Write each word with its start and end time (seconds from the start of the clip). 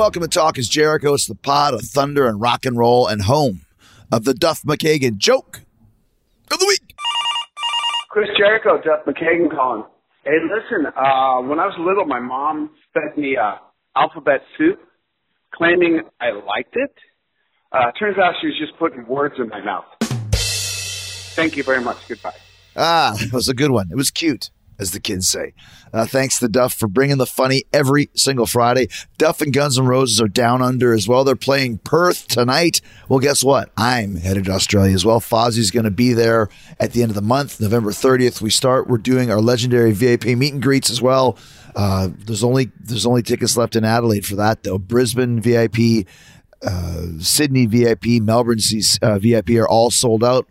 welcome 0.00 0.22
to 0.22 0.28
Talk 0.28 0.56
is 0.56 0.66
Jericho. 0.66 1.12
It's 1.12 1.26
the 1.26 1.34
pod 1.34 1.74
of 1.74 1.82
thunder 1.82 2.26
and 2.26 2.40
rock 2.40 2.64
and 2.64 2.74
roll 2.74 3.06
and 3.06 3.20
home 3.20 3.66
of 4.10 4.24
the 4.24 4.32
Duff 4.32 4.62
McKagan 4.62 5.18
joke 5.18 5.60
of 6.50 6.58
the 6.58 6.64
week. 6.64 6.94
Chris 8.08 8.30
Jericho, 8.38 8.80
Duff 8.82 9.04
McKagan 9.04 9.54
calling. 9.54 9.84
Hey, 10.24 10.38
listen, 10.42 10.86
uh, 10.86 11.42
when 11.42 11.60
I 11.60 11.66
was 11.66 11.74
little, 11.78 12.06
my 12.06 12.18
mom 12.18 12.70
fed 12.94 13.18
me 13.18 13.36
uh, 13.36 13.56
alphabet 13.94 14.40
soup, 14.56 14.80
claiming 15.52 16.00
I 16.18 16.30
liked 16.30 16.76
it. 16.76 16.94
Uh, 17.70 17.92
turns 17.98 18.16
out 18.16 18.36
she 18.40 18.46
was 18.46 18.58
just 18.58 18.78
putting 18.78 19.06
words 19.06 19.34
in 19.36 19.48
my 19.50 19.62
mouth. 19.62 19.84
Thank 21.34 21.58
you 21.58 21.62
very 21.62 21.84
much. 21.84 21.98
Goodbye. 22.08 22.32
Ah, 22.74 23.14
that 23.20 23.34
was 23.34 23.50
a 23.50 23.54
good 23.54 23.70
one. 23.70 23.88
It 23.90 23.96
was 23.96 24.10
cute, 24.10 24.50
as 24.80 24.92
the 24.92 25.00
kids 25.00 25.28
say. 25.28 25.52
Uh, 25.92 26.06
thanks 26.06 26.38
to 26.38 26.48
Duff 26.48 26.72
for 26.72 26.88
bringing 26.88 27.18
the 27.18 27.26
funny 27.26 27.64
every 27.72 28.10
single 28.14 28.46
Friday. 28.46 28.88
Duff 29.18 29.40
and 29.40 29.52
Guns 29.52 29.78
N' 29.78 29.86
Roses 29.86 30.20
are 30.20 30.28
down 30.28 30.62
under 30.62 30.92
as 30.94 31.06
well. 31.06 31.22
They're 31.24 31.36
playing 31.36 31.78
Perth 31.78 32.26
tonight. 32.28 32.80
Well, 33.08 33.18
guess 33.18 33.44
what? 33.44 33.70
I'm 33.76 34.16
headed 34.16 34.46
to 34.46 34.52
Australia 34.52 34.94
as 34.94 35.04
well. 35.04 35.20
Fozzy's 35.20 35.70
going 35.70 35.84
to 35.84 35.90
be 35.90 36.12
there 36.12 36.48
at 36.78 36.92
the 36.92 37.02
end 37.02 37.10
of 37.10 37.16
the 37.16 37.22
month, 37.22 37.60
November 37.60 37.90
30th. 37.90 38.40
We 38.40 38.50
start. 38.50 38.88
We're 38.88 38.98
doing 38.98 39.30
our 39.30 39.40
legendary 39.40 39.92
VIP 39.92 40.26
meet 40.26 40.54
and 40.54 40.62
greets 40.62 40.90
as 40.90 41.02
well. 41.02 41.36
Uh, 41.76 42.08
there's 42.26 42.42
only 42.42 42.70
there's 42.80 43.06
only 43.06 43.22
tickets 43.22 43.56
left 43.56 43.76
in 43.76 43.84
Adelaide 43.84 44.26
for 44.26 44.36
that 44.36 44.62
though. 44.62 44.78
Brisbane 44.78 45.40
VIP, 45.40 46.06
uh, 46.66 47.02
Sydney 47.20 47.66
VIP, 47.66 48.22
Melbourne 48.22 48.58
uh, 49.02 49.18
VIP 49.18 49.50
are 49.50 49.68
all 49.68 49.90
sold 49.90 50.24
out. 50.24 50.48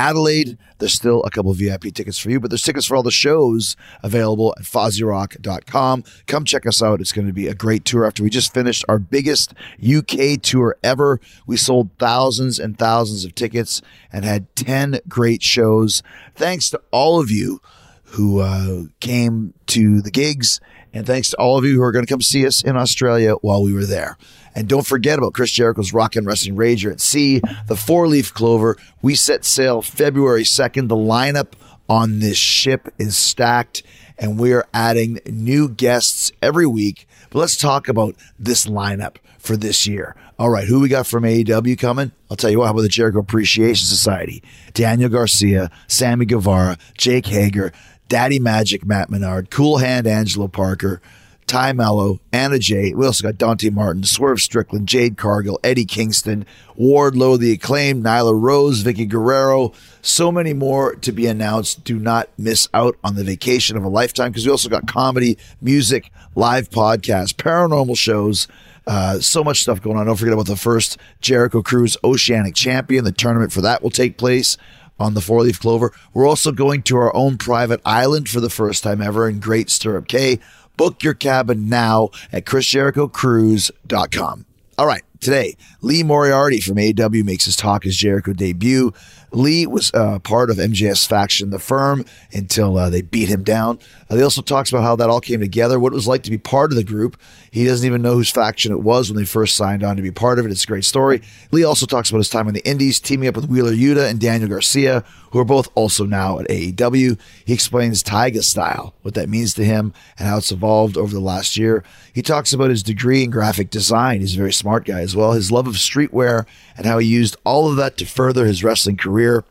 Adelaide, 0.00 0.56
there's 0.78 0.94
still 0.94 1.22
a 1.24 1.30
couple 1.30 1.52
VIP 1.52 1.92
tickets 1.92 2.16
for 2.16 2.30
you, 2.30 2.40
but 2.40 2.50
there's 2.50 2.62
tickets 2.62 2.86
for 2.86 2.96
all 2.96 3.02
the 3.02 3.10
shows 3.10 3.76
available 4.02 4.54
at 4.56 4.64
FozzyRock.com. 4.64 6.04
Come 6.26 6.44
check 6.46 6.64
us 6.64 6.82
out. 6.82 7.02
It's 7.02 7.12
going 7.12 7.26
to 7.26 7.34
be 7.34 7.48
a 7.48 7.54
great 7.54 7.84
tour 7.84 8.06
after 8.06 8.22
we 8.22 8.30
just 8.30 8.54
finished 8.54 8.82
our 8.88 8.98
biggest 8.98 9.52
UK 9.78 10.40
tour 10.40 10.78
ever. 10.82 11.20
We 11.46 11.58
sold 11.58 11.90
thousands 11.98 12.58
and 12.58 12.78
thousands 12.78 13.26
of 13.26 13.34
tickets 13.34 13.82
and 14.10 14.24
had 14.24 14.56
10 14.56 15.00
great 15.06 15.42
shows. 15.42 16.02
Thanks 16.34 16.70
to 16.70 16.80
all 16.90 17.20
of 17.20 17.30
you 17.30 17.60
who 18.04 18.40
uh, 18.40 18.84
came 19.00 19.52
to 19.66 20.00
the 20.00 20.10
gigs, 20.10 20.62
and 20.94 21.06
thanks 21.06 21.28
to 21.30 21.36
all 21.36 21.58
of 21.58 21.64
you 21.66 21.74
who 21.74 21.82
are 21.82 21.92
going 21.92 22.06
to 22.06 22.10
come 22.10 22.22
see 22.22 22.46
us 22.46 22.64
in 22.64 22.74
Australia 22.74 23.34
while 23.42 23.62
we 23.62 23.74
were 23.74 23.84
there. 23.84 24.16
And 24.54 24.68
don't 24.68 24.86
forget 24.86 25.18
about 25.18 25.34
Chris 25.34 25.50
Jericho's 25.50 25.92
Rock 25.92 26.16
and 26.16 26.26
Wrestling 26.26 26.56
Rager 26.56 26.90
at 26.92 27.00
Sea, 27.00 27.40
the 27.66 27.76
Four 27.76 28.08
Leaf 28.08 28.34
Clover. 28.34 28.76
We 29.00 29.14
set 29.14 29.44
sail 29.44 29.82
February 29.82 30.42
2nd. 30.42 30.88
The 30.88 30.96
lineup 30.96 31.52
on 31.88 32.20
this 32.20 32.36
ship 32.36 32.92
is 32.98 33.16
stacked, 33.16 33.82
and 34.18 34.38
we 34.38 34.52
are 34.52 34.66
adding 34.72 35.20
new 35.26 35.68
guests 35.68 36.32
every 36.42 36.66
week. 36.66 37.06
But 37.30 37.40
let's 37.40 37.56
talk 37.56 37.88
about 37.88 38.16
this 38.38 38.66
lineup 38.66 39.16
for 39.38 39.56
this 39.56 39.86
year. 39.86 40.16
All 40.38 40.50
right, 40.50 40.66
who 40.66 40.80
we 40.80 40.88
got 40.88 41.06
from 41.06 41.24
AEW 41.24 41.78
coming? 41.78 42.12
I'll 42.30 42.36
tell 42.36 42.50
you 42.50 42.58
what, 42.58 42.66
how 42.66 42.72
about 42.72 42.82
the 42.82 42.88
Jericho 42.88 43.18
Appreciation 43.18 43.86
Society? 43.86 44.42
Daniel 44.72 45.10
Garcia, 45.10 45.70
Sammy 45.86 46.24
Guevara, 46.24 46.78
Jake 46.96 47.26
Hager, 47.26 47.72
Daddy 48.08 48.38
Magic, 48.38 48.84
Matt 48.84 49.10
Menard, 49.10 49.50
Cool 49.50 49.78
Hand, 49.78 50.06
Angelo 50.06 50.48
Parker, 50.48 51.02
Tay 51.50 51.72
Melo, 51.72 52.20
Anna 52.32 52.60
Jay. 52.60 52.94
We 52.94 53.04
also 53.04 53.26
got 53.26 53.36
Dante 53.36 53.70
Martin, 53.70 54.04
Swerve 54.04 54.40
Strickland, 54.40 54.86
Jade 54.86 55.16
Cargill, 55.16 55.58
Eddie 55.64 55.84
Kingston, 55.84 56.46
Wardlow, 56.78 57.40
the 57.40 57.50
acclaimed, 57.50 58.04
Nyla 58.04 58.40
Rose, 58.40 58.84
Vickie 58.84 59.08
Guerrero. 59.08 59.72
So 60.00 60.30
many 60.30 60.52
more 60.52 60.94
to 60.94 61.10
be 61.10 61.26
announced. 61.26 61.82
Do 61.82 61.98
not 61.98 62.28
miss 62.38 62.68
out 62.72 62.96
on 63.02 63.16
the 63.16 63.24
vacation 63.24 63.76
of 63.76 63.82
a 63.82 63.88
lifetime 63.88 64.30
because 64.30 64.46
we 64.46 64.52
also 64.52 64.68
got 64.68 64.86
comedy, 64.86 65.36
music, 65.60 66.12
live 66.36 66.70
podcasts, 66.70 67.34
paranormal 67.34 67.98
shows. 67.98 68.46
Uh, 68.86 69.18
so 69.18 69.42
much 69.42 69.62
stuff 69.62 69.82
going 69.82 69.96
on. 69.96 70.06
Don't 70.06 70.14
forget 70.14 70.32
about 70.32 70.46
the 70.46 70.54
first 70.54 70.98
Jericho 71.20 71.62
Cruise 71.62 71.96
Oceanic 72.04 72.54
Champion. 72.54 73.04
The 73.04 73.10
tournament 73.10 73.50
for 73.50 73.60
that 73.62 73.82
will 73.82 73.90
take 73.90 74.16
place 74.18 74.56
on 75.00 75.14
the 75.14 75.20
four 75.20 75.42
leaf 75.42 75.58
clover. 75.58 75.92
We're 76.12 76.28
also 76.28 76.52
going 76.52 76.82
to 76.82 76.96
our 76.96 77.14
own 77.16 77.38
private 77.38 77.80
island 77.84 78.28
for 78.28 78.38
the 78.38 78.50
first 78.50 78.84
time 78.84 79.00
ever 79.02 79.28
in 79.28 79.40
Great 79.40 79.70
Stirrup 79.70 80.06
Cay. 80.06 80.38
Book 80.76 81.02
your 81.02 81.14
cabin 81.14 81.68
now 81.68 82.10
at 82.32 82.44
chrisjerichocruise.com. 82.44 84.46
All 84.78 84.86
right, 84.86 85.02
today, 85.20 85.56
Lee 85.82 86.02
Moriarty 86.02 86.60
from 86.60 86.78
AW 86.78 87.22
makes 87.22 87.44
his 87.44 87.56
Talk 87.56 87.84
is 87.84 87.96
Jericho 87.96 88.32
debut. 88.32 88.92
Lee 89.32 89.66
was 89.66 89.92
uh, 89.92 90.18
part 90.20 90.50
of 90.50 90.56
MJS 90.56 91.06
faction, 91.06 91.50
the 91.50 91.58
firm, 91.58 92.04
until 92.32 92.78
uh, 92.78 92.88
they 92.88 93.02
beat 93.02 93.28
him 93.28 93.44
down. 93.44 93.78
Uh, 94.10 94.16
he 94.16 94.22
also 94.22 94.42
talks 94.42 94.70
about 94.70 94.82
how 94.82 94.96
that 94.96 95.08
all 95.08 95.20
came 95.20 95.40
together, 95.40 95.78
what 95.78 95.92
it 95.92 95.96
was 95.96 96.08
like 96.08 96.24
to 96.24 96.30
be 96.30 96.38
part 96.38 96.72
of 96.72 96.76
the 96.76 96.84
group. 96.84 97.16
He 97.50 97.64
doesn't 97.64 97.86
even 97.86 98.02
know 98.02 98.14
whose 98.14 98.30
faction 98.30 98.72
it 98.72 98.82
was 98.82 99.08
when 99.08 99.16
they 99.16 99.24
first 99.24 99.56
signed 99.56 99.84
on 99.84 99.96
to 99.96 100.02
be 100.02 100.10
part 100.10 100.38
of 100.38 100.46
it. 100.46 100.50
It's 100.50 100.64
a 100.64 100.66
great 100.66 100.84
story. 100.84 101.22
Lee 101.52 101.62
also 101.62 101.86
talks 101.86 102.10
about 102.10 102.18
his 102.18 102.28
time 102.28 102.48
in 102.48 102.54
the 102.54 102.68
Indies, 102.68 102.98
teaming 102.98 103.28
up 103.28 103.36
with 103.36 103.48
Wheeler 103.48 103.72
Yuta 103.72 104.10
and 104.10 104.20
Daniel 104.20 104.48
Garcia, 104.50 105.04
who 105.30 105.38
are 105.38 105.44
both 105.44 105.68
also 105.76 106.04
now 106.04 106.40
at 106.40 106.48
AEW. 106.48 107.18
He 107.44 107.52
explains 107.52 108.02
Tiger 108.02 108.42
Style, 108.42 108.94
what 109.02 109.14
that 109.14 109.28
means 109.28 109.54
to 109.54 109.64
him, 109.64 109.94
and 110.18 110.28
how 110.28 110.38
it's 110.38 110.50
evolved 110.50 110.96
over 110.96 111.12
the 111.12 111.20
last 111.20 111.56
year. 111.56 111.84
He 112.12 112.22
talks 112.22 112.52
about 112.52 112.70
his 112.70 112.82
degree 112.82 113.22
in 113.22 113.30
graphic 113.30 113.70
design. 113.70 114.20
He's 114.20 114.34
a 114.34 114.38
very 114.38 114.52
smart 114.52 114.84
guy 114.84 115.00
as 115.00 115.14
well. 115.14 115.32
His 115.32 115.52
love 115.52 115.68
of 115.68 115.74
streetwear 115.74 116.46
and 116.76 116.84
how 116.84 116.98
he 116.98 117.06
used 117.06 117.36
all 117.44 117.70
of 117.70 117.76
that 117.76 117.96
to 117.98 118.06
further 118.06 118.44
his 118.44 118.64
wrestling 118.64 118.96
career. 118.96 119.44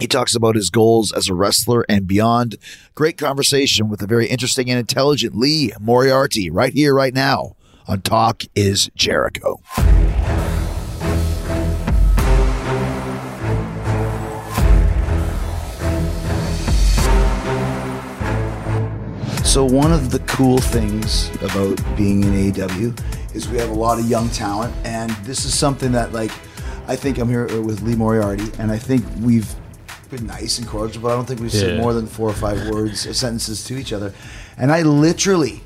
He 0.00 0.06
talks 0.08 0.34
about 0.34 0.56
his 0.56 0.70
goals 0.70 1.12
as 1.12 1.28
a 1.28 1.34
wrestler 1.34 1.84
and 1.88 2.06
beyond. 2.06 2.56
Great 2.94 3.16
conversation 3.16 3.88
with 3.88 4.02
a 4.02 4.06
very 4.06 4.26
interesting 4.26 4.68
and 4.68 4.78
intelligent 4.78 5.36
Lee 5.36 5.72
Moriarty 5.80 6.50
right 6.50 6.72
here, 6.72 6.94
right 6.94 7.14
now 7.14 7.54
on 7.86 8.00
Talk 8.02 8.42
is 8.54 8.90
Jericho. 8.96 9.60
So, 19.44 19.64
one 19.64 19.92
of 19.92 20.10
the 20.10 20.20
cool 20.26 20.58
things 20.58 21.30
about 21.36 21.80
being 21.96 22.24
in 22.24 22.52
AEW 22.52 23.34
is 23.36 23.48
we 23.48 23.58
have 23.58 23.70
a 23.70 23.74
lot 23.74 24.00
of 24.00 24.06
young 24.06 24.28
talent, 24.30 24.74
and 24.84 25.12
this 25.24 25.44
is 25.44 25.56
something 25.56 25.92
that, 25.92 26.12
like, 26.12 26.32
I 26.88 26.96
think 26.96 27.18
I'm 27.18 27.28
here 27.28 27.46
with 27.62 27.82
Lee 27.82 27.94
Moriarty, 27.94 28.50
and 28.58 28.72
I 28.72 28.78
think 28.78 29.04
we've 29.20 29.54
been 30.10 30.26
nice 30.26 30.58
and 30.58 30.66
cordial, 30.66 31.02
but 31.02 31.12
I 31.12 31.14
don't 31.16 31.26
think 31.26 31.40
we've 31.40 31.52
said 31.52 31.76
Yeah. 31.76 31.80
more 31.82 31.92
than 31.94 32.06
four 32.06 32.28
or 32.28 32.32
five 32.34 32.68
words, 32.68 33.06
or 33.06 33.14
sentences 33.14 33.64
to 33.64 33.76
each 33.76 33.92
other. 33.92 34.12
And 34.56 34.70
I 34.72 34.82
literally 34.82 35.62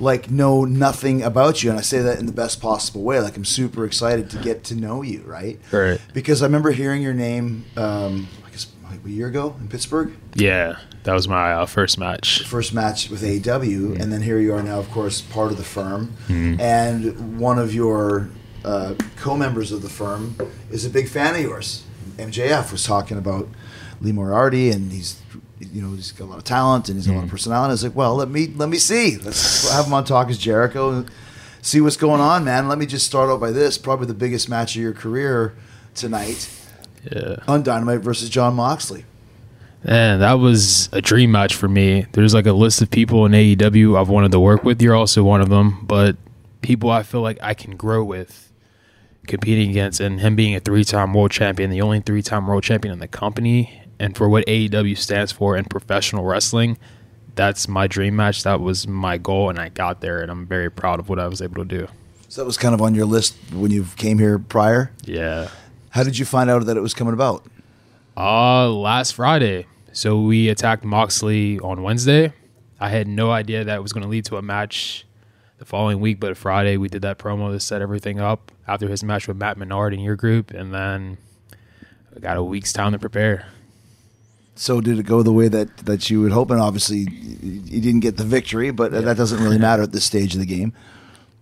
like 0.00 0.30
know 0.30 0.64
nothing 0.64 1.22
about 1.22 1.62
you, 1.62 1.70
and 1.70 1.78
I 1.78 1.82
say 1.82 2.00
that 2.02 2.18
in 2.18 2.26
the 2.26 2.32
best 2.32 2.60
possible 2.60 3.02
way. 3.02 3.20
Like 3.20 3.36
I'm 3.36 3.44
super 3.44 3.84
excited 3.84 4.28
to 4.30 4.38
get 4.38 4.64
to 4.64 4.74
know 4.74 5.02
you, 5.02 5.22
right? 5.24 5.60
Right. 5.70 6.00
Because 6.12 6.42
I 6.42 6.46
remember 6.46 6.72
hearing 6.72 7.02
your 7.02 7.14
name, 7.14 7.64
um, 7.76 8.26
I 8.46 8.50
guess 8.50 8.66
like 8.90 8.98
a 9.04 9.10
year 9.10 9.28
ago 9.28 9.54
in 9.60 9.68
Pittsburgh, 9.68 10.12
Yeah, 10.34 10.74
that 11.04 11.12
was 11.14 11.28
my 11.28 11.52
uh, 11.52 11.66
first 11.66 11.98
match. 11.98 12.42
first 12.46 12.74
match 12.74 13.10
with 13.10 13.22
AEW, 13.22 14.00
and 14.00 14.12
then 14.12 14.22
here 14.22 14.40
you 14.40 14.52
are 14.54 14.62
now, 14.62 14.80
of 14.80 14.90
course, 14.90 15.20
part 15.20 15.52
of 15.52 15.56
the 15.56 15.64
firm, 15.64 16.14
Mm-hmm. 16.28 16.60
and 16.60 17.38
one 17.38 17.58
of 17.60 17.72
your 17.72 18.28
uh, 18.64 18.94
co-members 19.16 19.70
of 19.70 19.82
the 19.82 19.88
firm 19.88 20.34
is 20.72 20.84
a 20.84 20.90
big 20.90 21.08
fan 21.08 21.36
of 21.36 21.42
yours. 21.42 21.84
MJF 22.18 22.72
was 22.72 22.82
talking 22.84 23.16
about 23.16 23.48
Lee 24.00 24.12
Moriarty, 24.12 24.70
and 24.70 24.90
he's, 24.90 25.20
you 25.58 25.82
know, 25.82 25.94
he's 25.94 26.12
got 26.12 26.24
a 26.24 26.30
lot 26.30 26.38
of 26.38 26.44
talent 26.44 26.88
and 26.88 26.96
he's 26.96 27.06
got 27.06 27.12
a 27.12 27.16
lot 27.16 27.22
of 27.24 27.28
hmm. 27.28 27.34
personality. 27.34 27.70
I 27.70 27.72
was 27.72 27.84
like, 27.84 27.94
well, 27.94 28.14
let 28.14 28.30
me 28.30 28.48
let 28.48 28.68
me 28.68 28.78
see. 28.78 29.18
Let's 29.18 29.70
have 29.70 29.86
him 29.86 29.94
on 29.94 30.04
Talk 30.04 30.30
is 30.30 30.38
Jericho, 30.38 30.90
and 30.90 31.10
see 31.62 31.80
what's 31.80 31.96
going 31.96 32.20
on, 32.20 32.44
man. 32.44 32.68
Let 32.68 32.78
me 32.78 32.86
just 32.86 33.06
start 33.06 33.28
out 33.30 33.40
by 33.40 33.50
this: 33.50 33.78
probably 33.78 34.06
the 34.06 34.14
biggest 34.14 34.48
match 34.48 34.76
of 34.76 34.82
your 34.82 34.94
career 34.94 35.54
tonight 35.94 36.48
Yeah. 37.10 37.36
on 37.46 37.62
Dynamite 37.62 38.00
versus 38.00 38.30
Jon 38.30 38.54
Moxley. 38.54 39.04
And 39.82 40.20
that 40.20 40.34
was 40.34 40.90
a 40.92 41.00
dream 41.00 41.32
match 41.32 41.54
for 41.54 41.68
me. 41.68 42.06
There's 42.12 42.34
like 42.34 42.46
a 42.46 42.52
list 42.52 42.82
of 42.82 42.90
people 42.90 43.24
in 43.24 43.32
AEW 43.32 43.98
I've 43.98 44.10
wanted 44.10 44.30
to 44.32 44.40
work 44.40 44.62
with. 44.62 44.80
You're 44.82 44.94
also 44.94 45.22
one 45.22 45.40
of 45.40 45.48
them, 45.48 45.84
but 45.86 46.16
people 46.60 46.90
I 46.90 47.02
feel 47.02 47.22
like 47.22 47.38
I 47.42 47.54
can 47.54 47.76
grow 47.76 48.04
with 48.04 48.52
competing 49.26 49.70
against 49.70 50.00
and 50.00 50.20
him 50.20 50.36
being 50.36 50.54
a 50.54 50.60
three-time 50.60 51.14
world 51.14 51.30
champion, 51.30 51.70
the 51.70 51.80
only 51.80 52.00
three-time 52.00 52.46
world 52.46 52.62
champion 52.62 52.92
in 52.92 52.98
the 52.98 53.08
company 53.08 53.79
and 54.00 54.16
for 54.16 54.28
what 54.28 54.46
AEW 54.46 54.96
stands 54.96 55.30
for 55.30 55.56
in 55.56 55.66
professional 55.66 56.24
wrestling, 56.24 56.78
that's 57.34 57.68
my 57.68 57.86
dream 57.86 58.16
match. 58.16 58.42
That 58.42 58.60
was 58.60 58.88
my 58.88 59.18
goal 59.18 59.50
and 59.50 59.58
I 59.58 59.68
got 59.68 60.00
there 60.00 60.20
and 60.20 60.30
I'm 60.30 60.46
very 60.46 60.70
proud 60.70 60.98
of 60.98 61.10
what 61.10 61.20
I 61.20 61.28
was 61.28 61.42
able 61.42 61.56
to 61.56 61.64
do. 61.66 61.86
So 62.28 62.40
that 62.40 62.46
was 62.46 62.56
kind 62.56 62.74
of 62.74 62.80
on 62.80 62.94
your 62.94 63.04
list 63.04 63.36
when 63.52 63.70
you 63.70 63.84
came 63.96 64.18
here 64.18 64.38
prior. 64.38 64.90
Yeah. 65.04 65.50
How 65.90 66.02
did 66.02 66.16
you 66.16 66.24
find 66.24 66.48
out 66.48 66.64
that 66.64 66.78
it 66.78 66.80
was 66.80 66.94
coming 66.94 67.12
about? 67.12 67.44
Uh, 68.16 68.70
last 68.70 69.14
Friday. 69.14 69.66
So 69.92 70.22
we 70.22 70.48
attacked 70.48 70.82
Moxley 70.82 71.58
on 71.60 71.82
Wednesday. 71.82 72.32
I 72.80 72.88
had 72.88 73.06
no 73.06 73.30
idea 73.30 73.64
that 73.64 73.76
it 73.76 73.82
was 73.82 73.92
going 73.92 74.04
to 74.04 74.08
lead 74.08 74.24
to 74.26 74.36
a 74.38 74.42
match 74.42 75.04
the 75.58 75.66
following 75.66 76.00
week, 76.00 76.20
but 76.20 76.38
Friday 76.38 76.78
we 76.78 76.88
did 76.88 77.02
that 77.02 77.18
promo 77.18 77.52
to 77.52 77.60
set 77.60 77.82
everything 77.82 78.18
up 78.18 78.50
after 78.66 78.88
his 78.88 79.04
match 79.04 79.28
with 79.28 79.36
Matt 79.36 79.58
Menard 79.58 79.92
in 79.92 80.00
your 80.00 80.16
group, 80.16 80.52
and 80.52 80.72
then 80.72 81.18
I 82.16 82.20
got 82.20 82.38
a 82.38 82.42
week's 82.42 82.72
time 82.72 82.92
to 82.92 82.98
prepare. 82.98 83.46
So 84.60 84.82
did 84.82 84.98
it 84.98 85.06
go 85.06 85.22
the 85.22 85.32
way 85.32 85.48
that, 85.48 85.74
that 85.86 86.10
you 86.10 86.20
would 86.20 86.32
hope? 86.32 86.50
And 86.50 86.60
obviously, 86.60 87.08
you 87.08 87.80
didn't 87.80 88.00
get 88.00 88.18
the 88.18 88.24
victory, 88.24 88.70
but 88.70 88.92
that 88.92 89.16
doesn't 89.16 89.42
really 89.42 89.56
matter 89.56 89.84
at 89.84 89.92
this 89.92 90.04
stage 90.04 90.34
of 90.34 90.40
the 90.40 90.44
game. 90.44 90.74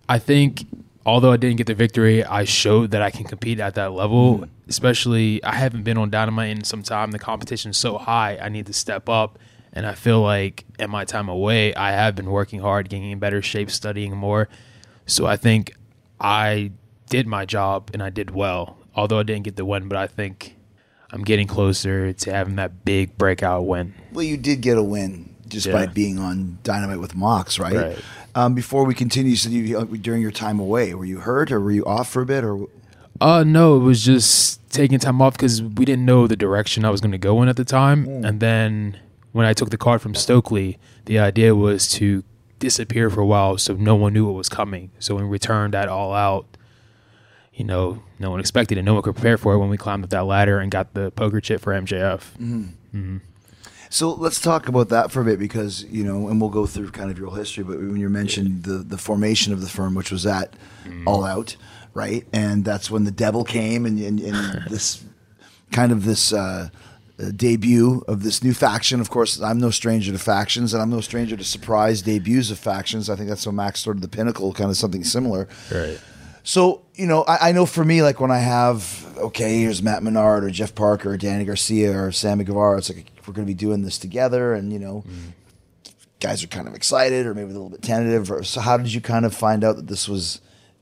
I 0.07 0.19
think 0.19 0.65
although 1.05 1.33
I 1.33 1.35
didn't 1.35 1.57
get 1.57 1.67
the 1.67 1.73
victory, 1.73 2.23
I 2.23 2.45
showed 2.45 2.91
that 2.91 3.01
I 3.01 3.11
can 3.11 3.25
compete 3.25 3.59
at 3.59 3.75
that 3.75 3.91
level. 3.91 4.39
Mm. 4.39 4.49
Especially, 4.69 5.43
I 5.43 5.55
haven't 5.55 5.83
been 5.83 5.97
on 5.97 6.09
Dynamite 6.09 6.49
in 6.51 6.63
some 6.63 6.81
time. 6.81 7.11
The 7.11 7.19
competition's 7.19 7.77
so 7.77 7.97
high, 7.97 8.37
I 8.41 8.47
need 8.47 8.67
to 8.67 8.73
step 8.73 9.09
up. 9.09 9.37
And 9.73 9.85
I 9.85 9.95
feel 9.95 10.21
like 10.21 10.63
in 10.79 10.89
my 10.89 11.03
time 11.03 11.27
away, 11.27 11.75
I 11.75 11.91
have 11.91 12.15
been 12.15 12.31
working 12.31 12.61
hard, 12.61 12.87
getting 12.87 13.11
in 13.11 13.19
better 13.19 13.41
shape, 13.41 13.69
studying 13.69 14.15
more. 14.15 14.47
So 15.07 15.25
I 15.25 15.35
think 15.35 15.75
I 16.21 16.71
did 17.09 17.27
my 17.27 17.43
job 17.43 17.89
and 17.93 18.01
I 18.01 18.11
did 18.11 18.31
well. 18.31 18.77
Although 18.95 19.19
I 19.19 19.23
didn't 19.23 19.43
get 19.43 19.57
the 19.57 19.65
win, 19.65 19.89
but 19.89 19.97
I 19.97 20.07
think 20.07 20.55
I'm 21.11 21.23
getting 21.23 21.47
closer 21.47 22.13
to 22.13 22.31
having 22.33 22.55
that 22.57 22.85
big 22.85 23.17
breakout 23.17 23.65
win. 23.65 23.93
Well, 24.13 24.23
you 24.23 24.37
did 24.37 24.61
get 24.61 24.77
a 24.77 24.83
win 24.83 25.33
just 25.47 25.65
Yeah. 25.67 25.73
by 25.73 25.85
being 25.87 26.19
on 26.19 26.59
Dynamite 26.63 26.99
with 26.99 27.15
Mox, 27.15 27.57
right? 27.59 27.75
Right. 27.75 27.97
Um, 28.35 28.53
before 28.53 28.85
we 28.85 28.93
continue, 28.93 29.35
so 29.35 29.49
you, 29.49 29.77
uh, 29.79 29.85
during 29.85 30.21
your 30.21 30.31
time 30.31 30.59
away, 30.59 30.93
were 30.93 31.05
you 31.05 31.19
hurt 31.19 31.51
or 31.51 31.59
were 31.59 31.71
you 31.71 31.83
off 31.85 32.09
for 32.09 32.21
a 32.21 32.25
bit? 32.25 32.43
Or 32.43 32.67
Uh, 33.19 33.43
no, 33.45 33.75
it 33.75 33.79
was 33.79 34.05
just 34.05 34.61
taking 34.69 34.99
time 34.99 35.21
off 35.21 35.33
because 35.33 35.61
we 35.63 35.83
didn't 35.83 36.05
know 36.05 36.27
the 36.27 36.35
direction 36.37 36.85
I 36.85 36.89
was 36.91 37.01
going 37.01 37.11
to 37.11 37.17
go 37.17 37.41
in 37.41 37.49
at 37.49 37.55
the 37.55 37.65
time. 37.65 38.07
And 38.23 38.39
then 38.39 38.97
when 39.31 39.45
I 39.47 39.53
took 39.53 39.71
the 39.71 39.77
card 39.77 40.01
from 40.01 40.13
Stokely, 40.13 40.77
the 41.05 41.17
idea 41.19 41.55
was 41.55 41.87
to 41.93 42.23
disappear 42.59 43.09
for 43.09 43.21
a 43.21 43.25
while 43.25 43.57
so 43.57 43.73
no 43.73 43.95
one 43.95 44.13
knew 44.13 44.25
what 44.25 44.35
was 44.35 44.49
coming. 44.49 44.91
So 44.99 45.15
when 45.15 45.23
we 45.25 45.29
returned 45.31 45.73
that 45.73 45.87
all 45.89 46.13
out, 46.13 46.45
you 47.59 47.65
know, 47.65 48.01
no 48.19 48.31
one 48.31 48.39
expected 48.39 48.77
it. 48.77 48.83
No 48.83 48.93
one 48.93 49.03
could 49.03 49.15
prepare 49.15 49.37
for 49.37 49.53
it 49.53 49.59
when 49.59 49.69
we 49.69 49.77
climbed 49.77 50.05
up 50.05 50.09
that 50.11 50.25
ladder 50.25 50.59
and 50.59 50.71
got 50.71 50.93
the 50.93 51.11
poker 51.11 51.41
chip 51.41 51.59
for 51.59 51.73
MJF. 51.73 52.21
So 53.89 54.13
let's 54.13 54.39
talk 54.39 54.67
about 54.67 54.89
that 54.89 55.11
for 55.11 55.21
a 55.21 55.25
bit 55.25 55.39
because 55.39 55.83
you 55.83 56.03
know, 56.03 56.29
and 56.29 56.39
we'll 56.39 56.51
go 56.51 56.65
through 56.65 56.91
kind 56.91 57.11
of 57.11 57.17
your 57.17 57.27
whole 57.27 57.37
history. 57.37 57.63
But 57.65 57.79
when 57.79 57.97
you 57.97 58.09
mentioned 58.09 58.63
the 58.63 58.77
the 58.77 58.97
formation 58.97 59.51
of 59.51 59.61
the 59.61 59.67
firm, 59.67 59.93
which 59.93 60.11
was 60.11 60.25
at 60.25 60.53
All 61.05 61.25
Out, 61.25 61.57
right, 61.93 62.25
and 62.31 62.63
that's 62.63 62.89
when 62.89 63.03
the 63.03 63.11
Devil 63.11 63.43
came, 63.43 63.85
and, 63.85 63.99
and, 63.99 64.19
and 64.21 64.65
this 64.69 65.03
kind 65.71 65.91
of 65.91 66.05
this 66.05 66.31
uh, 66.31 66.69
uh, 67.19 67.31
debut 67.35 68.03
of 68.07 68.23
this 68.23 68.41
new 68.41 68.53
faction. 68.53 69.01
Of 69.01 69.09
course, 69.09 69.41
I'm 69.41 69.59
no 69.59 69.71
stranger 69.71 70.13
to 70.13 70.19
factions, 70.19 70.73
and 70.73 70.81
I'm 70.81 70.89
no 70.89 71.01
stranger 71.01 71.35
to 71.35 71.43
surprise 71.43 72.03
debuts 72.03 72.51
of 72.51 72.59
factions. 72.59 73.09
I 73.09 73.15
think 73.15 73.27
that's 73.27 73.45
what 73.45 73.55
Max 73.55 73.81
started 73.81 74.01
the 74.01 74.07
Pinnacle, 74.07 74.53
kind 74.53 74.69
of 74.69 74.77
something 74.77 75.03
similar. 75.03 75.49
Right. 75.71 75.99
So, 76.49 76.81
you 76.95 77.05
know, 77.05 77.21
I, 77.27 77.49
I 77.49 77.51
know 77.51 77.67
for 77.67 77.85
me, 77.85 78.01
like 78.01 78.19
when 78.19 78.31
I 78.31 78.39
have, 78.39 79.05
okay, 79.17 79.59
here's 79.59 79.83
Matt 79.83 80.01
Menard 80.01 80.43
or 80.43 80.49
Jeff 80.49 80.73
Parker 80.73 81.11
or 81.11 81.15
Danny 81.15 81.45
Garcia 81.45 81.95
or 81.95 82.11
Sammy 82.11 82.43
Guevara, 82.43 82.79
it's 82.79 82.89
like 82.89 83.05
we're 83.27 83.35
going 83.35 83.45
to 83.45 83.51
be 83.51 83.53
doing 83.53 83.83
this 83.83 83.99
together. 83.99 84.55
And, 84.55 84.73
you 84.73 84.79
know, 84.79 85.03
mm. 85.07 85.91
guys 86.19 86.43
are 86.43 86.47
kind 86.47 86.67
of 86.67 86.73
excited 86.73 87.27
or 87.27 87.35
maybe 87.35 87.51
a 87.51 87.53
little 87.53 87.69
bit 87.69 87.83
tentative. 87.83 88.31
Or, 88.31 88.41
so, 88.41 88.61
how 88.61 88.77
did 88.77 88.91
you 88.91 88.99
kind 88.99 89.27
of 89.27 89.35
find 89.35 89.63
out 89.63 89.75
that 89.75 89.85
this 89.85 90.09
was 90.09 90.41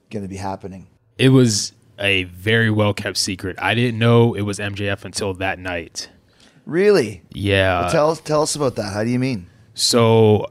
going 0.09 0.23
to 0.23 0.29
be 0.29 0.37
happening? 0.37 0.87
It 1.17 1.29
was 1.29 1.73
a 1.99 2.23
very 2.23 2.71
well 2.71 2.93
kept 2.93 3.17
secret. 3.17 3.57
I 3.59 3.75
didn't 3.75 3.99
know 3.99 4.35
it 4.35 4.43
was 4.43 4.59
MJF 4.59 5.03
until 5.03 5.33
that 5.33 5.59
night. 5.59 6.07
Really? 6.65 7.23
Yeah. 7.33 7.89
tell, 7.91 8.11
us, 8.11 8.21
tell 8.21 8.41
us 8.41 8.55
about 8.55 8.77
that. 8.77 8.93
How 8.93 9.03
do 9.03 9.09
you 9.09 9.19
mean? 9.19 9.47
So 9.73 10.49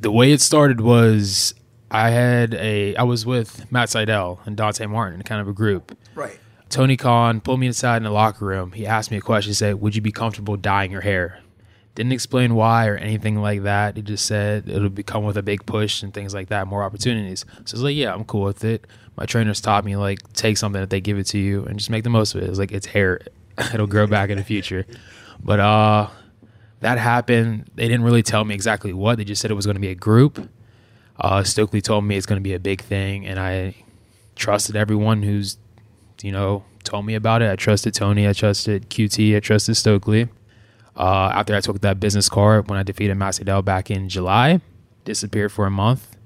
the 0.00 0.10
way 0.10 0.32
it 0.32 0.40
started 0.40 0.80
was 0.80 1.52
I 1.90 2.10
had 2.10 2.54
a 2.54 2.94
I 2.96 3.02
was 3.02 3.24
with 3.24 3.70
Matt 3.72 3.88
Sydal 3.88 4.44
and 4.46 4.56
Dante 4.56 4.86
Martin, 4.86 5.22
kind 5.22 5.40
of 5.40 5.48
a 5.48 5.52
group. 5.52 5.96
Right. 6.14 6.38
Tony 6.68 6.96
Khan 6.98 7.40
pulled 7.40 7.60
me 7.60 7.66
aside 7.66 7.98
in 7.98 8.02
the 8.02 8.10
locker 8.10 8.44
room. 8.44 8.72
He 8.72 8.86
asked 8.86 9.10
me 9.10 9.16
a 9.16 9.22
question. 9.22 9.50
He 9.50 9.54
said, 9.54 9.80
"Would 9.80 9.96
you 9.96 10.02
be 10.02 10.12
comfortable 10.12 10.56
dyeing 10.56 10.90
your 10.90 11.00
hair?" 11.00 11.40
Didn't 11.94 12.12
explain 12.12 12.54
why 12.54 12.86
or 12.86 12.96
anything 12.96 13.40
like 13.40 13.62
that. 13.62 13.96
He 13.96 14.02
just 14.02 14.26
said 14.26 14.68
it'll 14.68 14.90
become 14.90 15.24
with 15.24 15.36
a 15.36 15.42
big 15.42 15.64
push 15.66 16.02
and 16.02 16.12
things 16.12 16.34
like 16.34 16.48
that, 16.48 16.66
more 16.66 16.82
opportunities. 16.82 17.44
So 17.64 17.74
I 17.74 17.76
was 17.76 17.82
like, 17.82 17.96
"Yeah, 17.96 18.12
I'm 18.12 18.24
cool 18.24 18.42
with 18.42 18.64
it." 18.64 18.86
My 19.16 19.24
trainers 19.24 19.60
taught 19.60 19.84
me 19.84 19.96
like 19.96 20.32
take 20.34 20.58
something 20.58 20.80
that 20.80 20.90
they 20.90 21.00
give 21.00 21.18
it 21.18 21.24
to 21.28 21.38
you 21.38 21.64
and 21.64 21.78
just 21.78 21.90
make 21.90 22.04
the 22.04 22.10
most 22.10 22.34
of 22.34 22.42
it. 22.42 22.50
It's 22.50 22.58
like 22.58 22.70
it's 22.70 22.86
hair; 22.86 23.20
it'll 23.74 23.86
grow 23.86 24.06
back 24.06 24.28
in 24.28 24.36
the 24.36 24.44
future. 24.44 24.84
But 25.42 25.58
uh, 25.60 26.08
that 26.80 26.98
happened. 26.98 27.70
They 27.74 27.88
didn't 27.88 28.04
really 28.04 28.22
tell 28.22 28.44
me 28.44 28.54
exactly 28.54 28.92
what. 28.92 29.16
They 29.16 29.24
just 29.24 29.40
said 29.40 29.50
it 29.50 29.54
was 29.54 29.66
going 29.66 29.76
to 29.76 29.80
be 29.80 29.88
a 29.88 29.94
group. 29.94 30.48
Uh, 31.18 31.42
Stokely 31.42 31.80
told 31.80 32.04
me 32.04 32.16
it's 32.16 32.26
going 32.26 32.40
to 32.40 32.42
be 32.42 32.54
a 32.54 32.60
big 32.60 32.80
thing, 32.80 33.26
and 33.26 33.38
I 33.38 33.74
trusted 34.36 34.76
everyone 34.76 35.22
who's, 35.22 35.58
you 36.22 36.30
know, 36.30 36.64
told 36.84 37.06
me 37.06 37.14
about 37.14 37.42
it. 37.42 37.50
I 37.50 37.56
trusted 37.56 37.94
Tony. 37.94 38.28
I 38.28 38.32
trusted 38.32 38.88
QT. 38.88 39.36
I 39.36 39.40
trusted 39.40 39.76
Stokely. 39.76 40.28
Uh, 40.96 41.30
after 41.34 41.54
I 41.54 41.60
took 41.60 41.80
that 41.80 42.00
business 42.00 42.28
card, 42.28 42.68
when 42.68 42.78
I 42.78 42.82
defeated 42.82 43.16
Matt 43.16 43.34
Sydal 43.34 43.64
back 43.64 43.90
in 43.90 44.08
July, 44.08 44.60
disappeared 45.04 45.52
for 45.52 45.66
a 45.66 45.70
month, 45.70 46.16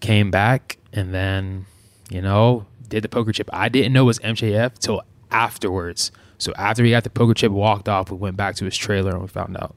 came 0.00 0.30
back, 0.30 0.78
and 0.92 1.14
then, 1.14 1.66
you 2.08 2.20
know, 2.20 2.66
did 2.88 3.04
the 3.04 3.08
poker 3.08 3.32
chip. 3.32 3.48
I 3.52 3.68
didn't 3.68 3.92
know 3.92 4.02
it 4.02 4.06
was 4.06 4.18
MJF 4.20 4.78
till 4.78 5.02
afterwards. 5.30 6.10
So 6.38 6.52
after 6.56 6.82
he 6.82 6.90
got 6.90 7.04
the 7.04 7.10
poker 7.10 7.34
chip, 7.34 7.52
walked 7.52 7.88
off, 7.88 8.10
we 8.10 8.16
went 8.16 8.36
back 8.36 8.56
to 8.56 8.64
his 8.64 8.76
trailer 8.76 9.12
and 9.12 9.22
we 9.22 9.28
found 9.28 9.56
out. 9.56 9.76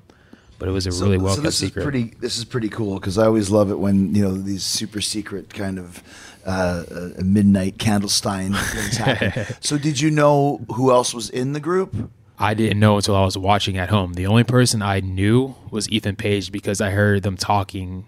But 0.60 0.70
it 0.70 0.72
was 0.72 0.88
a 0.88 0.92
really 1.04 1.18
well 1.18 1.36
so 1.36 1.42
kept 1.42 1.54
secret. 1.56 1.82
is 1.82 1.84
pretty. 1.84 2.04
This 2.20 2.38
is 2.38 2.46
pretty 2.46 2.70
cool 2.70 2.96
because 2.96 3.18
I 3.18 3.26
always 3.26 3.50
love 3.50 3.72
it 3.72 3.80
when 3.80 4.16
you 4.16 4.24
know 4.24 4.34
these 4.34 4.64
super 4.64 5.02
secret 5.02 5.54
kind 5.54 5.78
of 5.80 6.04
uh, 6.46 6.84
uh, 6.90 7.10
midnight 7.24 7.78
Candlestein 7.78 8.56
things 8.72 8.98
happen. 8.98 9.56
so, 9.62 9.78
did 9.78 10.00
you 10.00 10.12
know 10.12 10.66
who 10.76 10.92
else 10.92 11.14
was 11.14 11.30
in 11.30 11.54
the 11.54 11.60
group? 11.60 12.12
I 12.40 12.54
didn't 12.54 12.80
know 12.80 12.98
until 12.98 13.16
I 13.16 13.24
was 13.24 13.38
watching 13.38 13.78
at 13.78 13.90
home. 13.90 14.14
The 14.14 14.26
only 14.26 14.44
person 14.44 14.82
I 14.82 15.00
knew 15.00 15.56
was 15.70 15.88
Ethan 15.90 16.16
Page 16.16 16.52
because 16.52 16.82
I 16.82 16.90
heard 16.90 17.24
them 17.24 17.38
talking 17.38 18.06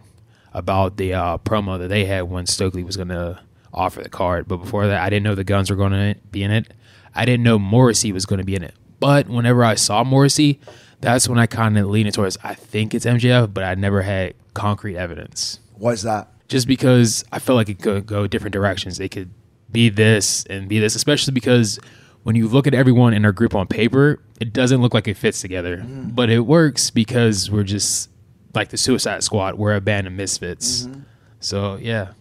about 0.53 0.97
the 0.97 1.13
uh, 1.13 1.37
promo 1.39 1.77
that 1.77 1.89
they 1.89 2.05
had 2.05 2.23
when 2.23 2.45
Stokely 2.45 2.83
was 2.83 2.95
going 2.95 3.09
to 3.09 3.39
offer 3.73 4.01
the 4.01 4.09
card. 4.09 4.47
But 4.47 4.57
before 4.57 4.87
that, 4.87 5.01
I 5.01 5.09
didn't 5.09 5.23
know 5.23 5.35
the 5.35 5.43
guns 5.43 5.69
were 5.69 5.75
going 5.75 5.91
to 5.91 6.15
be 6.31 6.43
in 6.43 6.51
it. 6.51 6.73
I 7.13 7.25
didn't 7.25 7.43
know 7.43 7.59
Morrissey 7.59 8.11
was 8.11 8.25
going 8.25 8.39
to 8.39 8.45
be 8.45 8.55
in 8.55 8.63
it. 8.63 8.73
But 8.99 9.27
whenever 9.27 9.63
I 9.63 9.75
saw 9.75 10.03
Morrissey, 10.03 10.59
that's 11.05 11.29
when 11.29 11.38
I 11.38 11.45
kind 11.45 11.77
of 11.77 11.88
leaned 11.88 12.12
towards 12.13 12.35
I 12.43 12.55
think 12.55 12.95
it's 12.95 13.05
MJF, 13.05 13.53
but 13.53 13.63
I 13.63 13.75
never 13.75 14.01
had 14.01 14.33
concrete 14.55 14.97
evidence. 14.97 15.59
Why 15.75 15.91
is 15.91 16.01
that? 16.01 16.29
Just 16.47 16.67
because 16.67 17.24
I 17.31 17.38
felt 17.38 17.57
like 17.57 17.69
it 17.69 17.79
could 17.79 18.07
go 18.07 18.25
different 18.25 18.53
directions. 18.53 19.00
It 19.00 19.09
could 19.09 19.29
be 19.71 19.89
this 19.89 20.45
and 20.45 20.67
be 20.67 20.79
this, 20.79 20.95
especially 20.95 21.33
because 21.33 21.79
when 22.24 22.35
you 22.35 22.47
look 22.47 22.65
at 22.65 22.74
everyone 22.74 23.13
in 23.13 23.24
our 23.24 23.31
group 23.31 23.53
on 23.53 23.67
paper, 23.67 24.19
it 24.41 24.51
doesn't 24.51 24.81
look 24.81 24.95
like 24.95 25.07
it 25.07 25.15
fits 25.15 25.41
together. 25.41 25.77
Mm-hmm. 25.77 26.09
But 26.09 26.31
it 26.31 26.39
works 26.39 26.89
because 26.89 27.51
we're 27.51 27.63
just 27.63 28.09
like 28.55 28.69
the 28.69 28.77
Suicide 28.77 29.24
Squad. 29.24 29.55
We're 29.55 29.75
a 29.75 29.81
band 29.81 30.07
of 30.07 30.13
misfits. 30.13 30.88
Mm-hmm. 30.88 31.01
So 31.39 31.77
yeah, 31.79 32.13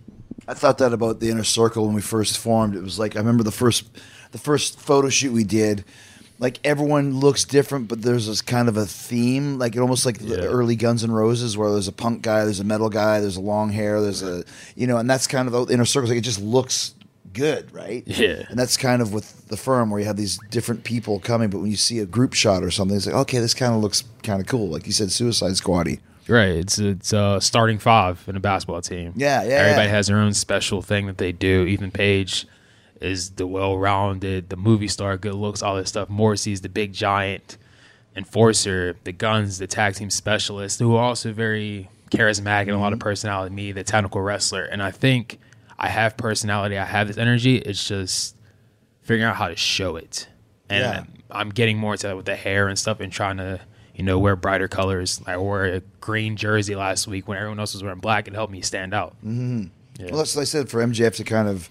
I 0.46 0.52
thought 0.52 0.76
that 0.78 0.92
about 0.92 1.20
the 1.20 1.30
inner 1.30 1.44
circle 1.44 1.86
when 1.86 1.94
we 1.94 2.02
first 2.02 2.36
formed. 2.36 2.76
It 2.76 2.82
was 2.82 2.98
like 2.98 3.16
I 3.16 3.20
remember 3.20 3.44
the 3.44 3.50
first 3.50 3.88
the 4.32 4.38
first 4.38 4.78
photo 4.78 5.08
shoot 5.08 5.32
we 5.32 5.44
did. 5.44 5.86
Like 6.38 6.58
everyone 6.64 7.20
looks 7.20 7.44
different, 7.44 7.86
but 7.88 8.02
there's 8.02 8.26
this 8.26 8.42
kind 8.42 8.68
of 8.68 8.76
a 8.76 8.86
theme, 8.86 9.58
like 9.58 9.76
it 9.76 9.80
almost 9.80 10.04
like 10.04 10.18
the 10.18 10.46
early 10.46 10.74
Guns 10.76 11.04
N' 11.04 11.12
Roses, 11.12 11.56
where 11.56 11.70
there's 11.70 11.88
a 11.88 11.92
punk 11.92 12.22
guy, 12.22 12.44
there's 12.44 12.60
a 12.60 12.64
metal 12.64 12.90
guy, 12.90 13.20
there's 13.20 13.36
a 13.36 13.40
long 13.40 13.70
hair, 13.70 14.00
there's 14.00 14.22
a 14.22 14.44
you 14.74 14.86
know, 14.86 14.96
and 14.98 15.08
that's 15.08 15.26
kind 15.28 15.46
of 15.48 15.52
the 15.68 15.72
inner 15.72 15.84
circle. 15.84 16.08
Like 16.08 16.18
it 16.18 16.22
just 16.22 16.40
looks 16.40 16.94
good, 17.32 17.72
right? 17.72 18.02
Yeah. 18.06 18.42
And 18.48 18.58
that's 18.58 18.76
kind 18.76 19.00
of 19.00 19.12
with 19.12 19.46
the 19.48 19.56
firm 19.56 19.90
where 19.90 20.00
you 20.00 20.06
have 20.06 20.16
these 20.16 20.38
different 20.50 20.82
people 20.84 21.20
coming, 21.20 21.50
but 21.50 21.58
when 21.58 21.70
you 21.70 21.76
see 21.76 22.00
a 22.00 22.06
group 22.06 22.34
shot 22.34 22.64
or 22.64 22.70
something, 22.70 22.96
it's 22.96 23.06
like 23.06 23.14
okay, 23.14 23.38
this 23.38 23.54
kind 23.54 23.72
of 23.74 23.80
looks 23.80 24.02
kind 24.24 24.40
of 24.40 24.46
cool. 24.48 24.68
Like 24.68 24.86
you 24.86 24.92
said, 24.92 25.12
Suicide 25.12 25.56
Squatty. 25.56 26.00
right. 26.28 26.50
It's 26.50 26.78
it's 26.80 27.12
a 27.12 27.38
starting 27.40 27.78
five 27.78 28.24
in 28.26 28.34
a 28.36 28.40
basketball 28.40 28.82
team. 28.82 29.12
Yeah, 29.14 29.44
yeah, 29.44 29.54
Everybody 29.54 29.86
yeah. 29.86 29.94
has 29.94 30.08
their 30.08 30.18
own 30.18 30.34
special 30.34 30.82
thing 30.82 31.06
that 31.06 31.18
they 31.18 31.30
do. 31.32 31.64
Ethan 31.64 31.92
Page 31.92 32.46
is 33.04 33.30
the 33.30 33.46
well-rounded, 33.46 34.48
the 34.48 34.56
movie 34.56 34.88
star, 34.88 35.16
good 35.16 35.34
looks, 35.34 35.62
all 35.62 35.76
this 35.76 35.88
stuff. 35.88 36.08
Morrissey's 36.08 36.60
the 36.62 36.68
big 36.68 36.92
giant 36.92 37.58
enforcer. 38.16 38.96
The 39.04 39.12
guns, 39.12 39.58
the 39.58 39.66
tag 39.66 39.94
team 39.94 40.10
specialist, 40.10 40.78
who 40.80 40.94
are 40.96 41.02
also 41.04 41.32
very 41.32 41.88
charismatic 42.10 42.62
and 42.62 42.70
a 42.72 42.78
lot 42.78 42.92
of 42.92 42.98
Mm-hmm. 42.98 43.08
personality. 43.08 43.54
Me, 43.54 43.72
the 43.72 43.84
technical 43.84 44.20
wrestler, 44.20 44.64
and 44.64 44.82
I 44.82 44.90
think 44.90 45.38
I 45.78 45.88
have 45.88 46.16
personality. 46.16 46.78
I 46.78 46.84
have 46.84 47.08
this 47.08 47.18
energy. 47.18 47.56
It's 47.58 47.86
just 47.88 48.36
figuring 49.02 49.24
out 49.28 49.36
how 49.36 49.48
to 49.48 49.56
show 49.56 49.96
it. 49.96 50.28
And 50.68 50.80
Yeah. 50.82 51.04
I'm 51.30 51.50
getting 51.50 51.76
more 51.78 51.94
into 51.94 52.06
that 52.06 52.16
with 52.16 52.26
the 52.26 52.36
hair 52.36 52.68
and 52.68 52.78
stuff 52.78 53.00
and 53.00 53.10
trying 53.12 53.38
to, 53.38 53.60
you 53.94 54.04
know, 54.04 54.18
wear 54.18 54.36
brighter 54.36 54.68
colors. 54.68 55.20
I 55.26 55.36
wore 55.36 55.64
a 55.64 55.80
green 56.00 56.36
jersey 56.36 56.76
last 56.76 57.08
week 57.08 57.26
when 57.26 57.36
everyone 57.36 57.58
else 57.58 57.74
was 57.74 57.82
wearing 57.82 57.98
black. 57.98 58.28
It 58.28 58.34
helped 58.34 58.52
me 58.52 58.60
stand 58.60 58.94
out. 58.94 59.16
Mm-hmm. 59.24 59.64
Yeah. 59.98 60.06
Well, 60.10 60.18
that's 60.18 60.36
what 60.36 60.42
I 60.42 60.44
said 60.44 60.68
for 60.68 60.80
MJF 60.84 61.16
to 61.16 61.24
kind 61.24 61.48
of 61.48 61.68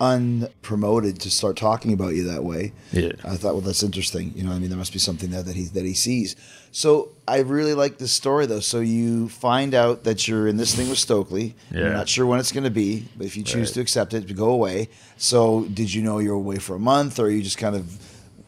unpromoted 0.00 1.18
to 1.18 1.30
start 1.30 1.56
talking 1.56 1.92
about 1.92 2.14
you 2.14 2.24
that 2.24 2.44
way. 2.44 2.72
Yeah. 2.92 3.12
I 3.24 3.36
thought, 3.36 3.54
well, 3.54 3.60
that's 3.60 3.82
interesting. 3.82 4.32
You 4.34 4.44
know, 4.44 4.52
I 4.52 4.58
mean, 4.58 4.68
there 4.70 4.78
must 4.78 4.92
be 4.92 4.98
something 4.98 5.30
there 5.30 5.42
that 5.42 5.56
he 5.56 5.64
that 5.64 5.84
he 5.84 5.94
sees. 5.94 6.36
So 6.70 7.10
I 7.26 7.38
really 7.40 7.74
like 7.74 7.98
this 7.98 8.12
story 8.12 8.46
though. 8.46 8.60
So 8.60 8.80
you 8.80 9.28
find 9.28 9.74
out 9.74 10.04
that 10.04 10.28
you're 10.28 10.46
in 10.46 10.56
this 10.56 10.74
thing 10.74 10.88
with 10.88 10.98
Stokely. 10.98 11.54
You're 11.72 11.88
Yeah. 11.88 11.92
not 11.92 12.08
sure 12.08 12.26
when 12.26 12.38
it's 12.40 12.52
going 12.52 12.64
to 12.64 12.70
be, 12.70 13.06
but 13.16 13.26
if 13.26 13.36
you 13.36 13.42
choose 13.42 13.68
Right. 13.68 13.74
to 13.74 13.80
accept 13.80 14.14
it, 14.14 14.28
to 14.28 14.34
go 14.34 14.50
away. 14.50 14.88
So 15.16 15.64
did 15.72 15.92
you 15.92 16.02
know 16.02 16.18
you're 16.18 16.34
away 16.34 16.56
for 16.58 16.76
a 16.76 16.80
month, 16.80 17.18
or 17.18 17.24
are 17.26 17.30
you 17.30 17.42
just 17.42 17.58
kind 17.58 17.74
of 17.74 17.98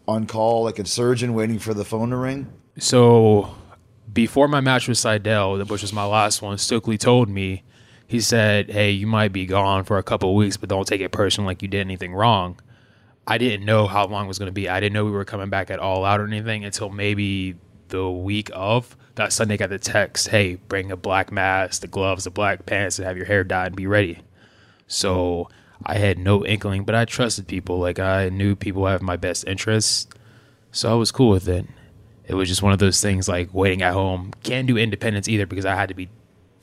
on 0.07 0.27
call 0.27 0.65
like 0.65 0.79
a 0.79 0.87
surgeon 0.87 1.35
waiting 1.35 1.59
for 1.59 1.73
the 1.75 1.85
phone 1.85 2.11
to 2.11 2.17
ring? 2.17 2.47
So 2.79 3.55
before 4.13 4.49
my 4.49 4.61
match 4.61 4.89
with 4.89 4.99
Sydal, 4.99 5.67
which 5.69 5.83
was 5.83 5.93
my 5.93 6.05
last 6.05 6.43
one, 6.43 6.59
Stokely 6.59 6.99
told 6.99 7.29
me, 7.29 7.63
he 8.11 8.21
said, 8.21 8.73
Hey, 8.73 8.91
you 8.91 9.07
might 9.07 9.33
be 9.33 9.47
gone 9.47 9.85
for 9.85 9.97
a 9.97 10.03
couple 10.03 10.35
weeks, 10.35 10.57
but 10.57 10.69
don't 10.69 10.85
take 10.85 11.01
it 11.01 11.13
personal 11.13 11.47
like 11.47 11.63
you 11.63 11.69
did 11.69 11.79
anything 11.79 12.13
wrong. 12.13 12.59
I 13.25 13.39
didn't 13.39 13.65
know 13.65 13.87
how 13.87 14.05
long 14.09 14.25
it 14.25 14.29
was 14.29 14.41
going 14.41 14.49
to 14.49 14.53
be. 14.53 14.69
I 14.69 14.81
didn't 14.81 14.95
know 14.95 15.05
we 15.05 15.13
were 15.13 15.25
coming 15.25 15.49
back 15.49 15.71
at 15.71 15.79
all 15.79 16.05
out 16.05 16.19
or 16.19 16.27
anything 16.27 16.65
until 16.65 16.89
maybe 16.91 17.55
the 17.87 18.11
week 18.11 18.51
of. 18.53 18.97
That 19.15 19.33
Sunday, 19.33 19.57
got 19.57 19.71
the 19.71 19.79
text, 19.79 20.27
Hey, 20.27 20.57
bring 20.57 20.91
a 20.91 20.97
black 20.97 21.31
mask, 21.31 21.83
the 21.83 21.87
gloves, 21.87 22.25
the 22.25 22.31
black 22.31 22.67
pants, 22.67 22.99
and 22.99 23.07
have 23.07 23.17
your 23.17 23.27
hair 23.27 23.45
dyed 23.45 23.69
and 23.69 23.77
be 23.77 23.87
ready. 23.87 24.19
So 24.89 25.49
I 25.87 25.95
had 25.95 26.19
no 26.19 26.45
inkling, 26.45 26.83
but 26.83 26.97
I 26.97 27.05
trusted 27.05 27.47
people. 27.47 27.79
Like 27.79 28.01
I 28.01 28.29
knew 28.29 28.57
people 28.57 28.87
have 28.87 29.03
my 29.03 29.19
best 29.19 29.47
interests. 29.47 30.09
So 30.73 30.91
I 30.91 30.95
was 30.95 31.13
cool 31.13 31.31
with 31.31 31.49
it. 31.49 31.65
It 32.27 32.35
was 32.35 32.49
just 32.49 32.61
one 32.61 32.73
of 32.73 32.81
those 32.81 33.01
things 33.01 33.29
like 33.29 33.55
waiting 33.55 33.83
at 33.83 33.93
home. 33.93 34.33
Can't 34.43 34.67
do 34.67 34.77
independence 34.77 35.29
either 35.29 35.47
because 35.47 35.65
I 35.65 35.77
had 35.77 35.91
to 35.91 35.95
be 35.95 36.09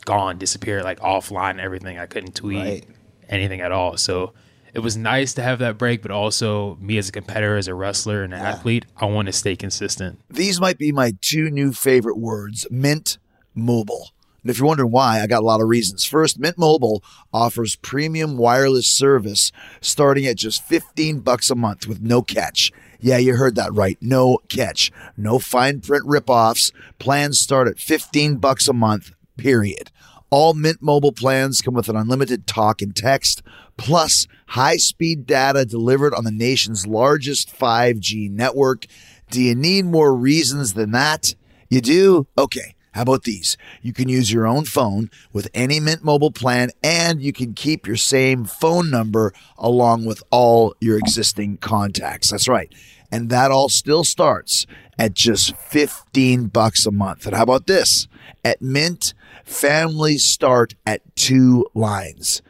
gone, 0.08 0.40
disappeared, 0.40 0.84
like 0.84 1.00
offline 1.02 1.52
and 1.52 1.62
everything. 1.62 2.00
I 2.00 2.08
couldn't 2.08 2.34
tweet 2.34 2.58
Right. 2.64 2.86
anything 3.30 3.62
at 3.62 3.72
all. 3.72 3.98
So 3.98 4.34
it 4.74 4.80
was 4.80 4.98
nice 4.98 5.34
to 5.36 5.44
have 5.44 5.60
that 5.60 5.78
break, 5.78 6.02
but 6.02 6.10
also 6.12 6.78
me 6.82 6.98
as 6.98 7.10
a 7.10 7.12
competitor, 7.12 7.58
as 7.58 7.68
a 7.68 7.76
wrestler 7.76 8.24
and 8.24 8.34
an 8.34 8.40
athlete, 8.40 8.86
I 8.98 9.06
want 9.06 9.26
to 9.28 9.32
stay 9.34 9.56
consistent. 9.56 10.20
These 10.30 10.60
might 10.60 10.78
be 10.78 10.92
my 10.92 11.14
two 11.22 11.50
new 11.52 11.72
favorite 11.74 12.18
words 12.18 12.66
Mint 12.72 13.18
Mobile. 13.54 14.10
And 14.44 14.52
if 14.52 14.60
you're 14.60 14.68
wondering 14.68 14.92
why, 14.92 15.20
I 15.22 15.28
got 15.28 15.42
a 15.42 15.46
lot 15.46 15.62
of 15.62 15.68
reasons. 15.68 16.06
First, 16.06 16.40
Mint 16.40 16.58
Mobile 16.58 17.04
offers 17.34 17.76
premium 17.76 18.38
wireless 18.38 18.88
service 18.88 19.52
starting 19.82 20.26
at 20.26 20.38
just 20.38 20.64
15 20.64 21.20
bucks 21.20 21.50
a 21.50 21.56
month 21.56 21.86
with 21.86 22.00
no 22.02 22.22
catch. 22.22 22.72
Yeah, 23.00 23.18
you 23.18 23.36
heard 23.36 23.56
that 23.56 23.74
right. 23.74 23.98
No 24.02 24.40
catch. 24.48 24.92
No 25.18 25.38
fine 25.38 25.82
print 25.82 26.06
ripoffs. 26.06 26.72
Plans 26.98 27.40
start 27.40 27.68
at 27.68 27.78
15 27.80 28.38
bucks 28.38 28.68
a 28.68 28.74
month, 28.74 29.12
period. 29.38 29.92
All 30.30 30.54
Mint 30.54 30.82
Mobile 30.82 31.14
plans 31.14 31.62
come 31.62 31.74
with 31.74 31.88
an 31.88 31.96
unlimited 31.96 32.48
talk 32.48 32.82
and 32.82 32.94
text, 32.94 33.42
plus 33.78 34.28
high 34.48 34.76
speed 34.78 35.26
data 35.26 35.66
delivered 35.66 36.14
on 36.14 36.26
the 36.26 36.32
nation's 36.32 36.86
largest 36.86 37.58
5G 37.58 38.30
network. 38.30 38.88
Do 39.30 39.42
you 39.42 39.56
need 39.56 39.86
more 39.86 40.14
reasons 40.14 40.74
than 40.74 40.92
that? 40.92 41.34
You 41.70 41.80
do? 41.80 42.28
Okay. 42.38 42.76
How 42.98 43.04
about 43.04 43.24
these? 43.24 43.58
You 43.84 43.94
can 43.94 44.10
use 44.10 44.34
your 44.34 44.48
own 44.48 44.66
phone 44.66 45.12
with 45.32 45.50
any 45.54 45.80
Mint 45.80 46.04
Mobile 46.04 46.32
plan, 46.32 46.72
and 46.84 47.22
you 47.22 47.32
can 47.32 47.54
keep 47.54 47.86
your 47.86 47.96
same 47.96 48.44
phone 48.44 48.90
number 48.90 49.34
along 49.56 50.06
with 50.06 50.24
all 50.32 50.74
your 50.82 50.98
existing 50.98 51.58
contacts. 51.58 52.32
That's 52.32 52.48
right. 52.48 52.74
And 53.12 53.30
that 53.30 53.52
all 53.52 53.70
still 53.70 54.04
starts 54.04 54.66
at 55.00 55.14
just 55.14 55.56
15 55.56 56.48
bucks 56.48 56.86
a 56.86 56.92
month. 56.92 57.26
And 57.26 57.36
how 57.36 57.44
about 57.44 57.68
this? 57.68 58.08
At 58.44 58.62
Mint, 58.62 59.14
families 59.44 60.24
start 60.24 60.76
at 60.86 61.02
two 61.16 61.66
lines. 61.74 62.42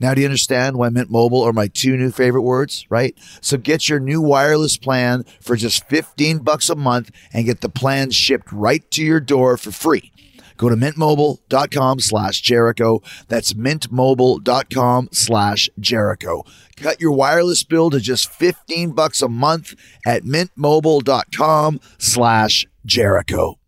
Now, 0.00 0.12
do 0.12 0.20
you 0.20 0.26
understand 0.26 0.76
why 0.76 0.88
Mint 0.88 1.10
Mobile 1.10 1.42
are 1.42 1.52
my 1.52 1.68
two 1.68 1.96
new 1.96 2.10
favorite 2.10 2.42
words, 2.42 2.84
right? 2.90 3.16
So 3.40 3.56
get 3.56 3.88
your 3.88 4.00
new 4.00 4.20
wireless 4.20 4.76
plan 4.76 5.24
for 5.40 5.56
just 5.56 5.88
15 5.88 6.38
bucks 6.38 6.68
a 6.68 6.74
month 6.74 7.10
and 7.32 7.46
get 7.46 7.60
the 7.60 7.68
plan 7.68 8.10
shipped 8.10 8.52
right 8.52 8.88
to 8.90 9.02
your 9.02 9.20
door 9.20 9.56
for 9.56 9.70
free. 9.70 10.12
Go 10.56 10.68
to 10.68 10.76
mintmobile.com 10.76 12.00
slash 12.00 12.40
Jericho. 12.40 13.02
That's 13.28 13.52
mintmobile.com 13.54 15.08
slash 15.12 15.68
Jericho. 15.78 16.44
Cut 16.76 17.00
your 17.00 17.12
wireless 17.12 17.64
bill 17.64 17.90
to 17.90 18.00
just 18.00 18.30
15 18.32 18.92
bucks 18.92 19.22
a 19.22 19.28
month 19.28 19.74
at 20.06 20.22
mintmobile.com 20.22 21.80
slash 21.98 22.66
Jericho. 22.84 23.58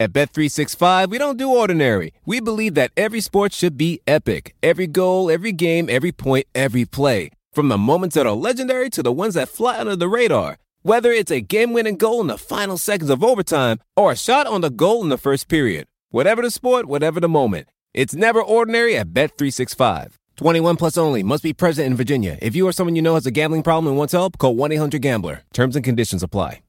At 0.00 0.12
Bet365, 0.12 1.08
we 1.08 1.18
don't 1.18 1.36
do 1.36 1.48
ordinary. 1.48 2.12
We 2.26 2.40
believe 2.40 2.74
that 2.74 2.90
every 2.96 3.20
sport 3.20 3.52
should 3.52 3.76
be 3.76 4.00
epic. 4.08 4.56
Every 4.60 4.88
goal, 4.88 5.30
every 5.30 5.52
game, 5.52 5.88
every 5.88 6.10
point, 6.10 6.46
every 6.54 6.84
play. 6.84 7.30
From 7.52 7.68
the 7.68 7.78
moments 7.78 8.16
that 8.16 8.26
are 8.26 8.32
legendary 8.32 8.90
to 8.90 9.02
the 9.04 9.12
ones 9.12 9.34
that 9.34 9.48
fly 9.48 9.78
under 9.78 9.94
the 9.94 10.08
radar. 10.08 10.58
Whether 10.82 11.12
it's 11.12 11.30
a 11.30 11.40
game-winning 11.40 11.96
goal 11.96 12.20
in 12.20 12.26
the 12.26 12.36
final 12.36 12.76
seconds 12.76 13.08
of 13.08 13.22
overtime 13.22 13.78
or 13.96 14.10
a 14.10 14.16
shot 14.16 14.48
on 14.48 14.62
the 14.62 14.68
goal 14.70 15.02
in 15.02 15.10
the 15.10 15.16
first 15.16 15.48
period. 15.48 15.86
Whatever 16.14 16.42
the 16.42 16.50
sport, 16.52 16.86
whatever 16.86 17.18
the 17.18 17.28
moment. 17.28 17.66
It's 17.92 18.14
never 18.14 18.40
ordinary 18.40 18.96
at 18.96 19.08
Bet365. 19.08 20.14
21 20.36 20.76
plus 20.76 20.96
only. 20.96 21.24
Must 21.24 21.42
be 21.42 21.52
present 21.52 21.88
in 21.88 21.96
Virginia. 21.96 22.38
If 22.40 22.54
you 22.54 22.68
or 22.68 22.70
someone 22.70 22.94
you 22.94 23.02
know 23.02 23.14
has 23.14 23.26
a 23.26 23.32
gambling 23.32 23.64
problem 23.64 23.88
and 23.88 23.98
wants 23.98 24.12
help, 24.12 24.38
call 24.38 24.54
1-800-GAMBLER. 24.54 25.42
Terms 25.52 25.74
and 25.74 25.84
conditions 25.84 26.22
apply. 26.22 26.62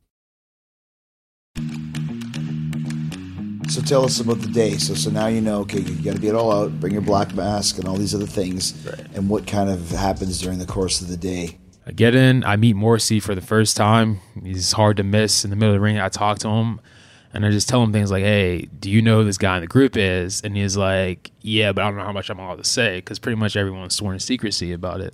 So 3.69 3.81
tell 3.81 4.03
us 4.03 4.19
about 4.19 4.39
the 4.39 4.49
day. 4.51 4.77
So 4.77 4.95
so 4.95 5.11
now 5.11 5.27
you 5.27 5.41
know. 5.41 5.59
Okay, 5.59 5.81
you 5.81 6.03
got 6.03 6.15
to 6.15 6.21
get 6.21 6.33
all 6.33 6.51
out. 6.51 6.79
Bring 6.79 6.93
your 6.93 7.03
black 7.03 7.35
mask 7.35 7.77
and 7.77 7.87
all 7.87 7.97
these 7.97 8.15
other 8.15 8.25
things. 8.25 8.73
Right. 8.83 9.05
And 9.13 9.29
what 9.29 9.45
kind 9.45 9.69
of 9.69 9.91
happens 9.91 10.41
during 10.41 10.57
the 10.57 10.65
course 10.65 11.01
of 11.01 11.07
the 11.07 11.17
day? 11.17 11.59
I 11.85 11.91
get 11.91 12.15
in, 12.15 12.43
I 12.45 12.55
meet 12.55 12.75
Morrissey 12.75 13.19
for 13.19 13.35
the 13.35 13.41
first 13.41 13.77
time. 13.77 14.21
He's 14.43 14.71
hard 14.71 14.97
to 14.97 15.03
miss 15.03 15.43
in 15.43 15.51
the 15.51 15.55
middle 15.55 15.75
of 15.75 15.79
the 15.79 15.81
ring. 15.81 15.99
I 15.99 16.09
talk 16.09 16.39
to 16.39 16.47
him 16.47 16.79
and 17.35 17.45
I 17.45 17.51
just 17.51 17.67
tell 17.67 17.83
him 17.83 17.91
things 17.91 18.11
like, 18.11 18.23
hey, 18.23 18.61
do 18.79 18.89
you 18.89 19.01
know 19.01 19.17
who 19.17 19.25
this 19.25 19.37
guy 19.37 19.57
in 19.57 19.61
the 19.61 19.67
group 19.67 19.97
is? 19.97 20.41
And 20.41 20.55
he's 20.55 20.77
like, 20.77 21.31
yeah, 21.41 21.73
but 21.73 21.83
I 21.83 21.87
don't 21.87 21.97
know 21.97 22.05
how 22.05 22.13
much 22.13 22.29
I'm 22.29 22.39
allowed 22.39 22.59
to 22.59 22.63
say 22.63 22.99
because 22.99 23.19
pretty 23.19 23.35
much 23.35 23.57
everyone's 23.57 23.93
sworn 23.93 24.17
to 24.17 24.23
secrecy 24.23 24.71
about 24.71 25.01
it. 25.01 25.13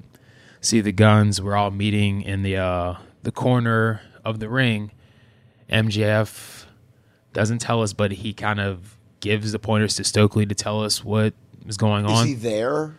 See 0.61 0.81
the 0.81 0.91
guns, 0.91 1.41
we're 1.41 1.55
all 1.55 1.71
meeting 1.71 2.21
in 2.21 2.43
the 2.43 2.57
uh, 2.57 2.95
the 3.23 3.31
corner 3.31 4.01
of 4.23 4.39
the 4.39 4.49
ring. 4.49 4.91
MJF 5.71 6.65
doesn't 7.33 7.57
tell 7.57 7.81
us, 7.81 7.91
but 7.93 8.11
he 8.11 8.33
kind 8.33 8.59
of 8.59 8.97
gives 9.19 9.51
the 9.51 9.59
pointers 9.59 9.95
to 9.95 10.03
Stokely 10.03 10.45
to 10.45 10.53
tell 10.53 10.83
us 10.83 11.03
what 11.03 11.33
is 11.65 11.77
going 11.77 12.05
Is 12.05 12.11
on. 12.11 12.27
Is 12.27 12.29
he 12.29 12.35
there? 12.35 12.95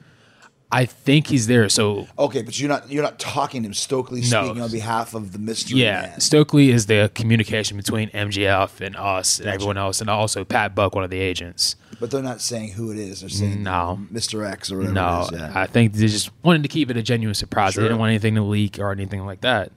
I 0.74 0.86
think 0.86 1.26
he's 1.26 1.46
there. 1.46 1.68
So 1.68 2.06
Okay, 2.18 2.40
but 2.42 2.58
you're 2.58 2.68
not 2.70 2.90
you're 2.90 3.02
not 3.02 3.18
talking 3.18 3.62
to 3.62 3.66
him. 3.66 3.74
Stokely 3.74 4.22
No. 4.22 4.26
speaking 4.44 4.62
on 4.62 4.70
behalf 4.70 5.14
of 5.14 5.32
the 5.32 5.38
mystery 5.38 5.80
Yeah, 5.80 6.00
man. 6.02 6.20
Stokely 6.20 6.70
is 6.70 6.86
the 6.86 7.10
communication 7.14 7.76
between 7.76 8.08
MJF 8.10 8.80
and 8.80 8.96
us 8.96 9.38
and 9.38 9.48
everyone 9.48 9.76
else, 9.76 10.00
and 10.00 10.08
also 10.08 10.44
Pat 10.44 10.74
Buck, 10.74 10.94
one 10.94 11.04
of 11.04 11.10
the 11.10 11.20
agents. 11.20 11.76
But 12.00 12.10
they're 12.10 12.22
not 12.22 12.40
saying 12.40 12.70
who 12.72 12.90
it 12.90 12.98
is. 12.98 13.20
They're 13.20 13.28
saying 13.28 13.62
No. 13.62 14.00
Mr. 14.12 14.44
X 14.50 14.72
or 14.72 14.78
whatever 14.78 14.94
No, 14.94 15.26
it 15.30 15.34
is. 15.34 15.40
Yeah. 15.40 15.52
I 15.54 15.66
think 15.66 15.92
they 15.92 16.06
just 16.08 16.30
wanted 16.42 16.62
to 16.62 16.68
keep 16.68 16.90
it 16.90 16.96
a 16.96 17.02
genuine 17.02 17.34
surprise. 17.34 17.74
They 17.74 17.82
didn't 17.82 17.98
want 17.98 18.08
anything 18.10 18.34
to 18.36 18.42
leak 18.42 18.78
or 18.80 18.90
anything 18.92 19.24
like 19.26 19.42
that, 19.42 19.70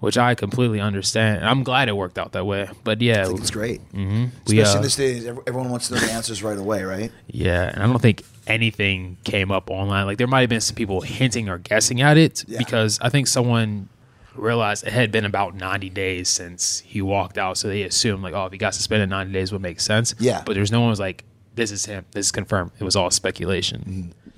which 0.00 0.18
I 0.18 0.34
completely 0.34 0.80
understand. 0.80 1.38
And 1.38 1.48
I'm 1.48 1.62
glad 1.62 1.88
it 1.88 1.96
worked 1.96 2.18
out 2.18 2.32
that 2.32 2.44
way. 2.44 2.68
But 2.82 3.00
yeah, 3.00 3.26
it's 3.30 3.50
great. 3.52 3.80
we, 3.94 4.28
Especially 4.44 4.64
uh, 4.64 4.76
in 4.76 4.82
this 4.82 4.96
day, 4.96 5.18
everyone 5.46 5.70
wants 5.70 5.86
to 5.88 5.94
know 5.94 6.00
the 6.00 6.10
answers 6.12 6.42
right 6.42 6.58
away, 6.58 6.82
right? 6.82 7.12
yeah, 7.28 7.70
and 7.72 7.82
I 7.82 7.86
don't 7.86 8.02
think 8.02 8.22
anything 8.46 9.16
came 9.24 9.50
up 9.50 9.70
online. 9.70 10.06
Like 10.06 10.18
there 10.18 10.26
might 10.26 10.40
have 10.42 10.50
been 10.50 10.60
some 10.60 10.74
people 10.76 11.00
hinting 11.00 11.48
or 11.48 11.58
guessing 11.58 12.00
at 12.00 12.16
it 12.16 12.44
Yeah. 12.48 12.58
because 12.58 12.98
I 13.00 13.08
think 13.08 13.26
someone 13.26 13.88
realized 14.34 14.86
it 14.86 14.92
had 14.92 15.12
been 15.12 15.24
about 15.24 15.54
90 15.54 15.90
days 15.90 16.28
since 16.28 16.80
he 16.80 17.02
walked 17.02 17.38
out. 17.38 17.58
So 17.58 17.68
they 17.68 17.82
assumed 17.82 18.22
like, 18.22 18.34
oh, 18.34 18.46
if 18.46 18.52
he 18.52 18.58
got 18.58 18.74
suspended 18.74 19.08
90 19.10 19.32
days 19.32 19.52
would 19.52 19.60
make 19.62 19.78
sense. 19.80 20.14
Yeah. 20.18 20.42
But 20.44 20.54
there's 20.54 20.72
no 20.72 20.80
one 20.80 20.90
was 20.90 21.00
like, 21.00 21.24
this 21.54 21.70
is 21.70 21.84
him. 21.84 22.04
This 22.12 22.26
is 22.26 22.32
confirmed. 22.32 22.70
It 22.78 22.84
was 22.84 22.96
all 22.96 23.10
speculation. 23.10 23.80
Mm-hmm. 23.80 24.30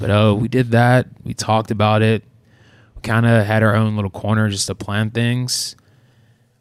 But 0.00 0.10
oh, 0.10 0.34
we 0.34 0.48
did 0.48 0.70
that. 0.72 1.06
We 1.24 1.34
talked 1.34 1.70
about 1.70 2.02
it. 2.02 2.24
We 2.96 3.02
kind 3.02 3.24
of 3.26 3.46
had 3.46 3.62
our 3.62 3.74
own 3.76 3.96
little 3.96 4.10
corner 4.10 4.48
just 4.48 4.66
to 4.66 4.74
plan 4.74 5.10
things. 5.10 5.76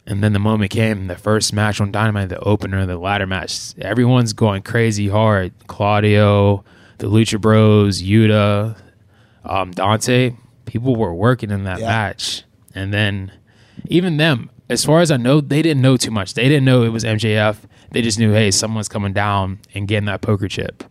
And 0.09 0.23
then 0.23 0.33
the 0.33 0.39
moment 0.39 0.71
came, 0.71 1.05
the 1.07 1.15
first 1.15 1.53
match 1.53 1.79
on 1.79 1.91
Dynamite, 1.91 2.29
the 2.29 2.39
opener, 2.39 2.85
the 2.85 2.97
ladder 2.97 3.27
match. 3.27 3.73
Everyone's 3.79 4.33
going 4.33 4.63
crazy 4.63 5.07
hard. 5.07 5.53
Claudio, 5.67 6.63
the 6.97 7.07
Lucha 7.07 7.39
Bros, 7.39 8.01
Yuta, 8.01 8.75
um, 9.45 9.71
Dante. 9.71 10.33
People 10.65 10.95
were 10.95 11.13
working 11.13 11.51
in 11.51 11.63
that 11.65 11.79
Yeah. 11.79 11.87
match. 11.87 12.43
And 12.73 12.91
then 12.93 13.31
even 13.87 14.17
them, 14.17 14.49
as 14.67 14.83
far 14.83 15.01
as 15.01 15.11
I 15.11 15.17
know, 15.17 15.41
they 15.41 15.61
didn't 15.61 15.81
know 15.81 15.95
too 15.95 16.11
much. 16.11 16.33
They 16.33 16.49
didn't 16.49 16.65
know 16.65 16.83
it 16.83 16.89
was 16.89 17.03
MJF. 17.05 17.57
They 17.91 18.01
just 18.01 18.17
knew, 18.19 18.31
hey, 18.33 18.51
someone's 18.51 18.87
coming 18.89 19.13
down 19.13 19.59
and 19.75 19.87
getting 19.87 20.05
that 20.05 20.21
poker 20.21 20.47
chip. 20.47 20.83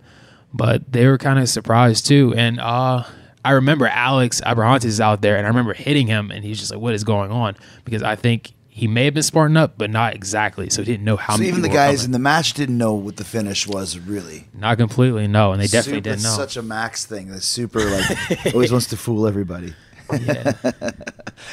But 0.54 0.92
they 0.92 1.06
were 1.06 1.18
kind 1.18 1.38
of 1.38 1.48
surprised 1.48 2.06
too. 2.06 2.34
And 2.37 2.58
uh, 2.60 3.02
I 3.44 3.50
remember 3.52 3.87
Alex 3.88 4.40
Abrahantes 4.46 4.84
is 4.84 5.00
out 5.00 5.22
there, 5.22 5.37
and 5.37 5.44
I 5.46 5.48
remember 5.48 5.75
hitting 5.75 6.06
him, 6.06 6.30
and 6.30 6.44
he's 6.44 6.58
just 6.58 6.70
like, 6.72 6.80
"What 6.80 6.94
is 6.94 7.04
going 7.04 7.30
on?" 7.30 7.54
Because 7.84 8.02
I 8.02 8.16
think 8.16 8.52
he 8.78 8.87
may 8.87 9.04
have 9.06 9.14
been 9.14 9.23
smarting 9.23 9.56
up, 9.56 9.75
but 9.76 9.90
not 9.90 10.14
exactly. 10.14 10.70
So 10.70 10.82
he 10.82 10.87
didn't 10.92 11.04
know 11.04 11.16
how 11.16 11.35
So 11.35 11.38
many. 11.38 11.49
even 11.49 11.62
the 11.62 11.68
guys 11.68 12.04
in 12.04 12.12
the 12.12 12.18
match 12.18 12.54
didn't 12.54 12.78
know 12.78 12.94
what 12.94 13.16
the 13.16 13.25
finish 13.25 13.66
was 13.66 13.99
really. 13.99 14.47
not 14.54 14.78
completely 14.78 15.26
no, 15.26 15.52
and 15.52 15.61
they 15.61 15.66
definitely 15.66 15.99
Super- 15.99 16.11
didn't 16.11 16.23
know. 16.23 16.37
Such 16.37 16.56
a 16.56 16.62
Max 16.62 17.04
thing. 17.04 17.28
That's 17.28 17.47
super 17.47 17.80
like 17.80 18.47
always 18.54 18.70
wants 18.73 18.87
to 18.88 18.97
fool 18.97 19.26
everybody. 19.26 19.75
yeah. 20.20 20.52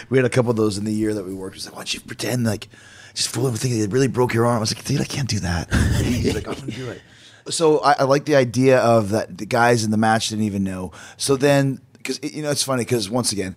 We 0.10 0.17
had 0.17 0.25
a 0.25 0.29
couple 0.29 0.50
of 0.51 0.58
those 0.58 0.77
in 0.77 0.86
the 0.86 0.94
year 0.94 1.13
that 1.13 1.25
we 1.25 1.34
worked. 1.34 1.55
It 1.55 1.58
was 1.58 1.65
like, 1.65 1.74
why 1.75 1.79
don't 1.82 1.94
you 1.94 2.00
pretend 2.00 2.44
like 2.46 2.67
just 3.13 3.29
fool 3.29 3.46
everything? 3.48 3.72
It 3.79 3.91
really 3.91 4.08
broke 4.08 4.34
your 4.34 4.46
arm. 4.46 4.58
I 4.58 4.60
was 4.60 4.75
like, 4.75 4.84
dude, 4.86 5.00
I 5.01 5.05
can't 5.05 5.29
do 5.29 5.39
that. 5.39 5.72
He's 6.03 6.34
like, 6.34 6.48
I'm 6.48 6.55
gonna 6.55 6.72
do 6.72 6.89
it. 6.89 7.01
So 7.50 7.79
I, 7.79 7.94
I 8.00 8.03
like 8.03 8.25
the 8.25 8.36
idea 8.36 8.79
of 8.79 9.10
that. 9.10 9.38
The 9.38 9.46
guys 9.46 9.84
in 9.84 9.91
the 9.91 9.98
match 9.98 10.29
didn't 10.29 10.46
even 10.46 10.63
know. 10.63 10.91
So 11.17 11.36
then, 11.36 11.79
because 11.94 12.20
you 12.24 12.41
know, 12.41 12.50
it's 12.50 12.63
funny 12.63 12.84
because 12.84 13.10
once 13.10 13.32
again, 13.32 13.55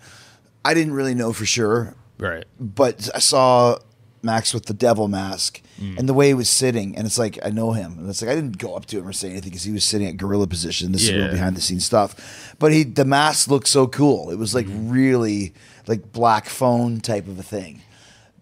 I 0.64 0.74
didn't 0.74 0.92
really 0.92 1.14
know 1.14 1.32
for 1.32 1.46
sure, 1.46 1.94
Right. 2.18 2.44
but 2.58 3.08
I 3.14 3.18
saw 3.20 3.78
Max 4.22 4.52
with 4.52 4.66
the 4.66 4.74
devil 4.74 5.08
mask 5.08 5.60
Mm. 5.80 5.96
and 5.96 6.08
the 6.08 6.12
way 6.14 6.26
he 6.26 6.34
was 6.34 6.50
sitting, 6.50 6.96
and 6.96 7.06
it's 7.06 7.18
like 7.20 7.38
I 7.44 7.50
know 7.50 7.70
him, 7.72 7.98
and 8.00 8.10
it's 8.10 8.20
like 8.20 8.32
I 8.32 8.34
didn't 8.34 8.58
go 8.58 8.74
up 8.74 8.86
to 8.86 8.98
him 8.98 9.06
or 9.06 9.12
say 9.12 9.30
anything 9.30 9.50
because 9.50 9.62
he 9.62 9.70
was 9.70 9.84
sitting 9.84 10.08
at 10.08 10.16
gorilla 10.16 10.48
position. 10.48 10.90
This 10.90 11.04
is 11.04 11.12
real 11.12 11.30
behind 11.30 11.56
the 11.56 11.60
scenes 11.60 11.84
stuff, 11.84 12.56
but 12.58 12.72
he 12.72 12.82
the 12.82 13.04
mask 13.04 13.48
looked 13.48 13.68
so 13.68 13.86
cool. 13.86 14.30
It 14.30 14.38
was 14.38 14.56
like 14.56 14.66
Mm-hmm. 14.66 14.90
really 14.90 15.54
like 15.86 16.10
black 16.12 16.48
phone 16.48 17.00
type 17.00 17.28
of 17.28 17.38
a 17.38 17.44
thing. 17.44 17.82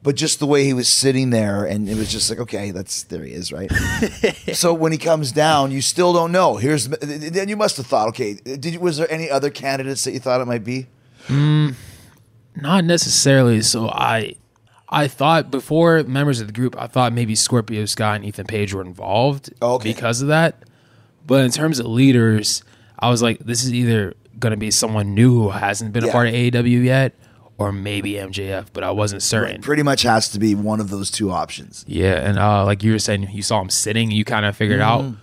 But 0.02 0.14
just 0.16 0.38
the 0.38 0.46
way 0.46 0.64
he 0.64 0.72
was 0.72 0.88
sitting 0.88 1.28
there, 1.28 1.66
and 1.66 1.88
it 1.90 1.96
was 1.96 2.10
just 2.10 2.30
like, 2.30 2.38
okay, 2.38 2.70
that's 2.70 3.02
there 3.02 3.22
he 3.24 3.32
is, 3.32 3.52
right? 3.52 3.70
so 4.54 4.72
when 4.72 4.92
he 4.92 4.98
comes 4.98 5.30
down, 5.32 5.72
you 5.72 5.82
still 5.82 6.14
don't 6.14 6.32
know. 6.32 6.56
Here's 6.56 6.88
then 6.88 7.48
you 7.50 7.56
must 7.58 7.76
have 7.76 7.86
thought, 7.86 8.08
okay, 8.08 8.32
did 8.34 8.76
was 8.78 8.96
there 8.96 9.10
any 9.12 9.28
other 9.28 9.50
candidates 9.50 10.04
that 10.04 10.12
you 10.12 10.20
thought 10.20 10.40
it 10.40 10.46
might 10.46 10.64
be? 10.64 10.86
Not 12.56 12.84
necessarily. 12.84 13.60
So 13.62 13.88
I, 13.88 14.36
I 14.88 15.08
thought 15.08 15.50
before 15.50 16.02
members 16.04 16.40
of 16.40 16.46
the 16.46 16.52
group, 16.52 16.74
I 16.80 16.86
thought 16.86 17.12
maybe 17.12 17.34
Scorpio 17.34 17.84
Sky 17.86 18.16
and 18.16 18.24
Ethan 18.24 18.46
Page 18.46 18.72
were 18.74 18.82
involved 18.82 19.52
Oh, 19.60 19.74
okay. 19.74 19.92
because 19.92 20.22
of 20.22 20.28
that. 20.28 20.62
But 21.26 21.44
in 21.44 21.50
terms 21.50 21.78
of 21.80 21.86
leaders, 21.86 22.62
I 22.98 23.10
was 23.10 23.20
like, 23.22 23.38
this 23.40 23.64
is 23.64 23.72
either 23.74 24.14
going 24.38 24.52
to 24.52 24.56
be 24.56 24.70
someone 24.70 25.14
new 25.14 25.34
who 25.42 25.50
hasn't 25.50 25.92
been 25.92 26.04
Yeah. 26.04 26.10
a 26.10 26.12
part 26.12 26.28
of 26.28 26.34
AEW 26.34 26.84
yet, 26.84 27.14
or 27.58 27.72
maybe 27.72 28.12
MJF. 28.12 28.66
But 28.72 28.84
I 28.84 28.90
wasn't 28.92 29.22
certain. 29.22 29.60
Pretty 29.60 29.82
much 29.82 30.02
has 30.02 30.28
to 30.30 30.38
be 30.38 30.54
one 30.54 30.78
of 30.80 30.88
those 30.90 31.10
two 31.10 31.30
options. 31.32 31.84
Yeah, 31.88 32.14
and 32.14 32.38
uh, 32.38 32.64
like 32.64 32.82
you 32.82 32.92
were 32.92 32.98
saying, 32.98 33.28
you 33.32 33.42
saw 33.42 33.60
him 33.60 33.70
sitting. 33.70 34.10
You 34.10 34.24
kind 34.24 34.46
of 34.46 34.56
figured 34.56 34.80
out 34.80 35.02
Mm-hmm. 35.02 35.14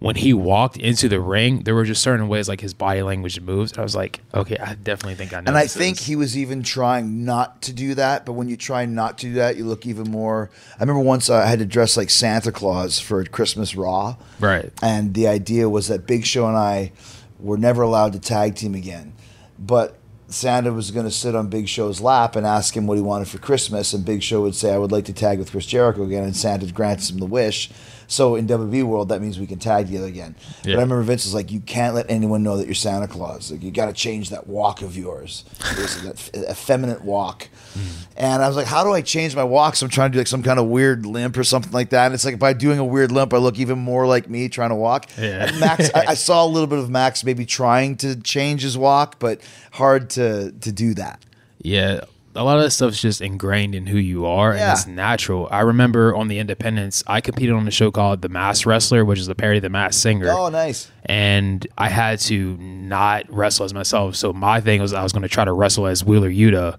When 0.00 0.16
he 0.16 0.32
walked 0.32 0.78
into 0.78 1.10
the 1.10 1.20
ring, 1.20 1.60
there 1.60 1.74
were 1.74 1.84
just 1.84 2.02
certain 2.02 2.26
ways 2.26 2.48
like 2.48 2.62
his 2.62 2.72
body 2.72 3.02
language 3.02 3.38
moves. 3.38 3.76
I 3.76 3.82
was 3.82 3.94
like, 3.94 4.20
okay, 4.32 4.56
I 4.56 4.74
definitely 4.74 5.14
think 5.14 5.34
I 5.34 5.40
know. 5.40 5.48
And 5.48 5.58
I 5.58 5.66
think 5.66 6.00
is. 6.00 6.06
he 6.06 6.16
was 6.16 6.38
even 6.38 6.62
trying 6.62 7.26
not 7.26 7.60
to 7.62 7.72
do 7.74 7.94
that. 7.94 8.24
But 8.24 8.32
when 8.32 8.48
you 8.48 8.56
try 8.56 8.86
not 8.86 9.18
to 9.18 9.26
do 9.26 9.32
that, 9.34 9.58
you 9.58 9.66
look 9.66 9.84
even 9.84 10.10
more. 10.10 10.50
I 10.78 10.82
remember 10.82 11.02
once 11.02 11.28
I 11.28 11.44
had 11.44 11.58
to 11.58 11.66
dress 11.66 11.98
like 11.98 12.08
Santa 12.08 12.50
Claus 12.50 12.98
for 12.98 13.22
Christmas 13.24 13.76
Raw. 13.76 14.16
Right. 14.40 14.72
And 14.82 15.12
the 15.12 15.28
idea 15.28 15.68
was 15.68 15.88
that 15.88 16.06
Big 16.06 16.24
Show 16.24 16.48
and 16.48 16.56
I 16.56 16.92
were 17.38 17.58
never 17.58 17.82
allowed 17.82 18.14
to 18.14 18.20
tag 18.20 18.54
team 18.54 18.74
again. 18.74 19.12
But 19.58 19.98
Santa 20.28 20.72
was 20.72 20.92
going 20.92 21.04
to 21.04 21.12
sit 21.12 21.34
on 21.34 21.48
Big 21.48 21.68
Show's 21.68 22.00
lap 22.00 22.36
and 22.36 22.46
ask 22.46 22.74
him 22.74 22.86
what 22.86 22.96
he 22.96 23.02
wanted 23.02 23.28
for 23.28 23.36
Christmas. 23.36 23.92
And 23.92 24.04
Big 24.04 24.22
Show 24.22 24.40
would 24.40 24.54
say, 24.54 24.72
I 24.72 24.78
would 24.78 24.92
like 24.92 25.04
to 25.06 25.12
tag 25.12 25.38
with 25.38 25.50
Chris 25.50 25.66
Jericho 25.66 26.04
again. 26.04 26.24
And 26.24 26.34
Santa 26.34 26.72
grants 26.72 27.10
him 27.10 27.18
the 27.18 27.26
wish. 27.26 27.70
So 28.10 28.34
in 28.34 28.48
WWE 28.48 28.82
world, 28.82 29.10
that 29.10 29.22
means 29.22 29.38
we 29.38 29.46
can 29.46 29.60
tag 29.60 29.86
together 29.86 30.06
again. 30.08 30.34
But 30.64 30.70
I 30.70 30.72
remember 30.72 31.02
Vince 31.02 31.24
was 31.24 31.32
like, 31.32 31.52
you 31.52 31.60
can't 31.60 31.94
let 31.94 32.10
anyone 32.10 32.42
know 32.42 32.56
that 32.56 32.66
you're 32.66 32.74
Santa 32.74 33.06
Claus. 33.06 33.52
Like, 33.52 33.62
you 33.62 33.70
got 33.70 33.86
to 33.86 33.92
change 33.92 34.30
that 34.30 34.48
walk 34.48 34.82
of 34.82 34.96
yours. 34.96 35.44
Was 35.60 36.02
that 36.02 36.50
effeminate 36.50 37.02
walk. 37.02 37.48
Hmm. 37.72 37.80
And 38.16 38.42
I 38.42 38.48
was 38.48 38.56
like, 38.56 38.66
how 38.66 38.82
do 38.82 38.92
I 38.92 39.00
change 39.00 39.36
my 39.36 39.44
walk? 39.44 39.76
So 39.76 39.86
I'm 39.86 39.90
trying 39.90 40.10
to 40.10 40.14
do 40.14 40.18
like 40.18 40.26
some 40.26 40.42
kind 40.42 40.58
of 40.58 40.66
weird 40.66 41.06
limp 41.06 41.36
or 41.36 41.44
something 41.44 41.70
like 41.70 41.90
that. 41.90 42.06
And 42.06 42.14
it's 42.14 42.24
like 42.24 42.40
by 42.40 42.52
doing 42.52 42.80
a 42.80 42.84
weird 42.84 43.12
limp, 43.12 43.32
I 43.32 43.36
look 43.36 43.60
even 43.60 43.78
more 43.78 44.08
like 44.08 44.28
me 44.28 44.48
trying 44.48 44.70
to 44.70 44.74
walk. 44.74 45.06
Yeah. 45.16 45.46
And 45.46 45.60
Max, 45.60 45.88
I, 45.94 46.06
I 46.08 46.14
saw 46.14 46.44
a 46.44 46.48
little 46.48 46.66
bit 46.66 46.80
of 46.80 46.90
Max 46.90 47.22
maybe 47.22 47.46
trying 47.46 47.96
to 47.98 48.20
change 48.20 48.62
his 48.62 48.76
walk, 48.76 49.20
but 49.20 49.40
hard 49.70 50.10
to 50.10 50.50
to 50.50 50.72
do 50.72 50.94
that. 50.94 51.24
Yeah, 51.62 52.00
a 52.34 52.44
lot 52.44 52.56
of 52.58 52.62
that 52.62 52.70
stuff's 52.70 53.00
just 53.00 53.20
ingrained 53.20 53.74
in 53.74 53.86
who 53.86 53.98
you 53.98 54.24
are, 54.26 54.54
Yeah. 54.54 54.70
and 54.70 54.78
it's 54.78 54.86
natural. 54.86 55.48
I 55.50 55.60
remember 55.60 56.14
on 56.14 56.28
the 56.28 56.38
Independence, 56.38 57.02
I 57.06 57.20
competed 57.20 57.54
on 57.54 57.66
a 57.66 57.70
show 57.70 57.90
called 57.90 58.22
The 58.22 58.28
Masked 58.28 58.66
Wrestler, 58.66 59.04
which 59.04 59.18
is 59.18 59.28
a 59.28 59.34
parody 59.34 59.58
of 59.58 59.62
The 59.62 59.68
Masked 59.70 60.00
Singer. 60.00 60.28
Oh, 60.30 60.48
nice. 60.48 60.90
and 61.06 61.66
I 61.76 61.88
had 61.88 62.20
to 62.20 62.56
not 62.58 63.24
wrestle 63.28 63.64
as 63.64 63.74
myself. 63.74 64.14
So 64.16 64.32
my 64.32 64.60
thing 64.60 64.80
was 64.80 64.92
I 64.92 65.02
was 65.02 65.12
going 65.12 65.22
to 65.22 65.28
try 65.28 65.44
to 65.44 65.52
wrestle 65.52 65.86
as 65.86 66.04
Wheeler 66.04 66.30
Yuta, 66.30 66.76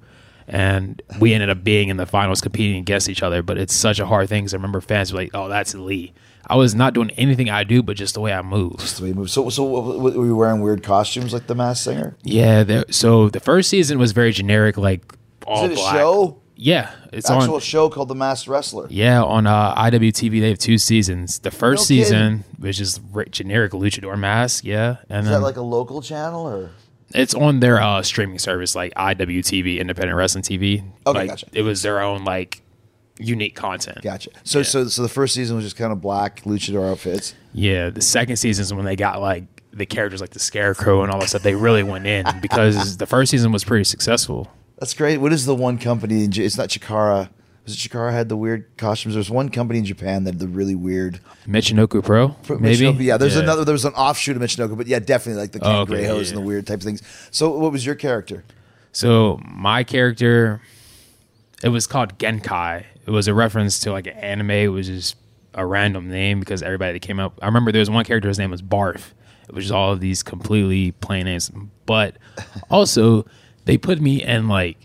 and 0.47 1.01
we 1.19 1.33
ended 1.33 1.49
up 1.49 1.63
being 1.63 1.89
in 1.89 1.97
the 1.97 2.05
finals 2.05 2.41
competing 2.41 2.77
against 2.77 3.09
each 3.09 3.23
other. 3.23 3.41
But 3.43 3.57
it's 3.57 3.75
such 3.75 3.99
a 3.99 4.05
hard 4.05 4.29
thing 4.29 4.43
because 4.43 4.53
I 4.53 4.57
remember 4.57 4.81
fans 4.81 5.13
were 5.13 5.19
like, 5.19 5.31
"Oh, 5.33 5.47
that's 5.49 5.73
Lee." 5.75 6.13
I 6.47 6.55
was 6.55 6.73
not 6.75 6.93
doing 6.93 7.11
anything 7.11 7.49
I 7.49 7.63
do, 7.63 7.83
but 7.83 7.95
just 7.95 8.15
the 8.15 8.19
way 8.19 8.33
I 8.33 8.41
move. 8.41 8.77
That's 8.77 8.97
the 8.97 9.03
way 9.03 9.09
he 9.09 9.13
moves. 9.13 9.31
So, 9.31 9.47
so 9.49 9.63
were 9.99 10.25
you 10.25 10.35
wearing 10.35 10.59
weird 10.61 10.81
costumes 10.83 11.33
like 11.33 11.47
the 11.47 11.55
Masked 11.55 11.83
Singer? 11.85 12.17
Yeah. 12.23 12.83
So 12.89 13.29
the 13.29 13.39
first 13.39 13.69
season 13.69 13.99
was 13.99 14.11
very 14.11 14.31
generic, 14.31 14.75
like 14.75 15.13
all 15.47 15.65
Is 15.65 15.71
it 15.71 15.73
a 15.73 15.75
black. 15.75 15.95
show? 15.95 16.38
Yeah, 16.56 16.91
it's 17.12 17.30
Actual 17.30 17.56
on. 17.56 17.60
show 17.62 17.89
called 17.89 18.08
The 18.08 18.13
Masked 18.15 18.47
Wrestler. 18.47 18.86
Yeah, 18.91 19.23
on 19.23 19.47
uh, 19.47 19.73
IWTV 19.75 20.39
they 20.41 20.49
have 20.49 20.60
two 20.60 20.77
seasons. 20.77 21.39
The 21.39 21.49
first 21.49 21.82
No 21.82 21.86
season, 21.86 22.43
which 22.60 22.80
is 22.80 22.99
re- 23.12 23.25
generic 23.32 23.71
luchador 23.71 24.17
mask, 24.19 24.63
yeah, 24.63 24.97
and 25.10 25.25
Is 25.25 25.32
then 25.32 25.41
that 25.41 25.41
like 25.41 25.56
a 25.58 25.62
local 25.63 26.01
channel 26.04 26.47
or? 26.47 26.69
it's 27.15 27.34
on 27.34 27.62
their 27.62 27.82
uh, 27.82 28.04
streaming 28.04 28.38
service 28.38 28.75
like 28.75 28.93
IWTV, 28.93 29.80
Independent 29.80 30.15
Wrestling 30.15 30.43
TV. 30.43 30.84
Okay, 31.08 31.19
like, 31.19 31.30
gotcha. 31.30 31.47
It 31.51 31.63
was 31.63 31.82
their 31.82 31.99
own 31.99 32.25
like 32.25 32.62
unique 33.19 33.56
content. 33.56 33.99
Gotcha. 34.04 34.30
So, 34.43 34.60
Yeah. 34.60 34.63
so, 34.63 34.88
so 34.88 35.01
the 35.01 35.10
first 35.10 35.34
season 35.34 35.56
was 35.56 35.65
just 35.65 35.75
kind 35.77 35.91
of 35.91 35.99
black 35.99 36.43
luchador 36.43 36.89
outfits. 36.91 37.34
Yeah, 37.54 37.89
the 37.89 38.01
second 38.01 38.36
season 38.38 38.63
is 38.63 38.73
when 38.73 38.86
they 38.86 38.95
got 38.95 39.19
like 39.19 39.45
the 39.73 39.86
characters 39.88 40.21
like 40.21 40.30
the 40.32 40.39
Scarecrow 40.39 41.01
and 41.01 41.12
all 41.12 41.19
that 41.21 41.30
stuff. 41.30 41.41
They 41.43 41.56
really 41.56 41.82
went 41.84 42.06
in 42.06 42.25
because 42.41 42.97
the 42.97 43.08
first 43.08 43.32
season 43.32 43.51
was 43.51 43.63
pretty 43.63 43.84
successful. 43.86 44.47
That's 44.82 44.96
great. 44.96 45.20
What 45.20 45.32
is 45.32 45.46
the 45.46 45.54
one 45.54 45.78
company? 45.78 46.24
In, 46.24 46.32
J- 46.32 46.44
it's 46.44 46.58
not 46.58 46.70
Chikara. 46.70 47.30
Was 47.65 47.76
it 47.76 47.78
Chikara 47.78 48.12
had 48.12 48.30
the 48.30 48.36
weird 48.36 48.65
costumes? 48.78 49.13
There's 49.13 49.30
one 49.30 49.50
company 49.50 49.78
in 49.78 49.86
Japan 49.86 50.24
that 50.24 50.32
had 50.32 50.39
the 50.39 50.48
really 50.48 50.74
weird. 50.74 51.20
Michinoku 51.46 52.04
Pro, 52.04 52.30
maybe. 52.60 52.86
Michinoku- 52.86 53.04
yeah, 53.04 53.17
there's 53.17 53.36
another. 53.36 53.63
There 53.63 53.74
was 53.74 53.86
an 53.86 53.94
offshoot 53.94 54.36
of 54.36 54.41
Michinoku, 54.41 54.76
but 54.76 54.88
yeah, 54.88 54.98
definitely 54.98 55.39
like 55.39 55.52
the 55.52 55.60
Oh, 55.62 55.82
okay, 55.82 55.91
Greyhoes 55.94 56.32
yeah, 56.32 56.36
and 56.38 56.44
the 56.44 56.48
weird 56.48 56.65
type 56.65 56.78
of 56.80 56.84
things. 56.84 57.04
So, 57.30 57.56
what 57.56 57.72
was 57.72 57.86
your 57.86 57.94
character? 57.94 58.44
So 58.91 59.39
my 59.46 59.84
character, 59.84 60.62
it 61.63 61.70
was 61.70 61.86
called 61.86 62.17
Genkai. 62.17 62.84
It 63.06 63.12
was 63.12 63.28
a 63.28 63.36
reference 63.36 63.78
to 63.82 63.91
like 63.91 64.08
an 64.08 64.13
anime. 64.13 64.50
It 64.50 64.67
was 64.70 64.88
just 64.88 65.15
a 65.54 65.63
random 65.63 66.10
name 66.10 66.39
because 66.39 66.63
everybody 66.63 66.94
that 66.94 67.02
came 67.04 67.20
up. 67.20 67.38
I 67.39 67.46
remember 67.46 67.72
there 67.72 67.82
was 67.82 67.91
one 67.91 68.04
character. 68.04 68.28
His 68.30 68.39
name 68.39 68.50
was 68.50 68.63
Barf. 68.63 69.12
It 69.48 69.54
was 69.54 69.65
just 69.65 69.74
all 69.74 69.91
of 69.94 70.00
these 70.00 70.24
completely 70.24 70.91
plain 70.94 71.26
names. 71.26 71.52
But 71.86 72.17
also, 72.72 73.28
they 73.71 73.77
put 73.77 74.01
me 74.01 74.21
in 74.21 74.49
like 74.49 74.77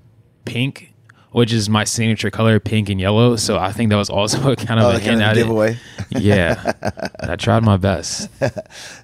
pink, 0.44 0.94
which 1.32 1.52
is 1.52 1.68
my 1.68 1.82
signature 1.82 2.30
color, 2.30 2.60
pink 2.60 2.88
and 2.88 3.00
yellow. 3.00 3.34
So 3.34 3.58
I 3.58 3.72
think 3.72 3.90
that 3.90 3.96
was 3.96 4.08
also 4.08 4.54
kind 4.68 4.78
of 4.78 4.86
Oh, 4.86 4.90
a 4.90 4.98
hint 5.00 5.18
kind 5.18 5.22
of 5.22 5.36
it. 5.36 5.40
giveaway. 5.40 5.76
Yeah, 6.10 6.72
I 7.20 7.34
tried 7.34 7.64
my 7.64 7.76
best. 7.76 8.30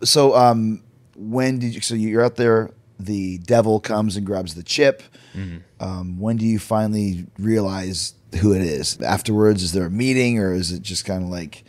So, 0.04 0.36
um, 0.36 0.84
when 1.16 1.58
did 1.58 1.74
you? 1.74 1.80
So 1.80 1.96
you're 1.96 2.24
out 2.24 2.36
there. 2.36 2.70
The 3.00 3.38
devil 3.38 3.80
comes 3.80 4.16
and 4.16 4.24
grabs 4.24 4.54
the 4.54 4.62
chip. 4.62 5.02
Mm-hmm. 5.34 5.56
Um, 5.80 6.20
when 6.20 6.36
do 6.36 6.46
you 6.46 6.60
finally 6.60 7.26
realize 7.40 8.14
who 8.40 8.54
it 8.54 8.62
is? 8.62 9.00
Afterwards, 9.02 9.64
is 9.64 9.72
there 9.72 9.86
a 9.86 9.90
meeting, 9.90 10.38
or 10.38 10.54
is 10.54 10.70
it 10.70 10.82
just 10.82 11.04
kind 11.04 11.24
of 11.24 11.28
like 11.28 11.64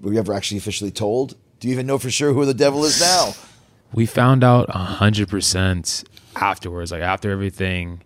were 0.00 0.12
you 0.12 0.18
ever 0.18 0.34
actually 0.34 0.58
officially 0.58 0.90
told? 0.90 1.36
Do 1.60 1.68
you 1.68 1.72
even 1.74 1.86
know 1.86 1.98
for 1.98 2.10
sure 2.10 2.32
who 2.32 2.44
the 2.44 2.52
devil 2.54 2.84
is 2.84 3.00
now? 3.00 3.32
We 3.94 4.06
found 4.06 4.42
out 4.42 4.68
hundred 4.70 5.28
percent 5.28 6.02
afterwards. 6.36 6.92
Like 6.92 7.02
after 7.02 7.30
everything, 7.30 8.02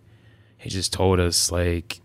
he 0.57 0.71
just 0.71 0.93
told 0.93 1.21
us 1.21 1.51
like, 1.53 2.01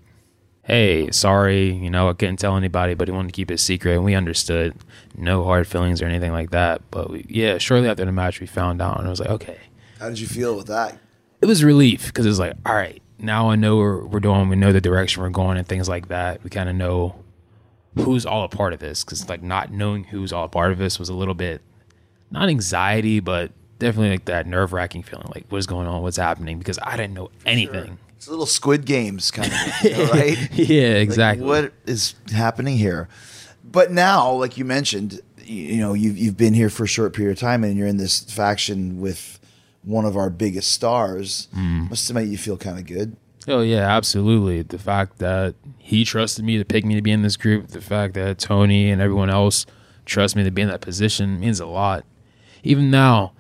"Hey, 0.64 1.12
sorry, 1.12 1.72
you 1.72 1.90
know, 1.90 2.10
I 2.10 2.14
couldn't 2.14 2.38
tell 2.38 2.58
anybody, 2.58 2.94
but 2.94 3.08
he 3.08 3.12
wanted 3.14 3.30
to 3.30 3.36
keep 3.36 3.52
it 3.52 3.60
secret." 3.60 3.96
And 3.96 4.04
we 4.04 4.16
understood, 4.16 4.76
no 5.16 5.44
hard 5.44 5.68
feelings 5.68 6.02
or 6.02 6.06
anything 6.06 6.32
like 6.32 6.52
that. 6.52 6.82
But 6.92 7.10
we, 7.10 7.26
yeah, 7.30 7.58
shortly 7.58 7.90
after 7.90 8.06
the 8.06 8.12
match, 8.12 8.40
we 8.40 8.48
found 8.48 8.82
out, 8.82 8.98
and 8.98 9.08
I 9.08 9.10
was 9.10 9.20
like, 9.20 9.30
"Okay." 9.30 9.58
How 10.00 10.10
did 10.10 10.20
you 10.20 10.28
feel 10.28 10.56
with 10.58 10.68
that? 10.68 10.98
it 11.44 11.46
was 11.46 11.62
relief 11.62 12.06
because 12.08 12.26
it 12.26 12.30
was 12.30 12.40
like, 12.40 12.54
all 12.66 12.74
right, 12.74 13.02
now 13.20 13.50
I 13.50 13.58
know 13.58 13.76
we're, 13.76 14.06
we're 14.06 14.22
doing, 14.22 14.48
we 14.48 14.56
know 14.56 14.72
the 14.72 14.80
direction 14.80 15.22
we're 15.22 15.30
going 15.30 15.58
and 15.58 15.68
things 15.68 15.90
like 15.90 16.08
that. 16.08 16.42
We 16.42 16.50
kind 16.50 16.70
of 16.70 16.76
know 16.76 17.16
who's 17.98 18.26
all 18.26 18.46
a 18.46 18.48
part 18.48 18.72
of 18.72 18.80
this 18.80 19.04
because 19.04 19.28
like 19.28 19.44
not 19.44 19.70
knowing 19.70 20.06
who's 20.06 20.32
all 20.32 20.46
a 20.46 20.50
part 20.50 20.72
of 20.72 20.78
this 20.78 20.98
was 20.98 21.10
a 21.10 21.14
little 21.14 21.34
bit 21.34 21.62
not 22.32 22.48
anxiety, 22.48 23.20
but 23.20 23.52
definitely 23.84 24.10
like 24.12 24.26
that 24.26 24.48
nerve 24.48 24.74
wracking 24.74 25.04
feeling, 25.04 25.28
like 25.36 25.46
what's 25.50 25.66
going 25.68 25.88
on, 25.88 26.02
what's 26.02 26.18
happening, 26.18 26.58
because 26.58 26.80
I 26.82 26.98
didn't 26.98 27.14
know 27.14 27.30
anything. 27.46 28.00
It's 28.16 28.28
a 28.28 28.32
little 28.32 28.46
Squid 28.46 28.86
Games 28.86 29.32
kind 29.32 29.52
of, 29.52 29.84
you 29.84 29.92
know, 29.98 30.06
right? 30.12 30.38
yeah, 30.54 30.94
Like, 30.94 30.98
exactly. 31.04 31.46
what 31.46 31.74
is 31.86 32.16
happening 32.34 32.78
here? 32.78 33.10
But 33.64 33.92
now, 33.92 34.32
like 34.32 34.58
you 34.58 34.66
mentioned, 34.66 35.20
you, 35.44 35.56
you 35.76 35.78
know, 35.82 35.94
you've 35.94 36.18
you've 36.18 36.38
been 36.38 36.54
here 36.54 36.70
for 36.70 36.84
a 36.86 36.88
short 36.88 37.14
period 37.14 37.34
of 37.34 37.40
time, 37.40 37.64
and 37.64 37.78
you're 37.78 37.88
in 37.88 37.98
this 37.98 38.22
faction 38.22 39.00
with 39.02 39.40
one 39.84 40.06
of 40.06 40.16
our 40.16 40.30
biggest 40.30 40.72
stars. 40.72 41.48
Mm. 41.56 41.90
Must 41.90 42.14
made 42.14 42.30
you 42.30 42.38
feel 42.38 42.58
kind 42.58 42.80
of 42.80 42.86
good. 42.86 43.18
Oh 43.48 43.62
yeah, 43.62 43.80
absolutely. 43.90 44.62
The 44.62 44.78
fact 44.80 45.18
that 45.20 45.56
he 45.78 46.06
trusted 46.06 46.46
me 46.46 46.58
to 46.58 46.64
pick 46.66 46.86
me 46.86 46.96
to 46.96 47.02
be 47.02 47.12
in 47.12 47.24
this 47.24 47.36
group, 47.36 47.68
the 47.70 47.82
fact 47.82 48.14
that 48.14 48.38
Tony 48.40 48.90
and 48.90 49.02
everyone 49.02 49.30
else 49.30 49.66
trust 50.06 50.36
me 50.38 50.44
to 50.46 50.52
be 50.52 50.62
in 50.62 50.70
that 50.70 50.80
position 50.82 51.40
means 51.42 51.60
a 51.60 51.66
lot. 51.66 52.06
Even 52.64 52.90
now, 52.90 53.34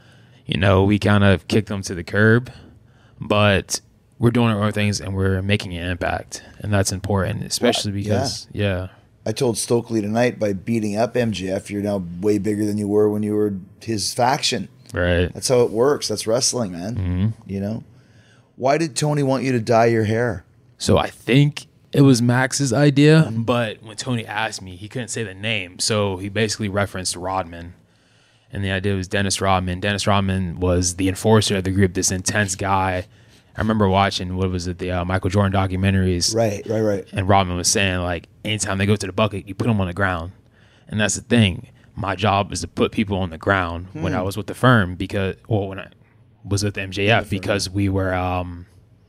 you 0.45 0.59
know, 0.59 0.83
we 0.83 0.99
kind 0.99 1.23
of 1.23 1.47
kicked 1.47 1.69
them 1.69 1.81
to 1.83 1.95
the 1.95 2.03
curb, 2.03 2.51
but 3.19 3.81
we're 4.19 4.31
doing 4.31 4.49
our 4.49 4.63
own 4.63 4.71
things 4.71 5.01
and 5.01 5.15
we're 5.15 5.41
making 5.41 5.73
an 5.73 5.89
impact, 5.89 6.43
and 6.59 6.71
that's 6.71 6.91
important, 6.91 7.43
especially 7.43 7.91
because 7.91 8.47
yeah, 8.51 8.89
I 9.25 9.31
told 9.31 9.57
Stokely 9.57 10.01
tonight 10.01 10.39
by 10.39 10.53
beating 10.53 10.97
up 10.97 11.13
MJF, 11.13 11.69
you're 11.69 11.81
now 11.81 12.03
way 12.21 12.37
bigger 12.37 12.65
than 12.65 12.77
you 12.77 12.87
were 12.87 13.09
when 13.09 13.23
you 13.23 13.35
were 13.35 13.53
his 13.81 14.13
faction. 14.13 14.69
right. 14.93 15.33
That's 15.33 15.47
how 15.47 15.61
it 15.61 15.71
works. 15.71 16.07
That's 16.07 16.27
wrestling, 16.27 16.73
man. 16.73 16.95
Mm-hmm. 16.95 17.49
You 17.49 17.59
know. 17.59 17.83
Why 18.55 18.77
did 18.77 18.95
Tony 18.95 19.23
want 19.23 19.43
you 19.43 19.51
to 19.53 19.59
dye 19.59 19.87
your 19.87 20.03
hair? 20.03 20.45
So 20.77 20.97
I 20.97 21.09
think 21.09 21.65
it 21.91 22.01
was 22.01 22.21
Max's 22.21 22.71
idea, 22.71 23.31
but 23.35 23.81
when 23.81 23.95
Tony 23.97 24.25
asked 24.25 24.61
me, 24.61 24.75
he 24.75 24.87
couldn't 24.87 25.07
say 25.07 25.23
the 25.23 25.33
name. 25.33 25.79
So 25.79 26.17
he 26.17 26.29
basically 26.29 26.69
referenced 26.69 27.15
Rodman. 27.15 27.73
And 28.53 28.63
the 28.63 28.71
idea 28.71 28.93
was 28.93 29.07
Dennis 29.07 29.41
Rodman. 29.41 29.79
Dennis 29.79 30.05
Rodman 30.05 30.59
was 30.59 30.95
the 30.95 31.09
enforcer 31.09 31.57
of 31.57 31.63
the 31.63 31.71
group, 31.71 31.95
this 31.95 32.11
intense 32.11 32.55
guy. 32.55 33.07
I 33.55 33.61
remember 33.61 33.89
watching, 33.89 34.37
what 34.37 34.49
was 34.51 34.67
it, 34.67 34.77
the 34.77 34.91
uh, 34.91 35.05
Michael 35.05 35.31
Jordan 35.31 35.51
documentaries. 35.51 36.35
Right, 36.35 36.65
right, 36.67 36.81
right. 36.81 37.07
And 37.11 37.27
Rodman 37.27 37.57
was 37.57 37.67
saying, 37.67 38.01
like, 38.01 38.29
anytime 38.45 38.77
they 38.77 38.85
go 38.85 38.95
to 38.95 39.07
the 39.07 39.11
bucket, 39.11 39.47
you 39.47 39.55
put 39.55 39.67
them 39.67 39.81
on 39.81 39.87
the 39.87 39.93
ground. 39.93 40.31
And 40.87 40.99
that's 40.99 41.15
the 41.15 41.21
thing. 41.21 41.69
My 41.95 42.15
job 42.15 42.53
is 42.53 42.61
to 42.61 42.67
put 42.67 42.91
people 42.91 43.17
on 43.17 43.31
the 43.31 43.37
ground 43.37 43.87
when 43.93 44.13
I 44.13 44.21
was 44.21 44.37
with 44.37 44.47
the 44.47 44.55
firm 44.55 44.95
because, 44.95 45.35
well, 45.47 45.67
when 45.67 45.79
I 45.79 45.89
was 46.43 46.63
with 46.63 46.75
MJF 46.75 47.29
because 47.29 47.69
we 47.69 47.89
were 47.89 48.13
um, 48.13 48.65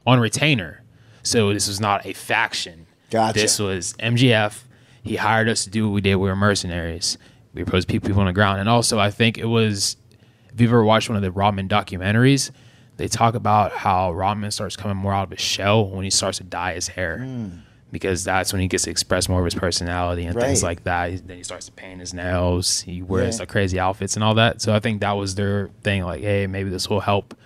on 0.07 0.21
retainer. 0.21 0.83
So 1.23 1.53
this 1.53 1.69
was 1.69 1.81
not 1.81 2.05
a 2.05 2.13
faction. 2.13 2.87
Gotcha. 3.11 3.41
This 3.41 3.59
was 3.59 3.95
MJF. 3.95 4.63
He 5.03 5.17
hired 5.17 5.49
us 5.49 5.65
to 5.65 5.71
do 5.71 5.89
what 5.89 5.95
we 5.95 6.01
did. 6.01 6.17
We 6.17 6.29
were 6.29 6.37
mercenaries. 6.37 7.19
We 7.55 7.63
were 7.63 7.67
supposed 7.67 7.89
to 7.89 7.93
keep 7.93 8.05
people 8.05 8.21
on 8.21 8.27
the 8.27 8.33
ground. 8.33 8.61
And 8.61 8.69
also, 8.69 8.99
I 8.99 9.11
think 9.11 9.39
it 9.39 9.45
was, 9.47 9.97
if 10.53 10.61
you've 10.61 10.71
ever 10.71 10.85
watched 10.85 11.09
one 11.09 11.17
of 11.17 11.23
the 11.23 11.31
Rodman 11.31 11.69
documentaries, 11.69 12.51
they 12.97 13.09
talk 13.09 13.35
about 13.35 13.73
how 13.73 14.13
Rodman 14.13 14.51
starts 14.51 14.77
coming 14.77 14.97
more 14.97 15.13
out 15.13 15.25
of 15.25 15.31
his 15.31 15.41
shell 15.41 15.89
when 15.89 16.05
he 16.05 16.11
starts 16.11 16.39
to 16.39 16.45
dye 16.45 16.75
his 16.75 16.89
hair. 16.89 17.19
Hmm. 17.19 17.49
Because 17.93 18.25
that's 18.25 18.53
when 18.53 18.61
he 18.61 18.67
gets 18.67 18.85
to 18.85 18.91
express 18.91 19.29
more 19.29 19.39
of 19.39 19.45
his 19.45 19.55
personality 19.55 20.25
and 20.25 20.37
things 20.37 20.65
like 20.65 20.83
that. 20.83 21.29
Then 21.29 21.37
he 21.37 21.45
starts 21.45 21.67
to 21.67 21.73
paint 21.73 22.01
his 22.01 22.13
nails. 22.13 22.81
He 22.81 23.03
wears 23.03 23.37
Yeah. 23.37 23.43
like 23.43 23.49
crazy 23.51 23.79
outfits 23.79 24.17
and 24.17 24.25
all 24.25 24.35
that. 24.35 24.61
So 24.61 24.75
I 24.75 24.81
think 24.81 25.01
that 25.03 25.13
was 25.13 25.37
their 25.37 25.71
thing. 25.85 26.03
Like, 26.03 26.21
hey, 26.23 26.49
maybe 26.49 26.71
this 26.71 26.91
will 26.91 26.99
help 27.01 27.37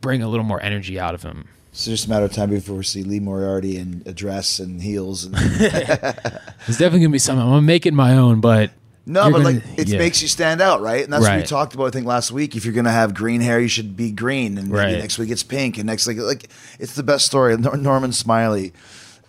bring 0.00 0.22
a 0.22 0.28
little 0.28 0.44
more 0.44 0.60
energy 0.60 0.98
out 0.98 1.14
of 1.14 1.22
him. 1.22 1.46
It's 1.70 1.84
just 1.84 2.06
a 2.06 2.08
matter 2.10 2.24
of 2.24 2.32
time 2.32 2.50
before 2.50 2.76
we 2.78 2.82
see 2.82 3.04
Lee 3.04 3.20
Moriarty 3.20 3.76
in 3.76 4.02
a 4.06 4.12
dress 4.12 4.58
and 4.58 4.82
heels. 4.82 5.24
And 5.24 5.34
It's 5.38 6.78
definitely 6.78 7.00
gonna 7.00 7.10
be 7.10 7.18
something. 7.20 7.42
I'm 7.44 7.50
gonna 7.50 7.62
make 7.62 7.86
it 7.86 7.94
my 7.94 8.16
own, 8.16 8.40
but 8.40 8.72
no, 9.06 9.22
you're 9.24 9.32
but 9.32 9.42
gonna- 9.44 9.54
like 9.56 9.78
it 9.78 9.88
yeah. 9.88 9.98
makes 9.98 10.20
you 10.20 10.28
stand 10.28 10.60
out, 10.60 10.80
right? 10.82 11.02
And 11.04 11.12
that's 11.12 11.22
what 11.24 11.36
we 11.36 11.42
talked 11.44 11.74
about. 11.74 11.86
I 11.86 11.90
think 11.90 12.06
last 12.06 12.30
week. 12.32 12.56
If 12.56 12.64
you're 12.64 12.74
gonna 12.74 12.90
have 12.90 13.14
green 13.14 13.40
hair, 13.40 13.58
you 13.60 13.68
should 13.68 13.96
be 13.96 14.10
green, 14.10 14.58
and 14.58 14.68
maybe 14.68 14.78
Right. 14.78 14.98
next 14.98 15.16
week 15.18 15.30
it's 15.30 15.42
pink, 15.42 15.78
and 15.78 15.86
next 15.86 16.06
week 16.06 16.18
like 16.18 16.48
it's 16.78 16.94
the 16.94 17.02
best 17.02 17.24
story. 17.26 17.56
Norman 17.56 18.12
Smiley, 18.12 18.72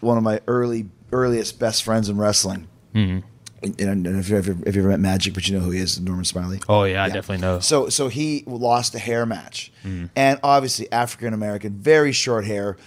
one 0.01 0.17
of 0.17 0.23
my 0.23 0.41
early 0.47 0.87
earliest 1.13 1.57
best 1.59 1.83
friends 1.83 2.09
in 2.09 2.17
wrestling. 2.17 2.67
Mm-hmm. 2.93 3.19
And, 3.63 3.81
and 4.05 4.19
if 4.19 4.29
you 4.29 4.37
ever 4.37 4.55
if 4.67 4.75
you 4.75 4.81
ever 4.81 4.89
met 4.89 4.99
Magic, 4.99 5.33
but 5.33 5.47
you 5.47 5.57
know 5.57 5.63
who 5.63 5.71
he 5.71 5.79
is, 5.79 5.99
Norman 5.99 6.25
Smiley. 6.25 6.59
Oh 6.69 6.83
yeah, 6.83 7.03
I 7.03 7.07
definitely 7.09 7.39
know. 7.41 7.59
So 7.59 7.89
so 7.89 8.07
he 8.07 8.43
lost 8.45 8.93
a 8.93 8.99
hair 8.99 9.25
match, 9.25 9.71
Mm-hmm. 9.83 10.05
and 10.15 10.39
obviously 10.43 10.91
African 10.91 11.33
American, 11.33 11.73
very 11.73 12.11
short 12.11 12.45
hair. 12.45 12.77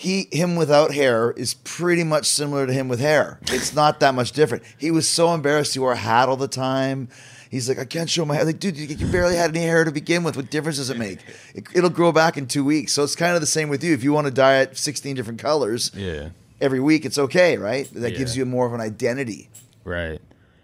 He 0.00 0.28
him 0.30 0.54
without 0.54 0.94
hair 0.94 1.32
is 1.32 1.54
pretty 1.54 2.04
much 2.04 2.26
similar 2.26 2.68
to 2.68 2.72
him 2.72 2.86
with 2.86 3.00
hair. 3.00 3.40
It's 3.48 3.74
not 3.74 3.98
that 3.98 4.14
much 4.14 4.30
different. 4.30 4.62
He 4.78 4.92
was 4.92 5.08
so 5.08 5.34
embarrassed. 5.34 5.72
He 5.74 5.80
wore 5.80 5.90
a 5.90 5.96
hat 5.96 6.28
all 6.28 6.36
the 6.36 6.46
time. 6.46 7.08
He's 7.50 7.68
like, 7.68 7.80
I 7.80 7.84
can't 7.84 8.08
show 8.08 8.24
my 8.24 8.36
hair. 8.36 8.44
Like, 8.44 8.60
dude, 8.60 8.76
you, 8.76 8.86
you 8.86 9.06
barely 9.08 9.34
had 9.34 9.50
any 9.50 9.64
hair 9.66 9.82
to 9.82 9.90
begin 9.90 10.22
with. 10.22 10.36
What 10.36 10.50
difference 10.52 10.76
does 10.76 10.90
it 10.90 10.98
make? 10.98 11.18
It, 11.52 11.66
it'll 11.74 11.90
grow 11.90 12.12
back 12.12 12.36
in 12.36 12.46
two 12.46 12.64
weeks. 12.64 12.92
So 12.92 13.02
it's 13.02 13.16
kind 13.16 13.34
of 13.34 13.40
the 13.40 13.46
same 13.48 13.68
with 13.68 13.82
you. 13.82 13.92
If 13.92 14.04
you 14.04 14.12
want 14.12 14.28
to 14.28 14.30
dye 14.32 14.60
it 14.60 14.76
16 14.76 15.16
different 15.16 15.40
colors 15.40 15.90
yeah. 15.96 16.28
every 16.60 16.78
week, 16.78 17.04
it's 17.04 17.18
okay, 17.18 17.56
right? 17.56 17.88
That 17.94 18.12
Yeah. 18.12 18.18
gives 18.18 18.36
you 18.36 18.44
more 18.44 18.66
of 18.66 18.74
an 18.74 18.80
identity. 18.80 19.48
Right. 19.82 20.20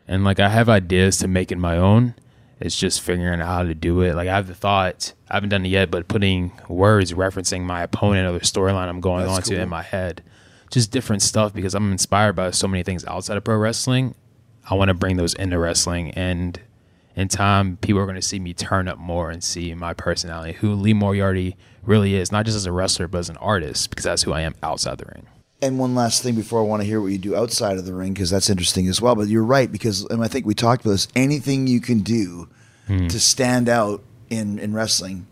And 0.07 0.23
like 0.23 0.39
I 0.39 0.49
have 0.49 0.69
ideas 0.69 1.19
to 1.19 1.27
make 1.27 1.51
it 1.51 1.59
my 1.59 1.77
own. 1.77 2.15
It's 2.65 2.75
just 2.75 3.03
figuring 3.03 3.43
out 3.43 3.47
how 3.47 3.63
to 3.63 3.75
do 3.75 4.01
it. 4.01 4.15
Like 4.15 4.27
I 4.27 4.35
have 4.35 4.47
the 4.47 4.55
thought, 4.55 5.13
I 5.29 5.35
haven't 5.35 5.51
done 5.51 5.67
it 5.67 5.69
yet, 5.69 5.91
but 5.91 6.09
putting 6.09 6.51
words 6.67 7.13
referencing 7.13 7.61
my 7.61 7.83
opponent 7.83 8.27
or 8.27 8.39
the 8.39 8.43
storyline 8.43 8.89
I'm 8.89 9.03
going 9.03 9.27
That's 9.27 9.37
on 9.37 9.43
to 9.43 9.61
in 9.61 9.69
my 9.69 9.83
head. 9.83 10.23
Just 10.71 10.91
different 10.91 11.21
stuff 11.21 11.53
because 11.53 11.75
I'm 11.75 11.93
inspired 11.93 12.33
by 12.37 12.53
so 12.53 12.67
many 12.67 12.83
things 12.83 13.05
outside 13.05 13.37
of 13.37 13.45
pro 13.45 13.59
wrestling. 13.59 14.15
I 14.65 14.77
want 14.77 14.89
to 14.89 14.95
bring 14.95 15.19
those 15.19 15.35
into 15.35 15.59
wrestling 15.59 16.13
and 16.13 16.59
in 17.15 17.29
time 17.29 17.77
people 17.77 18.01
are 18.01 18.07
going 18.07 18.17
to 18.17 18.23
see 18.23 18.41
me 18.41 18.55
turn 18.55 18.89
up 18.89 18.97
more 18.97 19.31
and 19.31 19.45
see 19.45 19.75
my 19.75 19.93
personality, 19.93 20.55
who 20.55 20.73
Lee 20.73 20.95
Moriarty 20.95 21.59
really 21.83 22.15
is, 22.15 22.33
not 22.33 22.47
just 22.47 22.57
as 22.57 22.65
a 22.65 22.73
wrestler 22.73 23.09
but 23.09 23.19
as 23.19 23.29
an 23.29 23.37
artist 23.37 23.91
because 23.91 24.05
that's 24.05 24.23
who 24.23 24.33
I 24.33 24.41
am 24.41 24.55
outside 24.63 24.97
the 24.97 25.05
ring. 25.15 25.27
And 25.65 25.79
one 25.79 25.95
last 25.95 26.23
thing 26.23 26.35
before 26.35 26.61
I 26.61 26.65
want 26.65 26.83
to 26.83 26.87
hear 26.87 27.01
what 27.01 27.07
you 27.07 27.17
do 27.17 27.35
outside 27.35 27.79
of 27.79 27.87
the 27.87 27.95
ring 27.95 28.13
because 28.13 28.29
that's 28.29 28.51
interesting 28.51 28.87
as 28.87 29.01
well. 29.01 29.15
But 29.15 29.29
you're 29.29 29.43
right 29.43 29.73
because 29.73 30.05
and 30.05 30.23
I 30.23 30.29
think 30.29 30.45
we 30.45 30.53
talked 30.53 30.85
about 30.85 30.93
this. 30.93 31.09
Anything 31.17 31.67
you 31.67 31.81
can 31.81 32.01
do 32.01 32.51
hmm. 32.87 33.07
to 33.07 33.19
stand 33.19 33.71
out 33.71 34.03
in 34.29 34.59
in 34.59 34.75
wrestling, 34.75 35.27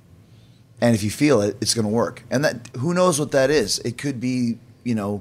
and 0.80 0.94
if 0.94 1.02
you 1.02 1.10
feel 1.10 1.42
it, 1.42 1.58
it's 1.60 1.74
going 1.74 1.84
to 1.84 1.92
work. 1.92 2.22
And 2.30 2.42
that 2.46 2.70
who 2.78 2.94
knows 2.94 3.20
what 3.20 3.32
that 3.32 3.50
is? 3.50 3.78
It 3.80 3.98
could 3.98 4.20
be 4.20 4.58
you 4.84 4.94
know, 4.94 5.20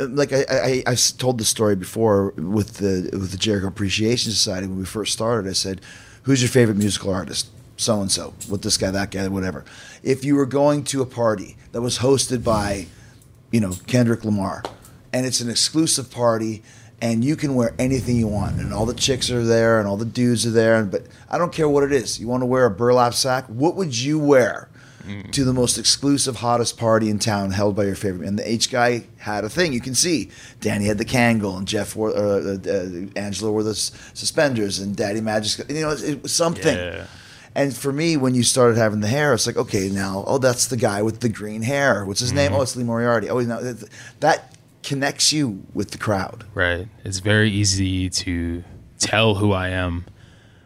like 0.00 0.32
I 0.32 0.44
I, 0.50 0.82
I 0.84 0.92
s- 0.94 1.12
told 1.12 1.38
the 1.38 1.44
story 1.44 1.76
before 1.76 2.30
with 2.30 2.78
the 2.78 3.10
with 3.12 3.30
the 3.30 3.38
Jericho 3.38 3.68
Appreciation 3.68 4.32
Society 4.32 4.66
when 4.66 4.78
we 4.78 4.84
first 4.84 5.12
started. 5.12 5.48
I 5.48 5.52
said, 5.52 5.80
"Who's 6.24 6.42
your 6.42 6.50
favorite 6.50 6.76
musical 6.76 7.14
artist?" 7.14 7.50
So 7.76 8.00
and 8.00 8.10
so, 8.10 8.34
with 8.50 8.62
this 8.62 8.78
guy, 8.78 8.90
that 8.90 9.12
guy, 9.12 9.28
whatever. 9.28 9.64
If 10.02 10.24
you 10.24 10.34
were 10.34 10.46
going 10.46 10.82
to 10.84 11.02
a 11.02 11.06
party 11.06 11.56
that 11.70 11.82
was 11.82 11.98
hosted 11.98 12.42
by 12.42 12.86
you 13.54 13.60
know, 13.60 13.72
Kendrick 13.86 14.24
Lamar. 14.24 14.62
And 15.12 15.24
it's 15.24 15.40
an 15.40 15.48
exclusive 15.48 16.10
party 16.10 16.62
and 17.00 17.24
you 17.24 17.36
can 17.36 17.54
wear 17.54 17.72
anything 17.78 18.16
you 18.16 18.26
want 18.26 18.58
and 18.60 18.72
all 18.74 18.84
the 18.86 18.94
chicks 18.94 19.30
are 19.30 19.44
there 19.44 19.78
and 19.78 19.86
all 19.86 19.96
the 19.96 20.04
dudes 20.04 20.44
are 20.46 20.50
there 20.50 20.74
and 20.76 20.90
but 20.90 21.02
I 21.30 21.38
don't 21.38 21.52
care 21.52 21.68
what 21.68 21.84
it 21.84 21.92
is. 21.92 22.18
You 22.20 22.26
want 22.26 22.42
to 22.42 22.46
wear 22.46 22.64
a 22.66 22.70
burlap 22.70 23.14
sack? 23.14 23.44
What 23.46 23.76
would 23.76 23.96
you 23.96 24.18
wear 24.18 24.68
to 25.32 25.44
the 25.44 25.52
most 25.52 25.76
exclusive 25.76 26.36
hottest 26.36 26.78
party 26.78 27.10
in 27.10 27.18
town 27.18 27.50
held 27.50 27.76
by 27.76 27.84
your 27.84 27.94
favorite? 27.94 28.26
And 28.26 28.38
the 28.38 28.50
H 28.50 28.70
guy 28.72 29.04
had 29.18 29.44
a 29.44 29.48
thing. 29.50 29.72
You 29.72 29.80
can 29.80 29.94
see 29.94 30.30
Danny 30.60 30.86
had 30.86 30.98
the 30.98 31.04
Kangol 31.04 31.58
and 31.58 31.68
Jeff 31.68 31.94
wore 31.94 32.10
uh, 32.16 32.56
uh, 32.56 33.06
Angelo 33.14 33.52
wore 33.52 33.62
the 33.62 33.76
s- 33.78 33.92
suspenders 34.14 34.78
and 34.80 34.96
Daddy 34.96 35.20
Magic 35.20 35.68
you 35.70 35.82
know 35.82 35.90
it, 35.90 36.02
it 36.02 36.22
was 36.22 36.32
something. 36.34 36.76
Yeah. 36.76 37.06
And 37.54 37.76
for 37.76 37.92
me, 37.92 38.16
when 38.16 38.34
you 38.34 38.42
started 38.42 38.76
having 38.76 39.00
the 39.00 39.08
hair, 39.08 39.32
it's 39.32 39.46
like, 39.46 39.56
okay, 39.56 39.88
now, 39.88 40.24
oh, 40.26 40.38
that's 40.38 40.66
the 40.66 40.76
guy 40.76 41.02
with 41.02 41.20
the 41.20 41.28
green 41.28 41.62
hair. 41.62 42.04
What's 42.04 42.20
his 42.20 42.32
name? 42.32 42.52
Oh, 42.52 42.62
it's 42.62 42.74
Lee 42.74 42.82
Moriarty. 42.84 43.30
Oh, 43.30 43.38
no, 43.40 43.62
that, 43.62 43.88
that 44.20 44.56
connects 44.82 45.32
you 45.32 45.62
with 45.72 45.92
the 45.92 45.98
crowd. 45.98 46.44
Right. 46.54 46.88
It's 47.04 47.20
very 47.20 47.50
easy 47.50 48.10
to 48.10 48.64
tell 48.98 49.36
who 49.36 49.52
I 49.52 49.68
am 49.68 50.04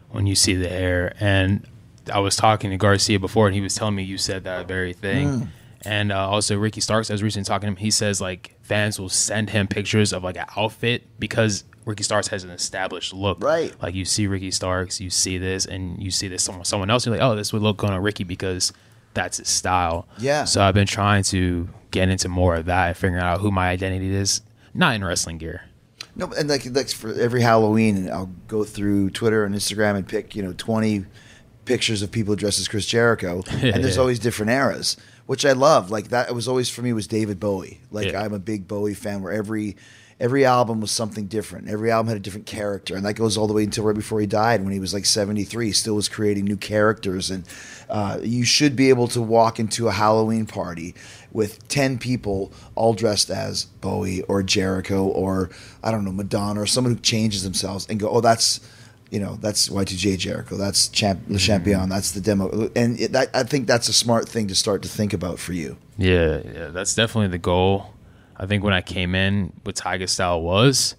when 0.09 0.25
you 0.25 0.33
see 0.33 0.55
the 0.55 0.67
hair. 0.67 1.13
And 1.19 1.67
I 2.11 2.19
was 2.19 2.35
talking 2.35 2.71
to 2.71 2.77
Garcia 2.77 3.19
before, 3.19 3.45
and 3.47 3.55
he 3.55 3.61
was 3.61 3.75
telling 3.75 3.95
me 3.95 4.03
you 4.03 4.17
said 4.17 4.45
that 4.45 4.67
very 4.67 4.93
thing. 4.93 5.51
And 5.83 6.11
uh, 6.11 6.27
also 6.29 6.57
Ricky 6.57 6.81
Starks, 6.81 7.09
I 7.09 7.13
was 7.13 7.23
recently 7.23 7.45
talking 7.45 7.67
to 7.67 7.71
him. 7.71 7.75
He 7.77 7.91
says 7.91 8.19
like 8.19 8.57
fans 8.61 8.99
will 8.99 9.09
send 9.09 9.51
him 9.51 9.67
pictures 9.67 10.11
of 10.11 10.23
like 10.23 10.37
an 10.37 10.45
outfit 10.57 11.07
because 11.19 11.63
Ricky 11.89 12.03
Starks 12.03 12.27
has 12.27 12.43
an 12.43 12.51
established 12.51 13.13
look. 13.13 13.43
Right. 13.43 13.73
Like 13.81 13.95
you 13.95 14.05
see 14.05 14.27
Ricky 14.27 14.51
Starks, 14.51 15.01
you 15.01 15.09
see 15.09 15.39
this, 15.39 15.65
and 15.65 16.01
you 16.01 16.11
see 16.11 16.27
this 16.27 16.43
someone 16.43 16.63
someone 16.63 16.91
else. 16.91 17.05
You're 17.05 17.15
like, 17.15 17.23
oh, 17.23 17.35
this 17.35 17.51
would 17.51 17.63
look 17.63 17.77
good 17.77 17.89
on 17.89 18.01
Ricky 18.01 18.23
because 18.23 18.71
that's 19.15 19.37
his 19.37 19.49
style. 19.49 20.07
Yeah. 20.19 20.45
So 20.45 20.61
I've 20.61 20.75
been 20.75 20.87
trying 20.87 21.23
to 21.23 21.67
get 21.89 22.07
into 22.09 22.29
more 22.29 22.55
of 22.55 22.65
that, 22.65 22.89
and 22.89 22.97
figuring 22.97 23.23
out 23.23 23.39
who 23.39 23.49
my 23.49 23.69
identity 23.69 24.13
is, 24.13 24.41
not 24.75 24.95
in 24.95 25.03
wrestling 25.03 25.39
gear. 25.39 25.63
No, 26.15 26.31
and 26.37 26.47
like 26.47 26.63
like 26.67 26.89
for 26.89 27.11
every 27.13 27.41
Halloween, 27.41 28.07
I'll 28.09 28.31
go 28.47 28.63
through 28.63 29.09
Twitter 29.09 29.43
and 29.43 29.55
Instagram 29.55 29.95
and 29.95 30.07
pick 30.07 30.35
you 30.35 30.43
know 30.43 30.53
twenty 30.53 31.05
pictures 31.65 32.03
of 32.03 32.11
people 32.11 32.35
dressed 32.35 32.59
as 32.59 32.67
Chris 32.67 32.85
Jericho, 32.85 33.41
and 33.49 33.83
there's 33.83 33.97
always 33.97 34.19
different 34.19 34.51
eras, 34.51 34.95
which 35.25 35.43
I 35.43 35.53
love. 35.53 35.89
Like 35.89 36.09
that 36.09 36.35
was 36.35 36.47
always 36.47 36.69
for 36.69 36.83
me 36.83 36.93
was 36.93 37.07
David 37.07 37.39
Bowie. 37.39 37.81
Like 37.89 38.11
Yeah. 38.11 38.21
I'm 38.21 38.33
a 38.33 38.39
big 38.39 38.67
Bowie 38.67 38.93
fan, 38.93 39.23
where 39.23 39.33
every 39.33 39.75
every 40.19 40.45
album 40.45 40.81
was 40.81 40.91
something 40.91 41.27
different. 41.27 41.69
Every 41.69 41.91
album 41.91 42.09
had 42.09 42.17
a 42.17 42.19
different 42.19 42.45
character, 42.45 42.95
and 42.95 43.05
that 43.05 43.13
goes 43.13 43.37
all 43.37 43.47
the 43.47 43.53
way 43.53 43.63
until 43.63 43.85
right 43.85 43.95
before 43.95 44.19
he 44.19 44.27
died, 44.27 44.63
when 44.63 44.73
he 44.73 44.79
was 44.79 44.93
like 44.93 45.05
73. 45.05 45.67
He 45.67 45.71
still 45.71 45.95
was 45.95 46.09
creating 46.09 46.45
new 46.45 46.57
characters, 46.57 47.29
and 47.31 47.45
uh, 47.89 48.19
you 48.21 48.43
should 48.43 48.75
be 48.75 48.89
able 48.89 49.07
to 49.09 49.21
walk 49.21 49.59
into 49.59 49.87
a 49.87 49.91
Halloween 49.91 50.45
party 50.45 50.93
with 51.31 51.67
10 51.67 51.99
people 51.99 52.51
all 52.75 52.93
dressed 52.93 53.29
as 53.29 53.65
Bowie 53.65 54.23
or 54.23 54.41
Jericho 54.43 55.05
or 55.05 55.49
I 55.83 55.91
don't 55.91 56.03
know 56.03 56.11
Madonna 56.11 56.61
or 56.61 56.65
someone 56.65 56.95
who 56.95 56.99
changes 56.99 57.43
themselves 57.43 57.87
and 57.87 57.99
go, 57.99 58.09
oh, 58.09 58.21
that's 58.21 58.59
you 59.11 59.19
know 59.19 59.37
that's 59.37 59.69
Y2J 59.69 60.17
Jericho, 60.19 60.55
that's 60.55 60.87
Champ 60.87 61.21
Le 61.29 61.39
Champion, 61.39 61.89
that's 61.89 62.11
the 62.11 62.21
demo, 62.21 62.69
and 62.75 62.99
it, 62.99 63.11
that, 63.13 63.29
I 63.33 63.43
think 63.43 63.67
that's 63.67 63.89
a 63.89 63.93
smart 63.93 64.29
thing 64.29 64.47
to 64.47 64.55
start 64.55 64.83
to 64.83 64.87
think 64.87 65.13
about 65.13 65.39
for 65.39 65.53
you. 65.53 65.77
Yeah, 65.97 66.41
yeah, 66.45 66.67
that's 66.67 66.93
definitely 66.93 67.29
the 67.29 67.39
goal. 67.39 67.93
I 68.39 68.45
think 68.45 68.63
when 68.63 68.73
I 68.73 68.81
came 68.81 69.15
in, 69.15 69.51
what 69.63 69.75
Tiger 69.75 70.07
Style 70.07 70.41
was 70.41 70.95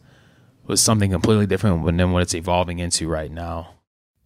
was 0.66 0.83
something 0.83 1.11
completely 1.11 1.46
different 1.46 1.85
than 1.85 2.12
what 2.12 2.22
it's 2.22 2.35
evolving 2.35 2.79
into 2.79 3.09
right 3.09 3.31
now. 3.31 3.74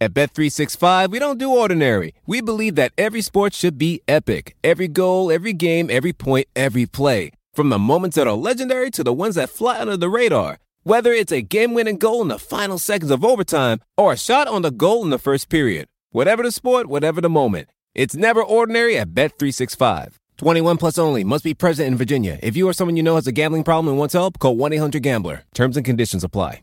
At 0.01 0.13
Bet365, 0.13 1.09
we 1.09 1.19
don't 1.19 1.39
do 1.39 1.49
ordinary. 1.49 2.13
We 2.27 2.41
believe 2.41 2.75
that 2.75 2.91
every 2.97 3.21
sport 3.21 3.53
should 3.53 3.77
be 3.77 4.01
epic. 4.09 4.57
Every 4.61 4.89
goal, 4.89 5.31
every 5.31 5.53
game, 5.53 5.89
every 5.89 6.11
point, 6.11 6.47
every 6.55 6.85
play. 6.85 7.31
From 7.53 7.69
the 7.69 7.79
moments 7.79 8.17
that 8.17 8.27
are 8.27 8.33
legendary 8.33 8.91
to 8.91 9.03
the 9.03 9.13
ones 9.13 9.35
that 9.35 9.49
fly 9.49 9.79
under 9.79 9.95
the 9.95 10.09
radar. 10.09 10.59
Whether 10.83 11.13
it's 11.13 11.31
a 11.31 11.41
game-winning 11.41 11.97
goal 11.97 12.21
in 12.21 12.27
the 12.27 12.37
final 12.37 12.77
seconds 12.77 13.09
of 13.09 13.23
overtime 13.23 13.79
or 13.97 14.11
a 14.11 14.17
shot 14.17 14.49
on 14.49 14.61
the 14.61 14.71
goal 14.71 15.03
in 15.03 15.09
the 15.09 15.17
first 15.17 15.47
period. 15.47 15.87
Whatever 16.11 16.43
the 16.43 16.51
sport, 16.51 16.87
whatever 16.87 17.21
the 17.21 17.29
moment. 17.29 17.69
It's 17.95 18.15
never 18.15 18.43
ordinary 18.43 18.97
at 18.97 19.13
Bet365. 19.13 20.15
21 20.37 20.77
plus 20.77 20.97
only. 20.97 21.23
Must 21.23 21.43
be 21.43 21.53
present 21.53 21.87
in 21.87 21.95
Virginia. 21.97 22.39
If 22.43 22.55
you 22.57 22.67
or 22.67 22.73
someone 22.73 22.97
you 22.97 23.03
know 23.03 23.15
has 23.15 23.27
a 23.27 23.31
gambling 23.31 23.63
problem 23.63 23.87
and 23.89 23.97
wants 23.97 24.13
help, 24.13 24.39
call 24.39 24.55
1-800-GAMBLER. 24.55 25.43
Terms 25.53 25.77
and 25.77 25.85
conditions 25.85 26.23
apply. 26.23 26.61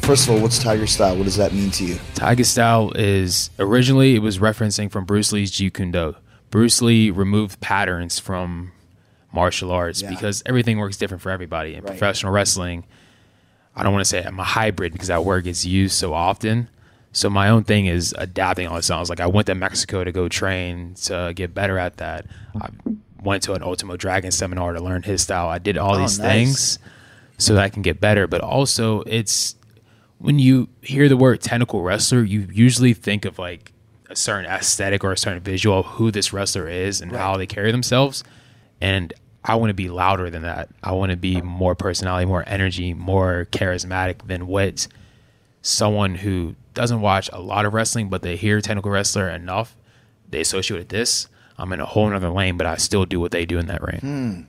First 0.00 0.28
of 0.28 0.34
all, 0.34 0.40
what's 0.40 0.58
Tiger 0.62 0.86
Style? 0.86 1.16
What 1.16 1.24
does 1.24 1.36
that 1.36 1.52
mean 1.52 1.72
to 1.72 1.84
you? 1.84 1.98
Tiger 2.14 2.44
Style 2.44 2.92
is 2.94 3.50
originally 3.58 4.14
it 4.14 4.20
was 4.20 4.38
referencing 4.38 4.88
from 4.88 5.04
Bruce 5.04 5.32
Lee's 5.32 5.50
Jeet 5.50 5.74
Kune 5.74 5.90
Do. 5.90 6.14
Bruce 6.50 6.80
Lee 6.80 7.10
removed 7.10 7.60
patterns 7.60 8.20
from 8.20 8.70
martial 9.32 9.72
arts 9.72 10.02
Yeah. 10.02 10.10
because 10.10 10.44
everything 10.46 10.78
works 10.78 10.96
different 10.96 11.22
for 11.24 11.30
everybody. 11.30 11.74
In 11.74 11.80
Right. 11.82 11.88
professional 11.88 12.32
wrestling, 12.32 12.84
I 13.74 13.82
don't 13.82 13.92
want 13.92 14.04
to 14.04 14.08
say 14.08 14.22
I'm 14.22 14.38
a 14.38 14.44
hybrid 14.44 14.92
because 14.92 15.08
that 15.08 15.24
word 15.24 15.42
gets 15.42 15.64
used 15.66 15.96
so 15.96 16.14
often. 16.14 16.68
So 17.16 17.30
my 17.30 17.48
own 17.48 17.64
thing 17.64 17.86
is 17.86 18.14
adapting 18.18 18.66
all 18.66 18.76
the 18.76 18.82
sounds. 18.82 19.08
Like 19.08 19.20
I 19.20 19.26
went 19.26 19.46
to 19.46 19.54
Mexico 19.54 20.04
to 20.04 20.12
go 20.12 20.28
train 20.28 20.92
to 21.04 21.32
get 21.34 21.54
better 21.54 21.78
at 21.78 21.96
that. 21.96 22.26
I 22.60 22.68
went 23.22 23.42
to 23.44 23.54
an 23.54 23.62
Ultimo 23.62 23.96
Dragon 23.96 24.30
seminar 24.30 24.74
to 24.74 24.80
learn 24.82 25.02
his 25.02 25.22
style. 25.22 25.48
I 25.48 25.56
did 25.58 25.78
all 25.78 25.94
Oh, 25.94 25.98
these 25.98 26.18
nice. 26.18 26.28
things 26.30 26.78
so 27.38 27.54
that 27.54 27.62
I 27.62 27.70
can 27.70 27.80
get 27.80 28.02
better. 28.02 28.26
But 28.26 28.42
also, 28.42 29.00
it's 29.06 29.56
when 30.18 30.38
you 30.38 30.68
hear 30.82 31.08
the 31.08 31.16
word 31.16 31.40
technical 31.40 31.80
wrestler, 31.80 32.22
you 32.22 32.48
usually 32.52 32.92
think 32.92 33.24
of 33.24 33.38
like 33.38 33.72
a 34.10 34.14
certain 34.14 34.44
aesthetic 34.50 35.02
or 35.02 35.12
a 35.12 35.16
certain 35.16 35.40
visual 35.42 35.78
of 35.78 35.86
who 35.86 36.10
this 36.10 36.34
wrestler 36.34 36.68
is 36.68 37.00
and 37.00 37.12
how 37.12 37.38
they 37.38 37.46
carry 37.46 37.72
themselves. 37.72 38.24
And 38.78 39.14
I 39.42 39.54
want 39.54 39.70
to 39.70 39.74
be 39.74 39.88
louder 39.88 40.28
than 40.28 40.42
that. 40.42 40.68
I 40.82 40.92
want 40.92 41.12
to 41.12 41.16
be 41.16 41.40
more 41.40 41.74
personality, 41.74 42.26
more 42.26 42.44
energy, 42.46 42.92
more 42.92 43.48
charismatic 43.52 44.26
than 44.26 44.46
what 44.46 44.86
someone 45.62 46.14
who 46.16 46.54
doesn't 46.76 47.00
watch 47.00 47.28
a 47.32 47.40
lot 47.40 47.64
of 47.64 47.74
wrestling, 47.74 48.08
but 48.08 48.22
they 48.22 48.36
hear 48.36 48.60
technical 48.60 48.92
wrestler 48.92 49.28
enough, 49.28 49.76
they 50.30 50.40
associate 50.40 50.78
with 50.78 50.88
this. 50.90 51.26
I'm 51.58 51.72
in 51.72 51.80
a 51.80 51.86
whole 51.86 52.08
nother 52.08 52.28
lane, 52.30 52.56
but 52.56 52.66
I 52.66 52.76
still 52.76 53.04
do 53.06 53.18
what 53.18 53.32
they 53.32 53.44
do 53.46 53.58
in 53.58 53.66
that 53.66 53.82
ring. 53.82 54.46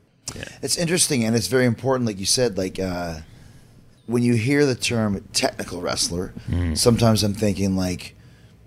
It's 0.61 0.77
interesting 0.77 1.23
and 1.23 1.35
it's 1.35 1.47
very 1.47 1.65
important, 1.65 2.05
like 2.05 2.19
you 2.19 2.25
said, 2.25 2.57
like 2.57 2.79
uh, 2.79 3.19
when 4.05 4.21
you 4.23 4.35
hear 4.35 4.65
the 4.65 4.75
term 4.75 5.23
technical 5.33 5.81
wrestler, 5.81 6.33
sometimes 6.75 7.23
I'm 7.23 7.33
thinking 7.33 7.75
like, 7.75 8.13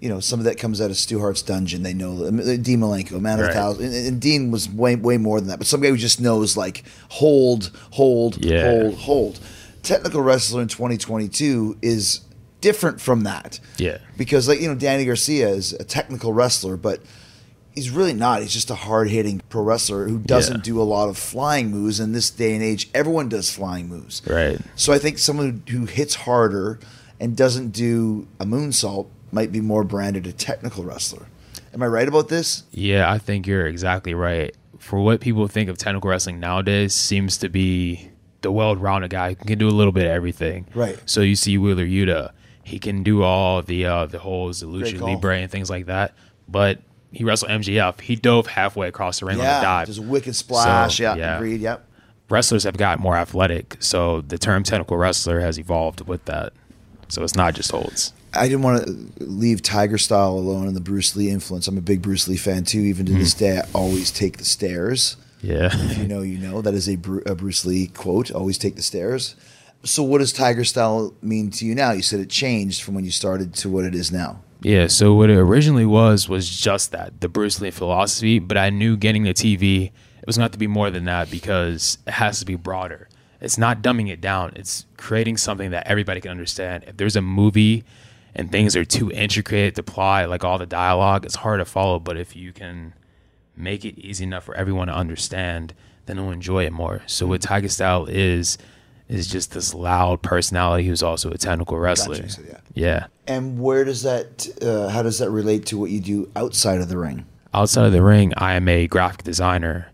you 0.01 0.09
know, 0.09 0.20
some 0.20 0.38
of 0.40 0.44
that 0.46 0.57
comes 0.59 0.81
out 0.81 0.88
of 0.90 0.96
Stu 0.96 1.20
Hart's 1.20 1.42
dungeon. 1.42 1.83
They 1.83 1.92
know 1.92 2.27
I 2.27 2.31
mean, 2.31 2.62
Dean 2.62 2.81
Malenko, 2.81 3.20
Man 3.20 3.38
of 3.38 3.46
Right. 3.46 3.53
Thousand, 3.55 3.85
and, 3.85 3.94
and 3.94 4.20
Dean 4.20 4.51
was 4.51 4.66
way 4.70 4.96
way 4.96 5.18
more 5.18 5.38
than 5.38 5.51
that. 5.51 5.59
But 5.59 5.66
some 5.66 5.83
guy 5.83 5.88
who 5.90 5.99
just 5.99 6.18
knows 6.23 6.57
like 6.57 6.85
hold, 7.11 7.70
hold, 7.90 8.42
Yeah. 8.42 8.62
hold, 8.70 8.94
hold. 8.94 9.40
Technical 9.83 10.23
wrestler 10.23 10.62
in 10.62 10.68
2022 10.68 11.77
is 11.83 12.20
different 12.61 13.01
from 13.01 13.23
that. 13.25 13.61
Yeah. 13.79 13.99
because 14.16 14.49
like 14.49 14.61
you 14.61 14.68
know, 14.68 14.75
Danny 14.75 15.05
Garcia 15.05 15.49
is 15.49 15.73
a 15.73 15.85
technical 15.85 16.33
wrestler, 16.33 16.77
but 16.77 17.01
he's 17.75 17.90
really 17.90 18.12
not. 18.14 18.42
He's 18.42 18.53
just 18.53 18.70
a 18.70 18.75
hard 18.75 19.09
hitting 19.09 19.40
pro 19.49 19.62
wrestler 19.62 20.09
who 20.09 20.18
doesn't 20.18 20.59
Yeah. 20.59 20.62
do 20.62 20.81
a 20.81 20.85
lot 20.85 21.09
of 21.09 21.16
flying 21.16 21.70
moves. 21.70 22.01
In 22.01 22.12
this 22.12 22.31
day 22.31 22.55
and 22.55 22.62
age, 22.62 22.90
everyone 22.94 23.29
does 23.29 23.51
flying 23.51 23.88
moves. 23.88 24.23
Right. 24.27 24.59
So 24.77 24.92
I 24.92 24.99
think 24.99 25.18
someone 25.18 25.62
who, 25.68 25.87
hits 25.87 26.14
harder 26.16 26.79
and 27.18 27.37
doesn't 27.37 27.70
do 27.70 28.27
a 28.38 28.44
moonsault 28.44 29.07
might 29.33 29.53
be 29.53 29.61
more 29.61 29.85
branded 29.85 30.27
a 30.27 30.33
technical 30.33 30.83
wrestler. 30.85 31.27
Am 31.73 31.83
I 31.83 31.87
right 31.87 32.09
about 32.09 32.29
this? 32.29 32.64
Yeah, 32.73 33.11
I 33.11 33.18
think 33.18 33.46
you're 33.46 33.66
exactly 33.66 34.12
right. 34.14 34.55
For 34.79 34.99
what 35.01 35.20
people 35.20 35.46
think 35.46 35.68
of 35.68 35.79
technical 35.79 36.11
wrestling 36.11 36.40
nowadays, 36.40 36.94
seems 36.94 37.37
to 37.38 37.49
be 37.49 38.11
the 38.40 38.51
well-rounded 38.51 39.11
guy 39.11 39.35
who 39.35 39.44
can 39.44 39.59
do 39.59 39.68
a 39.68 39.70
little 39.70 39.92
bit 39.92 40.07
of 40.07 40.11
everything. 40.11 40.66
Right. 40.75 40.99
So 41.07 41.20
you 41.20 41.37
see 41.37 41.59
Wheeler 41.59 41.85
Yuta, 41.85 42.31
he 42.70 42.78
can 42.78 43.02
do 43.02 43.22
all 43.22 43.62
the 43.62 43.85
uh, 43.85 44.06
the 44.06 44.20
holds, 44.20 44.61
the 44.61 44.66
lucha 44.66 45.00
libre, 45.00 45.38
and 45.38 45.50
things 45.50 45.68
like 45.68 45.87
that. 45.87 46.14
But 46.48 46.80
he 47.11 47.24
wrestled 47.24 47.50
MJF. 47.50 48.00
He 48.00 48.14
dove 48.14 48.46
halfway 48.46 48.87
across 48.87 49.20
the 49.20 49.26
ring 49.26 49.38
on 49.38 49.44
yeah, 49.44 49.59
a 49.59 49.62
dive. 49.62 49.87
there's 49.88 49.98
a 49.98 50.02
wicked 50.02 50.37
splash. 50.37 50.98
So, 50.98 51.02
yeah, 51.02 51.16
yeah. 51.16 51.37
agreed. 51.37 51.61
Yep. 51.61 51.87
Wrestlers 52.28 52.62
have 52.62 52.76
got 52.76 53.00
more 53.00 53.16
athletic, 53.16 53.76
so 53.80 54.20
the 54.20 54.38
term 54.38 54.62
technical 54.62 54.96
wrestler 54.96 55.40
has 55.40 55.59
evolved 55.59 56.06
with 56.06 56.24
that. 56.26 56.52
So 57.09 57.24
it's 57.24 57.35
not 57.35 57.54
just 57.54 57.72
holds. 57.72 58.12
I 58.33 58.46
didn't 58.46 58.62
want 58.62 58.87
to 58.87 59.24
leave 59.24 59.62
Tiger 59.62 59.98
Style 59.98 60.35
alone 60.35 60.68
and 60.68 60.76
the 60.76 60.80
Bruce 60.80 61.16
Lee 61.16 61.28
influence. 61.28 61.66
I'm 61.66 61.76
a 61.76 61.80
big 61.80 62.02
Bruce 62.02 62.28
Lee 62.28 62.37
fan 62.37 62.62
too. 62.62 62.78
Even 62.78 63.06
to 63.06 63.12
this 63.12 63.35
day, 63.35 63.59
I 63.59 63.66
always 63.74 64.12
take 64.12 64.37
the 64.37 64.44
stairs. 64.44 65.16
Yeah. 65.42 65.70
If 65.72 65.98
you 65.98 66.06
know, 66.06 66.22
you 66.22 66.38
know. 66.38 66.62
That 66.62 66.74
is 66.74 66.88
a 66.88 66.94
Bruce 66.94 67.64
Lee 67.64 67.88
quote. 67.88 68.30
Always 68.30 68.59
take 68.59 68.76
the 68.76 68.83
stairs. 68.83 69.35
So, 69.82 70.02
what 70.02 70.18
does 70.18 70.32
Tiger 70.32 70.64
Style 70.64 71.14
mean 71.22 71.50
to 71.52 71.64
you 71.64 71.74
now? 71.74 71.92
You 71.92 72.02
said 72.02 72.20
it 72.20 72.28
changed 72.28 72.82
from 72.82 72.94
when 72.94 73.04
you 73.04 73.10
started 73.10 73.54
to 73.54 73.70
what 73.70 73.84
it 73.84 73.94
is 73.94 74.12
now. 74.12 74.40
Yeah, 74.62 74.88
so 74.88 75.14
what 75.14 75.30
it 75.30 75.38
originally 75.38 75.86
was 75.86 76.28
was 76.28 76.50
just 76.50 76.92
that, 76.92 77.22
the 77.22 77.30
Bruce 77.30 77.62
Lee 77.62 77.70
philosophy, 77.70 78.38
but 78.38 78.58
I 78.58 78.68
knew 78.68 78.96
getting 78.96 79.22
the 79.22 79.32
TV, 79.32 79.86
it 79.86 80.26
was 80.26 80.36
have 80.36 80.50
to 80.50 80.58
be 80.58 80.66
more 80.66 80.90
than 80.90 81.06
that 81.06 81.30
because 81.30 81.96
it 82.06 82.12
has 82.12 82.40
to 82.40 82.44
be 82.44 82.56
broader. 82.56 83.08
It's 83.40 83.56
not 83.56 83.80
dumbing 83.80 84.10
it 84.10 84.20
down, 84.20 84.52
it's 84.56 84.84
creating 84.98 85.38
something 85.38 85.70
that 85.70 85.86
everybody 85.86 86.20
can 86.20 86.30
understand. 86.30 86.84
If 86.86 86.98
there's 86.98 87.16
a 87.16 87.22
movie 87.22 87.84
and 88.34 88.52
things 88.52 88.76
are 88.76 88.84
too 88.84 89.10
intricate 89.10 89.76
to 89.76 89.80
apply, 89.80 90.26
like 90.26 90.44
all 90.44 90.58
the 90.58 90.66
dialogue, 90.66 91.24
it's 91.24 91.36
hard 91.36 91.60
to 91.60 91.64
follow, 91.64 91.98
but 91.98 92.18
if 92.18 92.36
you 92.36 92.52
can 92.52 92.92
make 93.56 93.86
it 93.86 93.98
easy 93.98 94.24
enough 94.24 94.44
for 94.44 94.54
everyone 94.54 94.88
to 94.88 94.94
understand, 94.94 95.72
then 96.04 96.16
they'll 96.16 96.30
enjoy 96.30 96.66
it 96.66 96.72
more. 96.72 97.02
So 97.06 97.26
what 97.26 97.40
Tiger 97.40 97.68
Style 97.68 98.04
is 98.04 98.58
is 99.11 99.27
just 99.27 99.53
this 99.53 99.75
loud 99.75 100.23
personality 100.23 100.87
who's 100.87 101.03
also 101.03 101.31
a 101.31 101.38
technical 101.38 101.79
wrestler. 101.79 102.29
so 102.29 102.42
yeah. 102.46 102.59
yeah. 102.75 103.07
And 103.27 103.61
where 103.61 103.85
does 103.85 104.03
that? 104.03 104.46
Uh, 104.62 104.88
how 104.88 105.03
does 105.03 105.18
that 105.18 105.31
relate 105.31 105.66
to 105.66 105.79
what 105.79 105.90
you 105.90 106.01
do 106.01 106.31
outside 106.35 106.81
of 106.81 106.88
the 106.88 106.99
ring? 106.99 107.27
outside 107.53 107.87
of 107.87 107.92
the 107.92 108.03
ring, 108.03 108.33
I 108.37 108.55
am 108.55 108.68
a 108.68 108.87
graphic 108.87 109.23
designer. 109.23 109.90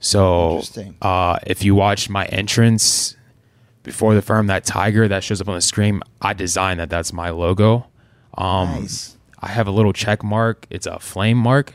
So 0.00 0.62
uh, 1.02 1.38
if 1.46 1.64
you 1.64 1.74
watch 1.74 2.08
my 2.08 2.26
entrance 2.26 3.16
before 3.82 4.14
the 4.14 4.22
firm, 4.22 4.46
that 4.46 4.64
tiger 4.64 5.08
that 5.08 5.24
shows 5.24 5.40
up 5.40 5.48
on 5.48 5.54
the 5.54 5.60
screen, 5.60 6.02
I 6.20 6.34
designed 6.34 6.80
that. 6.80 6.90
That's 6.90 7.12
my 7.12 7.30
logo. 7.30 7.86
Um, 8.36 8.82
Nice. 8.82 9.16
I 9.40 9.48
have 9.48 9.66
a 9.66 9.70
little 9.70 9.92
check 9.92 10.22
mark. 10.22 10.66
It's 10.70 10.86
a 10.86 10.98
flame 10.98 11.38
mark. 11.38 11.74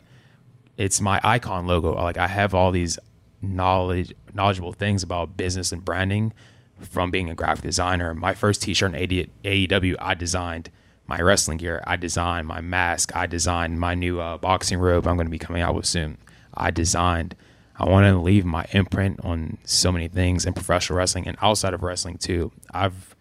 It's 0.77 1.01
my 1.01 1.19
icon 1.23 1.67
logo. 1.67 1.93
Like 1.93 2.17
I 2.17 2.27
have 2.27 2.53
all 2.53 2.71
these 2.71 2.97
knowledge, 3.41 4.13
knowledgeable 4.33 4.73
things 4.73 5.03
about 5.03 5.35
business 5.35 5.71
and 5.71 5.83
branding 5.83 6.33
from 6.79 7.11
being 7.11 7.29
a 7.29 7.35
graphic 7.35 7.63
designer. 7.63 8.13
My 8.13 8.33
first 8.33 8.61
T-shirt 8.61 8.93
in 8.93 9.29
AEW, 9.43 9.95
I 9.99 10.13
designed 10.13 10.69
my 11.07 11.19
wrestling 11.19 11.57
gear. 11.57 11.83
I 11.85 11.95
designed 11.95 12.47
my 12.47 12.61
mask. 12.61 13.15
I 13.15 13.25
designed 13.25 13.79
my 13.79 13.95
new 13.95 14.19
uh, 14.19 14.37
boxing 14.37 14.79
robe. 14.79 15.07
I'm 15.07 15.15
going 15.15 15.27
to 15.27 15.31
be 15.31 15.39
coming 15.39 15.61
out 15.61 15.75
with 15.75 15.85
soon. 15.85 16.17
I 16.53 16.71
designed. 16.71 17.35
I 17.77 17.89
want 17.89 18.05
to 18.05 18.17
leave 18.17 18.45
my 18.45 18.65
imprint 18.71 19.19
on 19.23 19.57
so 19.63 19.91
many 19.91 20.07
things 20.07 20.45
in 20.45 20.53
professional 20.53 20.97
wrestling 20.97 21.27
and 21.27 21.37
outside 21.41 21.73
of 21.73 21.83
wrestling 21.83 22.17
too. 22.17 22.51
I've 22.71 23.15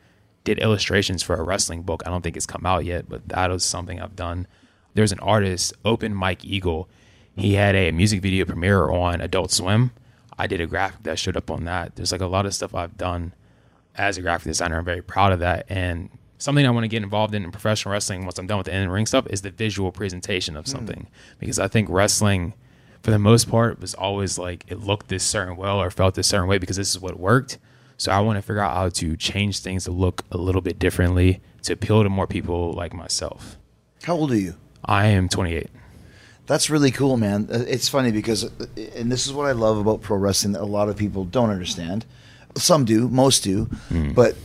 did 0.45 0.59
illustrations 0.59 1.23
for 1.23 1.37
a 1.37 1.43
wrestling 1.43 1.83
book. 1.83 2.03
I 2.05 2.11
don't 2.11 2.23
think 2.23 2.37
it's 2.37 2.47
come 2.47 2.67
out 2.67 2.85
yet, 2.85 3.09
but 3.09 3.29
that 3.29 3.51
was 3.51 3.65
something 3.65 4.01
I've 4.01 4.17
done. 4.17 4.47
There's 4.95 5.12
an 5.12 5.21
artist, 5.21 5.73
Open 5.85 6.15
Mike 6.15 6.45
Eagle. 6.45 6.88
He 7.37 7.55
had 7.55 7.75
a 7.75 7.93
music 7.93 8.21
video 8.21 8.45
premiere 8.45 8.91
on 8.91 9.21
Adult 9.21 9.53
Swim. 9.53 9.93
I 10.37 10.47
did 10.47 10.61
a 10.61 10.67
graphic 10.67 11.05
that 11.05 11.19
showed 11.19 11.37
up 11.37 11.51
on 11.51 11.65
that. 11.65 11.95
There's 11.95 12.12
like 12.12 12.21
a 12.21 12.27
lot 12.27 12.45
of 12.45 12.55
stuff 12.55 12.75
I've 12.75 12.99
done 12.99 13.35
as 13.96 14.18
a 14.18 14.22
graphic 14.22 14.46
designer. 14.46 14.78
I'm 14.78 14.85
very 14.85 15.02
proud 15.02 15.33
of 15.33 15.40
that. 15.40 15.66
And 15.68 16.11
something 16.38 16.66
I 16.66 16.70
want 16.70 16.85
to 16.85 16.88
get 16.88 17.02
involved 17.02 17.35
in 17.35 17.44
in 17.44 17.50
professional 17.52 17.92
wrestling 17.92 18.24
once 18.24 18.38
I'm 18.38 18.46
done 18.46 18.59
with 18.59 18.66
the 18.66 18.74
in 18.76 18.88
ring 18.90 19.07
stuff 19.07 19.26
is 19.28 19.42
the 19.42 19.50
visual 19.50 19.92
presentation 19.92 20.57
of 20.57 20.66
something. 20.66 21.07
Because 21.38 21.59
I 21.59 21.68
think 21.68 21.88
wrestling, 21.90 22.55
for 23.02 23.11
the 23.11 23.18
most 23.18 23.48
part, 23.48 23.81
was 23.81 23.94
always 23.94 24.38
like 24.38 24.64
it 24.68 24.81
looked 24.81 25.09
this 25.09 25.24
certain 25.24 25.57
well 25.57 25.81
or 25.81 25.90
felt 25.90 26.14
this 26.14 26.26
certain 26.26 26.48
way 26.48 26.59
because 26.59 26.76
this 26.76 26.90
is 26.90 26.98
what 27.00 27.18
worked. 27.18 27.59
So 27.96 28.11
I 28.11 28.20
want 28.20 28.37
to 28.37 28.42
figure 28.42 28.61
out 28.61 28.74
how 28.74 28.88
to 28.88 29.16
change 29.16 29.61
things 29.61 29.85
to 29.85 29.92
look 29.92 30.24
a 30.33 30.37
little 30.37 30.61
bit 30.62 30.78
differently 30.78 31.40
to 31.62 31.74
appeal 31.74 32.02
to 32.02 32.09
more 32.09 32.26
people 32.26 32.72
like 32.72 32.92
myself. 32.92 33.57
How 34.02 34.14
old 34.16 34.33
are 34.33 34.37
you? 34.37 34.55
I 34.85 35.07
am 35.07 35.28
28. 35.28 35.68
That's 36.46 36.68
really 36.68 36.90
cool, 36.90 37.16
man. 37.16 37.48
Uh, 37.52 37.59
It's 37.68 37.88
funny 37.88 38.11
because, 38.11 38.44
uh, 38.44 38.48
and 38.96 39.12
this 39.12 39.26
is 39.26 39.33
what 39.33 39.46
I 39.46 39.52
love 39.52 39.78
about 39.78 40.00
pro 40.00 40.16
wrestling 40.16 40.55
that 40.55 40.62
a 40.62 40.64
lot 40.64 40.88
of 40.88 40.96
people 40.96 41.24
don't 41.24 41.50
understand. 41.50 42.05
Some 42.57 42.85
do, 42.85 43.09
most 43.09 43.43
do, 43.43 43.65
hmm. 43.88 44.12
but 44.12 44.37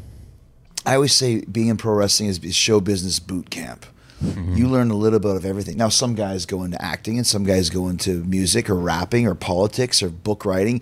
I 0.86 0.96
always 0.96 1.14
say 1.14 1.42
being 1.42 1.68
in 1.68 1.78
pro 1.78 1.94
wrestling 1.94 2.30
is, 2.30 2.56
show 2.56 2.80
business 2.80 3.20
boot 3.20 3.50
camp. 3.50 3.86
Hmm. 4.20 4.56
You 4.56 4.68
learn 4.68 4.90
a 4.90 4.96
little 4.96 5.20
bit 5.20 5.36
of 5.36 5.46
everything. 5.46 5.78
Now, 5.78 5.90
some 5.90 6.16
guys 6.16 6.46
go 6.46 6.64
into 6.64 6.82
acting, 6.82 7.18
and 7.18 7.28
some 7.28 7.44
guys 7.44 7.70
go 7.70 7.88
into 7.88 8.24
music 8.24 8.70
or 8.70 8.76
rapping 8.76 9.28
or 9.28 9.36
politics 9.36 10.02
or 10.02 10.10
book 10.10 10.46
writing. 10.46 10.82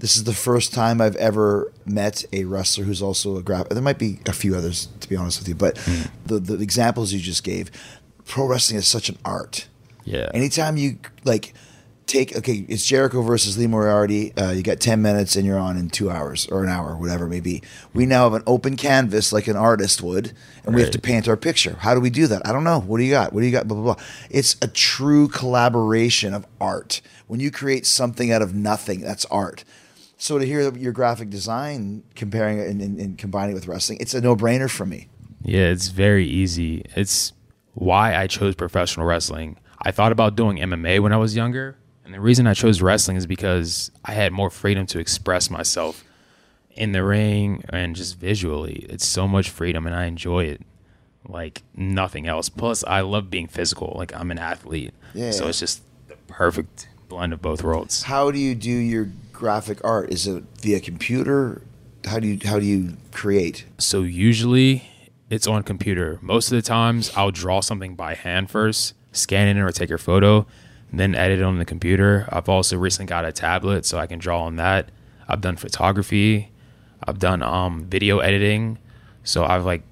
This 0.00 0.16
is 0.16 0.24
the 0.24 0.34
first 0.34 0.74
time 0.74 1.00
I've 1.00 1.16
ever 1.16 1.72
met 1.86 2.24
a 2.32 2.44
wrestler 2.44 2.84
who's 2.84 3.00
also 3.00 3.36
a 3.36 3.42
graphic. 3.42 3.70
There 3.70 3.82
might 3.82 3.98
be 3.98 4.18
a 4.26 4.32
few 4.32 4.54
others, 4.56 4.88
to 5.00 5.08
be 5.08 5.16
honest 5.16 5.38
with 5.38 5.48
you, 5.48 5.54
but 5.54 5.78
hmm. 5.78 6.02
the, 6.26 6.40
the 6.40 6.62
examples 6.62 7.12
you 7.12 7.20
just 7.20 7.44
gave, 7.44 7.70
pro 8.26 8.46
wrestling 8.46 8.78
is 8.78 8.86
such 8.86 9.08
an 9.08 9.16
art. 9.24 9.68
Yeah. 10.04 10.30
Anytime 10.34 10.76
you 10.76 10.98
like 11.24 11.54
take 12.06 12.36
okay, 12.36 12.64
it's 12.68 12.86
Jericho 12.86 13.22
versus 13.22 13.56
Lee 13.58 13.66
Moriarty. 13.66 14.36
Uh, 14.36 14.50
you 14.50 14.62
got 14.62 14.80
ten 14.80 15.02
minutes 15.02 15.36
and 15.36 15.46
you're 15.46 15.58
on 15.58 15.76
in 15.76 15.90
two 15.90 16.10
hours 16.10 16.46
or 16.48 16.62
an 16.62 16.68
hour, 16.68 16.96
whatever 16.96 17.26
it 17.26 17.30
may 17.30 17.40
be. 17.40 17.62
We 17.92 18.06
now 18.06 18.24
have 18.24 18.34
an 18.34 18.42
open 18.46 18.76
canvas 18.76 19.32
like 19.32 19.46
an 19.48 19.56
artist 19.56 20.02
would, 20.02 20.32
and 20.64 20.74
we 20.74 20.80
have 20.80 20.90
to 20.92 21.00
paint 21.00 21.28
our 21.28 21.36
picture. 21.36 21.76
How 21.80 21.94
do 21.94 22.00
we 22.00 22.10
do 22.10 22.26
that? 22.26 22.46
I 22.46 22.52
don't 22.52 22.64
know. 22.64 22.80
What 22.80 22.98
do 22.98 23.04
you 23.04 23.10
got? 23.10 23.32
What 23.32 23.40
do 23.40 23.46
you 23.46 23.52
got? 23.52 23.68
Blah 23.68 23.80
blah 23.80 23.94
blah. 23.94 24.04
It's 24.30 24.56
a 24.62 24.68
true 24.68 25.28
collaboration 25.28 26.34
of 26.34 26.46
art. 26.60 27.00
When 27.26 27.40
you 27.40 27.50
create 27.50 27.86
something 27.86 28.30
out 28.30 28.42
of 28.42 28.54
nothing, 28.54 29.00
that's 29.00 29.24
art. 29.26 29.64
So 30.16 30.38
to 30.38 30.46
hear 30.46 30.74
your 30.76 30.92
graphic 30.92 31.28
design 31.30 32.02
comparing 32.14 32.58
it 32.58 32.68
and, 32.68 32.80
and, 32.80 32.98
and 32.98 33.18
combining 33.18 33.52
it 33.52 33.54
with 33.54 33.66
wrestling, 33.66 33.98
it's 34.00 34.14
a 34.14 34.20
no 34.20 34.36
brainer 34.36 34.70
for 34.70 34.86
me. 34.86 35.08
Yeah, 35.42 35.66
it's 35.66 35.88
very 35.88 36.26
easy. 36.26 36.84
It's 36.96 37.32
why 37.74 38.16
I 38.16 38.26
chose 38.26 38.54
professional 38.54 39.06
wrestling. 39.06 39.58
I 39.82 39.90
thought 39.90 40.12
about 40.12 40.36
doing 40.36 40.56
MMA 40.58 41.00
when 41.00 41.12
I 41.12 41.18
was 41.18 41.36
younger, 41.36 41.76
and 42.04 42.12
the 42.14 42.20
reason 42.20 42.46
I 42.46 42.54
chose 42.54 42.82
wrestling 42.82 43.16
is 43.16 43.26
because 43.26 43.90
I 44.04 44.12
had 44.12 44.32
more 44.32 44.50
freedom 44.50 44.86
to 44.86 44.98
express 44.98 45.50
myself 45.50 46.04
in 46.72 46.92
the 46.92 47.04
ring 47.04 47.64
and 47.70 47.94
just 47.96 48.18
visually. 48.18 48.86
It's 48.88 49.06
so 49.06 49.26
much 49.28 49.48
freedom, 49.50 49.86
and 49.86 49.94
I 49.94 50.06
enjoy 50.06 50.44
it 50.44 50.62
like 51.26 51.62
nothing 51.74 52.26
else. 52.26 52.48
Plus, 52.48 52.84
I 52.84 53.00
love 53.00 53.30
being 53.30 53.46
physical. 53.46 53.94
Like 53.96 54.14
I'm 54.14 54.30
an 54.30 54.38
athlete, 54.38 54.92
Yeah. 55.14 55.30
so 55.30 55.48
it's 55.48 55.60
just 55.60 55.82
the 56.08 56.16
perfect 56.26 56.88
blend 57.08 57.32
of 57.32 57.40
both 57.40 57.62
worlds. 57.62 58.02
How 58.02 58.30
do 58.30 58.38
you 58.38 58.54
do 58.54 58.70
your 58.70 59.08
graphic 59.32 59.82
art? 59.84 60.10
Is 60.12 60.26
it 60.26 60.44
via 60.60 60.80
computer? 60.80 61.62
How 62.04 62.18
do 62.18 62.26
you 62.26 62.38
how 62.44 62.58
do 62.58 62.66
you 62.66 62.96
create? 63.12 63.64
So 63.78 64.02
usually 64.02 64.84
it's 65.30 65.46
on 65.46 65.62
computer. 65.62 66.18
Most 66.20 66.52
of 66.52 66.56
the 66.56 66.62
times 66.62 67.10
I'll 67.16 67.30
draw 67.30 67.60
something 67.60 67.94
by 67.94 68.14
hand 68.14 68.50
first, 68.50 68.92
scan 69.12 69.48
it 69.56 69.58
or 69.60 69.70
take 69.72 69.90
a 69.90 69.96
photo, 69.96 70.46
then 70.98 71.14
edit 71.14 71.42
on 71.42 71.58
the 71.58 71.64
computer. 71.64 72.28
I've 72.30 72.48
also 72.48 72.76
recently 72.76 73.08
got 73.08 73.24
a 73.24 73.32
tablet 73.32 73.86
so 73.86 73.98
I 73.98 74.06
can 74.06 74.18
draw 74.18 74.44
on 74.44 74.56
that. 74.56 74.90
I've 75.28 75.40
done 75.40 75.56
photography. 75.56 76.50
I've 77.06 77.18
done 77.18 77.42
um, 77.42 77.84
video 77.84 78.18
editing. 78.18 78.78
So 79.22 79.44
I've 79.44 79.64
like 79.64 79.82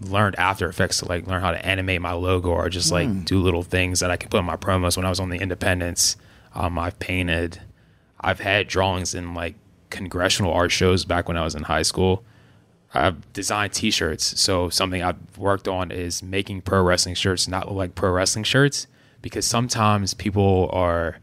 learned 0.00 0.38
After 0.38 0.68
Effects 0.68 0.98
to 0.98 1.08
like 1.08 1.26
learn 1.26 1.42
how 1.42 1.50
to 1.50 1.64
animate 1.64 2.00
my 2.00 2.12
logo 2.12 2.50
or 2.50 2.68
just 2.68 2.90
like 2.90 3.24
do 3.24 3.40
little 3.40 3.62
things 3.62 4.00
that 4.00 4.10
I 4.10 4.16
can 4.16 4.30
put 4.30 4.40
in 4.40 4.46
my 4.46 4.56
promos. 4.56 4.96
When 4.96 5.06
I 5.06 5.10
was 5.10 5.20
on 5.20 5.28
the 5.28 5.38
Independence, 5.38 6.16
um, 6.54 6.78
I've 6.78 6.98
painted. 6.98 7.60
I've 8.20 8.40
had 8.40 8.68
drawings 8.68 9.14
in 9.14 9.34
like 9.34 9.54
congressional 9.90 10.52
art 10.52 10.72
shows 10.72 11.04
back 11.04 11.28
when 11.28 11.36
I 11.36 11.44
was 11.44 11.54
in 11.54 11.64
high 11.64 11.82
school. 11.82 12.24
I've 12.94 13.32
designed 13.32 13.72
T-shirts. 13.72 14.40
So 14.40 14.68
something 14.68 15.02
I've 15.02 15.38
worked 15.38 15.66
on 15.66 15.90
is 15.90 16.22
making 16.22 16.62
pro 16.62 16.82
wrestling 16.82 17.14
shirts 17.14 17.48
not 17.48 17.68
look 17.68 17.76
like 17.76 17.94
pro 17.94 18.10
wrestling 18.10 18.44
shirts 18.44 18.86
because 19.22 19.46
sometimes 19.46 20.14
people 20.14 20.68
are 20.72 21.18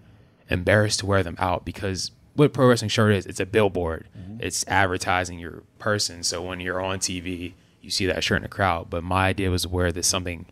embarrassed 0.50 1.00
to 1.00 1.06
wear 1.06 1.22
them 1.22 1.36
out 1.38 1.66
because 1.66 2.12
what 2.36 2.54
pro 2.54 2.68
wrestling 2.68 2.90
shirt 2.90 3.14
is, 3.14 3.26
it's 3.26 3.40
a 3.40 3.46
billboard. 3.46 4.08
Mm-hmm. 4.18 4.38
It's 4.40 4.66
advertising 4.68 5.40
your 5.40 5.64
person. 5.78 6.24
So 6.24 6.42
when 6.42 6.60
you're 6.60 6.82
on 6.82 7.00
TV, 7.00 7.54
you 7.82 7.90
see 7.90 8.06
that 8.06 8.24
shirt 8.24 8.38
in 8.38 8.44
the 8.44 8.50
crowd. 8.50 8.90
But 8.90 9.04
my 9.04 9.28
idea 9.28 9.52
was 9.52 9.64
to 9.64 9.70
wear 9.70 9.92
this 9.92 10.08
something 10.08 10.46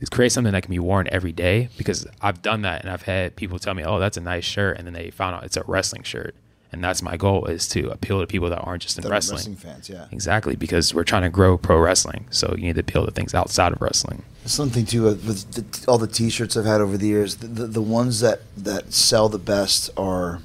is 0.00 0.08
create 0.08 0.32
something 0.32 0.52
that 0.52 0.62
can 0.64 0.70
be 0.70 0.80
worn 0.80 1.08
every 1.12 1.30
day 1.30 1.68
because 1.78 2.06
I've 2.20 2.42
done 2.42 2.62
that 2.62 2.82
and 2.82 2.90
I've 2.90 3.02
had 3.02 3.36
people 3.36 3.60
tell 3.60 3.72
me, 3.72 3.84
"Oh, 3.84 4.00
that's 4.00 4.16
a 4.16 4.20
nice 4.20 4.44
shirt," 4.44 4.76
and 4.76 4.86
then 4.86 4.94
they 4.94 5.10
found 5.10 5.36
out 5.36 5.44
it's 5.44 5.56
a 5.56 5.62
wrestling 5.64 6.02
shirt. 6.02 6.34
And 6.72 6.82
that's 6.82 7.02
my 7.02 7.18
goal 7.18 7.44
is 7.46 7.68
to 7.68 7.90
appeal 7.90 8.20
to 8.20 8.26
people 8.26 8.48
that 8.48 8.58
aren't 8.60 8.82
just 8.82 8.96
in 8.96 9.02
That 9.02 9.08
are 9.10 9.12
wrestling. 9.12 9.36
wrestling 9.36 9.56
fans, 9.56 9.90
yeah. 9.90 10.06
Exactly, 10.10 10.56
because 10.56 10.94
we're 10.94 11.04
trying 11.04 11.22
to 11.22 11.28
grow 11.28 11.58
pro 11.58 11.78
wrestling, 11.78 12.24
so 12.30 12.54
you 12.56 12.64
need 12.64 12.76
to 12.76 12.80
appeal 12.80 13.04
to 13.04 13.10
things 13.12 13.34
outside 13.34 13.72
of 13.72 13.82
wrestling. 13.82 14.22
Something 14.46 14.86
too 14.86 15.06
uh, 15.08 15.10
with 15.10 15.52
the, 15.52 15.86
all 15.90 15.98
the 15.98 16.06
T-shirts 16.06 16.56
I've 16.56 16.64
had 16.64 16.80
over 16.80 16.96
the 16.96 17.06
years. 17.06 17.36
The, 17.36 17.46
the, 17.46 17.66
the 17.66 17.82
ones 17.82 18.20
that 18.20 18.40
that 18.56 18.92
sell 18.94 19.28
the 19.28 19.38
best 19.38 19.90
are 19.98 20.40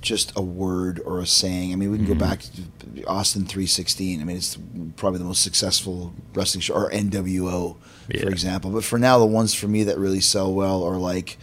just 0.00 0.32
a 0.36 0.42
word 0.42 1.00
or 1.04 1.20
a 1.20 1.26
saying. 1.26 1.72
I 1.72 1.76
mean, 1.76 1.90
we 1.90 1.98
can 1.98 2.06
go 2.06 2.14
back 2.14 2.40
to 2.40 3.04
Austin 3.06 3.44
three 3.44 3.66
sixteen. 3.66 4.20
I 4.20 4.24
mean, 4.24 4.36
it's 4.38 4.56
probably 4.96 5.18
the 5.18 5.24
most 5.24 5.42
successful 5.42 6.14
wrestling 6.34 6.62
show, 6.62 6.74
or 6.74 6.90
NWO, 6.90 7.76
Yeah. 8.08 8.22
for 8.22 8.28
example. 8.30 8.70
But 8.70 8.84
for 8.84 8.98
now, 8.98 9.18
the 9.18 9.26
ones 9.26 9.52
for 9.54 9.68
me 9.68 9.84
that 9.84 9.98
really 9.98 10.20
sell 10.20 10.52
well 10.52 10.82
are 10.82 10.96
like 10.96 11.36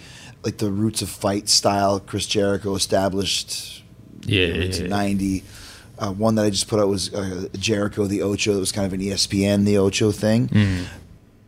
like 0.43 0.57
the 0.57 0.71
Roots 0.71 1.01
of 1.01 1.09
Fight 1.09 1.47
style. 1.47 1.99
Chris 1.99 2.25
Jericho 2.25 2.75
established 2.75 3.82
Yeah, 4.25 4.47
in 4.47 4.71
yeah, 4.71 4.77
yeah. 4.81 4.87
90. 4.87 5.43
Uh, 5.99 6.11
one 6.11 6.35
that 6.35 6.45
I 6.45 6.49
just 6.49 6.67
put 6.67 6.79
out 6.79 6.87
was 6.87 7.13
uh, 7.13 7.47
Jericho 7.57 8.05
the 8.05 8.21
Ocho. 8.23 8.53
That 8.53 8.59
was 8.59 8.71
kind 8.71 8.85
of 8.87 8.93
an 8.93 8.99
ESPN 8.99 9.63
the 9.65 9.77
Ocho 9.77 10.11
thing. 10.11 10.49
Mm-hmm. 10.49 10.83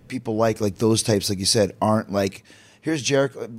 People 0.07 0.35
like 0.35 0.61
like 0.61 0.77
those 0.77 1.01
types, 1.01 1.29
like 1.29 1.39
you 1.39 1.45
said, 1.45 1.75
aren't 1.81 2.11
like 2.11 2.43
here's 2.81 3.01
Jericho. 3.01 3.49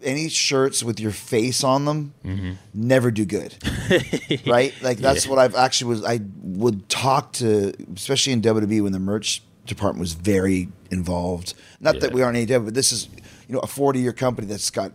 Any 0.00 0.28
shirts 0.28 0.84
with 0.84 1.00
your 1.00 1.10
face 1.10 1.64
on 1.64 1.84
them 1.86 2.14
Mm-hmm. 2.24 2.52
never 2.72 3.10
do 3.10 3.24
good, 3.24 3.56
right? 4.46 4.72
Like 4.80 4.98
that's 4.98 5.24
Yeah. 5.24 5.30
what 5.30 5.38
I've 5.40 5.56
actually 5.56 5.88
was. 5.88 6.04
I 6.04 6.20
would 6.42 6.88
talk 6.88 7.32
to, 7.34 7.72
especially 7.96 8.32
in 8.32 8.40
WWE 8.42 8.82
when 8.84 8.92
the 8.92 9.00
merch 9.00 9.42
department 9.66 10.00
was 10.00 10.12
very 10.14 10.68
involved. 10.92 11.54
Not 11.80 11.98
that 12.00 12.12
we 12.12 12.22
aren't 12.22 12.38
AEW, 12.38 12.66
but 12.66 12.74
this 12.74 12.92
is 12.92 13.08
you 13.48 13.54
know 13.54 13.58
a 13.60 13.66
40 13.66 13.98
year 13.98 14.12
company 14.12 14.46
that's 14.46 14.70
got 14.70 14.92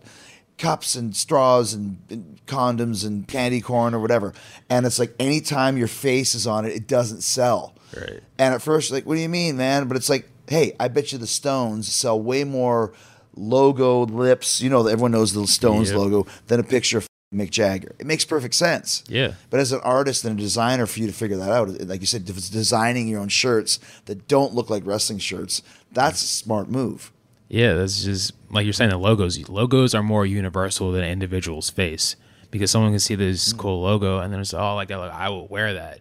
cups 0.58 0.94
and 0.94 1.14
straws 1.16 1.74
and, 1.74 1.98
and 2.10 2.38
condoms 2.46 3.04
and 3.06 3.26
candy 3.26 3.60
corn 3.60 3.94
or 3.94 4.00
whatever. 4.00 4.32
And 4.70 4.86
it's 4.86 4.98
like 4.98 5.14
anytime 5.18 5.76
your 5.76 5.88
face 5.88 6.34
is 6.34 6.46
on 6.46 6.64
it, 6.64 6.72
it 6.74 6.86
doesn't 6.86 7.22
sell. 7.22 7.74
Right. 7.96 8.20
And 8.38 8.54
at 8.54 8.62
first, 8.62 8.90
like, 8.92 9.04
what 9.06 9.14
do 9.16 9.20
you 9.20 9.28
mean, 9.28 9.56
man? 9.56 9.86
But 9.88 9.96
it's 9.96 10.08
like, 10.08 10.28
hey, 10.48 10.74
I 10.78 10.88
bet 10.88 11.12
you 11.12 11.18
the 11.18 11.26
Stones 11.26 11.90
sell 11.92 12.20
way 12.20 12.44
more 12.44 12.92
logo 13.36 14.02
lips. 14.04 14.60
You 14.60 14.70
know, 14.70 14.86
everyone 14.86 15.12
knows 15.12 15.32
the 15.32 15.46
Stones 15.46 15.90
Yep. 15.90 15.98
logo 15.98 16.26
than 16.46 16.60
a 16.60 16.64
picture 16.64 16.98
of 16.98 17.08
Mick 17.34 17.50
Jagger. 17.50 17.92
It 17.98 18.06
makes 18.06 18.24
perfect 18.24 18.54
sense. 18.54 19.02
Yeah. 19.08 19.34
But 19.50 19.58
as 19.60 19.72
an 19.72 19.80
artist 19.82 20.24
and 20.24 20.38
a 20.38 20.42
designer, 20.42 20.86
for 20.86 21.00
you 21.00 21.06
to 21.08 21.12
figure 21.12 21.36
that 21.36 21.50
out, 21.50 21.68
like 21.88 22.00
you 22.00 22.06
said, 22.06 22.28
if 22.28 22.36
it's 22.36 22.48
designing 22.48 23.08
your 23.08 23.20
own 23.20 23.28
shirts 23.28 23.80
that 24.04 24.28
don't 24.28 24.54
look 24.54 24.70
like 24.70 24.86
wrestling 24.86 25.18
shirts, 25.18 25.62
that's 25.92 26.22
a 26.22 26.26
smart 26.26 26.68
move. 26.68 27.10
Yeah, 27.48 27.74
that's 27.74 28.04
just 28.04 28.32
like 28.50 28.64
you're 28.64 28.72
saying. 28.72 28.90
The 28.90 28.98
logos, 28.98 29.48
logos 29.48 29.94
are 29.94 30.02
more 30.02 30.26
universal 30.26 30.92
than 30.92 31.04
an 31.04 31.10
individual's 31.10 31.70
face 31.70 32.16
because 32.50 32.70
someone 32.70 32.92
can 32.92 33.00
see 33.00 33.14
this 33.14 33.52
mm. 33.52 33.58
cool 33.58 33.82
logo 33.82 34.18
and 34.20 34.32
then 34.32 34.40
it's 34.40 34.54
oh, 34.54 34.74
like, 34.74 34.90
like 34.90 35.12
I 35.12 35.28
will 35.28 35.46
wear 35.48 35.74
that. 35.74 36.00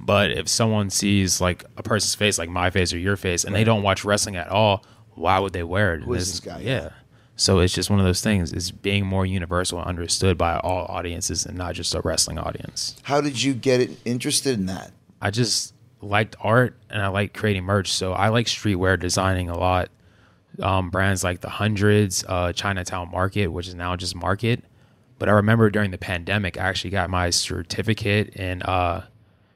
But 0.00 0.32
if 0.32 0.48
someone 0.48 0.90
sees 0.90 1.40
like 1.40 1.64
a 1.76 1.82
person's 1.82 2.14
face, 2.14 2.38
like 2.38 2.48
my 2.48 2.70
face 2.70 2.92
or 2.92 2.98
your 2.98 3.16
face, 3.16 3.44
and 3.44 3.54
they 3.54 3.62
don't 3.62 3.84
watch 3.84 4.04
wrestling 4.04 4.34
at 4.34 4.48
all, 4.48 4.84
why 5.14 5.38
would 5.38 5.52
they 5.52 5.62
wear 5.62 5.94
it? 5.94 6.02
Who 6.02 6.14
is 6.14 6.28
this 6.28 6.40
guy? 6.40 6.60
Yeah. 6.60 6.90
So 7.36 7.60
it's 7.60 7.72
just 7.72 7.88
one 7.88 8.00
of 8.00 8.04
those 8.04 8.20
things. 8.20 8.52
It's 8.52 8.70
being 8.70 9.06
more 9.06 9.24
universal 9.24 9.78
and 9.78 9.88
understood 9.88 10.36
by 10.36 10.58
all 10.58 10.86
audiences 10.86 11.46
and 11.46 11.56
not 11.56 11.74
just 11.74 11.94
a 11.94 12.00
wrestling 12.00 12.38
audience. 12.38 12.96
How 13.02 13.20
did 13.20 13.42
you 13.42 13.54
get 13.54 13.90
interested 14.04 14.58
in 14.58 14.66
that? 14.66 14.90
I 15.20 15.30
just 15.30 15.72
liked 16.00 16.36
art 16.40 16.76
and 16.90 17.00
I 17.00 17.08
like 17.08 17.32
creating 17.32 17.64
merch. 17.64 17.92
So 17.92 18.12
I 18.12 18.28
like 18.28 18.46
streetwear 18.46 18.98
designing 18.98 19.48
a 19.48 19.56
lot. 19.56 19.88
Um, 20.60 20.90
brands 20.90 21.24
like 21.24 21.40
the 21.40 21.48
Hundreds, 21.48 22.24
uh, 22.28 22.52
Chinatown 22.52 23.10
Market, 23.10 23.46
which 23.46 23.68
is 23.68 23.74
now 23.74 23.96
just 23.96 24.14
Market, 24.14 24.62
But 25.22 25.28
I 25.28 25.32
remember 25.34 25.70
during 25.70 25.92
the 25.92 25.98
pandemic, 25.98 26.58
I 26.58 26.62
actually 26.62 26.90
got 26.90 27.08
my 27.08 27.30
certificate 27.30 28.30
in 28.34 28.60
uh, 28.62 29.06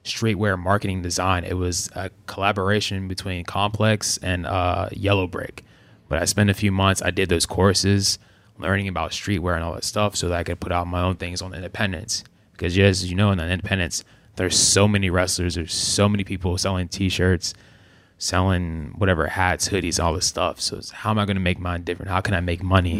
streetwear 0.04 0.56
marketing 0.56 1.02
design. 1.02 1.42
It 1.42 1.54
was 1.54 1.90
a 1.96 2.10
collaboration 2.26 3.08
between 3.08 3.44
Complex 3.44 4.16
and 4.18 4.46
uh, 4.46 4.90
Yellow 4.92 5.26
Brick. 5.26 5.64
But 6.08 6.22
I 6.22 6.24
spent 6.24 6.50
a 6.50 6.54
few 6.54 6.70
months. 6.70 7.02
I 7.02 7.10
did 7.10 7.28
those 7.28 7.46
courses, 7.46 8.20
learning 8.58 8.86
about 8.86 9.10
streetwear 9.10 9.56
and 9.56 9.64
all 9.64 9.74
that 9.74 9.82
stuff, 9.82 10.14
so 10.14 10.28
that 10.28 10.38
I 10.38 10.44
could 10.44 10.60
put 10.60 10.70
out 10.70 10.86
my 10.86 11.02
own 11.02 11.16
things 11.16 11.42
on 11.42 11.52
Independence. 11.52 12.22
Because 12.52 12.78
as 12.78 13.10
you 13.10 13.16
know, 13.16 13.32
in 13.32 13.40
Independence, 13.40 14.04
there's 14.36 14.56
so 14.56 14.86
many 14.86 15.10
wrestlers. 15.10 15.56
There's 15.56 15.74
so 15.74 16.08
many 16.08 16.22
people 16.22 16.56
selling 16.58 16.86
T-shirts, 16.86 17.54
selling 18.18 18.94
whatever 18.96 19.26
hats, 19.26 19.68
hoodies, 19.68 20.02
all 20.02 20.14
this 20.14 20.26
stuff. 20.26 20.60
So 20.60 20.78
it's, 20.78 20.90
how 20.90 21.10
am 21.10 21.18
I 21.18 21.26
going 21.26 21.36
to 21.36 21.42
make 21.42 21.58
mine 21.58 21.82
different? 21.82 22.10
How 22.10 22.20
can 22.20 22.34
I 22.34 22.40
make 22.40 22.62
money? 22.62 22.98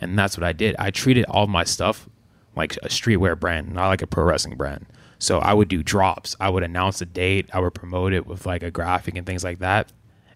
And 0.00 0.18
that's 0.18 0.36
what 0.36 0.44
I 0.44 0.52
did. 0.52 0.76
I 0.78 0.90
treated 0.90 1.24
all 1.26 1.46
my 1.46 1.64
stuff 1.64 2.08
like 2.54 2.76
a 2.78 2.88
streetwear 2.88 3.38
brand, 3.38 3.72
not 3.72 3.88
like 3.88 4.02
a 4.02 4.06
pro 4.06 4.24
wrestling 4.24 4.56
brand. 4.56 4.86
So 5.18 5.38
I 5.38 5.54
would 5.54 5.68
do 5.68 5.82
drops. 5.82 6.36
I 6.40 6.50
would 6.50 6.62
announce 6.64 7.00
a 7.00 7.06
date. 7.06 7.48
I 7.52 7.60
would 7.60 7.74
promote 7.74 8.12
it 8.12 8.26
with 8.26 8.44
like 8.44 8.62
a 8.62 8.70
graphic 8.70 9.16
and 9.16 9.26
things 9.26 9.44
like 9.44 9.60
that. 9.60 9.90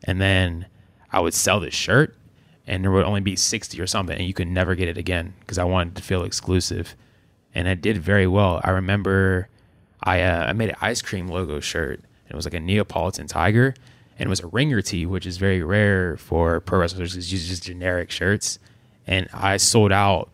And 0.05 0.21
then 0.21 0.67
I 1.12 1.21
would 1.21 1.35
sell 1.35 1.61
this 1.61 1.75
shirt 1.75 2.17
and 2.67 2.83
there 2.83 2.91
would 2.91 3.05
only 3.05 3.21
be 3.21 3.37
60 3.37 3.81
or 3.81 3.87
something 3.87 4.17
and 4.17 4.27
you 4.27 4.35
could 4.35 4.49
never 4.49 4.75
get 4.75 4.89
it 4.89 4.97
again 4.97 5.35
because 5.41 5.59
I 5.59 5.64
wanted 5.64 5.97
to 5.97 6.03
feel 6.03 6.25
exclusive. 6.25 6.95
And 7.55 7.69
I 7.69 7.75
did 7.75 7.99
very 7.99 8.27
well. 8.27 8.61
I 8.64 8.71
remember 8.71 9.49
I 10.03 10.23
uh, 10.23 10.47
I 10.47 10.53
made 10.53 10.71
an 10.71 10.77
ice 10.81 11.03
cream 11.03 11.27
logo 11.29 11.61
shirt 11.61 11.99
and 11.99 12.31
it 12.31 12.37
was 12.37 12.45
like 12.45 12.55
a 12.55 12.61
Neapolitan 12.61 13.27
tiger 13.27 13.75
and 14.19 14.27
it 14.27 14.31
was 14.31 14.41
a 14.41 14.47
ringer 14.47 14.83
tee, 14.83 15.07
which 15.07 15.27
is 15.27 15.37
very 15.37 15.62
rare 15.62 16.17
for 16.17 16.61
pro 16.61 16.81
wrestlers 16.81 17.12
because 17.12 17.33
use 17.33 17.49
just 17.49 17.64
generic 17.64 18.11
shirts. 18.11 18.59
And 19.07 19.29
I 19.33 19.59
sold 19.59 19.93
out 19.93 20.31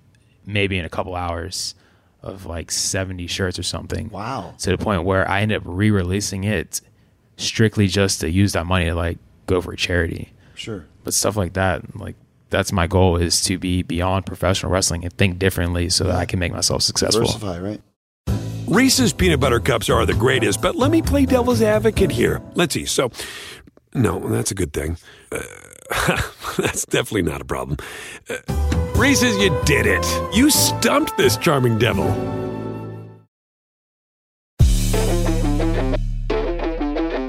maybe 0.46 0.78
in 0.78 0.84
a 0.84 0.88
couple 0.88 1.14
hours 1.14 1.74
of 2.22 2.46
like 2.46 2.70
70 2.70 3.26
shirts 3.26 3.58
or 3.58 3.62
something. 3.62 4.08
Wow. 4.08 4.54
To 4.60 4.70
the 4.70 4.78
point 4.78 5.04
where 5.04 5.28
I 5.28 5.40
ended 5.40 5.58
up 5.58 5.64
re-releasing 5.66 6.44
it 6.44 6.80
strictly 7.36 7.88
just 7.88 8.20
to 8.20 8.30
use 8.30 8.52
that 8.52 8.66
money 8.66 8.86
to 8.86 8.94
like 8.94 9.18
go 9.46 9.60
for 9.60 9.74
charity. 9.74 10.32
Sure. 10.54 10.86
But 11.04 11.14
stuff 11.14 11.36
like 11.36 11.54
that, 11.54 11.98
like 11.98 12.14
that's 12.50 12.70
my 12.70 12.86
goal 12.86 13.16
is 13.16 13.42
to 13.42 13.58
be 13.58 13.82
beyond 13.82 14.26
professional 14.26 14.70
wrestling 14.70 15.04
and 15.04 15.12
think 15.14 15.38
differently 15.38 15.88
so 15.88 16.04
that 16.04 16.14
I 16.14 16.24
can 16.24 16.38
make 16.38 16.52
myself 16.52 16.82
successful. 16.82 17.22
Diversify, 17.22 17.58
right? 17.58 17.80
Reese's 18.68 19.12
peanut 19.12 19.40
butter 19.40 19.58
cups 19.60 19.90
are 19.90 20.06
the 20.06 20.14
greatest, 20.14 20.62
but 20.62 20.76
let 20.76 20.90
me 20.90 21.02
play 21.02 21.26
devil's 21.26 21.60
advocate 21.60 22.10
here. 22.10 22.40
Let's 22.54 22.72
see. 22.72 22.86
So, 22.86 23.10
no, 23.94 24.18
that's 24.28 24.50
a 24.50 24.54
good 24.54 24.72
thing. 24.72 24.96
Uh, 25.30 25.42
that's 26.58 26.86
definitely 26.86 27.22
not 27.22 27.40
a 27.40 27.44
problem. 27.44 27.78
Uh, 28.28 28.36
Reese's, 28.96 29.36
you 29.38 29.56
did 29.64 29.86
it. 29.86 30.06
You 30.34 30.50
stumped 30.50 31.16
this 31.16 31.36
charming 31.36 31.78
devil. 31.78 32.08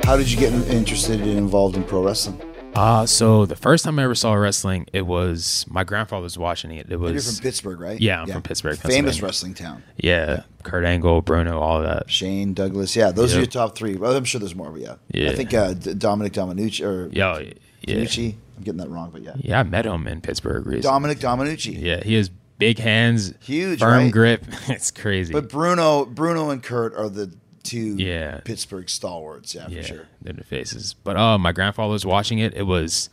How 0.03 0.17
did 0.17 0.29
you 0.29 0.37
get 0.37 0.53
interested 0.69 1.21
and 1.21 1.31
involved 1.31 1.75
in 1.75 1.83
pro 1.83 2.03
wrestling? 2.03 2.39
Uh, 2.75 3.05
so 3.05 3.45
the 3.45 3.55
first 3.55 3.85
time 3.85 3.99
I 3.99 4.03
ever 4.03 4.15
saw 4.15 4.33
wrestling, 4.33 4.87
it 4.93 5.05
was 5.05 5.65
my 5.69 5.83
grandfather 5.83 6.23
was 6.23 6.37
watching 6.37 6.71
it. 6.71 6.87
It 6.89 6.99
was 6.99 7.11
You're 7.13 7.21
from 7.21 7.43
Pittsburgh, 7.43 7.79
right? 7.79 7.99
Yeah, 7.99 8.21
I'm 8.21 8.27
from 8.27 8.41
Pittsburgh, 8.41 8.77
Famous 8.77 9.21
wrestling 9.21 9.53
town. 9.53 9.83
yeah, 9.97 10.43
Kurt 10.63 10.85
Angle, 10.85 11.21
Bruno, 11.21 11.59
all 11.59 11.81
that. 11.81 12.09
Shane, 12.09 12.53
Douglas. 12.53 12.95
Yeah, 12.95 13.11
those 13.11 13.35
are 13.35 13.39
your 13.39 13.45
top 13.45 13.75
three. 13.75 13.95
Well, 13.95 14.15
I'm 14.15 14.23
sure 14.23 14.39
there's 14.39 14.55
more, 14.55 14.71
but 14.71 14.81
yeah. 14.81 14.95
Yeah. 15.09 15.29
I 15.29 15.35
think 15.35 15.53
uh, 15.53 15.73
Dominic 15.73 16.33
Dominucci 16.33 16.85
or 16.85 17.07
Yo, 17.09 17.37
yeah, 17.37 17.53
Dominucci. 17.95 18.35
I'm 18.57 18.63
getting 18.63 18.79
that 18.79 18.89
wrong, 18.89 19.09
but 19.11 19.21
yeah. 19.21 19.33
yeah, 19.37 19.59
I 19.59 19.63
met 19.63 19.85
him 19.85 20.07
in 20.07 20.21
Pittsburgh 20.21 20.65
recently. 20.65 20.81
Dominic 20.81 21.19
Dominucci. 21.19 21.79
Yeah, 21.79 22.03
he 22.03 22.15
has 22.15 22.29
big 22.57 22.79
hands, 22.79 23.33
Huge, 23.41 23.79
firm 23.79 24.03
right? 24.03 24.11
grip. 24.11 24.45
it's 24.67 24.91
crazy. 24.91 25.33
But 25.33 25.49
Bruno, 25.49 26.05
Bruno 26.05 26.49
and 26.49 26.61
Kurt 26.63 26.95
are 26.95 27.09
the 27.09 27.33
two 27.63 27.95
Yeah. 27.97 28.41
Pittsburgh 28.43 28.89
stalwarts. 28.89 29.55
Yeah, 29.55 29.67
yeah, 29.69 29.81
for 29.81 29.87
sure. 29.87 30.05
they're 30.21 30.33
the 30.33 30.43
faces. 30.43 30.93
But 31.03 31.17
uh, 31.17 31.37
my 31.37 31.51
grandfather 31.51 31.91
was 31.91 32.05
watching 32.05 32.39
it. 32.39 32.53
It 32.53 32.63
was 32.63 33.09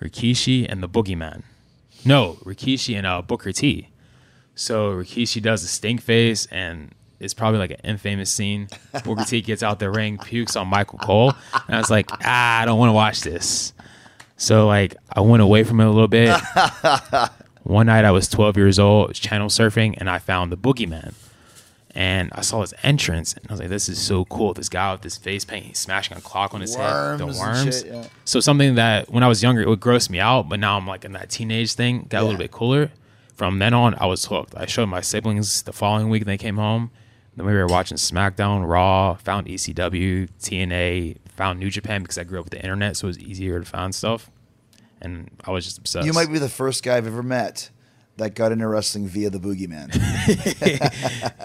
Rikishi 0.00 0.66
and 0.68 0.82
the 0.82 0.88
Boogeyman. 0.88 1.42
No, 2.04 2.34
Rikishi 2.44 2.96
and 2.96 3.06
uh, 3.06 3.22
Booker 3.22 3.52
T. 3.52 3.88
So 4.54 4.92
Rikishi 4.92 5.40
does 5.42 5.62
a 5.64 5.66
stink 5.68 6.00
face, 6.02 6.46
and 6.46 6.92
it's 7.20 7.34
probably 7.34 7.58
like 7.58 7.70
an 7.70 7.80
infamous 7.84 8.30
scene. 8.30 8.68
Booker 9.04 9.24
T 9.24 9.40
gets 9.40 9.62
out 9.62 9.78
the 9.78 9.90
ring, 9.90 10.18
pukes 10.18 10.56
on 10.56 10.68
Michael 10.68 10.98
Cole, 10.98 11.32
and 11.66 11.74
I 11.74 11.78
was 11.78 11.90
like, 11.90 12.10
ah, 12.24 12.60
I 12.60 12.64
don't 12.64 12.78
want 12.78 12.90
to 12.90 12.94
watch 12.94 13.22
this. 13.22 13.72
So 14.36 14.66
like, 14.66 14.96
I 15.12 15.20
went 15.20 15.42
away 15.42 15.64
from 15.64 15.80
it 15.80 15.86
a 15.86 15.90
little 15.90 16.08
bit. 16.08 16.36
One 17.62 17.86
night, 17.86 18.04
I 18.04 18.10
was 18.10 18.28
12 18.28 18.56
years 18.58 18.78
old, 18.78 19.14
channel 19.14 19.48
surfing, 19.48 19.94
and 19.96 20.10
I 20.10 20.18
found 20.18 20.52
the 20.52 20.56
Boogeyman. 20.58 21.14
And 21.96 22.30
I 22.32 22.40
saw 22.40 22.60
his 22.60 22.74
entrance, 22.82 23.34
and 23.34 23.46
I 23.48 23.52
was 23.52 23.60
like, 23.60 23.68
"This 23.68 23.88
is 23.88 24.00
so 24.00 24.24
cool! 24.24 24.52
This 24.52 24.68
guy 24.68 24.90
with 24.90 25.02
this 25.02 25.16
face 25.16 25.44
paint, 25.44 25.66
he's 25.66 25.78
smashing 25.78 26.16
a 26.16 26.20
clock 26.20 26.52
on 26.52 26.60
his 26.60 26.74
head, 26.74 27.18
the 27.18 27.26
Worms 27.26 27.78
shit, 27.78 27.86
yeah. 27.86 28.04
So 28.24 28.40
something 28.40 28.74
that 28.74 29.10
when 29.12 29.22
I 29.22 29.28
was 29.28 29.44
younger, 29.44 29.62
it 29.62 29.68
would 29.68 29.78
gross 29.78 30.10
me 30.10 30.18
out, 30.18 30.48
but 30.48 30.58
now 30.58 30.76
I'm 30.76 30.88
like 30.88 31.04
in 31.04 31.12
that 31.12 31.30
teenage 31.30 31.74
thing, 31.74 32.06
got 32.08 32.22
a 32.22 32.24
little 32.24 32.38
bit 32.38 32.50
cooler. 32.50 32.90
From 33.36 33.60
then 33.60 33.74
on, 33.74 33.94
I 34.00 34.06
was 34.06 34.24
hooked. 34.24 34.54
I 34.56 34.66
showed 34.66 34.86
my 34.86 35.00
siblings 35.00 35.62
the 35.62 35.72
following 35.72 36.08
week 36.08 36.22
when 36.22 36.26
they 36.26 36.38
came 36.38 36.56
home. 36.56 36.90
Then 37.36 37.46
we 37.46 37.52
were 37.52 37.66
watching 37.66 37.96
SmackDown, 37.96 38.68
Raw, 38.68 39.14
found 39.14 39.46
ECW, 39.46 40.28
TNA, 40.40 41.16
found 41.36 41.58
New 41.58 41.70
Japan 41.70 42.02
because 42.02 42.16
I 42.18 42.24
grew 42.24 42.38
up 42.38 42.44
with 42.46 42.52
the 42.52 42.62
internet, 42.62 42.96
so 42.96 43.06
it 43.06 43.08
was 43.08 43.18
easier 43.18 43.58
to 43.58 43.66
find 43.66 43.94
stuff. 43.94 44.30
And 45.00 45.30
I 45.44 45.50
was 45.50 45.64
just 45.64 45.78
obsessed. 45.78 46.06
You 46.06 46.12
might 46.12 46.32
be 46.32 46.38
the 46.38 46.48
first 46.48 46.82
guy 46.82 46.96
I've 46.96 47.06
ever 47.06 47.22
met 47.22 47.70
that 48.16 48.34
got 48.34 48.52
into 48.52 48.66
wrestling 48.68 49.06
via 49.06 49.30
the 49.30 49.38
Boogeyman. 49.38 49.90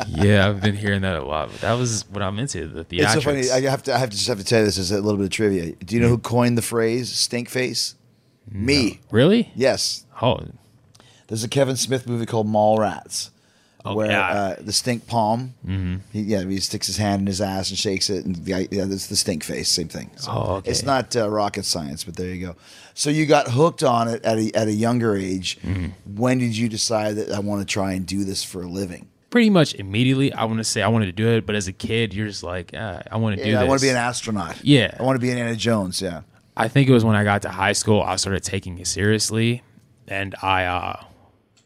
yeah, 0.23 0.47
I've 0.47 0.61
been 0.61 0.75
hearing 0.75 1.01
that 1.01 1.15
a 1.15 1.23
lot. 1.23 1.49
But 1.51 1.61
that 1.61 1.73
was 1.73 2.05
what 2.09 2.21
I'm 2.21 2.37
into. 2.39 2.67
The 2.67 2.85
theatrics. 2.85 3.03
it's 3.03 3.13
so 3.13 3.21
funny. 3.21 3.51
I 3.51 3.61
have 3.61 3.83
to. 3.83 3.93
I 3.93 3.97
have 3.97 4.09
to 4.09 4.15
just 4.15 4.27
have 4.27 4.37
to 4.37 4.43
tell 4.43 4.59
you 4.59 4.65
this 4.65 4.77
as 4.77 4.91
a 4.91 5.01
little 5.01 5.17
bit 5.17 5.25
of 5.25 5.31
trivia. 5.31 5.73
Do 5.73 5.95
you 5.95 6.01
know 6.01 6.09
who 6.09 6.17
mm-hmm. 6.17 6.27
coined 6.27 6.57
the 6.57 6.61
phrase 6.61 7.11
"stink 7.11 7.49
face"? 7.49 7.95
Me. 8.51 8.99
really? 9.11 9.51
Yes. 9.55 10.05
Oh, 10.21 10.39
There's 11.27 11.43
a 11.43 11.47
Kevin 11.47 11.75
Smith 11.75 12.07
movie 12.07 12.25
called 12.25 12.47
Mallrats. 12.47 13.29
Oh, 13.89 13.95
where 13.95 14.11
yeah. 14.11 14.29
uh, 14.29 14.55
the 14.59 14.73
stink 14.73 15.07
palm, 15.07 15.53
mm-hmm. 15.65 15.97
he, 16.11 16.21
yeah, 16.21 16.43
he 16.43 16.59
sticks 16.59 16.87
his 16.87 16.97
hand 16.97 17.21
in 17.21 17.27
his 17.27 17.41
ass 17.41 17.69
and 17.69 17.77
shakes 17.77 18.09
it, 18.09 18.25
and 18.25 18.35
the, 18.35 18.67
yeah, 18.71 18.85
it's 18.85 19.07
the 19.07 19.15
stink 19.15 19.43
face, 19.43 19.69
same 19.69 19.87
thing. 19.87 20.11
So 20.15 20.31
Oh, 20.31 20.55
okay. 20.57 20.71
It's 20.71 20.83
not 20.83 21.15
uh, 21.15 21.29
rocket 21.29 21.65
science, 21.65 22.03
but 22.03 22.15
there 22.15 22.27
you 22.27 22.47
go. 22.47 22.55
So 22.93 23.09
you 23.09 23.25
got 23.25 23.49
hooked 23.49 23.83
on 23.83 24.07
it 24.07 24.23
at 24.23 24.37
a, 24.37 24.51
at 24.53 24.67
a 24.67 24.73
younger 24.73 25.15
age. 25.15 25.59
Mm-hmm. 25.61 26.15
When 26.15 26.37
did 26.37 26.55
you 26.55 26.69
decide 26.69 27.15
that 27.15 27.31
I 27.31 27.39
want 27.39 27.61
to 27.61 27.65
try 27.65 27.93
and 27.93 28.05
do 28.05 28.23
this 28.23 28.43
for 28.43 28.61
a 28.61 28.67
living? 28.67 29.07
pretty 29.29 29.49
much 29.49 29.75
immediately. 29.75 30.33
I 30.33 30.45
want 30.45 30.57
to 30.57 30.63
say 30.63 30.81
I 30.81 30.87
wanted 30.87 31.05
to 31.07 31.11
do 31.11 31.27
it, 31.29 31.45
but 31.45 31.55
as 31.55 31.67
a 31.67 31.73
kid, 31.73 32.13
you're 32.13 32.27
just 32.27 32.43
like, 32.43 32.71
ah, 32.75 33.01
I 33.11 33.17
want 33.17 33.37
to 33.37 33.43
do 33.43 33.49
Yeah, 33.49 33.57
this. 33.57 33.65
I 33.65 33.67
want 33.67 33.79
to 33.79 33.85
be 33.85 33.89
an 33.89 33.95
astronaut. 33.95 34.63
Yeah. 34.63 34.95
I 34.99 35.03
want 35.03 35.17
to 35.17 35.21
be 35.21 35.29
an 35.31 35.37
Anna 35.37 35.55
Jones. 35.55 36.01
Yeah. 36.01 36.21
I 36.57 36.67
think 36.67 36.89
it 36.89 36.93
was 36.93 37.05
when 37.05 37.15
I 37.15 37.23
got 37.23 37.43
to 37.43 37.49
high 37.49 37.73
school, 37.73 38.01
I 38.01 38.15
started 38.17 38.43
taking 38.43 38.77
it 38.79 38.87
seriously, 38.87 39.63
and 40.07 40.35
I 40.41 40.65
uh, 40.65 41.03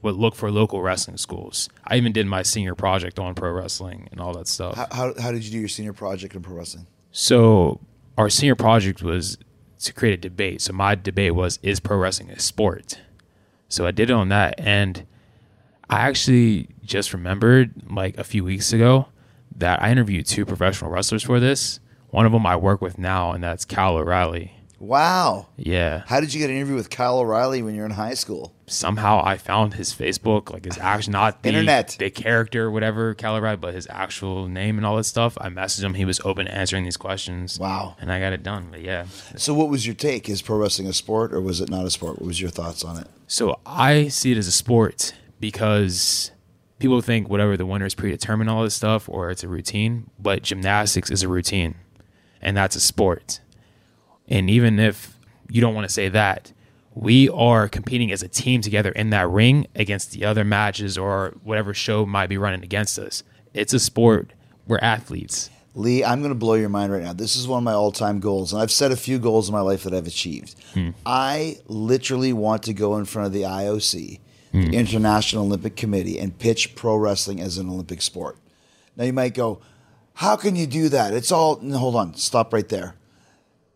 would 0.03 0.15
look 0.15 0.35
for 0.35 0.51
local 0.51 0.81
wrestling 0.81 1.17
schools. 1.17 1.69
I 1.85 1.95
even 1.95 2.11
did 2.11 2.27
my 2.27 2.43
senior 2.43 2.75
project 2.75 3.17
on 3.17 3.33
pro 3.33 3.51
wrestling 3.51 4.09
and 4.11 4.19
all 4.19 4.33
that 4.33 4.47
stuff. 4.47 4.75
How, 4.75 4.87
how, 4.91 5.13
how 5.19 5.31
did 5.31 5.43
you 5.43 5.51
do 5.51 5.59
your 5.59 5.69
senior 5.69 5.93
project 5.93 6.35
in 6.35 6.41
pro 6.41 6.55
wrestling? 6.55 6.87
So 7.11 7.79
our 8.17 8.29
senior 8.29 8.55
project 8.55 9.01
was 9.01 9.37
to 9.79 9.93
create 9.93 10.13
a 10.13 10.17
debate. 10.17 10.61
So 10.61 10.73
my 10.73 10.95
debate 10.95 11.33
was 11.33 11.57
is 11.63 11.79
pro 11.79 11.97
wrestling 11.97 12.29
a 12.29 12.39
sport? 12.39 12.99
So 13.69 13.87
I 13.87 13.91
did 13.91 14.09
it 14.09 14.13
on 14.13 14.29
that 14.29 14.55
and 14.59 15.05
I 15.89 16.01
actually 16.01 16.67
just 16.83 17.13
remembered 17.13 17.71
like 17.89 18.17
a 18.17 18.23
few 18.23 18.43
weeks 18.43 18.73
ago 18.73 19.07
that 19.55 19.81
I 19.81 19.91
interviewed 19.91 20.25
two 20.25 20.45
professional 20.45 20.91
wrestlers 20.91 21.23
for 21.23 21.39
this. 21.39 21.79
One 22.09 22.25
of 22.25 22.31
them 22.31 22.45
I 22.45 22.55
work 22.55 22.81
with 22.81 22.97
now 22.97 23.31
and 23.31 23.43
that's 23.43 23.65
Kyle 23.65 23.95
O'Reilly. 23.95 24.53
Wow. 24.83 25.47
Yeah. 25.55 26.03
How 26.07 26.19
did 26.19 26.33
you 26.33 26.41
get 26.41 26.49
an 26.49 26.57
interview 26.57 26.75
with 26.75 26.89
Kyle 26.89 27.19
O'Reilly 27.19 27.63
when 27.63 27.73
you're 27.73 27.85
in 27.85 27.91
high 27.91 28.15
school? 28.15 28.53
Somehow 28.67 29.21
I 29.23 29.37
found 29.37 29.75
his 29.75 29.93
Facebook, 29.93 30.51
like 30.51 30.65
his 30.65 30.77
actual 30.77 31.13
not 31.13 31.41
the 31.41 31.49
Internet. 31.49 31.95
the 31.99 32.09
character, 32.09 32.69
whatever, 32.69 33.15
Kyle 33.15 33.37
O'Reilly, 33.37 33.55
but 33.55 33.73
his 33.73 33.87
actual 33.89 34.49
name 34.49 34.75
and 34.77 34.85
all 34.85 34.97
that 34.97 35.05
stuff. 35.05 35.37
I 35.39 35.47
messaged 35.47 35.83
him. 35.83 35.93
He 35.93 36.03
was 36.03 36.19
open 36.25 36.47
to 36.47 36.53
answering 36.53 36.83
these 36.83 36.97
questions. 36.97 37.57
Wow. 37.57 37.95
And 38.01 38.11
I 38.11 38.19
got 38.19 38.33
it 38.33 38.43
done. 38.43 38.67
But 38.71 38.81
yeah. 38.81 39.05
So, 39.37 39.53
what 39.53 39.69
was 39.69 39.85
your 39.85 39.95
take? 39.95 40.27
Is 40.27 40.41
pro 40.41 40.57
wrestling 40.57 40.89
a 40.89 40.93
sport 40.93 41.33
or 41.33 41.39
was 41.39 41.61
it 41.61 41.69
not 41.69 41.85
a 41.85 41.89
sport? 41.89 42.19
What 42.19 42.27
was 42.27 42.41
your 42.41 42.49
thoughts 42.49 42.83
on 42.83 42.97
it? 42.97 43.07
So 43.25 43.61
I 43.65 44.09
see 44.09 44.33
it 44.33 44.37
as 44.37 44.47
a 44.47 44.51
sport 44.51 45.13
because 45.39 46.31
people 46.79 46.99
think 46.99 47.29
whatever 47.29 47.55
the 47.55 47.65
winner 47.65 47.85
is 47.85 47.95
predetermined, 47.95 48.49
all 48.49 48.63
this 48.63 48.75
stuff, 48.75 49.07
or 49.07 49.31
it's 49.31 49.45
a 49.45 49.47
routine. 49.47 50.09
But 50.19 50.43
gymnastics 50.43 51.09
is 51.09 51.23
a 51.23 51.29
routine, 51.29 51.75
and 52.41 52.57
that's 52.57 52.75
a 52.75 52.81
sport. 52.81 53.39
And 54.27 54.49
even 54.49 54.79
if 54.79 55.17
you 55.49 55.61
don't 55.61 55.75
want 55.75 55.87
to 55.87 55.93
say 55.93 56.09
that, 56.09 56.51
we 56.95 57.29
are 57.29 57.67
competing 57.67 58.11
as 58.11 58.21
a 58.21 58.27
team 58.27 58.61
together 58.61 58.91
in 58.91 59.09
that 59.09 59.27
ring 59.29 59.67
against 59.75 60.11
the 60.11 60.25
other 60.25 60.43
matches 60.43 60.97
or 60.97 61.35
whatever 61.43 61.73
show 61.73 62.05
might 62.05 62.27
be 62.27 62.37
running 62.37 62.63
against 62.63 62.99
us. 62.99 63.23
It's 63.53 63.73
a 63.73 63.79
sport. 63.79 64.33
We're 64.67 64.79
athletes. 64.79 65.49
Lee, 65.75 66.03
I'm 66.03 66.19
going 66.19 66.31
to 66.31 66.35
blow 66.35 66.53
your 66.53 66.69
mind 66.69 66.93
right 66.93 67.01
now. 67.01 67.13
This 67.13 67.35
is 67.35 67.47
one 67.47 67.57
of 67.57 67.63
my 67.63 67.73
all 67.73 67.91
time 67.91 68.19
goals, 68.19 68.53
and 68.53 68.61
I've 68.61 68.71
set 68.71 68.91
a 68.91 68.95
few 68.95 69.17
goals 69.17 69.49
in 69.49 69.53
my 69.53 69.61
life 69.61 69.83
that 69.83 69.93
I've 69.93 70.05
achieved. 70.05 70.55
Hmm. 70.73 70.91
I 71.05 71.57
literally 71.65 72.31
want 72.31 72.63
to 72.63 72.73
go 72.73 72.97
in 72.97 73.05
front 73.05 73.25
of 73.25 73.33
the 73.33 73.41
IOC, 73.41 74.19
the 74.51 74.67
hmm. 74.67 74.73
International 74.73 75.45
Olympic 75.45 75.75
Committee, 75.75 76.19
and 76.19 76.37
pitch 76.37 76.75
pro 76.75 76.95
wrestling 76.95 77.41
as 77.41 77.57
an 77.57 77.69
Olympic 77.69 78.03
sport. 78.03 78.37
Now 78.95 79.05
you 79.05 79.13
might 79.13 79.33
go, 79.33 79.61
how 80.13 80.35
can 80.35 80.55
you 80.55 80.67
do 80.67 80.89
that? 80.89 81.13
It's 81.13 81.31
all, 81.31 81.55
hold 81.55 81.95
on, 81.95 82.13
stop 82.13 82.53
right 82.53 82.69
there. 82.69 82.95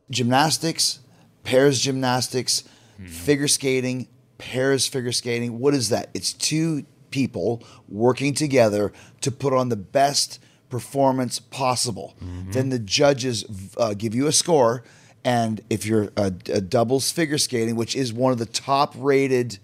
Gymnastics, 0.09 0.99
pairs 1.43 1.79
gymnastics, 1.81 2.63
figure 3.05 3.47
skating, 3.47 4.07
pairs 4.37 4.87
figure 4.87 5.11
skating. 5.11 5.59
What 5.59 5.73
is 5.73 5.89
that? 5.89 6.09
It's 6.13 6.33
two 6.33 6.85
people 7.11 7.63
working 7.87 8.33
together 8.33 8.91
to 9.21 9.31
put 9.31 9.53
on 9.53 9.69
the 9.69 9.75
best 9.75 10.39
performance 10.69 11.39
possible. 11.39 12.15
Then 12.51 12.69
the 12.69 12.79
judges 12.79 13.45
uh, 13.77 13.93
give 13.93 14.13
you 14.15 14.27
a 14.27 14.31
score. 14.31 14.83
And 15.23 15.61
if 15.69 15.85
you're 15.85 16.09
a, 16.15 16.25
a 16.51 16.61
doubles 16.61 17.11
figure 17.11 17.37
skating, 17.37 17.75
which 17.75 17.95
is 17.95 18.13
one 18.13 18.31
of 18.31 18.37
the 18.37 18.45
top 18.45 18.93
rated 18.97 19.59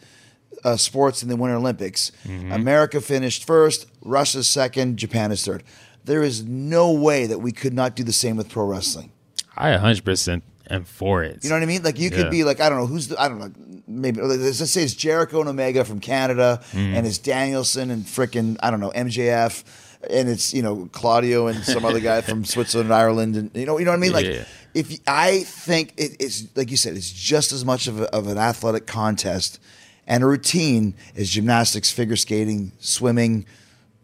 uh, 0.64 0.76
sports 0.78 1.24
in 1.24 1.30
the 1.30 1.36
Winter 1.36 1.56
Olympics. 1.56 2.12
America 2.52 3.00
finished 3.02 3.46
first, 3.46 3.86
Russia's 4.02 4.50
second, 4.50 4.98
Japan 4.98 5.32
is 5.32 5.44
third. 5.46 5.64
There 6.06 6.22
is 6.24 6.44
no 6.44 6.92
way 6.92 7.26
that 7.28 7.40
we 7.40 7.52
could 7.54 7.74
not 7.74 7.96
do 7.96 8.04
the 8.04 8.14
same 8.14 8.36
with 8.36 8.50
pro 8.50 8.66
wrestling. 8.66 9.12
I 9.56 9.72
100% 9.78 10.42
am 10.70 10.84
for 10.86 11.24
it. 11.24 11.44
You 11.44 11.50
know 11.50 11.56
what 11.56 11.64
I 11.64 11.66
mean? 11.66 11.84
Like 11.84 12.00
you 12.00 12.10
Yeah. 12.10 12.18
could 12.24 12.32
be 12.32 12.44
like 12.44 12.60
I 12.62 12.70
don't 12.70 12.78
know 12.80 12.88
who's 12.88 13.08
the 13.10 13.22
I 13.22 13.28
don't 13.30 13.40
know 13.40 13.52
maybe 13.88 14.22
let's 14.22 14.58
just 14.60 14.74
say 14.74 14.84
it's 14.84 14.94
Jericho 14.94 15.40
and 15.42 15.50
Omega 15.50 15.84
from 15.86 16.00
Canada 16.00 16.62
Mm. 16.72 16.96
and 16.96 17.06
it's 17.08 17.18
Danielson 17.18 17.92
and 17.92 18.06
frickin' 18.06 18.58
I 18.64 18.72
don't 18.72 18.80
know 18.80 18.92
MJF 18.96 19.64
and 20.10 20.28
it's 20.30 20.54
you 20.54 20.62
know 20.62 20.88
Claudio 20.94 21.48
and 21.48 21.64
some 21.64 21.84
other 21.86 22.00
guy 22.00 22.22
from 22.30 22.46
Switzerland 22.46 22.88
and 22.90 22.94
Ireland 22.96 23.36
and 23.36 23.52
you 23.54 23.66
know 23.66 23.78
you 23.78 23.86
know 23.86 23.92
what 23.92 23.98
I 23.98 24.00
mean 24.00 24.14
like 24.14 24.26
Yeah. 24.26 24.46
if 24.74 25.00
I 25.06 25.40
think 25.44 25.94
it, 25.98 26.16
it's 26.20 26.46
like 26.56 26.72
you 26.72 26.78
said 26.78 26.96
it's 26.96 27.12
just 27.12 27.52
as 27.52 27.64
much 27.66 27.88
of, 27.88 28.00
a, 28.02 28.06
of 28.16 28.28
an 28.28 28.38
athletic 28.38 28.88
contest 28.88 29.60
and 30.08 30.24
a 30.24 30.28
routine 30.28 30.96
as 31.16 31.30
gymnastics, 31.30 31.90
figure 31.92 32.16
skating, 32.18 32.72
swimming, 32.80 33.46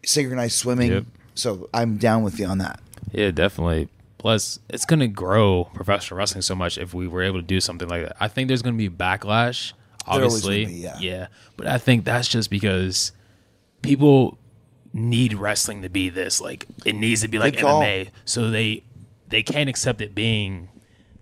synchronized 0.04 0.54
swimming. 0.56 0.92
Yep. 0.92 1.04
So 1.34 1.68
I'm 1.74 1.96
down 1.98 2.22
with 2.22 2.38
you 2.38 2.46
on 2.46 2.58
that. 2.58 2.80
Yeah, 3.12 3.30
definitely. 3.30 3.88
Plus, 4.20 4.58
it's 4.68 4.84
going 4.84 5.00
to 5.00 5.08
grow 5.08 5.64
professional 5.72 6.18
wrestling 6.18 6.42
so 6.42 6.54
much 6.54 6.76
if 6.76 6.92
we 6.92 7.08
were 7.08 7.22
able 7.22 7.38
to 7.38 7.46
do 7.46 7.58
something 7.58 7.88
like 7.88 8.02
that. 8.02 8.18
I 8.20 8.28
think 8.28 8.48
there's 8.48 8.60
going 8.60 8.76
to 8.76 8.78
be 8.78 8.94
backlash, 8.94 9.72
obviously. 10.06 10.66
be, 10.66 10.72
yeah. 10.74 10.98
yeah. 11.00 11.26
But 11.56 11.68
I 11.68 11.78
think 11.78 12.04
that's 12.04 12.28
just 12.28 12.50
because 12.50 13.12
people 13.80 14.36
need 14.92 15.32
wrestling 15.32 15.80
to 15.80 15.88
be 15.88 16.10
this. 16.10 16.38
Like, 16.38 16.66
it 16.84 16.96
needs 16.96 17.22
to 17.22 17.28
be 17.28 17.38
like. 17.38 17.54
MMA. 17.54 18.10
So 18.26 18.50
they 18.50 18.84
they 19.28 19.42
can't 19.42 19.70
accept 19.70 20.02
it 20.02 20.14
being 20.14 20.68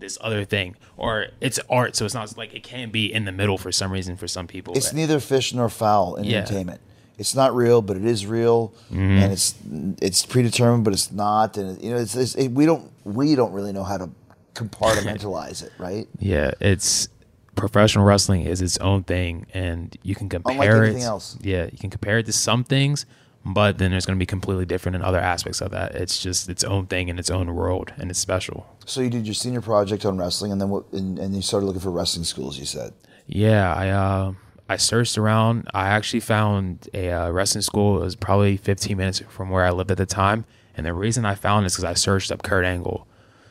this 0.00 0.18
other 0.20 0.44
thing. 0.44 0.74
Or 0.96 1.28
it's 1.40 1.60
art, 1.70 1.94
so 1.94 2.04
it's 2.04 2.14
not 2.14 2.36
like 2.36 2.52
it 2.52 2.64
can't 2.64 2.90
be 2.90 3.12
in 3.12 3.26
the 3.26 3.32
middle 3.32 3.58
for 3.58 3.70
some 3.70 3.92
reason 3.92 4.16
for 4.16 4.26
some 4.26 4.48
people. 4.48 4.74
It's 4.76 4.92
neither 4.92 5.20
fish 5.20 5.54
nor 5.54 5.68
fowl 5.68 6.16
in 6.16 6.24
Yeah. 6.24 6.44
It's 7.18 7.34
not 7.34 7.54
real, 7.54 7.82
but 7.82 7.96
it 7.96 8.04
is 8.04 8.24
real, 8.26 8.72
Mm-hmm. 8.90 9.00
and 9.22 9.32
it's 9.32 9.54
it's 10.00 10.24
predetermined, 10.24 10.84
but 10.84 10.92
it's 10.92 11.10
not. 11.12 11.56
And 11.56 11.82
you 11.82 11.90
know, 11.90 11.96
it's, 11.96 12.14
it's 12.14 12.34
it, 12.36 12.48
we 12.52 12.64
don't 12.64 12.90
we 13.04 13.34
don't 13.34 13.52
really 13.52 13.72
know 13.72 13.84
how 13.84 13.98
to 13.98 14.08
compartmentalize 14.54 15.62
it, 15.62 15.72
right? 15.78 16.06
Yeah, 16.18 16.52
it's 16.60 17.08
professional 17.54 18.04
wrestling 18.04 18.42
is 18.42 18.60
its 18.62 18.78
own 18.78 19.02
thing, 19.04 19.46
and 19.52 19.96
you 20.02 20.14
can 20.14 20.28
compare 20.28 20.84
it. 20.84 20.88
anything 20.88 21.02
else. 21.04 21.36
Yeah, 21.40 21.64
you 21.72 21.78
can 21.78 21.90
compare 21.90 22.18
it 22.18 22.26
to 22.26 22.32
some 22.32 22.62
things, 22.64 23.04
but 23.44 23.78
then 23.78 23.90
there's 23.90 24.06
going 24.06 24.16
to 24.16 24.22
be 24.22 24.26
completely 24.26 24.64
different 24.64 24.96
in 24.96 25.02
other 25.02 25.18
aspects 25.18 25.60
of 25.60 25.70
that. 25.72 25.94
It's 25.94 26.22
just 26.22 26.48
its 26.48 26.62
own 26.64 26.86
thing 26.86 27.08
in 27.08 27.18
its 27.18 27.30
own 27.30 27.54
world, 27.54 27.92
and 27.98 28.10
it's 28.10 28.18
special. 28.20 28.66
So 28.86 29.00
you 29.00 29.10
did 29.10 29.26
your 29.26 29.34
senior 29.34 29.60
project 29.60 30.04
on 30.04 30.18
wrestling, 30.18 30.52
and 30.52 30.60
then 30.60 30.68
what? 30.70 30.84
And, 30.92 31.18
and 31.18 31.34
you 31.34 31.42
started 31.42 31.66
looking 31.66 31.80
for 31.82 31.90
wrestling 31.90 32.24
schools. 32.24 32.58
You 32.58 32.64
said, 32.66 32.92
Yeah, 33.26 33.74
I 33.74 33.88
uh, 33.90 34.32
I 34.68 34.76
searched 34.76 35.16
around. 35.16 35.68
I 35.72 35.88
actually 35.88 36.20
found 36.20 36.88
a 36.92 37.10
uh, 37.10 37.30
wrestling 37.30 37.62
school. 37.62 38.00
It 38.00 38.04
was 38.04 38.16
probably 38.16 38.56
15 38.56 38.96
minutes 38.96 39.22
from 39.28 39.50
where 39.50 39.64
I 39.64 39.70
lived 39.70 39.90
at 39.90 39.96
the 39.96 40.06
time, 40.06 40.44
and 40.76 40.84
the 40.84 40.92
reason 40.92 41.24
I 41.24 41.34
found 41.34 41.64
it 41.64 41.68
is 41.68 41.74
because 41.74 41.84
I 41.84 41.94
searched 41.94 42.30
up 42.30 42.42
Kurt 42.42 42.64
Angle. 42.64 43.06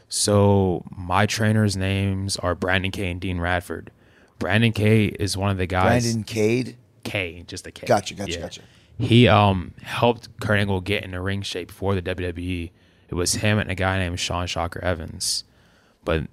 So 0.09 0.83
my 0.95 1.25
trainers' 1.25 1.75
names 1.75 2.37
are 2.37 2.55
Brandon 2.55 2.91
K 2.91 3.11
and 3.11 3.19
Dean 3.19 3.39
Radford. 3.39 3.91
Brandon 4.39 4.71
K 4.71 5.05
is 5.05 5.35
one 5.35 5.49
of 5.49 5.57
the 5.57 5.65
guys. 5.65 6.03
Brandon 6.03 6.23
Cade. 6.23 6.77
K, 7.03 7.43
just 7.47 7.65
a 7.65 7.71
K. 7.71 7.87
Gotcha, 7.87 8.13
gotcha, 8.13 8.39
gotcha. 8.39 8.61
He 8.99 9.27
um 9.27 9.73
helped 9.81 10.27
Kurt 10.39 10.59
Angle 10.59 10.81
get 10.81 11.03
in 11.03 11.11
the 11.11 11.21
ring 11.21 11.41
shape 11.41 11.71
for 11.71 11.95
the 11.95 12.01
WWE. 12.01 12.71
It 13.09 13.15
was 13.15 13.35
him 13.35 13.59
and 13.59 13.71
a 13.71 13.75
guy 13.75 13.97
named 13.99 14.19
Sean 14.19 14.47
Shocker 14.47 14.83
Evans. 14.83 15.43
But 16.03 16.23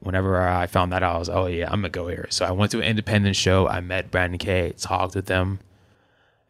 whenever 0.00 0.40
I 0.40 0.66
found 0.66 0.92
that 0.92 1.02
out, 1.02 1.16
I 1.16 1.18
was 1.18 1.28
oh 1.28 1.46
yeah, 1.46 1.66
I'm 1.66 1.80
gonna 1.80 1.88
go 1.90 2.08
here. 2.08 2.26
So 2.30 2.44
I 2.44 2.50
went 2.50 2.70
to 2.72 2.78
an 2.78 2.84
independent 2.84 3.36
show. 3.36 3.66
I 3.68 3.80
met 3.80 4.10
Brandon 4.10 4.38
K, 4.38 4.72
talked 4.76 5.14
with 5.14 5.26
them, 5.26 5.60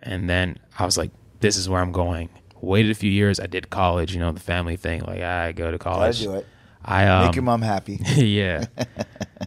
and 0.02 0.28
then 0.28 0.58
I 0.78 0.84
was 0.84 0.96
like, 0.98 1.10
this 1.40 1.56
is 1.56 1.68
where 1.68 1.80
I'm 1.80 1.92
going. 1.92 2.28
Waited 2.60 2.90
a 2.90 2.94
few 2.94 3.10
years. 3.10 3.38
I 3.38 3.46
did 3.46 3.70
college. 3.70 4.12
You 4.14 4.20
know 4.20 4.32
the 4.32 4.40
family 4.40 4.76
thing. 4.76 5.02
Like 5.02 5.22
I 5.22 5.52
go 5.52 5.70
to 5.70 5.78
Gotta 5.78 5.96
college. 5.96 6.20
do 6.20 6.34
it. 6.34 6.46
I 6.84 7.06
um, 7.06 7.26
Make 7.26 7.34
your 7.36 7.42
mom 7.42 7.60
happy. 7.62 7.98
yeah. 8.16 8.64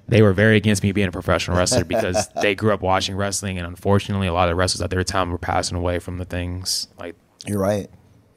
they 0.07 0.21
were 0.21 0.33
very 0.33 0.57
against 0.57 0.83
me 0.83 0.91
being 0.91 1.07
a 1.07 1.11
professional 1.11 1.57
wrestler 1.57 1.83
because 1.83 2.27
they 2.41 2.53
grew 2.55 2.73
up 2.73 2.81
watching 2.81 3.15
wrestling, 3.15 3.57
and 3.57 3.65
unfortunately, 3.65 4.27
a 4.27 4.33
lot 4.33 4.49
of 4.49 4.57
wrestlers 4.57 4.81
at 4.81 4.89
their 4.89 5.03
time 5.03 5.31
were 5.31 5.37
passing 5.37 5.75
away 5.77 5.97
from 5.99 6.17
the 6.17 6.25
things. 6.25 6.87
Like, 6.99 7.15
You're 7.47 7.59
right. 7.59 7.89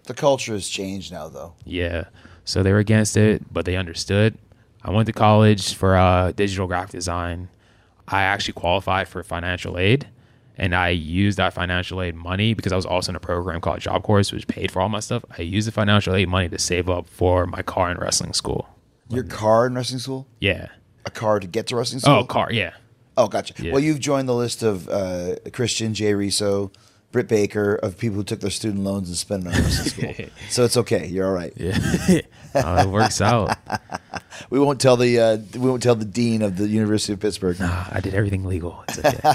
The 0.04 0.14
culture 0.14 0.52
has 0.52 0.68
changed 0.68 1.12
now, 1.12 1.28
though. 1.28 1.54
yeah. 1.64 2.04
So 2.46 2.62
they 2.62 2.72
were 2.72 2.78
against 2.78 3.16
it, 3.16 3.42
but 3.52 3.64
they 3.64 3.76
understood. 3.76 4.36
I 4.84 4.90
went 4.90 5.06
to 5.06 5.12
college 5.12 5.74
for 5.74 5.96
uh, 5.96 6.32
digital 6.32 6.66
graphic 6.66 6.90
design. 6.92 7.48
I 8.06 8.22
actually 8.22 8.52
qualified 8.52 9.08
for 9.08 9.22
financial 9.22 9.78
aid, 9.78 10.08
and 10.58 10.74
I 10.74 10.90
used 10.90 11.38
that 11.38 11.54
financial 11.54 12.02
aid 12.02 12.14
money 12.14 12.52
because 12.52 12.70
I 12.70 12.76
was 12.76 12.84
also 12.84 13.12
in 13.12 13.16
a 13.16 13.20
program 13.20 13.62
called 13.62 13.80
Job 13.80 14.02
Corps, 14.02 14.30
which 14.30 14.46
paid 14.46 14.70
for 14.70 14.82
all 14.82 14.90
my 14.90 15.00
stuff. 15.00 15.24
I 15.38 15.42
used 15.42 15.66
the 15.66 15.72
financial 15.72 16.14
aid 16.14 16.28
money 16.28 16.50
to 16.50 16.58
save 16.58 16.90
up 16.90 17.08
for 17.08 17.46
my 17.46 17.62
car 17.62 17.90
in 17.90 17.96
wrestling 17.96 18.34
school. 18.34 18.68
Your 19.08 19.24
car 19.24 19.66
in 19.66 19.74
wrestling 19.74 20.00
school? 20.00 20.26
Yeah. 20.40 20.68
A 21.06 21.10
car 21.10 21.40
to 21.40 21.46
get 21.46 21.66
to 21.68 21.76
wrestling 21.76 22.00
school? 22.00 22.14
Oh, 22.14 22.24
car. 22.24 22.52
Yeah. 22.52 22.74
Oh, 23.16 23.28
gotcha. 23.28 23.54
Yeah. 23.62 23.72
Well, 23.72 23.82
you've 23.82 24.00
joined 24.00 24.28
the 24.28 24.34
list 24.34 24.62
of 24.62 24.88
uh, 24.88 25.36
Christian, 25.52 25.94
Jay 25.94 26.12
Reso, 26.12 26.74
Britt 27.14 27.28
Baker, 27.28 27.76
of 27.76 27.96
people 27.96 28.16
who 28.16 28.24
took 28.24 28.40
their 28.40 28.50
student 28.50 28.82
loans 28.82 29.08
and 29.08 29.16
spent 29.16 29.44
it 29.44 29.46
on 29.46 29.52
wrestling 29.54 30.14
school. 30.14 30.26
so 30.50 30.64
it's 30.64 30.76
okay. 30.76 31.06
You're 31.06 31.28
all 31.28 31.32
right. 31.32 31.52
Yeah. 31.56 31.78
Uh, 32.52 32.82
it 32.86 32.88
works 32.90 33.20
out. 33.20 33.56
We 34.50 34.58
won't 34.58 34.80
tell 34.80 34.96
the 34.96 35.20
uh, 35.20 35.36
we 35.54 35.70
won't 35.70 35.80
tell 35.82 35.94
the 35.94 36.04
dean 36.04 36.42
of 36.42 36.56
the 36.56 36.66
University 36.66 37.12
of 37.12 37.20
Pittsburgh. 37.20 37.58
Nah, 37.60 37.86
I 37.90 38.00
did 38.00 38.14
everything 38.14 38.44
legal. 38.44 38.84
It's 38.88 38.98
okay. 38.98 39.34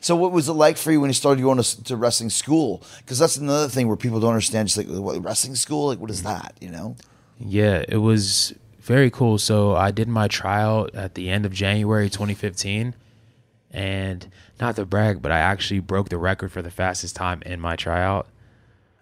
So, 0.00 0.14
what 0.14 0.30
was 0.30 0.48
it 0.48 0.52
like 0.52 0.76
for 0.76 0.92
you 0.92 1.00
when 1.00 1.10
you 1.10 1.14
started 1.14 1.42
going 1.42 1.60
to, 1.60 1.84
to 1.84 1.96
wrestling 1.96 2.30
school? 2.30 2.84
Because 2.98 3.18
that's 3.18 3.36
another 3.36 3.68
thing 3.68 3.88
where 3.88 3.96
people 3.96 4.20
don't 4.20 4.30
understand. 4.30 4.68
Just 4.68 4.78
like 4.78 4.86
what, 4.86 5.22
wrestling 5.24 5.56
school, 5.56 5.88
like 5.88 5.98
what 5.98 6.10
is 6.10 6.22
that? 6.22 6.54
You 6.60 6.70
know? 6.70 6.96
yeah, 7.40 7.84
it 7.88 7.96
was 7.96 8.54
very 8.80 9.10
cool. 9.10 9.38
So 9.38 9.74
I 9.74 9.90
did 9.90 10.08
my 10.08 10.28
tryout 10.28 10.94
at 10.94 11.14
the 11.14 11.30
end 11.30 11.44
of 11.44 11.52
January 11.52 12.08
2015, 12.08 12.94
and 13.72 14.26
not 14.60 14.76
to 14.76 14.84
brag, 14.86 15.20
but 15.22 15.30
I 15.32 15.38
actually 15.38 15.80
broke 15.80 16.08
the 16.08 16.18
record 16.18 16.50
for 16.52 16.62
the 16.62 16.70
fastest 16.70 17.14
time 17.16 17.42
in 17.44 17.60
my 17.60 17.76
tryout. 17.76 18.26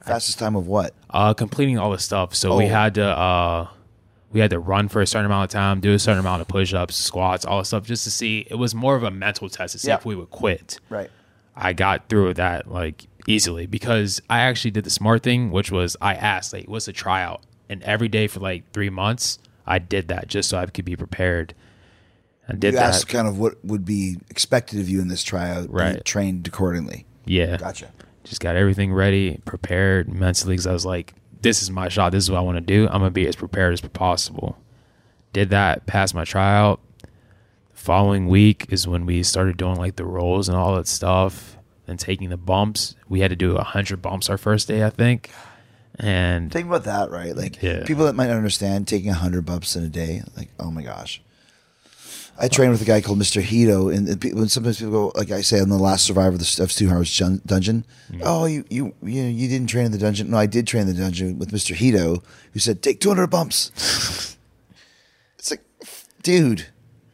Fastest 0.05 0.39
time 0.39 0.55
of 0.57 0.67
what? 0.67 0.95
Uh, 1.11 1.35
completing 1.35 1.79
all 1.79 1.91
the 1.91 1.99
stuff. 1.99 2.35
So 2.35 2.57
we 2.57 2.67
Oh. 2.67 2.69
had 2.69 2.95
to 2.95 3.05
uh, 3.07 3.69
we 4.33 4.41
had 4.41 4.51
to 4.51 4.59
run 4.59 4.89
for 4.89 5.01
a 5.01 5.07
certain 5.07 5.27
amount 5.27 5.45
of 5.45 5.51
time, 5.51 5.81
do 5.81 5.93
a 5.95 5.99
certain 5.99 6.19
amount 6.21 6.43
of 6.43 6.49
push-ups, 6.49 6.95
squats, 6.97 7.45
all 7.45 7.59
the 7.61 7.65
stuff, 7.65 7.85
just 7.85 8.05
to 8.05 8.11
see. 8.11 8.47
It 8.51 8.57
was 8.57 8.75
more 8.75 8.95
of 8.97 9.03
a 9.03 9.11
mental 9.11 9.49
test 9.49 9.73
to 9.73 9.79
see 9.79 9.89
Yeah. 9.89 9.95
if 9.97 10.05
we 10.05 10.15
would 10.15 10.31
quit. 10.31 10.79
Right. 10.91 11.11
I 11.57 11.73
got 11.73 12.09
through 12.09 12.35
that 12.35 12.71
like 12.71 13.07
easily 13.27 13.67
because 13.67 14.21
I 14.29 14.41
actually 14.41 14.73
did 14.73 14.85
the 14.85 14.91
smart 14.91 15.23
thing, 15.23 15.51
which 15.51 15.73
was 15.73 15.97
I 16.01 16.15
asked 16.15 16.53
like, 16.53 16.67
"What's 16.69 16.87
the 16.87 16.93
tryout?" 16.93 17.41
And 17.69 17.83
every 17.83 18.09
day 18.09 18.27
for 18.27 18.41
like 18.41 18.71
three 18.73 18.91
months, 18.91 19.39
I 19.67 19.79
did 19.79 20.09
that 20.09 20.29
just 20.29 20.49
so 20.51 20.59
I 20.59 20.67
could 20.67 20.85
be 20.85 20.95
prepared. 20.97 21.55
I 22.49 22.53
did 22.55 22.75
You 22.75 22.79
that. 22.79 22.91
asked 22.95 23.09
kind 23.09 23.27
of 23.27 23.39
what 23.39 23.63
would 23.65 23.85
be 23.85 24.19
expected 24.31 24.79
of 24.81 24.89
you 24.89 25.01
in 25.01 25.09
this 25.09 25.23
tryout. 25.23 25.71
Right. 25.71 26.05
trained 26.05 26.47
accordingly. 26.47 27.05
yeah, 27.25 27.57
Gotcha. 27.57 27.91
just 28.25 28.41
got 28.41 28.55
everything 28.57 28.93
ready, 28.93 29.41
prepared 29.45 30.09
mentally 30.13 30.55
because 30.55 30.67
I 30.67 30.73
was 30.73 30.87
like, 30.87 31.15
"This 31.43 31.63
is 31.63 31.71
my 31.71 31.89
shot. 31.89 32.13
This 32.13 32.25
is 32.25 32.31
what 32.31 32.39
I 32.39 32.43
want 32.43 32.57
to 32.57 32.61
do. 32.61 32.87
I'm 32.87 33.01
gonna 33.01 33.11
be 33.11 33.27
as 33.27 33.37
prepared 33.37 33.73
as 33.73 33.81
possible." 33.81 34.57
Did 35.33 35.51
that, 35.51 35.87
passed 35.87 36.15
my 36.15 36.25
tryout. 36.25 36.81
The 37.03 37.09
following 37.75 38.27
week 38.29 38.67
is 38.71 38.87
when 38.89 39.07
we 39.07 39.23
started 39.23 39.57
doing 39.57 39.77
like 39.77 39.97
the 39.97 40.05
rolls 40.05 40.49
and 40.49 40.57
all 40.57 40.77
that 40.77 40.87
stuff, 40.89 41.57
and 41.89 41.99
taking 41.99 42.31
the 42.31 42.37
bumps. 42.37 42.95
We 43.09 43.21
had 43.21 43.31
to 43.31 43.37
do 43.37 43.57
hundred 43.59 44.01
bumps 44.03 44.31
our 44.31 44.39
first 44.39 44.67
day, 44.69 44.85
I 44.85 44.91
think. 44.91 45.31
And 45.99 46.53
Think 46.53 46.67
about 46.69 46.85
that, 46.85 47.11
right? 47.11 47.35
Like 47.37 47.63
Yeah. 47.63 47.85
people 47.85 48.05
that 48.05 48.15
might 48.15 48.27
not 48.29 48.37
understand 48.37 48.87
taking 48.87 49.11
hundred 49.13 49.47
bumps 49.47 49.77
in 49.77 49.83
a 49.85 49.89
day. 49.89 50.23
Like, 50.37 50.51
oh 50.61 50.71
my 50.71 50.83
gosh. 50.83 51.23
I 52.39 52.49
trained 52.49 52.73
with 52.73 52.83
a 52.83 52.85
guy 52.85 53.01
called 53.01 53.19
Mr. 53.19 53.41
Hito, 53.41 53.89
and 53.89 54.07
when 54.35 54.49
sometimes 54.49 54.79
people 54.79 54.93
go, 55.11 55.13
like 55.19 55.31
I 55.31 55.41
say, 55.41 55.59
on 55.61 55.69
the 55.71 55.79
last 55.79 56.05
survivor 56.05 56.35
of 56.35 56.39
the 56.39 56.63
of 56.63 56.71
Stu 56.71 56.89
Hart's 56.91 57.17
dungeon. 57.19 57.87
Mm. 58.13 58.21
Oh, 58.23 58.45
you 58.45 58.65
you 58.69 58.95
you 59.03 59.23
know, 59.23 59.29
you 59.29 59.49
didn't 59.49 59.69
train 59.69 59.87
in 59.87 59.93
the 59.93 59.99
dungeon. 59.99 60.31
No, 60.31 60.37
I 60.37 60.47
did 60.47 60.67
train 60.67 60.83
in 60.89 60.95
the 60.95 61.01
dungeon 61.01 61.39
with 61.39 61.51
Mr. 61.51 61.75
Hito, 61.75 62.23
who 62.53 62.59
said 62.59 62.83
take 62.83 63.01
two 63.01 63.09
hundred 63.09 63.29
bumps. 63.29 63.71
it's 65.39 65.51
like, 65.51 65.63
dude, 66.23 66.67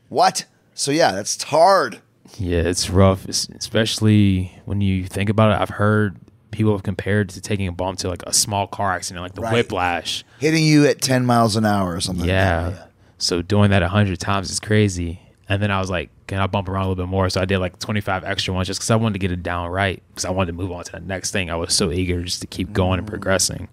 what? 0.08 0.44
So 0.74 0.90
yeah, 0.90 1.12
that's 1.12 1.42
hard. 1.44 2.00
Yeah, 2.38 2.62
it's 2.62 2.88
rough, 2.90 3.28
es- 3.28 3.48
especially 3.50 4.58
when 4.64 4.80
you 4.80 5.04
think 5.06 5.28
about 5.30 5.52
it. 5.52 5.60
I've 5.60 5.68
heard 5.76 6.16
people 6.50 6.72
have 6.72 6.82
compared 6.82 7.28
to 7.30 7.40
taking 7.40 7.66
a 7.68 7.72
bump 7.72 7.98
to 8.00 8.08
like 8.08 8.22
a 8.24 8.32
small 8.32 8.66
car 8.66 8.92
accident, 8.92 9.22
like 9.22 9.34
the 9.34 9.42
Right. 9.42 9.52
whiplash. 9.54 10.24
Hitting 10.38 10.64
you 10.64 10.86
at 10.86 11.00
10 11.02 11.24
miles 11.26 11.56
an 11.56 11.64
hour 11.66 11.94
or 11.94 12.00
something. 12.00 12.26
Yeah. 12.26 12.66
Like 12.66 12.74
that. 12.76 12.91
So 13.22 13.40
doing 13.40 13.70
that 13.70 13.84
a 13.84 13.88
hundred 13.88 14.18
times 14.18 14.50
is 14.50 14.58
crazy. 14.58 15.20
And 15.48 15.62
then 15.62 15.70
I 15.70 15.78
was 15.78 15.88
like, 15.88 16.10
can 16.26 16.40
I 16.40 16.48
bump 16.48 16.68
around 16.68 16.86
a 16.86 16.88
little 16.88 17.04
bit 17.04 17.08
more? 17.08 17.30
So 17.30 17.40
I 17.40 17.44
did 17.44 17.60
like 17.60 17.78
25 17.78 18.24
extra 18.24 18.52
ones 18.52 18.66
just 18.66 18.80
because 18.80 18.90
I 18.90 18.96
wanted 18.96 19.12
to 19.12 19.18
get 19.20 19.30
it 19.30 19.44
down 19.44 19.70
right 19.70 20.02
because 20.08 20.24
I 20.24 20.30
wanted 20.30 20.52
to 20.52 20.58
move 20.58 20.72
on 20.72 20.82
to 20.84 20.92
the 20.92 21.00
next 21.00 21.30
thing. 21.30 21.48
I 21.48 21.54
was 21.54 21.72
so 21.72 21.92
eager 21.92 22.20
just 22.22 22.40
to 22.40 22.48
keep 22.48 22.72
going 22.72 22.98
and 22.98 23.06
mm. 23.06 23.10
progressing. 23.10 23.68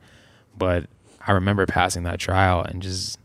But 0.55 0.85
I 1.25 1.31
remember 1.31 1.65
passing 1.65 2.03
that 2.03 2.19
trial 2.19 2.61
and 2.61 2.83
just 2.83 3.17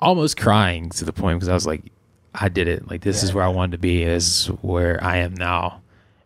almost 0.00 0.36
crying 0.36 0.90
to 0.90 1.04
the 1.04 1.12
point 1.12 1.40
because 1.40 1.48
I 1.48 1.54
was 1.54 1.66
like, 1.66 1.90
I 2.32 2.48
did 2.48 2.68
it. 2.68 2.88
Like 2.88 3.00
this 3.00 3.24
is 3.24 3.34
where 3.34 3.44
I 3.44 3.48
wanted 3.48 3.72
to 3.72 3.78
be. 3.78 4.04
This 4.04 4.42
is 4.42 4.46
where 4.46 5.02
I 5.02 5.16
am 5.16 5.34
now. 5.34 5.82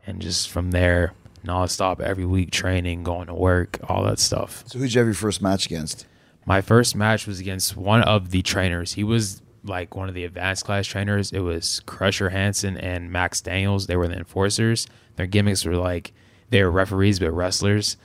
And 0.06 0.20
just 0.20 0.50
from 0.50 0.72
there, 0.72 1.14
nonstop 1.42 2.00
every 2.00 2.26
week 2.26 2.50
training, 2.50 3.02
going 3.02 3.28
to 3.28 3.34
work, 3.34 3.78
all 3.88 4.04
that 4.04 4.18
stuff. 4.18 4.62
So 4.66 4.78
who'd 4.78 4.92
you 4.92 4.98
have 4.98 5.06
your 5.06 5.14
first 5.14 5.40
match 5.40 5.64
against? 5.64 6.06
My 6.46 6.60
first 6.60 6.94
match 6.94 7.26
was 7.26 7.40
against 7.40 7.76
one 7.76 8.02
of 8.02 8.30
the 8.30 8.40
trainers. 8.42 8.92
He 8.94 9.04
was 9.04 9.42
like 9.64 9.96
one 9.96 10.08
of 10.08 10.14
the 10.14 10.24
advanced 10.24 10.64
class 10.64 10.86
trainers. 10.86 11.32
It 11.32 11.40
was 11.40 11.80
Crusher 11.86 12.30
Hansen 12.30 12.76
and 12.76 13.10
Max 13.10 13.40
Daniels. 13.40 13.88
They 13.88 13.96
were 13.96 14.08
the 14.08 14.16
enforcers. 14.16 14.86
Their 15.16 15.26
gimmicks 15.26 15.64
were 15.64 15.76
like 15.76 16.12
they 16.50 16.62
were 16.62 16.70
referees 16.70 17.18
but 17.18 17.32
wrestlers. 17.32 17.96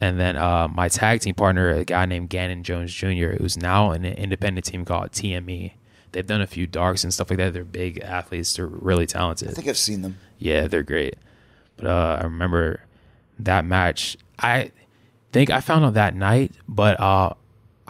And 0.00 0.18
then 0.20 0.36
uh, 0.36 0.68
my 0.68 0.88
tag 0.88 1.20
team 1.20 1.34
partner, 1.34 1.70
a 1.70 1.84
guy 1.84 2.04
named 2.04 2.28
Gannon 2.28 2.64
Jones 2.64 2.92
Jr., 2.92 3.36
who's 3.38 3.56
now 3.56 3.92
in 3.92 4.04
an 4.04 4.14
independent 4.14 4.66
team 4.66 4.84
called 4.84 5.12
TME. 5.12 5.72
They've 6.12 6.26
done 6.26 6.40
a 6.40 6.46
few 6.46 6.66
darks 6.66 7.04
and 7.04 7.14
stuff 7.14 7.30
like 7.30 7.38
that. 7.38 7.52
They're 7.52 7.64
big 7.64 8.00
athletes. 8.00 8.56
They're 8.56 8.66
really 8.66 9.06
talented. 9.06 9.48
I 9.48 9.52
think 9.52 9.68
I've 9.68 9.78
seen 9.78 10.02
them. 10.02 10.18
Yeah, 10.38 10.66
they're 10.66 10.82
great. 10.82 11.14
But 11.76 11.86
uh, 11.86 12.18
I 12.20 12.24
remember 12.24 12.82
that 13.38 13.64
match. 13.64 14.16
I 14.38 14.72
think 15.32 15.50
I 15.50 15.60
found 15.60 15.84
out 15.84 15.94
that 15.94 16.16
night, 16.16 16.52
but 16.68 16.98
uh, 16.98 17.34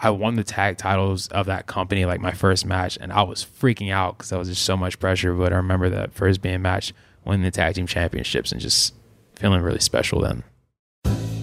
I 0.01 0.09
won 0.09 0.35
the 0.35 0.43
tag 0.43 0.77
titles 0.77 1.27
of 1.27 1.45
that 1.45 1.67
company, 1.67 2.05
like 2.05 2.19
my 2.19 2.31
first 2.31 2.65
match, 2.65 2.97
and 2.99 3.13
I 3.13 3.21
was 3.21 3.45
freaking 3.45 3.91
out 3.91 4.17
because 4.17 4.31
there 4.31 4.39
was 4.39 4.49
just 4.49 4.63
so 4.63 4.75
much 4.75 4.99
pressure. 4.99 5.33
But 5.33 5.53
I 5.53 5.57
remember 5.57 5.89
that 5.89 6.11
first 6.11 6.41
being 6.41 6.61
match, 6.61 6.91
winning 7.23 7.43
the 7.43 7.51
tag 7.51 7.75
team 7.75 7.85
championships, 7.85 8.51
and 8.51 8.59
just 8.59 8.95
feeling 9.35 9.61
really 9.61 9.79
special 9.79 10.21
then. 10.21 10.43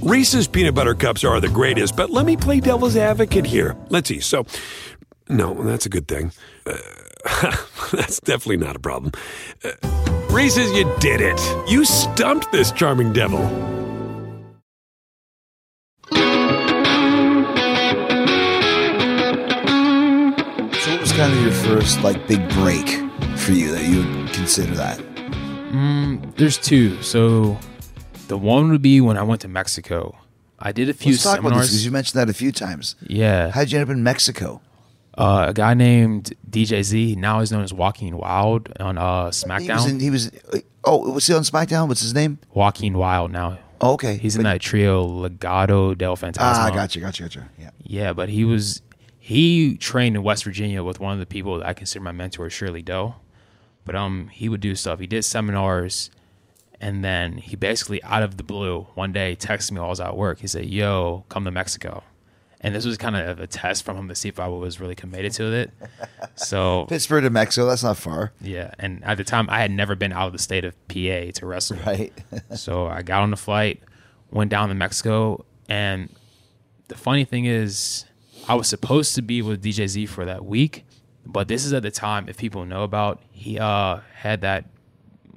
Reese's 0.03 0.49
peanut 0.49 0.75
butter 0.75 0.95
cups 0.95 1.23
are 1.23 1.41
the 1.41 1.49
greatest, 1.49 1.97
but 1.97 2.11
let 2.11 2.27
me 2.27 2.37
play 2.37 2.61
devil's 2.61 2.97
advocate 2.97 3.47
here. 3.47 3.77
Let's 3.91 4.09
see. 4.09 4.21
So, 4.21 4.47
no, 5.29 5.55
that's 5.63 5.87
a 5.87 5.89
good 5.89 6.09
thing. 6.09 6.33
Uh, 6.67 6.77
that's 7.93 8.21
definitely 8.21 8.59
not 8.59 8.75
a 8.75 8.81
problem. 8.81 9.13
Uh, 9.63 9.71
Reese's, 10.31 10.71
you 10.73 10.93
did 10.99 11.21
it. 11.21 11.41
You 11.71 11.85
stumped 11.85 12.51
this 12.53 12.73
charming 12.73 13.13
devil. 13.13 13.78
First 21.69 22.03
like 22.03 22.27
big 22.27 22.49
break 22.55 22.87
for 23.37 23.53
you 23.53 23.71
that 23.73 23.85
you 23.85 23.99
would 23.99 24.33
consider 24.33 24.75
that? 24.77 24.99
There's 26.39 26.57
two. 26.57 27.03
So 27.03 27.59
the 28.29 28.39
one 28.39 28.71
would 28.71 28.81
be 28.81 29.03
when 29.03 29.19
I 29.19 29.23
went 29.23 29.43
to 29.43 29.49
Mexico. 29.49 30.17
I 30.59 30.73
did 30.73 30.89
a 30.89 30.95
few 30.95 31.13
Let's 31.13 31.25
talk 31.25 31.41
about 31.41 31.51
this 31.51 31.67
because 31.69 31.85
you 31.85 31.91
mentioned 31.91 32.19
that 32.21 32.31
a 32.31 32.33
few 32.33 32.53
times. 32.53 32.97
yeah. 33.07 33.51
How'd 33.51 33.71
you 33.71 33.79
end 33.79 33.91
up 33.91 33.95
in 33.95 34.03
Mexico? 34.03 34.63
uh, 35.19 35.47
a 35.49 35.53
guy 35.53 35.75
named 35.75 36.33
DJ 36.51 36.83
Z. 36.83 37.17
Now 37.17 37.41
he's 37.41 37.53
known 37.53 37.65
as 37.65 37.75
Joaquin 37.75 38.17
Wilde 38.17 38.73
on 38.81 38.97
uh, 38.97 39.25
He 39.25 39.27
was, 39.27 39.45
SmackDown. 39.45 39.91
in, 39.91 40.01
he 40.01 40.09
was. 40.09 40.31
Oh, 40.85 41.11
was 41.13 41.27
he 41.27 41.35
on 41.35 41.43
SmackDown? 41.43 41.87
What's 41.89 42.01
his 42.01 42.15
name? 42.15 42.39
Joaquin 42.55 42.97
Wilde 42.97 43.31
now. 43.31 43.59
Oh, 43.83 43.93
okay, 43.93 44.17
He's 44.17 44.37
in 44.37 44.43
that 44.45 44.63
trio 44.63 45.07
Legado 45.07 45.97
del 45.97 46.17
Fantasma. 46.17 46.39
Ah, 46.41 46.71
gotcha, 46.75 46.99
gotcha, 46.99 47.25
gotcha. 47.25 47.49
Yeah. 47.59 47.71
Yeah, 47.83 48.13
but 48.15 48.29
he 48.31 48.45
was 48.45 48.81
he 49.29 49.77
trained 49.77 50.17
in 50.17 50.23
West 50.23 50.45
Virginia 50.45 50.83
with 50.83 51.01
one 51.01 51.13
of 51.13 51.19
the 51.19 51.27
people 51.27 51.59
that 51.59 51.67
I 51.67 51.75
consider 51.75 52.03
my 52.03 52.13
mentor, 52.13 52.49
Shirley 52.49 52.81
Doe. 52.81 53.17
But 53.85 53.95
um, 53.95 54.29
he 54.29 54.49
would 54.49 54.63
do 54.63 54.75
stuff. 54.75 55.01
He 55.01 55.07
did 55.07 55.23
seminars, 55.23 56.11
and 56.81 57.05
then 57.05 57.37
he 57.37 57.55
basically 57.55 58.03
out 58.05 58.23
of 58.23 58.39
the 58.39 58.43
blue 58.43 58.87
one 58.95 59.13
day 59.13 59.37
texted 59.37 59.73
me 59.73 59.81
while 59.81 59.89
I 59.89 59.91
was 59.91 60.01
at 60.01 60.17
work. 60.17 60.39
He 60.39 60.47
said, 60.47 60.65
"Yo, 60.65 61.27
come 61.29 61.45
to 61.45 61.51
Mexico." 61.51 62.05
And 62.63 62.75
this 62.75 62.87
was 62.87 62.97
kind 62.97 63.17
of 63.17 63.39
a 63.39 63.47
test 63.47 63.85
from 63.85 63.99
him 63.99 64.09
to 64.09 64.15
see 64.15 64.31
if 64.31 64.41
I 64.41 64.49
was 64.49 64.81
really 64.81 64.95
committed 64.95 65.33
to 65.33 65.53
it. 65.53 65.73
So 66.37 66.87
Pittsburgh 66.87 67.25
to 67.25 67.31
Mexico. 67.31 67.67
That's 67.67 67.83
not 67.83 67.99
far, 67.99 68.33
yeah, 68.41 68.73
and 68.79 69.05
at 69.05 69.19
the 69.19 69.25
time 69.25 69.47
I 69.51 69.61
had 69.61 69.71
never 69.71 69.95
been 69.95 70.13
out 70.13 70.29
of 70.29 70.33
the 70.33 70.39
state 70.39 70.65
of 70.65 70.75
PA 70.89 71.33
to 71.35 71.41
wrestle. 71.43 71.77
right? 71.85 72.13
So 72.57 72.87
I 72.87 73.03
got 73.03 73.21
on 73.23 73.31
the 73.31 73.37
flight, 73.37 73.83
went 74.31 74.51
down 74.51 74.71
to 74.71 74.75
Mexico, 74.75 75.45
and 75.69 76.09
the 76.87 76.97
funny 76.97 77.25
thing 77.27 77.45
is, 77.45 78.07
I 78.49 78.55
was 78.55 78.69
supposed 78.69 79.15
to 79.17 79.23
be 79.23 79.43
with 79.43 79.63
DJ 79.63 79.87
Z 79.89 80.07
for 80.07 80.25
that 80.25 80.45
week, 80.45 80.85
but 81.27 81.49
this 81.49 81.65
is 81.65 81.73
at 81.73 81.83
the 81.83 81.91
time, 81.91 82.29
if 82.29 82.37
people 82.39 82.65
know 82.65 82.83
about, 82.83 83.23
he 83.31 83.59
uh 83.59 84.01
had 84.15 84.41
that 84.43 84.65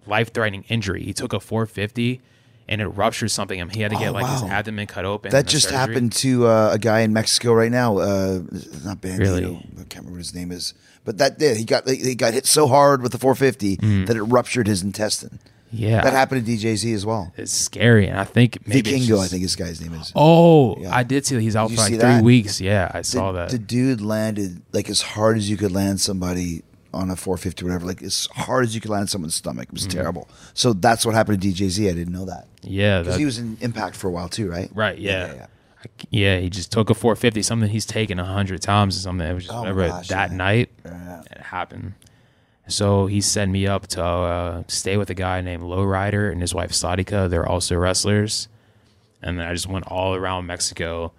life 0.07 0.33
threatening 0.33 0.63
injury. 0.69 1.03
He 1.03 1.13
took 1.13 1.33
a 1.33 1.39
450 1.39 2.21
and 2.67 2.79
it 2.81 2.87
ruptured 2.87 3.29
something. 3.31 3.59
And 3.59 3.73
he 3.73 3.81
had 3.81 3.91
to 3.91 3.97
get 3.97 4.09
Oh, 4.09 4.13
like 4.13 4.25
his 4.31 4.43
abdomen 4.43 4.87
cut 4.87 5.05
open. 5.05 5.31
that 5.31 5.45
just 5.45 5.65
surgery. 5.65 5.77
happened 5.79 6.11
to 6.13 6.47
uh, 6.47 6.71
a 6.73 6.79
guy 6.79 7.01
in 7.01 7.11
Mexico 7.13 7.53
right 7.53 7.71
now. 7.71 7.97
Uh, 7.97 8.41
not 8.83 9.01
Bandito. 9.01 9.19
Really? 9.19 9.43
I 9.45 9.83
can't 9.83 9.95
remember 10.05 10.11
what 10.11 10.17
his 10.19 10.33
name 10.33 10.51
is. 10.51 10.73
But 11.03 11.17
that 11.17 11.37
did. 11.39 11.57
He 11.57 11.65
got 11.65 11.87
he 11.89 12.15
got 12.15 12.33
hit 12.33 12.45
so 12.45 12.67
hard 12.67 13.01
with 13.01 13.11
the 13.11 13.17
450 13.17 14.05
that 14.05 14.15
it 14.15 14.21
ruptured 14.23 14.67
his 14.67 14.83
intestine. 14.83 15.39
Yeah, 15.71 16.01
That 16.01 16.13
happened 16.13 16.45
to 16.45 16.51
DJZ 16.51 16.93
as 16.93 17.05
well. 17.05 17.31
It's 17.37 17.51
scary, 17.51 18.07
and 18.07 18.19
I 18.19 18.23
think 18.25 18.67
maybe 18.67 18.89
it's 18.93 19.05
Vikingo, 19.07 19.19
I 19.19 19.27
think 19.27 19.41
this 19.43 19.55
guy's 19.55 19.79
name 19.81 19.93
is. 19.93 20.11
Oh, 20.15 20.75
Yeah. 20.77 20.95
I 20.95 21.03
did 21.03 21.25
see 21.25 21.35
that 21.35 21.41
he's 21.41 21.55
out 21.55 21.69
Did 21.69 21.75
for 21.77 21.81
like 21.83 21.89
three 21.91 21.97
that? 21.99 22.23
weeks. 22.23 22.59
Yeah, 22.59 22.91
I 22.93 22.99
the, 22.99 23.03
saw 23.05 23.31
that. 23.31 23.49
The 23.51 23.57
dude 23.59 24.01
landed 24.01 24.61
like 24.73 24.89
as 24.89 25.01
hard 25.01 25.37
as 25.37 25.49
you 25.49 25.57
could 25.57 25.71
land 25.71 26.01
somebody 26.01 26.63
on 26.93 27.09
a 27.09 27.15
450 27.15 27.63
or 27.63 27.67
whatever, 27.69 27.85
like 27.85 28.03
as 28.03 28.27
hard 28.33 28.65
as 28.65 28.75
you 28.75 28.81
could 28.81 28.91
land 28.91 29.09
someone's 29.09 29.35
stomach. 29.35 29.67
It 29.69 29.73
was 29.73 29.83
Mm-hmm. 29.87 29.97
terrible. 29.97 30.27
So 30.53 30.73
that's 30.73 31.05
what 31.05 31.15
happened 31.15 31.41
to 31.41 31.47
DJZ. 31.47 31.89
I 31.89 31.93
didn't 31.93 32.11
know 32.13 32.25
that. 32.25 32.47
yeah, 32.63 32.99
Because 33.01 33.15
he 33.17 33.23
was 33.23 33.37
in 33.39 33.57
Impact 33.61 33.95
for 33.95 34.07
a 34.09 34.11
while 34.11 34.27
too, 34.27 34.49
right? 34.51 34.69
Right. 34.73 34.97
Yeah. 34.97 35.27
yeah, 35.27 35.33
yeah. 35.35 35.45
I- 35.83 35.87
Yeah, 36.09 36.39
he 36.39 36.49
just 36.49 36.69
took 36.71 36.89
a 36.89 36.93
450, 36.93 37.41
something 37.43 37.69
he's 37.69 37.85
taken 37.85 38.19
a 38.19 38.25
hundred 38.25 38.61
times 38.61 38.97
or 38.97 38.99
something. 38.99 39.25
It 39.25 39.33
was 39.33 39.43
just 39.45 39.53
Oh 39.53 39.63
my 39.63 39.71
whatever 39.71 39.87
gosh, 39.87 40.09
that 40.09 40.31
yeah. 40.31 40.35
night 40.37 40.69
Yeah. 40.83 41.21
it 41.31 41.37
happened. 41.41 41.93
So 42.71 43.05
he 43.05 43.21
set 43.21 43.49
me 43.49 43.67
up 43.67 43.87
to 43.87 44.03
uh, 44.03 44.63
stay 44.67 44.97
with 44.97 45.09
a 45.09 45.13
guy 45.13 45.41
named 45.41 45.63
Lowrider 45.63 46.31
and 46.31 46.41
his 46.41 46.53
wife 46.53 46.71
Sadika. 46.71 47.29
They're 47.29 47.47
also 47.47 47.75
wrestlers. 47.75 48.47
And 49.21 49.39
then 49.39 49.47
I 49.47 49.53
just 49.53 49.67
went 49.67 49.87
all 49.87 50.15
around 50.15 50.47
Mexico. 50.47 51.13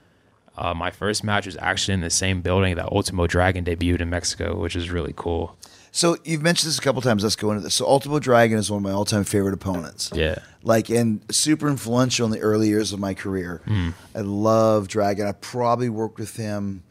Uh, 0.57 0.74
my 0.74 0.90
first 0.90 1.22
match 1.24 1.46
was 1.46 1.57
actually 1.59 1.94
in 1.94 2.00
the 2.00 2.11
same 2.11 2.42
building 2.42 2.76
that 2.76 2.86
Ultimo 2.86 3.26
Dragon 3.26 3.64
debuted 3.64 4.00
in 4.00 4.11
Mexico, 4.11 4.59
which 4.59 4.76
is 4.76 4.90
really 4.90 5.14
cool. 5.16 5.57
So 5.92 6.16
you've 6.24 6.42
mentioned 6.42 6.68
this 6.68 6.78
a 6.78 6.82
couple 6.82 7.03
times. 7.03 7.22
Let's 7.22 7.36
go 7.36 7.50
into 7.50 7.62
this. 7.62 7.74
So 7.74 7.86
Ultimo 7.86 8.18
Dragon 8.18 8.59
is 8.59 8.70
one 8.70 8.78
of 8.78 8.82
my 8.82 8.92
all-time 8.92 9.24
favorite 9.24 9.55
opponents. 9.55 10.11
Yeah. 10.14 10.38
Like 10.62 10.88
and 10.88 11.22
super 11.30 11.68
influential 11.68 12.24
in 12.24 12.32
the 12.32 12.40
early 12.40 12.68
years 12.68 12.92
of 12.92 12.98
my 12.98 13.12
career. 13.12 13.61
Hmm. 13.66 13.90
I 14.14 14.20
love 14.20 14.88
Dragon. 14.88 15.26
I 15.26 15.32
probably 15.32 15.90
worked 15.90 16.18
with 16.18 16.36
him 16.36 16.82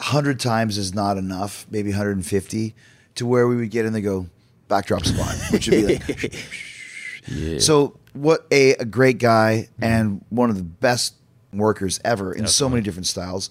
hundred 0.00 0.38
times 0.40 0.78
is 0.78 0.94
not 0.94 1.16
enough, 1.18 1.66
maybe 1.70 1.90
150, 1.90 2.74
to 3.16 3.26
where 3.26 3.46
we 3.48 3.56
would 3.56 3.70
get 3.70 3.84
in 3.86 3.92
the 3.92 4.00
go 4.00 4.26
backdrop 4.68 5.04
spot, 5.04 5.34
which 5.50 5.68
would 5.68 5.86
be 5.86 5.94
like. 5.98 6.34
So 7.58 7.98
what 8.14 8.46
a, 8.50 8.70
a 8.76 8.84
great 8.86 9.18
guy 9.18 9.68
and 9.82 10.24
one 10.30 10.48
of 10.48 10.56
the 10.56 10.62
best 10.62 11.14
workers 11.52 12.00
ever 12.04 12.32
in 12.32 12.46
so 12.46 12.68
many 12.70 12.80
different 12.82 13.06
styles. 13.06 13.50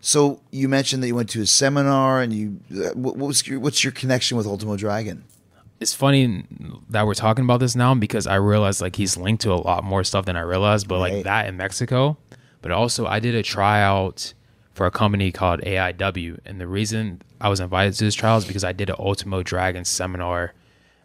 So 0.00 0.40
you 0.50 0.68
mentioned 0.68 1.02
that 1.02 1.08
you 1.08 1.14
went 1.14 1.28
to 1.30 1.42
a 1.42 1.46
seminar 1.46 2.22
and 2.22 2.32
you 2.32 2.60
uh, 2.72 2.90
what, 2.94 3.16
what 3.16 3.26
was 3.26 3.46
your, 3.46 3.60
what's 3.60 3.84
your 3.84 3.92
connection 3.92 4.36
with 4.38 4.46
Ultimo 4.46 4.76
Dragon? 4.76 5.24
it's 5.80 5.94
funny 5.94 6.44
that 6.90 7.06
we're 7.06 7.14
talking 7.14 7.44
about 7.44 7.60
this 7.60 7.76
now 7.76 7.94
because 7.94 8.26
I 8.26 8.34
realized 8.34 8.80
like 8.80 8.96
he's 8.96 9.16
linked 9.16 9.42
to 9.42 9.52
a 9.52 9.54
lot 9.54 9.84
more 9.84 10.02
stuff 10.02 10.24
than 10.24 10.34
I 10.36 10.40
realized. 10.40 10.88
But 10.88 10.98
Right. 11.00 11.12
like 11.16 11.24
that 11.24 11.46
in 11.48 11.56
Mexico, 11.56 12.16
but 12.62 12.72
also 12.72 13.06
I 13.06 13.20
did 13.20 13.34
a 13.36 13.42
tryout 13.44 14.32
for 14.78 14.86
a 14.86 14.90
company 14.92 15.32
called 15.32 15.60
AIW, 15.62 16.38
and 16.46 16.60
the 16.60 16.68
reason 16.68 17.20
I 17.40 17.48
was 17.48 17.58
invited 17.58 17.94
to 17.94 18.04
this 18.04 18.14
trial 18.14 18.38
is 18.38 18.44
because 18.44 18.62
I 18.62 18.70
did 18.72 18.88
an 18.90 18.96
Ultimo 18.98 19.42
Dragon 19.42 19.84
seminar. 19.84 20.54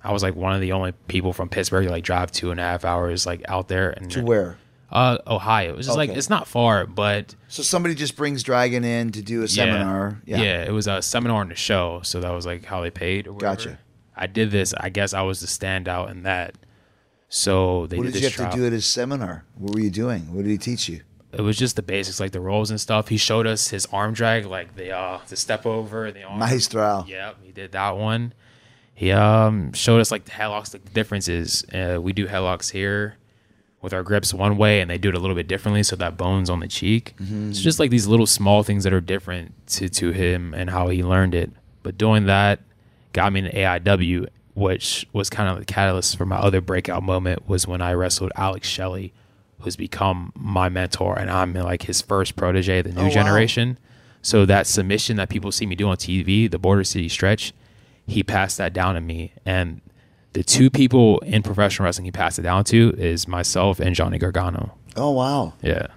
I 0.03 0.11
was 0.13 0.21
like 0.21 0.35
one 0.35 0.53
of 0.53 0.61
the 0.61 0.73
only 0.73 0.91
people 1.07 1.33
from 1.33 1.49
Pittsburgh 1.49 1.85
to 1.85 1.91
like 1.91 2.03
drive 2.03 2.31
two 2.31 2.51
and 2.51 2.59
a 2.59 2.63
half 2.63 2.85
hours 2.85 3.25
like 3.25 3.41
out 3.49 3.69
there 3.69 3.89
and 3.89 4.11
To 4.11 4.23
where? 4.23 4.57
uh 4.91 5.17
Ohio. 5.25 5.75
It's 5.77 5.87
just 5.87 5.97
like 5.97 6.11
it's 6.11 6.29
not 6.29 6.47
far, 6.47 6.85
but 6.85 7.33
So 7.47 7.63
somebody 7.63 7.95
just 7.95 8.15
brings 8.15 8.43
Dragon 8.43 8.83
in 8.83 9.11
to 9.13 9.23
do 9.23 9.41
a 9.41 9.47
seminar. 9.47 10.21
yeah. 10.25 10.39
yeah, 10.39 10.63
it 10.65 10.71
was 10.71 10.85
a 10.85 11.01
seminar 11.01 11.41
and 11.41 11.51
a 11.51 11.55
show, 11.55 12.01
so 12.03 12.21
that 12.21 12.29
was 12.31 12.45
like 12.45 12.65
how 12.65 12.81
they 12.81 12.91
paid. 12.91 13.27
Or. 13.27 13.33
Gotcha. 13.33 13.79
I 14.15 14.27
did 14.27 14.51
this. 14.51 14.75
I 14.79 14.89
guess 14.89 15.15
I 15.15 15.23
was 15.23 15.39
the 15.39 15.47
standout 15.47 16.11
in 16.11 16.23
that. 16.23 16.53
So 17.29 17.87
they 17.87 17.97
What 17.97 18.03
did 18.03 18.09
it. 18.09 18.13
What 18.13 18.13
did 18.13 18.13
this 18.13 18.37
you 18.37 18.43
have 18.43 18.51
to 18.53 18.57
do 18.59 18.65
at 18.67 18.71
his 18.71 18.85
seminar? 18.85 19.45
What 19.55 19.73
were 19.73 19.81
you 19.81 19.89
doing? 19.89 20.31
What 20.35 20.43
did 20.43 20.51
he 20.51 20.59
teach 20.59 20.87
you? 20.89 21.01
It 21.33 21.41
was 21.41 21.57
just 21.57 21.75
the 21.75 21.81
basics, 21.81 22.19
like 22.19 22.31
the 22.31 22.39
rolls 22.39 22.69
and 22.69 22.79
stuff. 22.79 23.07
He 23.07 23.17
showed 23.17 23.47
us 23.47 23.69
his 23.69 23.85
arm 23.91 24.13
drag, 24.13 24.45
like 24.45 24.75
the 24.75 24.91
uh 24.95 25.19
the 25.27 25.35
step 25.35 25.65
over, 25.65 26.11
the 26.11 26.23
arm. 26.23 26.39
Maestral. 26.39 27.07
Yep, 27.07 27.37
he 27.43 27.51
did 27.51 27.71
that 27.71 27.97
one. 27.97 28.33
He 28.93 29.11
um 29.11 29.73
showed 29.73 29.99
us 29.99 30.11
like 30.11 30.25
the 30.25 30.31
headlocks, 30.31 30.73
like 30.73 30.85
the 30.85 30.91
differences. 30.91 31.65
Uh, 31.73 31.99
we 32.01 32.13
do 32.13 32.27
headlocks 32.27 32.71
here 32.71 33.15
with 33.81 33.93
our 33.93 34.03
grips 34.03 34.33
one 34.33 34.57
way, 34.57 34.79
and 34.79 34.89
they 34.89 34.97
do 34.97 35.09
it 35.09 35.15
a 35.15 35.19
little 35.19 35.35
bit 35.35 35.47
differently, 35.47 35.83
so 35.83 35.95
that 35.95 36.15
bone's 36.15 36.49
on 36.49 36.59
the 36.59 36.67
cheek. 36.67 37.15
It's 37.19 37.59
just 37.59 37.79
like 37.79 37.89
these 37.89 38.07
little 38.07 38.27
small 38.27 38.63
things 38.63 38.83
that 38.85 38.93
are 38.93 39.01
different 39.01 39.53
to 39.69 39.89
to 39.89 40.11
him 40.11 40.53
and 40.53 40.69
how 40.69 40.87
he 40.89 41.03
learned 41.03 41.33
it. 41.35 41.51
But 41.81 41.97
doing 41.97 42.25
that 42.27 42.59
got 43.11 43.33
me 43.33 43.39
into 43.39 43.51
AIW, 43.51 44.27
which 44.53 45.07
was 45.11 45.29
kind 45.29 45.49
of 45.49 45.57
the 45.59 45.65
catalyst 45.65 46.15
for 46.17 46.25
my 46.25 46.37
other 46.37 46.61
breakout 46.61 47.01
moment. 47.03 47.49
Was 47.49 47.67
when 47.67 47.81
I 47.81 47.93
wrestled 47.93 48.31
Alex 48.35 48.67
Shelley, 48.69 49.11
who's 49.63 49.75
become 49.75 50.31
my 50.35 50.69
mentor, 50.69 51.17
and 51.17 51.29
I'm 51.29 51.53
like 51.53 51.83
his 51.83 52.01
first 52.01 52.35
protege, 52.35 52.81
the 52.81 52.91
new 52.91 53.03
wow. 53.03 53.09
generation. 53.09 53.77
So 54.21 54.45
that 54.45 54.67
submission 54.67 55.17
that 55.17 55.29
people 55.29 55.51
see 55.51 55.65
me 55.65 55.75
do 55.75 55.89
on 55.89 55.97
TV, 55.97 56.49
the 56.49 56.59
Border 56.59 56.83
City 56.83 57.09
Stretch, 57.09 57.53
he 58.07 58.23
passed 58.23 58.57
that 58.57 58.73
down 58.73 58.95
to 58.95 59.01
me. 59.01 59.33
And 59.45 59.81
the 60.33 60.43
two 60.43 60.69
people 60.69 61.19
in 61.19 61.43
professional 61.43 61.85
wrestling 61.85 62.05
he 62.05 62.11
passed 62.11 62.39
it 62.39 62.43
down 62.43 62.63
to 62.65 62.93
is 62.97 63.27
myself 63.27 63.79
and 63.79 63.95
Johnny 63.95 64.17
Gargano. 64.17 64.77
Oh 64.95 65.11
wow! 65.11 65.53
Yeah. 65.61 65.87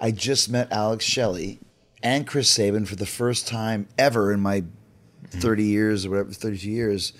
I 0.00 0.10
just 0.10 0.50
met 0.50 0.70
Alex 0.72 1.04
Shelley 1.04 1.60
and 2.02 2.26
Chris 2.26 2.50
Sabin 2.50 2.86
for 2.86 2.96
the 2.96 3.06
first 3.06 3.46
time 3.46 3.88
ever 3.98 4.32
in 4.32 4.40
my 4.40 4.64
Mm-hmm. 5.32 5.40
30 5.40 5.64
years 5.64 6.06
or 6.06 6.10
whatever, 6.10 6.32
32 6.32 6.70
years. 6.70 7.12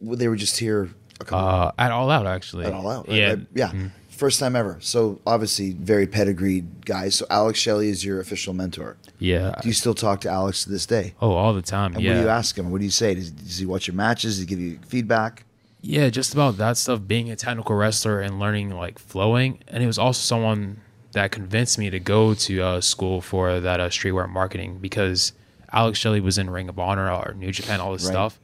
They 0.00 0.26
were 0.26 0.36
just 0.36 0.58
here 0.58 0.90
Uh, 1.30 1.72
at 1.78 1.92
All 1.92 2.10
Out, 2.10 2.26
actually. 2.26 2.64
at 2.66 2.72
all 2.72 2.88
out. 2.90 3.06
Right? 3.08 3.16
Yeah. 3.16 3.28
Right? 3.30 3.46
Yeah. 3.54 3.72
First 4.08 4.38
time 4.40 4.54
ever. 4.56 4.76
So 4.80 5.20
obviously 5.26 5.72
very 5.72 6.06
pedigreed 6.06 6.86
guys. 6.86 7.16
So 7.16 7.26
Alex 7.28 7.58
Shelley 7.58 7.88
is 7.88 8.04
your 8.04 8.20
official 8.20 8.54
mentor. 8.54 8.96
Yeah. 9.18 9.54
Do 9.60 9.68
you 9.68 9.74
still 9.74 9.94
talk 9.94 10.20
to 10.22 10.30
Alex 10.30 10.64
to 10.64 10.70
this 10.70 10.86
day? 10.86 11.14
oh, 11.20 11.32
all 11.32 11.52
the 11.54 11.62
time. 11.62 11.94
And 11.94 12.02
yeah. 12.02 12.10
what 12.12 12.16
do 12.18 12.22
you 12.22 12.28
ask 12.28 12.56
him? 12.56 12.70
What 12.70 12.78
do 12.78 12.84
you 12.84 12.90
say? 12.90 13.14
Does, 13.14 13.30
does 13.30 13.58
he 13.58 13.66
watch 13.66 13.86
your 13.88 13.96
matches? 13.96 14.34
Does 14.34 14.40
he 14.40 14.46
give 14.46 14.60
you 14.60 14.78
feedback? 14.86 15.44
Yeah, 15.80 16.08
just 16.10 16.32
about 16.32 16.56
that 16.58 16.76
stuff, 16.76 17.00
being 17.06 17.30
a 17.32 17.36
technical 17.36 17.74
wrestler 17.74 18.20
and 18.20 18.38
learning 18.38 18.70
like 18.70 19.00
flowing. 19.00 19.58
And 19.66 19.82
it 19.82 19.86
was 19.88 19.98
also 19.98 20.20
someone 20.20 20.76
that 21.12 21.32
convinced 21.32 21.76
me 21.78 21.90
to 21.90 21.98
go 21.98 22.34
to 22.34 22.62
uh, 22.62 22.80
school 22.80 23.20
for 23.20 23.58
that 23.58 23.80
uh, 23.80 23.88
streetwear 23.88 24.28
marketing 24.30 24.78
because 24.80 25.32
Alex 25.72 25.98
Shelley 25.98 26.20
was 26.20 26.38
in 26.38 26.48
Ring 26.48 26.68
of 26.68 26.78
Honor 26.78 27.10
or 27.10 27.34
New 27.36 27.50
Japan, 27.50 27.80
all 27.80 27.92
this 27.92 28.04
Right. 28.04 28.12
stuff. 28.12 28.38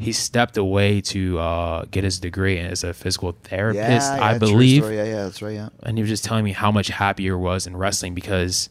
He 0.00 0.12
stepped 0.12 0.56
away 0.56 1.00
to 1.02 1.38
uh, 1.38 1.84
get 1.90 2.04
his 2.04 2.18
degree 2.18 2.58
as 2.58 2.82
a 2.84 2.94
physical 2.94 3.32
therapist, 3.44 4.10
Yeah, 4.10 4.16
yeah, 4.16 4.24
I 4.24 4.38
believe. 4.38 4.84
Yeah, 4.84 5.04
yeah, 5.04 5.22
that's 5.24 5.42
right. 5.42 5.52
Yeah. 5.54 5.68
and 5.82 5.98
he 5.98 6.02
was 6.02 6.08
just 6.08 6.24
telling 6.24 6.42
me 6.44 6.52
how 6.52 6.72
much 6.72 6.88
happier 6.88 7.36
he 7.36 7.42
was 7.42 7.66
in 7.66 7.76
wrestling 7.76 8.14
because 8.14 8.70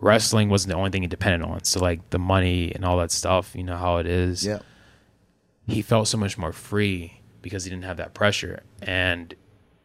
wrestling 0.00 0.48
wasn't 0.48 0.70
the 0.70 0.76
only 0.76 0.90
thing 0.90 1.02
he 1.02 1.08
depended 1.08 1.42
on. 1.42 1.64
So 1.64 1.80
like 1.80 2.08
the 2.10 2.18
money 2.18 2.72
and 2.74 2.84
all 2.84 2.96
that 2.98 3.10
stuff, 3.10 3.54
you 3.56 3.64
know 3.64 3.76
how 3.76 3.96
it 3.96 4.06
is. 4.06 4.46
Yeah. 4.46 4.60
He 5.66 5.82
felt 5.82 6.06
so 6.08 6.16
much 6.16 6.38
more 6.38 6.52
free 6.52 7.20
because 7.42 7.64
he 7.64 7.70
didn't 7.70 7.84
have 7.84 7.96
that 7.98 8.14
pressure. 8.14 8.62
And 8.80 9.34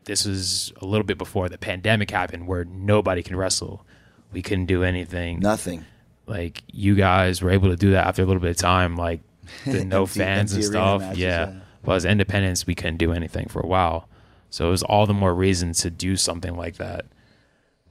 this 0.05 0.25
was 0.25 0.71
a 0.81 0.85
little 0.85 1.05
bit 1.05 1.17
before 1.17 1.49
the 1.49 1.57
pandemic 1.57 2.11
happened 2.11 2.47
where 2.47 2.65
nobody 2.65 3.23
can 3.23 3.35
wrestle. 3.35 3.85
We 4.31 4.41
couldn't 4.41 4.67
do 4.67 4.83
anything. 4.83 5.39
Nothing. 5.39 5.85
Like 6.25 6.63
you 6.71 6.95
guys 6.95 7.41
were 7.41 7.49
able 7.49 7.69
to 7.69 7.75
do 7.75 7.91
that 7.91 8.07
after 8.07 8.21
a 8.21 8.25
little 8.25 8.41
bit 8.41 8.51
of 8.51 8.57
time, 8.57 8.95
like 8.95 9.21
the 9.65 9.83
no 9.85 10.01
Empty- 10.03 10.19
fans 10.19 10.51
and 10.53 10.63
empty 10.63 10.71
stuff. 10.71 11.01
matches, 11.01 11.19
yeah. 11.19 11.49
yeah. 11.51 11.59
But 11.83 11.95
as 11.97 12.05
independents, 12.05 12.65
we 12.65 12.75
couldn't 12.75 12.97
do 12.97 13.11
anything 13.11 13.47
for 13.47 13.59
a 13.61 13.67
while. 13.67 14.07
So 14.49 14.67
it 14.67 14.71
was 14.71 14.83
all 14.83 15.05
the 15.05 15.13
more 15.13 15.33
reason 15.33 15.73
to 15.73 15.89
do 15.89 16.15
something 16.15 16.55
like 16.55 16.77
that. 16.77 17.05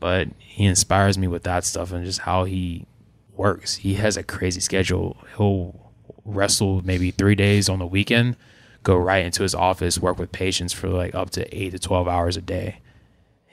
But 0.00 0.28
he 0.38 0.64
inspires 0.64 1.18
me 1.18 1.28
with 1.28 1.42
that 1.44 1.64
stuff 1.64 1.92
and 1.92 2.04
just 2.04 2.20
how 2.20 2.44
he 2.44 2.86
works. 3.34 3.76
He 3.76 3.94
has 3.94 4.16
a 4.16 4.22
crazy 4.22 4.60
schedule. 4.60 5.16
He'll 5.36 5.92
wrestle 6.24 6.82
maybe 6.84 7.10
three 7.10 7.34
days 7.34 7.68
on 7.68 7.78
the 7.80 7.86
weekend, 7.86 8.36
go 8.82 8.96
right 8.96 9.24
into 9.24 9.42
his 9.42 9.54
office, 9.54 9.98
work 9.98 10.18
with 10.18 10.32
patients 10.32 10.72
for 10.72 10.88
like 10.88 11.14
up 11.14 11.30
to 11.30 11.56
eight 11.56 11.70
to 11.70 11.78
12 11.78 12.08
hours 12.08 12.36
a 12.36 12.40
day. 12.42 12.78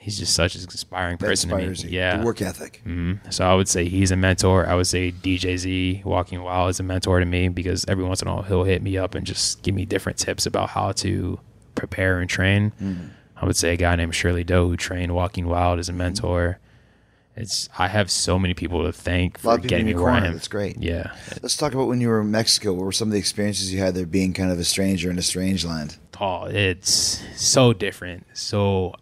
He's 0.00 0.18
just 0.18 0.32
such 0.32 0.54
an 0.54 0.62
inspiring 0.62 1.18
person 1.18 1.50
inspires 1.50 1.84
you. 1.84 1.90
Yeah. 1.90 2.16
The 2.16 2.24
work 2.24 2.40
ethic. 2.40 2.82
So 3.28 3.44
I 3.44 3.54
would 3.54 3.68
say 3.68 3.86
he's 3.86 4.10
a 4.10 4.16
mentor. 4.16 4.66
I 4.66 4.74
would 4.74 4.86
say 4.86 5.12
DJZ 5.12 6.06
Joaquin 6.06 6.42
Wilde 6.42 6.70
is 6.70 6.80
a 6.80 6.82
mentor 6.82 7.20
to 7.20 7.26
me 7.26 7.50
because 7.50 7.84
every 7.86 8.04
once 8.04 8.22
in 8.22 8.28
a 8.28 8.34
while 8.34 8.42
he'll 8.42 8.64
hit 8.64 8.82
me 8.82 8.96
up 8.96 9.14
and 9.14 9.26
just 9.26 9.62
give 9.62 9.74
me 9.74 9.84
different 9.84 10.18
tips 10.18 10.46
about 10.46 10.70
how 10.70 10.92
to 10.92 11.38
prepare 11.74 12.18
and 12.18 12.30
train. 12.30 12.72
Mm-hmm. 12.80 13.08
I 13.36 13.44
would 13.44 13.56
say 13.56 13.74
a 13.74 13.76
guy 13.76 13.94
named 13.94 14.14
Shirley 14.14 14.42
Doe 14.42 14.68
who 14.68 14.76
trained 14.78 15.14
Joaquin 15.14 15.46
Wilde 15.46 15.78
is 15.78 15.90
a 15.90 15.92
mentor. 15.92 16.58
It's 17.36 17.68
I 17.78 17.88
have 17.88 18.10
so 18.10 18.38
many 18.38 18.54
people 18.54 18.84
to 18.84 18.92
thank 18.92 19.38
for 19.38 19.48
lot 19.48 19.54
of 19.56 19.62
people 19.62 19.68
getting 19.68 19.86
me 19.86 19.94
where 19.94 20.10
I 20.10 20.26
am. 20.26 20.32
That's 20.32 20.48
great. 20.48 20.78
Yeah. 20.78 21.12
Let's 21.42 21.58
talk 21.58 21.74
about 21.74 21.88
when 21.88 22.00
you 22.00 22.08
were 22.08 22.22
in 22.22 22.30
Mexico. 22.30 22.72
What 22.72 22.86
were 22.86 22.92
some 22.92 23.08
of 23.08 23.12
the 23.12 23.18
experiences 23.18 23.70
you 23.70 23.80
had 23.80 23.94
there 23.94 24.06
being 24.06 24.32
kind 24.32 24.50
of 24.50 24.58
a 24.58 24.64
stranger 24.64 25.10
in 25.10 25.18
a 25.18 25.22
strange 25.22 25.64
land? 25.64 25.98
Oh, 26.18 26.46
it's 26.46 27.22
so 27.36 27.72
different. 27.72 28.26
So 28.34 28.94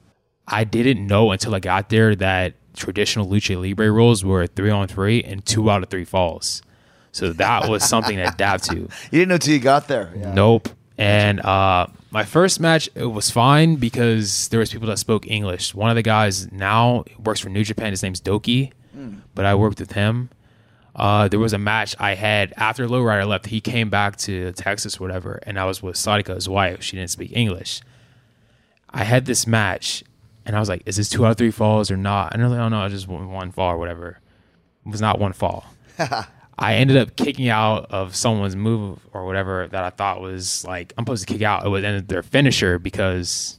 I 0.51 0.65
didn't 0.65 1.07
know 1.07 1.31
until 1.31 1.55
I 1.55 1.61
got 1.61 1.89
there 1.91 2.15
that 2.17 2.55
traditional 2.75 3.27
lucha 3.27 3.61
libre 3.61 3.91
rules 3.91 4.25
were 4.25 4.47
three 4.47 4.71
on 4.71 4.89
three 4.89 5.23
and 5.23 5.45
two 5.45 5.71
out 5.71 5.83
of 5.83 5.89
three 5.91 6.05
falls. 6.05 6.63
So 7.13 7.33
that 7.35 7.69
was 7.69 7.83
something 7.89 8.17
to 8.17 8.29
adapt 8.29 8.65
to. 8.71 8.77
You 9.11 9.19
didn't 9.21 9.29
know 9.29 9.39
till 9.39 9.55
you 9.55 9.61
got 9.61 9.89
there. 9.89 10.13
Yeah. 10.17 10.33
Nope. 10.35 10.69
And 10.97 11.41
uh, 11.41 11.87
my 12.11 12.25
first 12.25 12.61
match 12.61 12.89
it 12.95 13.07
was 13.07 13.31
fine 13.31 13.77
because 13.77 14.49
there 14.49 14.61
was 14.61 14.71
people 14.73 14.89
that 14.89 14.99
spoke 14.99 15.27
English. 15.27 15.75
One 15.75 15.91
of 15.91 15.97
the 15.97 16.03
guys 16.03 16.51
now 16.53 17.05
works 17.23 17.41
for 17.41 17.49
New 17.51 17.65
Japan. 17.65 17.91
His 17.93 18.03
name's 18.03 18.21
Doki, 18.21 18.73
but 19.35 19.45
I 19.45 19.55
worked 19.55 19.79
with 19.81 19.93
him. 19.93 20.31
Uh, 20.97 21.29
there 21.29 21.39
was 21.39 21.53
a 21.53 21.59
match 21.59 21.95
I 22.01 22.15
had 22.17 22.53
after 22.57 22.89
Lowrider 22.89 23.27
left. 23.27 23.47
He 23.47 23.61
came 23.61 23.89
back 23.89 24.17
to 24.19 24.51
Texas, 24.53 24.99
whatever, 24.99 25.39
and 25.45 25.59
I 25.59 25.65
was 25.65 25.81
with 25.81 25.95
Sadika, 25.95 26.35
his 26.35 26.49
wife. 26.49 26.83
She 26.83 26.97
didn't 26.97 27.11
speak 27.11 27.31
English. 27.33 27.81
I 28.91 29.05
had 29.05 29.25
this 29.27 29.47
match, 29.47 30.03
and 30.49 30.57
I 30.57 30.61
was 30.61 30.69
like, 30.69 30.83
"Is 30.87 30.97
this 30.97 31.09
two 31.09 31.25
out 31.25 31.31
of 31.33 31.37
three 31.37 31.53
falls 31.53 31.91
or 31.93 31.97
not?" 31.97 32.33
And 32.35 32.43
they're 32.43 32.49
like, 32.51 32.59
"Oh 32.59 32.69
no, 32.69 32.81
I 32.81 32.89
just 32.89 33.07
one 33.07 33.31
one 33.31 33.53
fall 33.53 33.71
or 33.73 33.79
whatever." 33.79 34.19
It 34.85 34.91
was 34.91 35.01
not 35.01 35.21
one 35.21 35.33
fall. 35.33 35.67
I 36.61 36.75
ended 36.75 36.97
up 36.97 37.15
kicking 37.15 37.49
out 37.49 37.87
of 37.91 38.17
someone's 38.17 38.57
move 38.57 38.99
or 39.13 39.25
whatever 39.27 39.69
that 39.69 39.85
I 39.85 39.91
thought 39.91 40.21
was 40.21 40.65
like 40.65 40.93
I'm 40.99 41.05
supposed 41.05 41.29
to 41.29 41.33
kick 41.33 41.43
out. 41.43 41.65
It 41.65 41.69
was 41.69 41.85
ended 41.85 42.09
their 42.09 42.23
finisher 42.25 42.81
because 42.81 43.59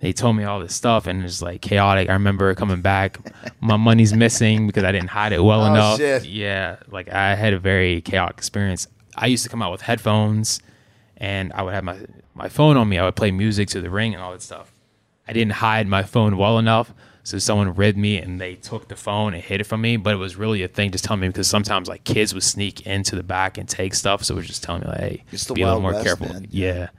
they 0.00 0.12
told 0.12 0.36
me 0.36 0.42
all 0.44 0.58
this 0.60 0.74
stuff 0.74 1.06
and 1.06 1.24
it's 1.24 1.40
like 1.40 1.62
chaotic. 1.62 2.10
I 2.10 2.14
remember 2.14 2.54
coming 2.54 2.82
back, 2.82 3.18
my 3.60 3.76
money's 3.76 4.12
missing 4.12 4.66
because 4.66 4.82
I 4.84 4.92
didn't 4.92 5.08
hide 5.10 5.32
it 5.32 5.42
well 5.42 5.62
Oh, 5.62 5.72
enough. 5.72 5.98
shit. 5.98 6.24
Yeah, 6.26 6.76
like 6.90 7.08
I 7.08 7.34
had 7.36 7.52
a 7.54 7.58
very 7.58 8.00
chaotic 8.00 8.36
experience. 8.36 8.88
I 9.16 9.26
used 9.28 9.44
to 9.44 9.48
come 9.48 9.62
out 9.62 9.70
with 9.72 9.82
headphones 9.82 10.60
and 11.18 11.52
I 11.52 11.62
would 11.62 11.72
have 11.72 11.84
my 11.84 11.98
my 12.34 12.48
phone 12.48 12.76
on 12.76 12.88
me. 12.88 12.98
I 12.98 13.04
would 13.04 13.14
play 13.16 13.30
music 13.30 13.68
to 13.68 13.80
the 13.80 13.90
ring 13.90 14.12
and 14.14 14.22
all 14.22 14.32
that 14.32 14.42
stuff. 14.42 14.71
I 15.32 15.34
didn't 15.34 15.52
hide 15.52 15.88
my 15.88 16.02
phone 16.02 16.36
well 16.36 16.58
enough, 16.58 16.92
so 17.22 17.38
someone 17.38 17.74
rigged 17.74 17.96
me 17.96 18.18
and 18.18 18.38
they 18.38 18.54
took 18.56 18.88
the 18.88 18.96
phone 18.96 19.32
and 19.32 19.42
hid 19.42 19.62
it 19.62 19.64
from 19.64 19.80
me. 19.80 19.96
But 19.96 20.12
it 20.12 20.16
was 20.18 20.36
really 20.36 20.62
a 20.62 20.68
thing 20.68 20.90
just 20.90 21.04
telling 21.04 21.20
me 21.20 21.28
because 21.28 21.48
sometimes 21.48 21.88
like 21.88 22.04
kids 22.04 22.34
would 22.34 22.42
sneak 22.42 22.86
into 22.86 23.16
the 23.16 23.22
back 23.22 23.56
and 23.56 23.66
take 23.66 23.94
stuff, 23.94 24.24
so 24.24 24.34
it 24.34 24.36
was 24.36 24.46
just 24.46 24.62
telling 24.62 24.82
me 24.82 24.88
like, 24.88 24.98
hey, 25.00 25.24
It's 25.32 25.50
be 25.50 25.62
a 25.62 25.66
little 25.68 25.80
more 25.80 25.92
West, 25.94 26.04
careful. 26.04 26.28
man. 26.28 26.46
Yeah, 26.50 26.90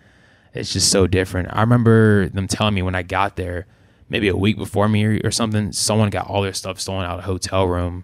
it's 0.51 0.73
just 0.73 0.89
so 0.89 1.05
different. 1.05 1.49
I 1.53 1.61
remember 1.61 2.27
them 2.29 2.47
telling 2.47 2.73
me 2.73 2.81
when 2.81 2.95
I 2.95 3.03
got 3.03 3.35
there, 3.35 3.67
maybe 4.09 4.29
a 4.29 4.35
week 4.35 4.57
before 4.57 4.89
me 4.89 5.05
or, 5.05 5.29
something, 5.29 5.71
someone 5.71 6.09
got 6.09 6.27
all 6.27 6.41
their 6.41 6.53
stuff 6.53 6.79
stolen 6.79 7.05
out 7.05 7.19
of 7.19 7.25
a 7.25 7.27
hotel 7.27 7.67
room, 7.67 8.03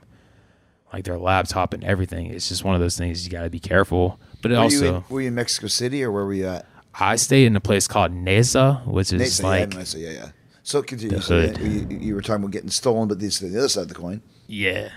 like 0.94 1.06
their 1.06 1.18
laptop 1.18 1.74
and 1.74 1.84
everything. 1.84 2.28
It's 2.28 2.50
just 2.50 2.64
one 2.64 2.76
of 2.76 2.82
those 2.82 3.00
things 3.00 3.26
you 3.26 3.32
got 3.32 3.46
to 3.46 3.50
be 3.50 3.60
careful. 3.60 4.20
But 4.44 4.52
it 4.52 4.56
Were, 4.56 4.62
also, 4.62 4.76
you 4.86 4.96
in, 4.96 5.04
were 5.10 5.22
you 5.22 5.28
in 5.30 5.34
Mexico 5.36 5.66
City 5.66 6.04
or 6.04 6.12
where 6.12 6.24
were 6.26 6.34
you 6.36 6.46
at? 6.46 6.68
I 6.94 7.16
stayed 7.16 7.46
in 7.46 7.56
a 7.56 7.62
place 7.62 7.88
called 7.88 8.12
Neza, 8.12 8.86
which 8.86 9.14
is 9.14 9.22
Nesa, 9.40 9.44
like 9.44 9.74
yeah, 9.74 9.80
Nesa, 9.80 10.00
yeah, 10.02 10.10
yeah. 10.12 10.30
So 10.64 10.82
continue. 10.84 11.20
So 11.22 11.40
you, 11.40 11.88
you 11.90 12.16
were 12.16 12.22
talking 12.22 12.44
about 12.44 12.52
getting 12.52 12.70
stolen, 12.70 13.08
but 13.08 13.20
this 13.20 13.42
is 13.42 13.52
the 13.52 13.58
other 13.60 13.70
side 13.70 13.84
of 13.84 13.88
the 13.90 13.96
coin. 13.96 14.22
Yeah, 14.48 14.90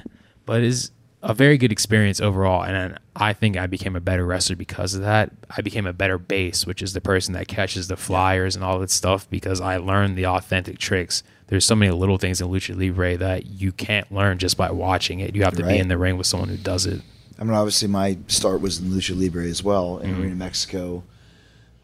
but 0.47 0.63
it's 0.63 0.91
a 1.23 1.33
very 1.35 1.57
good 1.57 1.71
experience 1.71 2.21
overall, 2.21 2.63
and 2.65 2.99
I 3.15 3.33
think 3.33 3.57
I 3.57 3.67
became 3.69 3.95
a 3.95 4.01
better 4.01 4.27
wrestler 4.27 4.57
because 4.57 4.95
of 4.95 5.03
that. 5.03 5.31
I 5.57 5.61
became 5.63 5.87
a 5.87 5.93
better 5.93 6.19
base, 6.19 6.67
which 6.67 6.83
is 6.83 6.93
the 6.95 7.01
person 7.01 7.35
that 7.35 7.47
catches 7.49 7.87
the 7.89 7.97
flyers 7.97 8.57
and 8.57 8.65
all 8.65 8.79
that 8.81 8.91
stuff, 8.91 9.31
because 9.31 9.61
I 9.61 9.77
learned 9.77 10.17
the 10.17 10.27
authentic 10.27 10.79
tricks. 10.79 11.23
There's 11.47 11.65
so 11.65 11.77
many 11.77 11.93
little 11.93 12.19
things 12.19 12.41
in 12.41 12.49
lucha 12.49 12.75
libre 12.77 13.17
that 13.19 13.47
you 13.47 13.71
can't 13.73 14.11
learn 14.11 14.39
just 14.39 14.57
by 14.57 14.71
watching 14.71 15.21
it. 15.21 15.37
You 15.37 15.45
have 15.45 15.55
to 15.57 15.63
Right. 15.63 15.75
be 15.75 15.79
in 15.79 15.89
the 15.89 15.99
ring 15.99 16.17
with 16.17 16.27
someone 16.27 16.49
who 16.49 16.57
does 16.57 16.87
it. 16.87 17.03
I 17.39 17.45
mean, 17.45 17.55
obviously, 17.55 17.89
my 17.89 18.19
start 18.27 18.61
was 18.61 18.79
in 18.79 18.87
Lucha 18.87 19.19
Libre 19.19 19.45
as 19.47 19.63
well 19.63 19.99
in 19.99 20.11
Mm-hmm. 20.13 20.23
Arena 20.23 20.35
Mexico, 20.37 21.03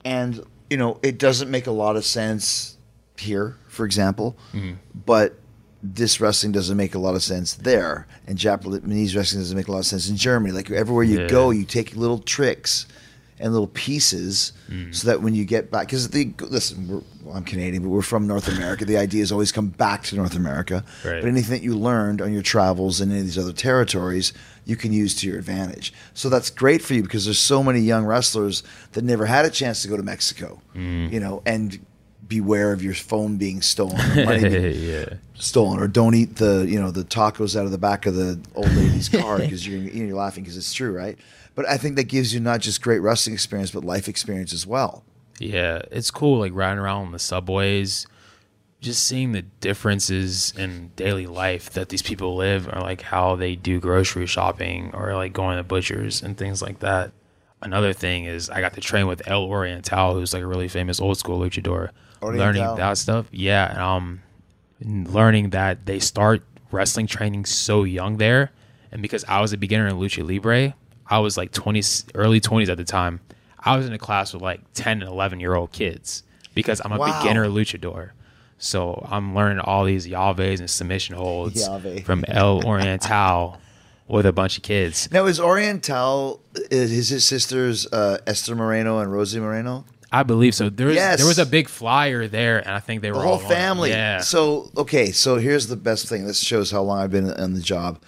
and 0.05 0.43
you 0.71 0.77
know, 0.77 0.99
it 1.03 1.19
doesn't 1.19 1.51
make 1.51 1.67
a 1.67 1.71
lot 1.71 1.97
of 1.97 2.05
sense 2.05 2.77
here, 3.17 3.57
for 3.69 3.85
example, 3.87 4.37
Mm-hmm. 4.53 4.75
but 5.07 5.35
this 5.83 6.21
wrestling 6.21 6.53
doesn't 6.53 6.77
make 6.77 6.95
a 6.95 6.99
lot 6.99 7.15
of 7.15 7.23
sense 7.23 7.55
there, 7.55 8.07
and 8.27 8.37
Japanese 8.37 9.15
wrestling 9.17 9.41
doesn't 9.43 9.57
make 9.57 9.69
a 9.69 9.73
lot 9.73 9.79
of 9.79 9.87
sense 9.87 10.09
in 10.11 10.17
Germany. 10.17 10.53
Like 10.53 10.71
everywhere 10.71 11.05
you 11.05 11.21
Yeah. 11.21 11.29
go, 11.29 11.51
you 11.51 11.65
take 11.65 11.95
little 11.97 12.19
tricks, 12.19 12.87
and 13.41 13.53
little 13.53 13.69
pieces 13.69 14.53
mm. 14.69 14.95
so 14.95 15.07
that 15.09 15.23
when 15.23 15.35
you 15.35 15.45
get 15.45 15.71
back, 15.71 15.87
because 15.87 16.09
the 16.09 16.33
listen, 16.41 16.89
we're, 16.89 17.03
well, 17.23 17.37
I'm 17.37 17.45
Canadian, 17.45 17.83
but 17.83 17.91
we're 17.91 18.03
from 18.03 18.27
North 18.27 18.49
America. 18.49 18.85
The 18.85 18.97
idea 18.97 19.23
is 19.23 19.33
always 19.33 19.53
come 19.53 19.69
back 19.69 20.03
to 20.05 20.17
North 20.17 20.35
America. 20.37 20.85
Right. 21.05 21.21
But 21.21 21.29
anything 21.29 21.51
that 21.51 21.63
you 21.63 21.77
learned 21.77 22.21
on 22.23 22.33
your 22.33 22.43
travels 22.43 23.01
in 23.01 23.11
any 23.11 23.21
of 23.21 23.27
these 23.27 23.39
other 23.39 23.53
territories, 23.53 24.33
you 24.65 24.77
can 24.77 24.93
use 24.93 25.15
to 25.17 25.27
your 25.27 25.39
advantage. 25.39 25.93
So 26.15 26.29
that's 26.29 26.51
great 26.51 26.83
for 26.83 26.95
you 26.95 27.03
because 27.03 27.25
there's 27.25 27.39
so 27.39 27.63
many 27.63 27.81
young 27.81 28.05
wrestlers 28.05 28.63
that 28.93 29.05
never 29.05 29.27
had 29.27 29.45
a 29.45 29.51
chance 29.51 29.83
to 29.83 29.89
go 29.89 29.97
to 29.97 30.03
Mexico, 30.03 30.61
mm. 30.75 31.11
you 31.13 31.21
know, 31.21 31.43
and 31.47 31.79
beware 32.29 32.73
of 32.73 32.83
your 32.83 32.95
phone 32.95 33.37
being 33.37 33.63
stolen, 33.63 33.97
being 34.15 34.75
yeah. 34.75 35.15
stolen, 35.35 35.81
or 35.81 35.89
don't 35.89 36.15
eat 36.15 36.37
the 36.37 36.67
you 36.69 36.81
know 36.81 36.91
the 36.91 37.05
tacos 37.05 37.59
out 37.59 37.65
of 37.65 37.71
the 37.71 37.79
back 37.79 38.07
of 38.07 38.15
the 38.15 38.39
old 38.55 38.71
lady's 38.75 39.09
car 39.09 39.39
because 39.39 39.67
you're 39.67 39.79
you 39.79 40.03
know, 40.03 40.09
you're 40.09 40.17
laughing 40.17 40.45
because 40.45 40.57
it's 40.57 40.73
true, 40.73 40.93
right? 40.93 41.19
But 41.55 41.69
I 41.69 41.77
think 41.77 41.97
that 41.97 42.05
gives 42.05 42.33
you 42.33 42.41
not 42.41 42.61
just 42.61 42.83
great 42.83 43.01
wrestling 43.01 43.35
experience, 43.35 43.73
but 43.73 43.85
life 43.85 44.09
experience 44.09 44.53
as 44.53 44.67
well. 44.67 45.03
Yeah, 45.41 45.83
it's 45.91 46.11
cool 46.11 46.39
like 46.39 46.53
riding 46.55 46.79
around 46.79 47.07
on 47.07 47.13
the 47.13 47.19
subways, 47.19 48.07
just 48.81 49.05
seeing 49.05 49.33
the 49.33 49.43
differences 49.43 50.53
in 50.57 50.93
daily 50.95 51.27
life 51.27 51.71
that 51.71 51.89
these 51.89 52.03
people 52.03 52.37
live 52.37 52.69
or 52.69 52.81
like 52.81 53.03
how 53.03 53.37
they 53.37 53.57
do 53.57 53.81
grocery 53.81 54.27
shopping 54.27 54.91
or 54.95 55.15
like 55.15 55.33
going 55.33 55.57
to 55.57 55.65
butchers 55.65 56.23
and 56.23 56.37
things 56.37 56.63
like 56.63 56.81
that. 56.81 57.13
Another 57.63 57.93
thing 57.93 58.25
is 58.25 58.49
I 58.51 58.61
got 58.61 58.75
to 58.75 58.81
train 58.81 59.07
with 59.07 59.27
El 59.27 59.43
Oriental, 59.45 60.15
who's 60.15 60.33
like 60.33 60.43
a 60.43 60.47
really 60.47 60.69
famous 60.69 61.01
old 61.01 61.19
school 61.19 61.41
luchador. 61.41 61.91
Oriental. 62.23 62.47
Learning 62.63 62.77
that 62.77 62.99
stuff. 62.99 63.27
Yeah, 63.33 63.71
and, 63.71 63.79
um 63.81 64.23
learning 64.81 65.51
that 65.51 65.87
they 65.87 65.99
start 65.99 66.43
wrestling 66.71 67.07
training 67.09 67.45
so 67.45 67.83
young 67.83 68.19
there 68.19 68.53
and 68.93 69.03
because 69.03 69.25
I 69.25 69.41
was 69.41 69.53
a 69.53 69.57
beginner 69.59 69.89
in 69.89 69.97
lucha 69.97 70.27
libre, 70.27 70.75
I 71.07 71.19
was 71.19 71.37
like 71.37 71.51
20 71.53 71.83
early 72.15 72.41
20s 72.41 72.69
at 72.69 72.77
the 72.77 72.85
time. 72.85 73.21
I 73.59 73.77
was 73.77 73.87
in 73.87 73.93
a 73.93 73.99
class 73.99 74.33
with 74.33 74.41
like 74.43 74.61
10 74.75 75.03
and 75.03 75.11
11 75.11 75.41
year 75.41 75.55
old 75.55 75.73
kids 75.73 76.23
because 76.55 76.81
I'm 76.85 76.93
a 76.93 76.99
Wow. 76.99 77.19
beginner 77.21 77.47
luchador. 77.49 78.11
So 78.59 79.05
I'm 79.11 79.35
learning 79.35 79.59
all 79.61 79.85
these 79.85 80.07
llaves 80.09 80.61
and 80.61 80.71
submission 80.71 81.17
holds 81.17 81.67
Llave. 81.69 82.05
from 82.05 82.25
El 82.29 82.65
Oriental 82.65 83.61
with 84.09 84.27
a 84.27 84.33
bunch 84.33 84.57
of 84.57 84.63
kids. 84.63 85.09
Now 85.13 85.27
is 85.27 85.39
Oriental 85.39 86.41
is 86.71 87.09
his, 87.09 87.25
sisters 87.25 87.87
uh, 87.93 88.19
Esther 88.27 88.55
Moreno 88.57 88.99
and 88.99 89.13
Rossy 89.13 89.39
Moreno? 89.41 89.85
I 90.11 90.23
believe 90.23 90.55
so. 90.55 90.71
There 90.71 90.87
was 90.87 90.97
Yes. 90.97 91.19
there 91.19 91.27
was 91.27 91.39
a 91.39 91.45
big 91.47 91.69
flyer 91.69 92.27
there, 92.27 92.59
and 92.59 92.71
I 92.71 92.81
think 92.81 93.03
they 93.03 93.11
were 93.13 93.19
The 93.19 93.23
whole 93.25 93.33
all 93.35 93.39
family. 93.39 93.91
Yeah. 93.91 94.21
So 94.21 94.71
okay, 94.77 95.13
so 95.13 95.37
here's 95.37 95.67
the 95.67 95.77
best 95.77 96.09
thing. 96.09 96.27
This 96.27 96.41
shows 96.41 96.71
how 96.71 96.83
long 96.83 96.99
I've 97.01 97.11
been 97.11 97.31
on 97.31 97.53
the 97.55 97.61
job. 97.61 98.01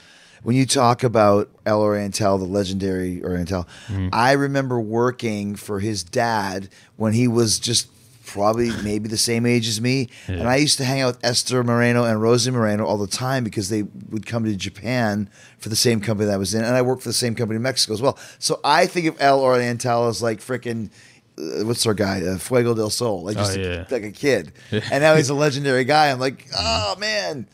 When 0.42 0.56
you 0.56 0.64
talk 0.64 1.04
about 1.04 1.50
El 1.66 1.82
Oriental, 1.82 2.38
the 2.38 2.46
legendary 2.46 3.22
Oriental, 3.22 3.68
Mm-hmm. 3.88 4.08
I 4.14 4.32
remember 4.32 4.80
working 4.80 5.54
for 5.54 5.80
his 5.80 6.02
dad 6.02 6.70
when 6.96 7.12
he 7.12 7.28
was 7.28 7.58
just 7.58 7.88
probably 8.32 8.70
maybe 8.82 9.08
the 9.08 9.16
same 9.18 9.44
age 9.46 9.66
as 9.68 9.80
me, 9.80 10.08
and 10.28 10.48
I 10.48 10.56
used 10.56 10.78
to 10.78 10.84
hang 10.84 11.00
out 11.00 11.16
with 11.16 11.24
Esther 11.24 11.62
Moreno 11.64 12.04
and 12.04 12.20
Rossy 12.20 12.50
Moreno 12.52 12.86
all 12.86 12.96
the 12.98 13.06
time 13.06 13.44
because 13.44 13.68
they 13.68 13.82
would 13.82 14.26
come 14.26 14.44
to 14.44 14.54
Japan 14.56 15.28
for 15.58 15.68
the 15.68 15.76
same 15.76 16.00
company 16.00 16.26
that 16.26 16.34
I 16.34 16.38
was 16.38 16.54
in, 16.54 16.64
and 16.64 16.74
I 16.76 16.82
worked 16.82 17.02
for 17.02 17.08
the 17.08 17.12
same 17.14 17.34
company 17.34 17.56
in 17.56 17.62
Mexico 17.62 17.92
as 17.94 18.02
well. 18.02 18.18
So 18.38 18.60
I 18.64 18.86
think 18.86 19.06
of 19.06 19.16
El 19.20 19.40
Oriental 19.40 20.08
as 20.08 20.22
like 20.22 20.40
freaking. 20.40 20.90
Uh, 21.38 21.64
what's 21.64 21.86
our 21.86 21.94
guy? 21.94 22.20
Uh, 22.22 22.36
Fuego 22.38 22.74
del 22.74 22.90
Sol. 22.90 23.22
Like 23.22 23.36
just 23.36 23.56
Oh, 23.56 23.62
a- 23.62 23.86
like 23.90 24.02
a 24.02 24.10
kid. 24.12 24.52
and 24.70 25.00
now 25.02 25.14
he's 25.14 25.30
a 25.30 25.34
legendary 25.46 25.84
guy. 25.84 26.10
I'm 26.10 26.18
like, 26.20 26.46
oh 26.58 26.96
man, 26.98 27.46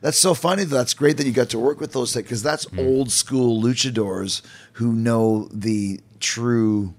that's 0.00 0.18
so 0.18 0.34
funny. 0.34 0.64
That's 0.64 0.94
great 0.94 1.16
that 1.16 1.26
you 1.26 1.32
got 1.32 1.50
to 1.50 1.58
work 1.58 1.80
with 1.80 1.92
those 1.92 2.14
because 2.14 2.42
that's 2.42 2.66
Mm. 2.66 2.78
old 2.86 3.10
school 3.10 3.60
luchadors 3.62 4.42
who 4.74 4.92
know 4.92 5.48
the 5.52 6.00
true 6.20 6.94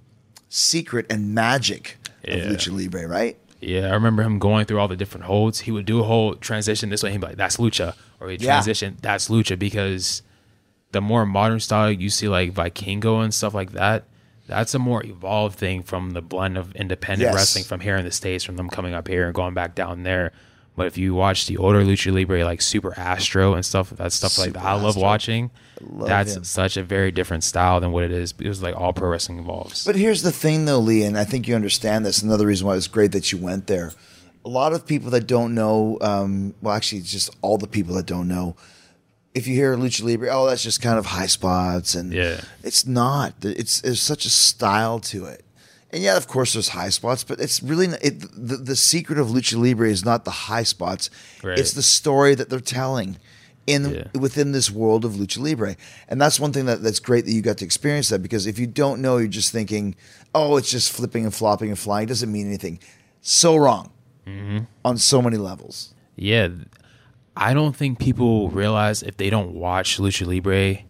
secret 0.50 1.06
and 1.10 1.34
magic 1.34 1.98
Yeah. 2.26 2.36
of 2.36 2.58
lucha 2.58 2.72
libre, 2.72 3.08
right? 3.08 3.38
Yeah, 3.62 3.88
I 3.88 3.94
remember 3.94 4.24
him 4.24 4.40
going 4.40 4.66
through 4.66 4.80
all 4.80 4.88
the 4.90 4.96
different 4.98 5.26
holds. 5.26 5.62
He 5.62 5.72
would 5.72 5.86
do 5.86 6.00
a 6.02 6.04
whole 6.04 6.36
transition 6.36 6.90
this 6.90 7.02
way. 7.04 7.12
He'd 7.12 7.22
be 7.22 7.28
like, 7.28 7.38
"That's 7.38 7.58
lucha," 7.58 7.94
or 8.20 8.30
he'd 8.30 8.42
Yeah. 8.42 8.54
transition, 8.56 8.98
"That's 9.02 9.30
lucha," 9.30 9.58
because 9.58 10.22
the 10.92 11.00
more 11.02 11.26
modern 11.26 11.60
style 11.62 11.92
you 11.92 12.10
see, 12.10 12.28
like 12.28 12.54
Vikingo 12.54 13.24
and 13.24 13.34
stuff 13.34 13.54
like 13.54 13.72
that, 13.72 14.04
that's 14.48 14.74
a 14.74 14.80
more 14.80 15.04
evolved 15.06 15.58
thing 15.58 15.82
from 15.82 16.12
the 16.12 16.22
blend 16.22 16.58
of 16.58 16.76
independent 16.76 17.28
Yes. 17.30 17.36
wrestling 17.36 17.64
from 17.64 17.80
here 17.80 17.96
in 17.96 18.04
the 18.04 18.12
states, 18.12 18.44
from 18.44 18.58
them 18.58 18.70
coming 18.70 18.94
up 18.94 19.08
here 19.08 19.26
and 19.26 19.34
going 19.34 19.54
back 19.54 19.76
down 19.76 20.04
there. 20.04 20.34
But 20.76 20.88
if 20.88 20.98
you 20.98 21.14
watch 21.14 21.46
the 21.46 21.58
older 21.58 21.84
lucha 21.84 22.12
libre, 22.12 22.44
like 22.44 22.62
Super 22.62 22.98
Astro 22.98 23.54
and 23.54 23.64
stuff, 23.64 23.92
that 23.92 24.12
stuff 24.12 24.38
like 24.40 24.48
Super 24.48 24.60
that, 24.60 24.66
I 24.66 24.74
love 24.74 24.86
Astro. 24.98 25.02
watching. 25.04 25.52
love 25.82 26.08
that's 26.08 26.36
him. 26.36 26.44
such 26.44 26.78
a 26.78 26.84
very 26.84 27.12
different 27.12 27.44
style 27.44 27.80
than 27.80 27.92
what 27.92 28.04
it 28.04 28.12
is. 28.12 28.34
It 28.40 28.48
was 28.48 28.64
like 28.64 28.76
all 28.76 28.92
pro 28.92 29.10
wrestling 29.10 29.38
involves. 29.38 29.86
But 29.86 29.96
here's 29.96 30.24
the 30.24 30.32
thing, 30.32 30.66
though, 30.66 30.80
Lee, 30.80 31.04
and 31.04 31.16
I 31.18 31.26
think 31.26 31.48
you 31.48 31.54
understand 31.56 32.06
this. 32.06 32.24
Another 32.24 32.48
reason 32.48 32.66
why 32.66 32.76
it's 32.76 32.88
great 32.88 33.12
that 33.12 33.32
you 33.32 33.38
went 33.38 33.68
there. 33.68 33.92
A 34.46 34.50
lot 34.50 34.74
of 34.74 34.86
people 34.88 35.12
that 35.12 35.28
don't 35.28 35.54
know, 35.54 35.98
um, 36.02 36.54
well, 36.62 36.74
actually, 36.74 37.02
just 37.02 37.30
all 37.42 37.58
the 37.58 37.68
people 37.68 37.94
that 37.96 38.06
don't 38.08 38.28
know. 38.28 38.56
If 39.36 39.48
you 39.48 39.56
hear 39.56 39.76
lucha 39.78 40.04
libre, 40.04 40.30
oh, 40.32 40.48
that's 40.48 40.62
just 40.64 40.82
kind 40.82 40.98
of 41.00 41.06
high 41.06 41.28
spots, 41.28 41.96
and 41.96 42.12
Yeah. 42.12 42.42
it's 42.64 42.86
not. 42.86 43.34
It's 43.44 43.82
there's 43.82 44.02
such 44.02 44.26
a 44.26 44.30
style 44.30 45.00
to 45.00 45.26
it, 45.26 45.44
and 45.94 46.02
yeah, 46.04 46.18
of 46.18 46.28
course, 46.28 46.54
there's 46.54 46.70
high 46.70 46.90
spots, 46.90 47.24
but 47.24 47.40
it's 47.40 47.64
really 47.64 47.88
not- 47.88 48.04
it. 48.04 48.20
The, 48.22 48.58
the 48.58 48.76
secret 48.76 49.20
of 49.20 49.28
lucha 49.28 49.56
libre 49.64 49.90
is 49.90 50.04
not 50.04 50.26
the 50.26 50.32
high 50.32 50.64
spots; 50.64 51.10
Right. 51.44 51.58
it's 51.58 51.72
the 51.74 51.84
story 51.84 52.36
that 52.36 52.50
they're 52.50 52.60
telling 52.60 53.18
in 53.66 53.94
Yeah. 53.94 54.20
within 54.20 54.52
this 54.52 54.70
world 54.70 55.06
of 55.06 55.14
lucha 55.14 55.38
libre 55.42 55.78
and 56.10 56.20
that's 56.20 56.38
one 56.38 56.52
thing 56.52 56.66
that, 56.66 56.84
that's 56.84 57.00
great 57.00 57.24
that 57.24 57.32
you 57.32 57.42
got 57.42 57.58
to 57.60 57.66
experience 57.66 58.10
that 58.10 58.22
because 58.22 58.46
if 58.46 58.60
you 58.60 58.68
don't 58.68 59.02
know 59.02 59.16
you're 59.18 59.30
just 59.30 59.54
thinking 59.54 59.96
oh 60.36 60.58
it's 60.58 60.70
just 60.70 60.92
flipping 60.92 61.24
and 61.24 61.34
flopping 61.34 61.70
and 61.70 61.80
flying 61.80 62.04
it 62.04 62.08
doesn't 62.10 62.30
mean 62.30 62.46
anything 62.46 62.78
so 63.22 63.56
wrong 63.56 63.90
mm-hmm. 64.28 64.66
on 64.84 64.98
so 64.98 65.22
many 65.22 65.38
levels 65.38 65.94
Yeah, 66.18 66.50
I 67.38 67.54
don't 67.54 67.74
think 67.74 68.00
people 68.00 68.50
realize 68.50 69.02
if 69.02 69.16
they 69.16 69.30
don't 69.30 69.54
watch 69.54 69.98
Lucha 69.98 70.28
Libre 70.28 70.84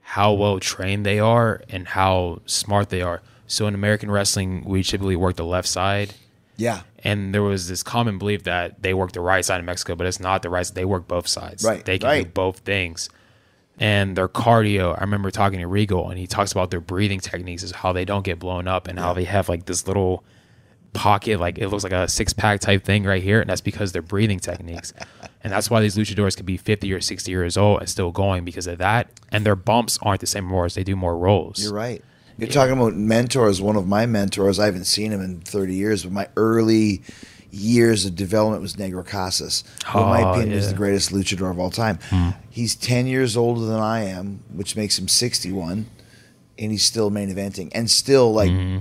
how 0.00 0.34
well 0.34 0.60
trained 0.60 1.06
they 1.06 1.18
are 1.18 1.62
and 1.70 1.88
how 1.88 2.42
smart 2.44 2.90
they 2.90 3.00
are. 3.00 3.22
So 3.52 3.66
in 3.66 3.74
American 3.74 4.10
wrestling, 4.10 4.64
we 4.64 4.82
typically 4.82 5.16
work 5.16 5.36
the 5.36 5.44
left 5.44 5.68
side, 5.68 6.14
yeah 6.56 6.82
and 7.04 7.34
there 7.34 7.42
was 7.42 7.68
this 7.68 7.82
common 7.82 8.18
belief 8.18 8.44
that 8.44 8.82
they 8.82 8.94
work 8.94 9.12
the 9.12 9.20
right 9.20 9.44
side 9.44 9.58
in 9.58 9.66
Mexico, 9.66 9.94
but 9.94 10.06
it's 10.06 10.20
not 10.20 10.42
the 10.42 10.50
right 10.50 10.64
side. 10.64 10.76
They 10.76 10.84
work 10.84 11.08
both 11.08 11.26
sides. 11.26 11.64
Right, 11.64 11.84
They 11.84 11.98
can 11.98 12.22
do 12.22 12.28
both 12.30 12.60
things. 12.60 13.08
And 13.78 14.16
their 14.16 14.28
cardio, 14.28 14.96
I 14.96 15.00
remember 15.00 15.30
talking 15.30 15.58
to 15.58 15.66
Regal, 15.66 16.08
and 16.10 16.18
he 16.18 16.26
talks 16.26 16.52
about 16.52 16.70
their 16.70 16.80
breathing 16.80 17.20
techniques, 17.20 17.62
is 17.62 17.72
how 17.72 17.92
they 17.92 18.04
don't 18.04 18.24
get 18.24 18.38
blown 18.38 18.68
up, 18.68 18.86
and 18.86 18.98
how 18.98 19.12
they 19.12 19.24
have 19.24 19.48
like 19.48 19.64
this 19.64 19.88
little 19.88 20.22
pocket, 20.92 21.40
like 21.40 21.58
it 21.58 21.68
looks 21.68 21.82
like 21.82 21.92
a 21.92 22.06
six 22.06 22.32
pack 22.32 22.60
type 22.60 22.84
thing 22.84 23.04
right 23.04 23.22
here, 23.22 23.40
and 23.40 23.50
that's 23.50 23.62
because 23.62 23.90
their 23.90 24.02
breathing 24.02 24.38
techniques. 24.38 24.92
and 25.42 25.52
that's 25.52 25.70
why 25.70 25.80
these 25.80 25.96
luchadors 25.96 26.36
can 26.36 26.46
be 26.46 26.56
50 26.56 26.92
or 26.92 27.00
60 27.00 27.30
years 27.30 27.56
old 27.56 27.80
and 27.80 27.88
still 27.88 28.12
going 28.12 28.44
because 28.44 28.68
of 28.68 28.78
that. 28.78 29.08
And 29.32 29.44
their 29.44 29.56
bumps 29.56 29.98
aren't 30.02 30.20
the 30.20 30.26
same 30.26 30.52
roars; 30.52 30.74
they 30.74 30.84
do 30.84 30.94
more 30.94 31.16
rolls. 31.16 31.64
you're 31.64 31.72
right 31.72 32.04
you're 32.38 32.48
talking 32.48 32.76
about 32.76 32.94
mentors 32.94 33.60
one 33.60 33.76
of 33.76 33.86
my 33.86 34.06
mentors 34.06 34.58
i 34.58 34.64
haven't 34.64 34.84
seen 34.84 35.12
him 35.12 35.20
in 35.20 35.40
30 35.40 35.74
years 35.74 36.04
but 36.04 36.12
my 36.12 36.28
early 36.36 37.02
years 37.50 38.06
of 38.06 38.16
development 38.16 38.62
was 38.62 38.76
negro 38.76 39.06
casas 39.06 39.64
who 39.86 39.98
in 39.98 40.06
my 40.06 40.22
Oh, 40.22 40.32
opinion 40.32 40.56
is 40.56 40.68
the 40.70 40.76
greatest 40.76 41.12
luchador 41.12 41.50
of 41.50 41.58
all 41.58 41.70
time 41.70 41.98
hmm. 42.08 42.30
he's 42.50 42.74
10 42.74 43.06
years 43.06 43.36
older 43.36 43.60
than 43.62 43.78
i 43.78 44.04
am 44.04 44.42
which 44.52 44.76
makes 44.76 44.98
him 44.98 45.08
61 45.08 45.86
and 46.58 46.70
he's 46.70 46.84
still 46.84 47.10
main 47.10 47.34
eventing 47.34 47.70
and 47.74 47.90
still 47.90 48.32
like 48.32 48.50
hmm. 48.50 48.78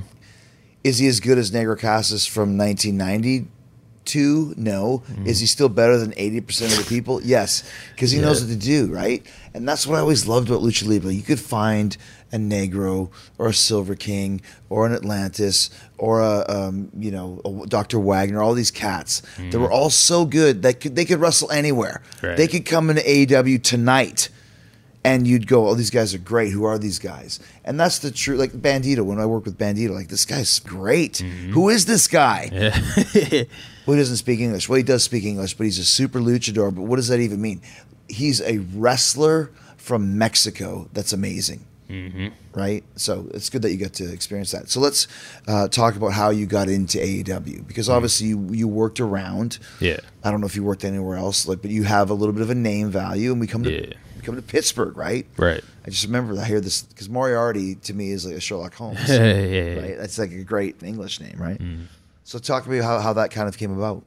Is 0.84 0.97
he 0.97 1.08
as 1.08 1.20
good 1.20 1.38
as 1.38 1.52
Negro 1.52 1.78
Casas 1.80 2.26
from 2.26 2.58
1992? 2.58 4.56
No. 4.58 4.97
Hmm. 4.97 5.28
Is 5.28 5.39
he 5.39 5.45
still 5.45 5.70
better 5.70 5.97
than 5.97 6.12
80% 6.14 6.72
of 6.72 6.78
the 6.78 6.86
people? 6.89 7.22
Yes, 7.22 7.64
because 7.93 8.10
he 8.12 8.20
knows 8.20 8.41
what 8.41 8.49
to 8.49 8.56
do, 8.56 8.91
right? 8.91 9.24
And 9.54 9.70
that's 9.70 9.86
what 9.86 9.97
I 9.97 9.99
always 9.99 10.28
loved 10.28 10.49
about 10.49 10.64
Lucha 10.64 10.88
Libre. 10.88 11.14
You 11.14 11.22
could 11.22 11.39
find 11.39 11.95
a 12.32 12.38
Negro 12.38 13.12
or 13.38 13.48
a 13.48 13.54
Silver 13.54 13.96
King 13.96 14.42
or 14.70 14.86
an 14.86 14.94
Atlantis 14.94 15.70
or 15.98 16.22
a, 16.22 16.46
um, 16.48 16.90
you 16.98 17.12
know, 17.12 17.42
a 17.44 17.68
Dr. 17.68 18.00
Wagner, 18.00 18.42
all 18.42 18.54
these 18.54 18.72
cats. 18.72 19.22
They 19.38 19.58
were 19.58 19.72
all 19.72 19.90
so 19.90 20.26
good 20.26 20.64
that 20.64 20.80
could, 20.80 20.96
they 20.96 21.06
could 21.06 21.20
wrestle 21.20 21.52
anywhere. 21.52 22.02
Right. 22.22 22.38
They 22.38 22.48
could 22.48 22.66
come 22.66 22.90
into 22.90 23.02
AEW 23.02 23.62
tonight 23.64 24.30
and 25.04 25.28
you'd 25.28 25.48
go, 25.48 25.68
"Oh, 25.68 25.76
these 25.76 25.90
guys 25.90 26.14
are 26.14 26.20
great. 26.20 26.52
Who 26.52 26.64
are 26.64 26.78
these 26.78 27.00
guys?" 27.00 27.40
And 27.66 27.80
that's 27.80 28.00
the 28.00 28.12
truth. 28.12 28.40
Like 28.40 28.52
Bandito, 28.52 29.02
when 29.02 29.20
I 29.20 29.26
work 29.26 29.46
with 29.46 29.58
Bandito, 29.58 29.92
like 29.92 30.10
this 30.10 30.26
guy's 30.26 30.60
great. 30.60 31.18
Who 31.18 31.70
is 31.70 31.86
this 31.86 32.08
guy? 32.08 32.50
Who 33.86 33.96
doesn't 33.96 34.18
speak 34.18 34.40
English? 34.40 34.70
Well, 34.70 34.78
he 34.78 34.84
does 34.84 35.04
speak 35.04 35.24
English, 35.24 35.56
but 35.56 35.64
he's 35.64 35.80
a 35.80 35.86
super 35.86 36.20
luchador. 36.20 36.74
But 36.74 36.84
what 36.84 36.98
does 36.98 37.08
that 37.08 37.20
even 37.20 37.42
mean? 37.42 37.62
He's 38.08 38.42
a 38.42 38.60
wrestler 38.60 39.52
from 39.78 40.18
Mexico. 40.18 40.88
That's 40.94 41.14
amazing. 41.14 41.66
Right, 42.54 42.84
so 42.96 43.28
it's 43.34 43.50
good 43.50 43.62
that 43.62 43.72
you 43.72 43.78
get 43.78 43.94
to 43.96 44.12
experience 44.12 44.52
that. 44.52 44.70
So 44.70 44.80
let's 44.80 45.08
uh, 45.48 45.68
talk 45.68 45.96
about 45.96 46.14
how 46.14 46.30
you 46.30 46.46
got 46.46 46.68
into 46.70 46.98
AEW 46.98 47.66
because 47.68 47.89
obviously 47.89 48.28
you, 48.28 48.48
you 48.52 48.68
worked 48.68 49.00
around. 49.00 49.60
Yeah. 49.80 49.98
I 50.24 50.32
don't 50.32 50.42
know 50.42 50.48
if 50.48 50.56
you 50.56 50.64
worked 50.64 50.84
anywhere 50.84 51.18
else, 51.18 51.48
like, 51.48 51.62
but 51.62 51.72
you 51.72 51.84
have 51.84 52.10
a 52.10 52.14
little 52.14 52.34
bit 52.34 52.42
of 52.42 52.50
a 52.50 52.56
name 52.56 52.89
value, 52.89 53.32
and 53.32 53.39
we 53.39 53.48
come 53.48 53.64
to 53.64 53.72
Yeah. 53.89 53.94
come 54.24 54.36
to 54.36 54.42
Pittsburgh, 54.42 54.96
right? 54.98 55.26
Right. 55.38 55.64
I 55.86 55.89
just 55.89 56.06
remember 56.06 56.39
I 56.39 56.46
hear 56.46 56.62
this 56.62 56.84
because 56.84 57.10
Moriarty 57.10 57.76
to 57.76 57.94
me 57.94 58.12
is 58.12 58.26
like 58.26 58.36
a 58.36 58.39
Sherlock 58.39 58.74
Holmes, 58.76 59.00
yeah, 59.10 59.24
yeah, 59.24 59.46
yeah. 59.46 59.82
right? 59.82 59.98
That's 59.98 60.18
like 60.20 60.32
a 60.32 60.44
great 60.44 60.84
English 60.84 61.20
name, 61.20 61.38
right? 61.39 61.58
Mm. 61.60 61.86
So 62.24 62.38
talk 62.39 62.64
to 62.66 62.70
me 62.70 62.78
how, 62.78 63.00
how 63.00 63.14
that 63.14 63.32
kind 63.32 63.48
of 63.50 63.58
came 63.58 63.76
about. 63.78 64.04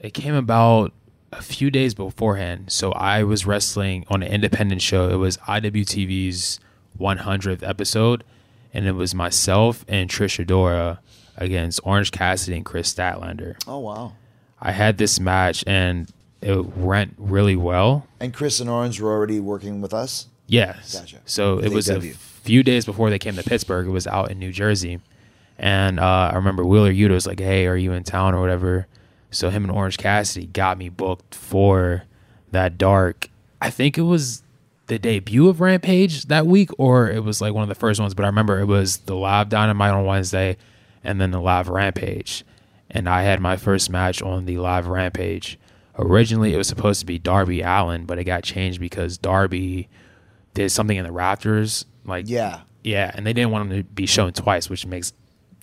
It 0.00 0.14
came 0.14 0.34
about 0.34 0.92
a 1.32 1.42
few 1.42 1.70
days 1.70 1.94
beforehand. 1.94 2.70
So 2.70 2.92
I 2.92 3.24
was 3.24 3.44
wrestling 3.44 4.04
on 4.08 4.22
an 4.22 4.30
independent 4.30 4.80
show. 4.82 5.08
It 5.10 5.16
was 5.16 5.36
IWTV's 5.38 6.60
100th 6.98 7.66
episode, 7.66 8.24
and 8.72 8.86
it 8.86 8.92
was 8.92 9.14
myself 9.14 9.84
and 9.88 10.10
Trish 10.10 10.44
Adora 10.44 10.98
against 11.36 11.80
Orange 11.84 12.10
Cassidy 12.10 12.56
and 12.56 12.64
Kris 12.64 12.92
Statlander. 12.92 13.56
Oh 13.66 13.78
wow! 13.78 14.12
I 14.60 14.72
had 14.72 14.98
this 14.98 15.20
match, 15.20 15.64
and 15.66 16.10
it 16.40 16.76
went 16.76 17.14
really 17.18 17.56
well. 17.56 18.06
And 18.20 18.32
Kris 18.32 18.60
and 18.60 18.70
Orange 18.70 19.00
were 19.00 19.10
already 19.10 19.40
working 19.40 19.80
with 19.80 19.92
us. 19.94 20.26
Yes. 20.46 20.98
Gotcha. 20.98 21.18
So 21.24 21.56
With 21.56 21.66
it 21.66 21.72
was 21.72 21.88
a 21.88 22.00
few 22.00 22.62
days 22.62 22.84
before 22.84 23.10
they 23.10 23.18
came 23.18 23.34
to 23.36 23.42
Pittsburgh. 23.42 23.86
It 23.86 23.90
was 23.90 24.06
out 24.06 24.30
in 24.30 24.38
New 24.38 24.52
Jersey. 24.52 25.00
And 25.58 25.98
uh, 25.98 26.30
I 26.32 26.36
remember 26.36 26.64
Wheeler 26.64 26.92
Yuta 26.92 27.10
was 27.10 27.26
like, 27.26 27.40
hey, 27.40 27.66
are 27.66 27.76
you 27.76 27.92
in 27.92 28.04
town 28.04 28.34
or 28.34 28.40
whatever? 28.40 28.86
So 29.30 29.50
him 29.50 29.64
and 29.64 29.72
Orange 29.72 29.98
Cassidy 29.98 30.46
got 30.46 30.78
me 30.78 30.88
booked 30.88 31.34
for 31.34 32.04
that 32.52 32.78
dark. 32.78 33.28
I 33.60 33.70
think 33.70 33.98
it 33.98 34.02
was 34.02 34.42
the 34.86 34.98
debut 34.98 35.48
of 35.48 35.60
Rampage 35.60 36.26
that 36.26 36.46
week, 36.46 36.70
or 36.78 37.10
it 37.10 37.24
was 37.24 37.40
like 37.40 37.52
one 37.54 37.62
of 37.62 37.68
the 37.68 37.74
first 37.74 38.00
ones. 38.00 38.14
But 38.14 38.24
I 38.24 38.28
remember 38.28 38.60
it 38.60 38.66
was 38.66 38.98
the 38.98 39.16
live 39.16 39.48
Dynamite 39.48 39.92
on 39.92 40.04
Wednesday 40.04 40.56
and 41.02 41.20
then 41.20 41.30
the 41.30 41.40
live 41.40 41.68
Rampage. 41.68 42.44
And 42.90 43.08
I 43.08 43.22
had 43.22 43.40
my 43.40 43.56
first 43.56 43.90
match 43.90 44.22
on 44.22 44.44
the 44.44 44.58
live 44.58 44.86
Rampage. 44.86 45.58
Originally, 45.98 46.54
it 46.54 46.56
was 46.56 46.68
supposed 46.68 47.00
to 47.00 47.06
be 47.06 47.18
Darby 47.18 47.62
Allin, 47.62 48.04
but 48.04 48.18
it 48.18 48.24
got 48.24 48.44
changed 48.44 48.80
because 48.80 49.18
Darby 49.18 49.88
did 50.54 50.70
something 50.70 50.96
in 50.96 51.04
the 51.04 51.10
Raptors. 51.10 51.84
Like, 52.04 52.28
Yeah, 52.28 52.60
yeah, 52.84 53.10
and 53.14 53.26
they 53.26 53.32
didn't 53.32 53.50
want 53.50 53.70
him 53.70 53.78
to 53.78 53.82
be 53.82 54.06
shown 54.06 54.32
twice, 54.32 54.70
which 54.70 54.86
makes 54.86 55.12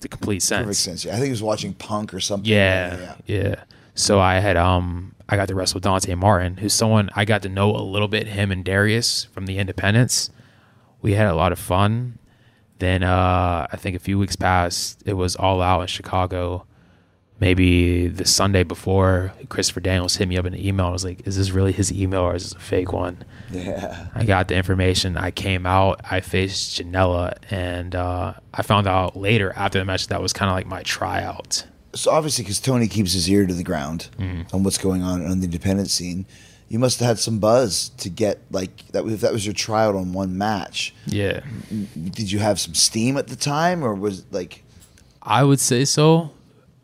the 0.00 0.08
complete 0.08 0.42
sense. 0.42 0.64
perfect 0.64 0.78
sense. 0.80 1.04
Yeah, 1.04 1.12
I 1.12 1.14
think 1.14 1.26
he 1.26 1.30
was 1.30 1.42
watching 1.42 1.72
Punk 1.72 2.12
or 2.12 2.20
something. 2.20 2.50
Yeah, 2.50 3.14
yeah. 3.26 3.64
So 3.94 4.20
I 4.20 4.40
had 4.40 4.56
um 4.56 5.14
I 5.28 5.36
got 5.36 5.48
to 5.48 5.54
wrestle 5.54 5.80
Dante 5.80 6.14
Martin, 6.14 6.56
who's 6.58 6.74
someone 6.74 7.10
I 7.14 7.24
got 7.24 7.42
to 7.42 7.48
know 7.48 7.70
a 7.74 7.78
little 7.78 8.08
bit. 8.08 8.26
Him 8.26 8.50
and 8.50 8.64
Darius 8.64 9.24
from 9.24 9.46
the 9.46 9.58
Independents. 9.58 10.30
We 11.00 11.14
had 11.14 11.26
a 11.26 11.34
lot 11.34 11.52
of 11.52 11.58
fun. 11.58 12.18
Then 12.78 13.02
uh 13.02 13.66
I 13.70 13.76
think 13.76 13.96
a 13.96 14.00
few 14.00 14.18
weeks 14.18 14.36
passed. 14.36 15.02
It 15.06 15.14
was 15.14 15.36
all 15.36 15.62
out 15.62 15.80
in 15.82 15.86
Chicago. 15.86 16.66
Maybe 17.40 18.06
the 18.06 18.24
Sunday 18.24 18.62
before, 18.62 19.32
Christopher 19.48 19.80
Daniels 19.80 20.14
hit 20.16 20.28
me 20.28 20.38
up 20.38 20.46
in 20.46 20.54
an 20.54 20.60
email. 20.64 20.86
I 20.86 20.90
was 20.90 21.04
like, 21.04 21.26
"Is 21.26 21.36
this 21.36 21.50
really 21.50 21.72
his 21.72 21.92
email 21.92 22.20
or 22.20 22.36
is 22.36 22.44
this 22.44 22.52
a 22.52 22.60
fake 22.60 22.92
one?" 22.92 23.24
yeah. 23.50 24.06
I 24.14 24.24
got 24.24 24.46
the 24.46 24.54
information. 24.54 25.16
I 25.16 25.32
came 25.32 25.66
out. 25.66 26.00
I 26.08 26.20
faced 26.20 26.80
Janela, 26.80 27.34
and 27.50 27.96
uh, 27.96 28.34
I 28.54 28.62
found 28.62 28.86
out 28.86 29.16
later 29.16 29.52
after 29.56 29.80
the 29.80 29.84
match 29.84 30.06
that 30.06 30.22
was 30.22 30.32
kind 30.32 30.48
of 30.48 30.54
like 30.54 30.66
my 30.66 30.84
tryout. 30.84 31.64
So 31.94 32.10
obviously, 32.10 32.44
because 32.44 32.60
Tony 32.60 32.88
keeps 32.88 33.12
his 33.12 33.28
ear 33.30 33.46
to 33.46 33.54
the 33.54 33.64
ground 33.64 34.08
Mm-hmm. 34.18 34.54
on 34.54 34.62
what's 34.62 34.78
going 34.78 35.02
on 35.02 35.24
on 35.24 35.38
the 35.40 35.44
independent 35.46 35.90
scene, 35.90 36.26
you 36.68 36.78
must 36.78 36.98
have 37.00 37.06
had 37.08 37.18
some 37.18 37.38
buzz 37.38 37.90
to 37.98 38.08
get 38.08 38.40
like 38.50 38.86
that. 38.92 39.04
If 39.06 39.20
that 39.20 39.32
was 39.32 39.44
your 39.46 39.54
tryout 39.54 39.94
on 39.94 40.12
one 40.12 40.36
match, 40.38 40.94
Yeah, 41.06 41.40
did 42.10 42.30
you 42.32 42.38
have 42.40 42.58
some 42.58 42.74
steam 42.74 43.16
at 43.16 43.28
the 43.28 43.36
time, 43.36 43.82
or 43.84 43.94
was 43.94 44.24
like? 44.32 44.62
I 45.22 45.42
would 45.44 45.60
say 45.60 45.84
so 45.84 46.32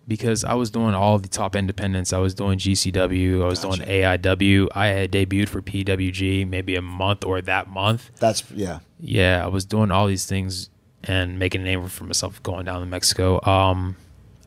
because 0.08 0.44
I 0.44 0.54
was 0.54 0.70
doing 0.70 0.94
all 0.94 1.18
the 1.18 1.28
top 1.28 1.54
independents. 1.54 2.12
I 2.12 2.18
was 2.18 2.34
doing 2.34 2.58
GCW. 2.58 3.42
I 3.42 3.46
was 3.46 3.60
doing 3.60 3.80
AIW. 3.80 4.68
I 4.74 4.86
had 4.88 5.12
debuted 5.12 5.48
for 5.48 5.62
PWG 5.62 6.48
maybe 6.48 6.74
a 6.76 6.82
month 6.82 7.24
or 7.24 7.40
that 7.42 7.68
month. 7.68 8.10
That's 8.18 8.48
yeah. 8.52 8.80
Yeah, 8.98 9.42
I 9.44 9.48
was 9.48 9.64
doing 9.64 9.90
all 9.90 10.06
these 10.06 10.26
things 10.26 10.68
and 11.04 11.38
making 11.38 11.62
a 11.62 11.64
name 11.64 11.86
for 11.88 12.04
myself 12.04 12.42
going 12.42 12.64
down 12.66 12.80
to 12.80 12.86
Mexico. 12.86 13.40
Um, 13.46 13.96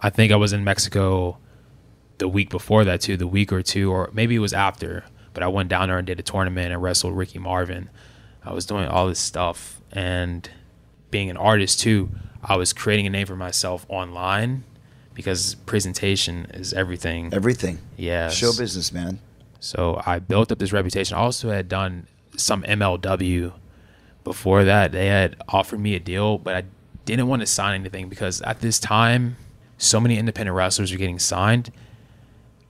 I 0.04 0.10
think 0.10 0.32
I 0.34 0.36
was 0.36 0.51
in 0.51 0.64
Mexico 0.66 1.38
the 2.18 2.28
week 2.28 2.49
before 2.49 2.84
that 2.84 3.01
too, 3.01 3.18
the 3.18 3.26
week 3.26 3.51
or 3.51 3.64
two, 3.64 3.91
or 3.91 4.10
maybe 4.14 4.36
it 4.36 4.39
was 4.39 4.54
after. 4.54 5.06
But 5.34 5.41
I 5.41 5.47
went 5.47 5.70
down 5.70 5.88
there 5.88 5.97
and 5.97 6.06
did 6.06 6.20
a 6.20 6.24
tournament 6.24 6.72
and 6.72 6.82
wrestled 6.82 7.16
Ricky 7.18 7.39
Marvin. 7.39 7.89
I 8.43 8.54
was 8.54 8.66
doing 8.66 8.86
all 8.88 9.08
this 9.08 9.20
stuff 9.20 9.82
and 9.91 10.47
being 11.10 11.30
an 11.30 11.38
artist 11.38 11.80
too. 11.80 12.10
I 12.43 12.58
was 12.58 12.74
creating 12.74 13.08
a 13.08 13.10
name 13.10 13.26
for 13.26 13.38
myself 13.38 13.86
online 13.88 14.66
because 15.14 15.56
presentation 15.56 16.45
is 16.54 16.74
everything. 16.74 17.34
Everything. 17.34 17.80
Yeah. 17.95 18.30
Show 18.30 18.51
business, 18.51 18.91
man. 18.91 19.20
So 19.60 20.01
I 20.06 20.20
built 20.20 20.51
up 20.51 20.60
this 20.60 20.74
reputation. 20.74 21.16
I 21.16 21.22
also 21.22 21.49
had 21.49 21.70
done 21.70 22.08
some 22.36 22.64
MLW 22.64 23.54
before 24.26 24.66
that. 24.66 24.91
They 24.91 25.08
had 25.08 25.38
offered 25.47 25.80
me 25.80 25.95
a 25.95 25.99
deal, 25.99 26.38
but 26.38 26.56
I 26.56 26.64
didn't 27.06 27.28
want 27.28 27.41
to 27.41 27.45
sign 27.45 27.80
anything 27.80 28.10
because 28.10 28.41
at 28.41 28.60
this 28.60 28.80
time, 28.80 29.38
so 29.78 30.00
many 30.00 30.18
independent 30.18 30.56
wrestlers 30.56 30.92
are 30.92 30.98
getting 30.98 31.20
signed. 31.20 31.72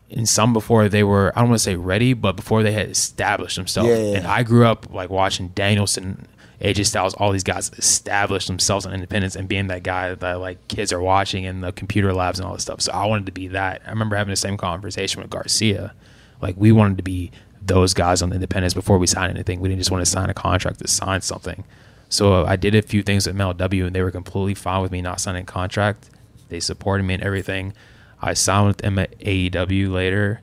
And 0.09 0.29
some 0.29 0.53
before 0.53 0.89
they 0.89 1.03
were, 1.03 1.31
I 1.35 1.41
don't 1.41 1.49
want 1.49 1.59
to 1.59 1.63
say 1.63 1.75
ready, 1.75 2.13
but 2.13 2.35
before 2.35 2.61
they 2.61 2.71
had 2.71 2.89
established 2.89 3.55
themselves. 3.55 3.89
Yeah, 3.89 3.97
yeah, 3.97 4.17
And. 4.17 4.27
I 4.27 4.43
grew 4.43 4.65
up 4.65 4.93
like 4.93 5.09
watching 5.09 5.49
Danielson, 5.49 6.27
AJ 6.61 6.85
Styles, 6.85 7.13
all 7.15 7.31
these 7.31 7.43
guys 7.43 7.71
establish 7.77 8.45
themselves 8.45 8.85
on 8.85 8.93
independence 8.93 9.35
and 9.35 9.47
being 9.47 9.67
that 9.67 9.83
guy 9.83 10.13
that 10.13 10.39
like 10.39 10.67
kids 10.67 10.93
are 10.93 11.01
watching 11.01 11.45
in 11.45 11.61
the 11.61 11.71
computer 11.71 12.13
labs 12.13 12.39
and 12.39 12.47
all 12.47 12.53
this 12.53 12.61
stuff. 12.61 12.81
So 12.81 12.91
I 12.91 13.05
wanted 13.05 13.25
to 13.25 13.31
be 13.31 13.47
that. 13.49 13.81
I 13.85 13.89
remember 13.89 14.15
having 14.15 14.31
the 14.31 14.35
same 14.37 14.55
conversation 14.55 15.21
with 15.21 15.31
Garcia. 15.31 15.93
Like 16.41 16.55
we 16.57 16.71
wanted 16.71 16.97
to 16.97 17.03
be 17.03 17.31
those 17.61 17.93
guys 17.93 18.21
on 18.21 18.29
the 18.29 18.35
independence 18.35 18.73
before 18.73 18.97
we 18.97 19.07
signed 19.07 19.31
anything. 19.31 19.61
We 19.61 19.69
didn't 19.69 19.81
just 19.81 19.91
want 19.91 20.05
to 20.05 20.09
sign 20.09 20.29
a 20.29 20.33
contract 20.33 20.79
to 20.79 20.87
sign 20.87 21.21
something. 21.21 21.63
So 22.09 22.45
I 22.45 22.55
did 22.55 22.75
a 22.75 22.81
few 22.81 23.01
things 23.01 23.25
with 23.25 23.35
MLW 23.35 23.87
and 23.87 23.95
they 23.95 24.03
were 24.03 24.11
completely 24.11 24.53
fine 24.53 24.81
with 24.81 24.91
me 24.91 25.01
not 25.01 25.19
signing 25.19 25.43
a 25.43 25.45
contract. 25.45 26.09
They 26.49 26.59
supported 26.59 27.03
me 27.03 27.15
and 27.15 27.23
everything. 27.23 27.73
I 28.21 28.33
signed 28.33 28.67
with 28.67 28.77
them 28.77 28.99
at 28.99 29.17
AEW 29.19 29.91
later. 29.91 30.41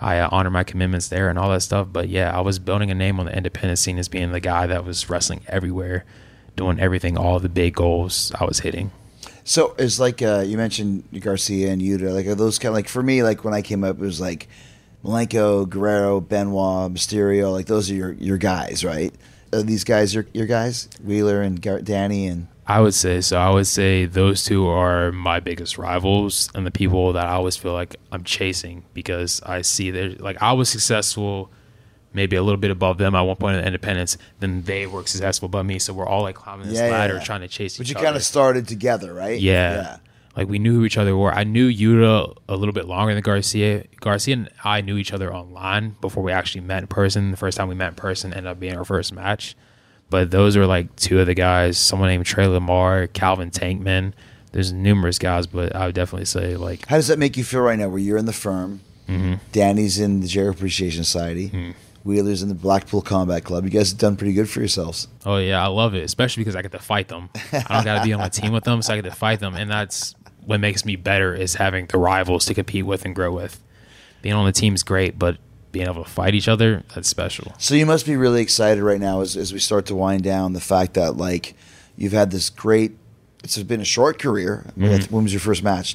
I 0.00 0.18
uh, 0.18 0.28
honor 0.32 0.50
my 0.50 0.64
commitments 0.64 1.08
there 1.08 1.28
and 1.28 1.38
all 1.38 1.50
that 1.50 1.60
stuff. 1.60 1.88
But 1.92 2.08
yeah, 2.08 2.36
I 2.36 2.40
was 2.40 2.58
building 2.58 2.90
a 2.90 2.94
name 2.94 3.20
on 3.20 3.26
the 3.26 3.36
independent 3.36 3.78
scene 3.78 3.98
as 3.98 4.08
being 4.08 4.32
the 4.32 4.40
guy 4.40 4.66
that 4.66 4.84
was 4.84 5.10
wrestling 5.10 5.42
everywhere, 5.46 6.04
doing 6.56 6.80
everything, 6.80 7.18
all 7.18 7.38
the 7.38 7.50
big 7.50 7.74
goals 7.74 8.32
I 8.40 8.44
was 8.44 8.60
hitting. 8.60 8.90
So 9.44 9.74
it's 9.78 9.98
like 9.98 10.22
uh, 10.22 10.44
you 10.46 10.56
mentioned 10.56 11.04
Garcia 11.20 11.70
and 11.70 11.82
Yuta. 11.82 12.14
Like 12.14 12.26
are 12.26 12.34
those 12.34 12.58
kind 12.58 12.70
of 12.70 12.74
like 12.74 12.88
for 12.88 13.02
me, 13.02 13.22
like 13.22 13.44
when 13.44 13.52
I 13.52 13.62
came 13.62 13.84
up, 13.84 13.96
it 13.96 14.00
was 14.00 14.20
like 14.20 14.48
Malenko, 15.04 15.68
Guerrero, 15.68 16.20
Benoit, 16.20 16.92
Mysterio. 16.92 17.52
Like 17.52 17.66
those 17.66 17.90
are 17.90 17.94
your 17.94 18.12
your 18.12 18.38
guys, 18.38 18.84
right? 18.84 19.14
Are 19.52 19.62
these 19.62 19.84
guys 19.84 20.14
your 20.14 20.26
your 20.32 20.46
guys? 20.46 20.88
Wheeler 21.04 21.42
and 21.42 21.60
Gar- 21.60 21.82
Danny 21.82 22.26
and 22.26 22.46
I 22.66 22.80
would 22.80 22.94
say 22.94 23.20
so. 23.20 23.36
I 23.38 23.50
would 23.50 23.66
say 23.66 24.04
those 24.06 24.44
two 24.44 24.68
are 24.68 25.10
my 25.10 25.40
biggest 25.40 25.76
rivals 25.78 26.48
and 26.54 26.64
the 26.66 26.70
people 26.70 27.12
that 27.14 27.26
I 27.26 27.32
always 27.32 27.56
feel 27.56 27.72
like 27.72 27.96
I'm 28.12 28.22
chasing 28.22 28.84
because 28.94 29.40
I 29.44 29.62
see 29.62 29.90
they're 29.90 30.10
like 30.10 30.40
I 30.40 30.52
was 30.52 30.68
successful, 30.68 31.50
maybe 32.12 32.36
a 32.36 32.42
little 32.42 32.60
bit 32.60 32.70
above 32.70 32.98
them 32.98 33.14
at 33.16 33.22
one 33.22 33.36
point 33.36 33.56
in 33.56 33.64
Independence. 33.64 34.16
Then 34.38 34.62
they 34.62 34.86
were 34.86 35.04
successful 35.04 35.46
above 35.46 35.66
me, 35.66 35.78
so 35.80 35.92
we're 35.92 36.06
all 36.06 36.22
like 36.22 36.36
climbing 36.36 36.68
this 36.68 36.78
Yeah, 36.78 36.86
yeah, 36.86 36.92
ladder, 36.92 37.14
yeah. 37.14 37.20
trying 37.24 37.40
to 37.40 37.48
chase 37.48 37.76
but 37.76 37.86
each 37.86 37.90
you 37.90 37.96
kind 37.96 38.14
of 38.16 38.22
started 38.22 38.68
together, 38.68 39.12
right? 39.14 39.40
Yeah. 39.40 39.96
Like 40.36 40.48
we 40.48 40.60
knew 40.60 40.74
who 40.74 40.84
each 40.84 40.96
other 40.96 41.16
were. 41.16 41.32
I 41.34 41.42
knew 41.42 41.68
Yuta 41.68 42.36
a 42.48 42.54
little 42.56 42.72
bit 42.72 42.86
longer 42.86 43.12
than 43.14 43.22
Garcia. 43.22 43.84
Garcia 44.00 44.34
and 44.34 44.48
I 44.62 44.80
knew 44.80 44.96
each 44.96 45.12
other 45.12 45.34
online 45.34 45.96
before 46.00 46.22
we 46.22 46.30
actually 46.30 46.60
met 46.60 46.82
in 46.82 46.86
person. 46.86 47.32
The 47.32 47.36
first 47.36 47.58
time 47.58 47.66
we 47.68 47.74
met 47.74 47.88
in 47.88 47.94
person 47.96 48.32
ended 48.32 48.46
up 48.46 48.60
being 48.60 48.76
our 48.76 48.84
first 48.84 49.12
match. 49.12 49.56
But 50.10 50.30
those 50.30 50.56
are 50.56 50.66
like 50.66 50.94
two 50.96 51.20
of 51.20 51.26
the 51.26 51.34
guys. 51.34 51.78
Someone 51.78 52.08
named 52.08 52.26
Tre 52.26 52.46
Lamar, 52.46 53.06
Calvin 53.06 53.50
Tankman. 53.50 54.12
There's 54.52 54.72
numerous 54.72 55.18
guys, 55.18 55.46
but 55.46 55.74
I 55.76 55.86
would 55.86 55.94
definitely 55.94 56.26
say 56.26 56.56
like 56.56 56.86
How 56.88 56.96
does 56.96 57.06
that 57.08 57.18
make 57.18 57.36
you 57.36 57.44
feel 57.44 57.60
right 57.60 57.78
now? 57.78 57.88
Where 57.88 57.98
you're 58.00 58.18
in 58.18 58.26
the 58.26 58.32
firm, 58.32 58.80
Mm-hmm. 59.08 59.34
Danny's 59.52 59.98
in 59.98 60.20
the 60.20 60.28
Jericho 60.28 60.56
Appreciation 60.56 61.02
Society, 61.02 61.74
Wheeler's 62.04 62.42
in 62.42 62.48
the 62.48 62.54
Blackpool 62.54 63.02
Combat 63.02 63.42
Club. 63.44 63.64
You 63.64 63.70
guys 63.70 63.90
have 63.90 63.98
done 63.98 64.16
pretty 64.16 64.32
good 64.34 64.48
for 64.48 64.60
yourselves. 64.60 65.08
Oh 65.26 65.36
yeah, 65.38 65.62
I 65.62 65.66
love 65.66 65.94
it, 65.94 66.04
especially 66.04 66.42
because 66.42 66.54
I 66.54 66.62
get 66.62 66.70
to 66.72 66.78
fight 66.78 67.08
them. 67.08 67.28
I 67.52 67.74
don't 67.74 67.84
got 67.84 67.98
to 67.98 68.04
be 68.04 68.12
on 68.12 68.20
a 68.20 68.30
team 68.30 68.52
with 68.52 68.64
them, 68.64 68.82
so 68.82 68.92
I 68.92 68.96
get 69.00 69.08
to 69.10 69.16
fight 69.16 69.40
them, 69.40 69.54
and 69.56 69.68
that's 69.70 70.14
what 70.44 70.60
makes 70.60 70.84
me 70.84 70.94
better 70.96 71.34
is 71.34 71.54
having 71.56 71.86
the 71.86 71.98
rivals 71.98 72.44
to 72.46 72.54
compete 72.54 72.86
with 72.86 73.04
and 73.04 73.14
grow 73.14 73.32
with. 73.32 73.60
Being 74.22 74.34
on 74.34 74.46
the 74.46 74.52
team 74.52 74.74
is 74.74 74.82
great, 74.82 75.18
but 75.18 75.38
being 75.72 75.86
able 75.86 76.02
to 76.04 76.10
fight 76.10 76.34
each 76.34 76.48
other, 76.48 76.82
that's 76.94 77.08
special. 77.08 77.54
So 77.58 77.74
you 77.74 77.86
must 77.86 78.06
be 78.06 78.16
really 78.16 78.42
excited 78.42 78.82
right 78.82 79.00
now 79.00 79.20
as, 79.20 79.36
as 79.36 79.52
we 79.52 79.58
start 79.58 79.86
to 79.86 79.94
wind 79.94 80.22
down 80.22 80.52
the 80.52 80.60
fact 80.60 80.94
that 80.94 81.16
like 81.16 81.54
you've 81.96 82.12
had 82.12 82.30
this 82.30 82.50
great. 82.50 82.92
It's 83.42 83.56
been 83.62 83.80
a 83.80 83.84
short 83.86 84.18
career. 84.18 84.70
Mm-hmm. 84.76 85.14
When 85.14 85.24
was 85.24 85.32
your 85.32 85.40
first 85.40 85.62
match? 85.62 85.94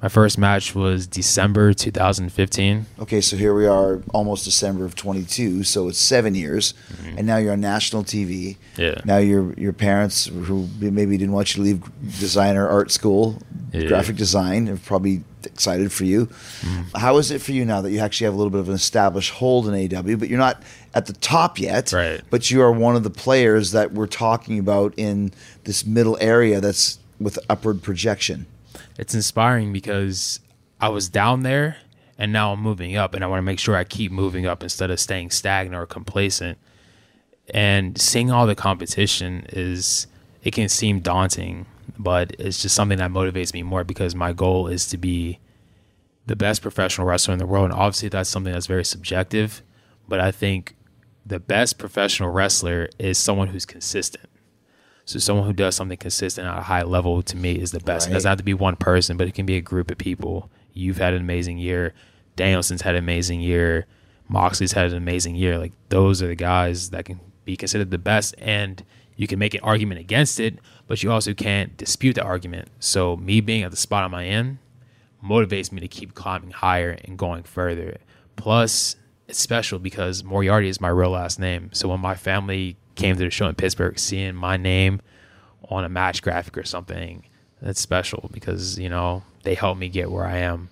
My 0.00 0.08
first 0.08 0.36
match 0.36 0.74
was 0.74 1.06
December 1.06 1.72
2015. 1.72 2.84
Okay, 3.00 3.20
so 3.22 3.36
here 3.38 3.54
we 3.54 3.66
are, 3.66 4.02
almost 4.12 4.44
December 4.44 4.84
of 4.84 4.94
22. 4.94 5.64
So 5.64 5.88
it's 5.88 5.98
seven 5.98 6.34
years, 6.34 6.74
and 7.16 7.26
now 7.26 7.38
you're 7.38 7.54
on 7.54 7.60
national 7.62 8.04
TV. 8.04 8.58
Mm-hmm. 8.76 8.82
Yeah. 8.82 8.94
Now 9.06 9.16
your 9.16 9.54
your 9.54 9.72
parents, 9.72 10.26
who 10.26 10.68
maybe 10.78 11.16
didn't 11.16 11.32
want 11.32 11.56
you 11.56 11.64
to 11.64 11.70
leave 11.70 12.18
designer 12.20 12.68
art 12.68 12.90
school, 12.90 13.38
Yeah. 13.72 13.86
graphic 13.88 14.16
design, 14.16 14.66
have 14.66 14.84
probably 14.84 15.24
excited 15.46 15.92
for 15.92 16.04
you. 16.04 16.28
How 16.94 17.16
is 17.18 17.30
it 17.30 17.40
for 17.40 17.52
you 17.52 17.64
now 17.64 17.80
that 17.80 17.90
you 17.90 17.98
actually 17.98 18.26
have 18.26 18.34
a 18.34 18.36
little 18.36 18.50
bit 18.50 18.60
of 18.60 18.68
an 18.68 18.74
established 18.74 19.32
hold 19.32 19.68
in 19.68 19.74
AEW, 19.74 20.18
but 20.18 20.28
you're 20.28 20.38
not 20.38 20.62
at 20.94 21.06
the 21.06 21.12
top 21.14 21.58
yet? 21.58 21.92
Right. 21.92 22.20
But 22.30 22.50
you 22.50 22.62
are 22.62 22.72
one 22.72 22.96
of 22.96 23.02
the 23.02 23.10
players 23.10 23.72
that 23.72 23.92
we're 23.92 24.06
talking 24.06 24.58
about 24.58 24.94
in 24.96 25.32
this 25.64 25.84
middle 25.86 26.16
area 26.20 26.60
that's 26.60 26.98
with 27.20 27.38
upward 27.48 27.82
projection. 27.82 28.46
it's 28.98 29.14
inspiring 29.14 29.72
because 29.72 30.40
I 30.80 30.88
was 30.88 31.08
down 31.08 31.42
there 31.42 31.76
and 32.18 32.32
now 32.32 32.52
I'm 32.52 32.60
moving 32.60 32.96
up 32.96 33.14
and 33.14 33.24
I 33.24 33.26
want 33.26 33.38
to 33.38 33.42
make 33.42 33.58
sure 33.58 33.76
I 33.76 33.84
keep 33.84 34.12
moving 34.12 34.46
up 34.46 34.62
instead 34.62 34.90
of 34.90 35.00
staying 35.00 35.30
stagnant 35.30 35.80
or 35.80 35.86
complacent. 35.86 36.58
And 37.50 38.00
seeing 38.00 38.30
all 38.30 38.46
the 38.46 38.54
competition 38.54 39.46
is 39.50 40.06
it 40.42 40.52
can 40.52 40.68
seem 40.68 41.00
daunting, 41.00 41.66
but 41.98 42.34
it's 42.38 42.62
just 42.62 42.74
something 42.74 42.98
that 42.98 43.10
motivates 43.10 43.54
me 43.54 43.62
more 43.62 43.84
because 43.84 44.14
my 44.14 44.32
goal 44.32 44.66
is 44.68 44.86
to 44.88 44.98
be 44.98 45.38
the 46.26 46.36
best 46.36 46.62
professional 46.62 47.06
wrestler 47.06 47.32
in 47.32 47.38
the 47.38 47.46
world. 47.46 47.66
And 47.66 47.74
obviously 47.74 48.08
that's 48.08 48.30
something 48.30 48.52
that's 48.52 48.66
very 48.66 48.84
subjective, 48.84 49.62
but 50.08 50.20
I 50.20 50.30
think 50.30 50.76
the 51.26 51.40
best 51.40 51.78
professional 51.78 52.30
wrestler 52.30 52.88
is 52.98 53.18
someone 53.18 53.48
who's 53.48 53.66
consistent. 53.66 54.28
So 55.06 55.18
someone 55.18 55.46
who 55.46 55.52
does 55.52 55.74
something 55.74 55.98
consistent 55.98 56.46
at 56.46 56.58
a 56.58 56.62
high 56.62 56.82
level 56.82 57.22
to 57.22 57.36
me 57.36 57.52
is 57.52 57.72
the 57.72 57.80
best. 57.80 58.08
It 58.08 58.12
doesn't 58.12 58.28
have 58.28 58.38
to 58.38 58.44
be 58.44 58.54
one 58.54 58.76
person, 58.76 59.16
but 59.16 59.28
it 59.28 59.34
can 59.34 59.44
be 59.44 59.56
a 59.56 59.60
group 59.60 59.90
of 59.90 59.98
people. 59.98 60.50
You've 60.72 60.96
had 60.96 61.12
an 61.12 61.20
amazing 61.20 61.58
year. 61.58 61.92
Danielson's 62.36 62.82
had 62.82 62.94
an 62.94 63.04
amazing 63.04 63.40
year. 63.40 63.86
Moxley's 64.28 64.72
had 64.72 64.90
an 64.90 64.96
amazing 64.96 65.34
year. 65.34 65.58
Like 65.58 65.72
those 65.90 66.22
are 66.22 66.26
the 66.26 66.34
guys 66.34 66.90
that 66.90 67.04
can 67.04 67.20
be 67.44 67.56
considered 67.56 67.90
the 67.90 67.98
best, 67.98 68.34
and 68.38 68.82
you 69.16 69.26
can 69.26 69.38
make 69.38 69.54
an 69.54 69.60
argument 69.60 70.00
against 70.00 70.40
it, 70.40 70.58
but 70.86 71.02
you 71.02 71.10
also 71.10 71.34
can't 71.34 71.76
dispute 71.76 72.14
the 72.14 72.22
argument. 72.22 72.68
So 72.78 73.16
me 73.16 73.40
being 73.40 73.62
at 73.62 73.70
the 73.70 73.76
spot 73.76 74.04
I'm 74.04 74.14
in 74.14 74.58
motivates 75.24 75.72
me 75.72 75.80
to 75.80 75.88
keep 75.88 76.14
climbing 76.14 76.50
higher 76.50 76.98
and 77.04 77.18
going 77.18 77.42
further. 77.42 77.98
Plus, 78.36 78.96
it's 79.26 79.38
special 79.38 79.78
because 79.78 80.22
Moriarty 80.22 80.68
is 80.68 80.80
my 80.80 80.88
real 80.88 81.10
last 81.10 81.38
name. 81.38 81.70
So 81.72 81.88
when 81.88 82.00
my 82.00 82.14
family 82.14 82.76
came 82.94 83.16
to 83.16 83.24
the 83.24 83.30
show 83.30 83.48
in 83.48 83.54
Pittsburgh, 83.54 83.98
seeing 83.98 84.34
my 84.34 84.56
name 84.56 85.00
on 85.70 85.84
a 85.84 85.88
match 85.88 86.22
graphic 86.22 86.58
or 86.58 86.64
something, 86.64 87.24
that's 87.62 87.80
special 87.80 88.28
because, 88.32 88.78
you 88.78 88.90
know, 88.90 89.22
they 89.42 89.54
helped 89.54 89.80
me 89.80 89.88
get 89.88 90.10
where 90.10 90.26
I 90.26 90.38
am. 90.38 90.68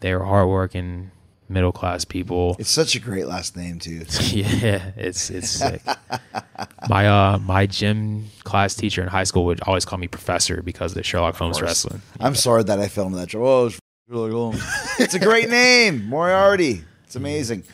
They 0.00 0.14
were 0.14 0.24
hardworking, 0.24 1.10
middle 1.48 1.72
class 1.72 2.04
people. 2.04 2.56
It's 2.58 2.70
such 2.70 2.94
a 2.94 3.00
great 3.00 3.26
last 3.26 3.56
name 3.56 3.78
too. 3.78 4.04
yeah, 4.30 4.92
it's 4.96 5.30
it's 5.30 5.50
sick. 5.50 5.82
my 6.88 7.06
uh 7.06 7.38
my 7.38 7.66
gym 7.66 8.26
class 8.44 8.74
teacher 8.74 9.02
in 9.02 9.08
high 9.08 9.24
school 9.24 9.44
would 9.46 9.60
always 9.62 9.84
call 9.84 9.98
me 9.98 10.08
professor 10.08 10.62
because 10.62 10.92
of 10.92 10.96
the 10.96 11.02
Sherlock 11.02 11.36
Holmes 11.36 11.60
wrestling. 11.60 12.02
I'm 12.20 12.34
sorry 12.34 12.64
that 12.64 12.78
I 12.78 12.88
fell 12.88 13.06
into 13.06 13.18
that. 13.18 13.28
trap. 13.28 13.42
Oh, 13.42 13.66
it's 13.66 13.78
really 14.08 14.30
cool. 14.30 14.54
it's 14.98 15.14
a 15.14 15.20
great 15.20 15.48
name, 15.48 16.06
Moriarty. 16.08 16.84
It's 17.04 17.16
amazing. 17.16 17.64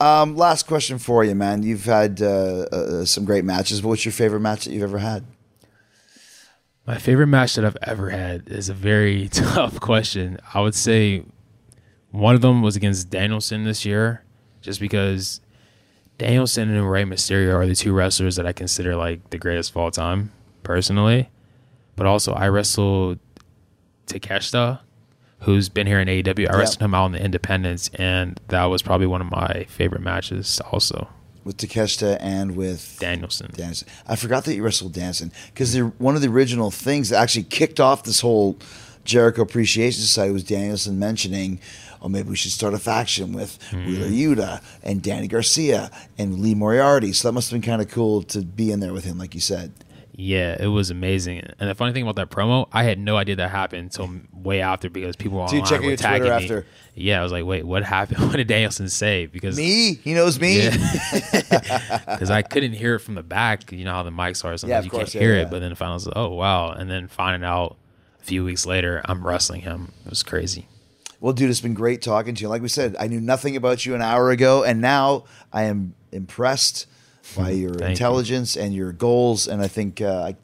Um, 0.00 0.36
last 0.36 0.66
question 0.66 0.98
for 0.98 1.24
you, 1.24 1.34
man. 1.34 1.62
You've 1.62 1.84
had 1.84 2.22
uh, 2.22 2.66
uh, 2.70 3.04
some 3.04 3.24
great 3.24 3.44
matches. 3.44 3.80
But 3.80 3.88
what's 3.88 4.04
your 4.04 4.12
favorite 4.12 4.40
match 4.40 4.64
that 4.64 4.72
you've 4.72 4.84
ever 4.84 4.98
had? 4.98 5.24
My 6.86 6.96
favorite 6.96 7.26
match 7.26 7.56
that 7.56 7.64
I've 7.64 7.76
ever 7.82 8.10
had 8.10 8.48
is 8.48 8.68
a 8.68 8.74
very 8.74 9.28
tough 9.32 9.80
question. 9.80 10.38
I 10.54 10.60
would 10.60 10.74
say 10.74 11.24
one 12.10 12.34
of 12.34 12.40
them 12.40 12.62
was 12.62 12.76
against 12.76 13.10
Danielson 13.10 13.64
this 13.64 13.84
year, 13.84 14.22
just 14.60 14.80
because 14.80 15.40
Danielson 16.18 16.70
and 16.70 16.90
Rey 16.90 17.04
Mysterio 17.04 17.54
are 17.54 17.66
the 17.66 17.74
two 17.74 17.92
wrestlers 17.92 18.36
that 18.36 18.46
I 18.46 18.52
consider 18.52 18.96
like 18.96 19.30
the 19.30 19.38
greatest 19.38 19.70
of 19.70 19.76
all 19.76 19.90
time, 19.90 20.32
personally. 20.62 21.30
But 21.96 22.06
also, 22.06 22.32
I 22.32 22.48
wrestled 22.48 23.18
Takeshita, 24.06 24.80
who's 25.40 25.68
been 25.68 25.86
here 25.86 26.00
in 26.00 26.08
AEW. 26.08 26.50
I 26.52 26.56
wrestled 26.58 26.82
him 26.82 26.94
out 26.94 27.06
in 27.06 27.12
the 27.12 27.24
Independence, 27.24 27.90
and 27.94 28.40
that 28.48 28.64
was 28.64 28.82
probably 28.82 29.06
one 29.06 29.20
of 29.20 29.30
my 29.30 29.66
favorite 29.68 30.02
matches. 30.02 30.60
Also, 30.72 31.08
With 31.44 31.56
Takeshita 31.56 32.18
and 32.20 32.56
with 32.56 32.96
Danielson. 33.00 33.50
Danielson. 33.54 33.88
I 34.06 34.16
forgot 34.16 34.44
that 34.44 34.54
you 34.54 34.62
wrestled 34.62 34.92
Danielson 34.92 35.32
because 35.52 35.76
one 35.98 36.14
of 36.16 36.22
the 36.22 36.28
original 36.28 36.70
things 36.70 37.10
that 37.10 37.20
actually 37.20 37.44
kicked 37.44 37.80
off 37.80 38.04
this 38.04 38.20
whole 38.20 38.58
Jericho 39.04 39.42
Appreciation 39.42 40.00
Society 40.00 40.32
was 40.32 40.44
Danielson 40.44 40.98
mentioning, 40.98 41.60
oh, 42.02 42.08
maybe 42.08 42.28
we 42.30 42.36
should 42.36 42.52
start 42.52 42.74
a 42.74 42.78
faction 42.78 43.32
with 43.32 43.62
hmm. 43.70 43.86
Wheeler 43.86 44.08
Yuta 44.08 44.62
and 44.82 45.02
Danny 45.02 45.28
Garcia 45.28 45.90
and 46.16 46.40
Lee 46.40 46.54
Moriarty. 46.54 47.12
So 47.12 47.28
that 47.28 47.32
must 47.32 47.50
have 47.50 47.60
been 47.60 47.68
kind 47.68 47.82
of 47.82 47.88
cool 47.90 48.22
to 48.24 48.42
be 48.42 48.70
in 48.70 48.80
there 48.80 48.92
with 48.92 49.04
him, 49.04 49.18
like 49.18 49.34
you 49.34 49.40
said. 49.40 49.72
Yeah, 50.20 50.56
it 50.58 50.66
was 50.66 50.90
amazing. 50.90 51.48
And 51.60 51.70
the 51.70 51.76
funny 51.76 51.92
thing 51.92 52.02
about 52.02 52.16
that 52.16 52.28
promo, 52.28 52.68
I 52.72 52.82
had 52.82 52.98
no 52.98 53.16
idea 53.16 53.36
that 53.36 53.50
happened 53.50 53.82
until 53.82 54.10
way 54.32 54.60
after 54.60 54.90
because 54.90 55.14
people 55.14 55.46
So 55.46 55.54
you 55.54 55.62
online 55.62 55.80
check 55.80 55.88
were 55.88 55.96
tagging 55.96 56.26
Twitter 56.26 56.38
me. 56.38 56.44
after? 56.44 56.66
Yeah, 56.96 57.20
I 57.20 57.22
was 57.22 57.30
like, 57.30 57.44
wait, 57.44 57.64
what 57.64 57.84
happened? 57.84 58.18
What 58.26 58.34
did 58.34 58.48
Danielson 58.48 58.88
say? 58.88 59.26
Because 59.26 59.56
Me? 59.56 59.94
He 59.94 60.14
knows 60.14 60.40
me? 60.40 60.70
because 60.70 62.30
I 62.30 62.42
couldn't 62.42 62.72
hear 62.72 62.96
it 62.96 62.98
from 62.98 63.14
the 63.14 63.22
back. 63.22 63.70
You 63.70 63.84
know 63.84 63.92
how 63.92 64.02
the 64.02 64.10
mics 64.10 64.44
are. 64.44 64.56
Sometimes 64.56 64.68
Yeah, 64.68 64.80
you 64.82 64.90
course, 64.90 65.12
can't 65.12 65.14
yeah, 65.14 65.20
hear 65.20 65.36
yeah. 65.36 65.42
it. 65.42 65.50
But 65.52 65.60
then 65.60 65.72
finally, 65.76 65.92
I 65.92 65.94
was 65.94 66.06
like, 66.06 66.16
oh 66.16 66.34
wow. 66.34 66.72
And 66.72 66.90
then 66.90 67.06
finding 67.06 67.48
out 67.48 67.76
a 68.20 68.24
few 68.24 68.44
weeks 68.44 68.66
later, 68.66 69.00
I'm 69.04 69.24
wrestling 69.24 69.60
him. 69.60 69.92
It 70.04 70.10
was 70.10 70.24
crazy. 70.24 70.66
Well, 71.20 71.32
dude, 71.32 71.50
it's 71.50 71.60
been 71.60 71.74
great 71.74 72.00
talking 72.00 72.34
to 72.36 72.42
you. 72.42 72.48
Like 72.48 72.62
we 72.62 72.68
said, 72.68 72.96
I 72.98 73.08
knew 73.08 73.20
nothing 73.20 73.56
about 73.56 73.84
you 73.84 73.94
an 73.94 74.02
hour 74.02 74.30
ago, 74.30 74.62
and 74.62 74.80
now 74.80 75.24
I 75.52 75.64
am 75.64 75.94
impressed 76.12 76.86
by 77.36 77.50
your 77.50 77.70
Thank 77.70 77.80
you. 77.80 77.86
intelligence 77.88 78.56
and 78.56 78.72
your 78.74 78.92
goals. 78.92 79.48
And 79.48 79.60
I 79.60 79.68
think 79.68 80.00
uh, 80.00 80.22
I, 80.22 80.36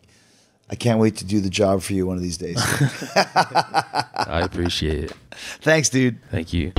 I 0.69 0.75
can't 0.75 0.99
wait 0.99 1.17
to 1.19 1.25
do 1.25 1.41
the 1.41 1.49
job 1.51 1.83
for 1.83 1.93
you 1.93 2.07
one 2.07 2.17
of 2.17 2.23
these 2.23 2.37
days. 2.39 2.57
I 3.17 4.41
appreciate 4.43 5.05
it. 5.05 5.13
Thanks, 5.61 5.89
dude. 5.89 6.19
Thank 6.31 6.53
you. 6.53 6.73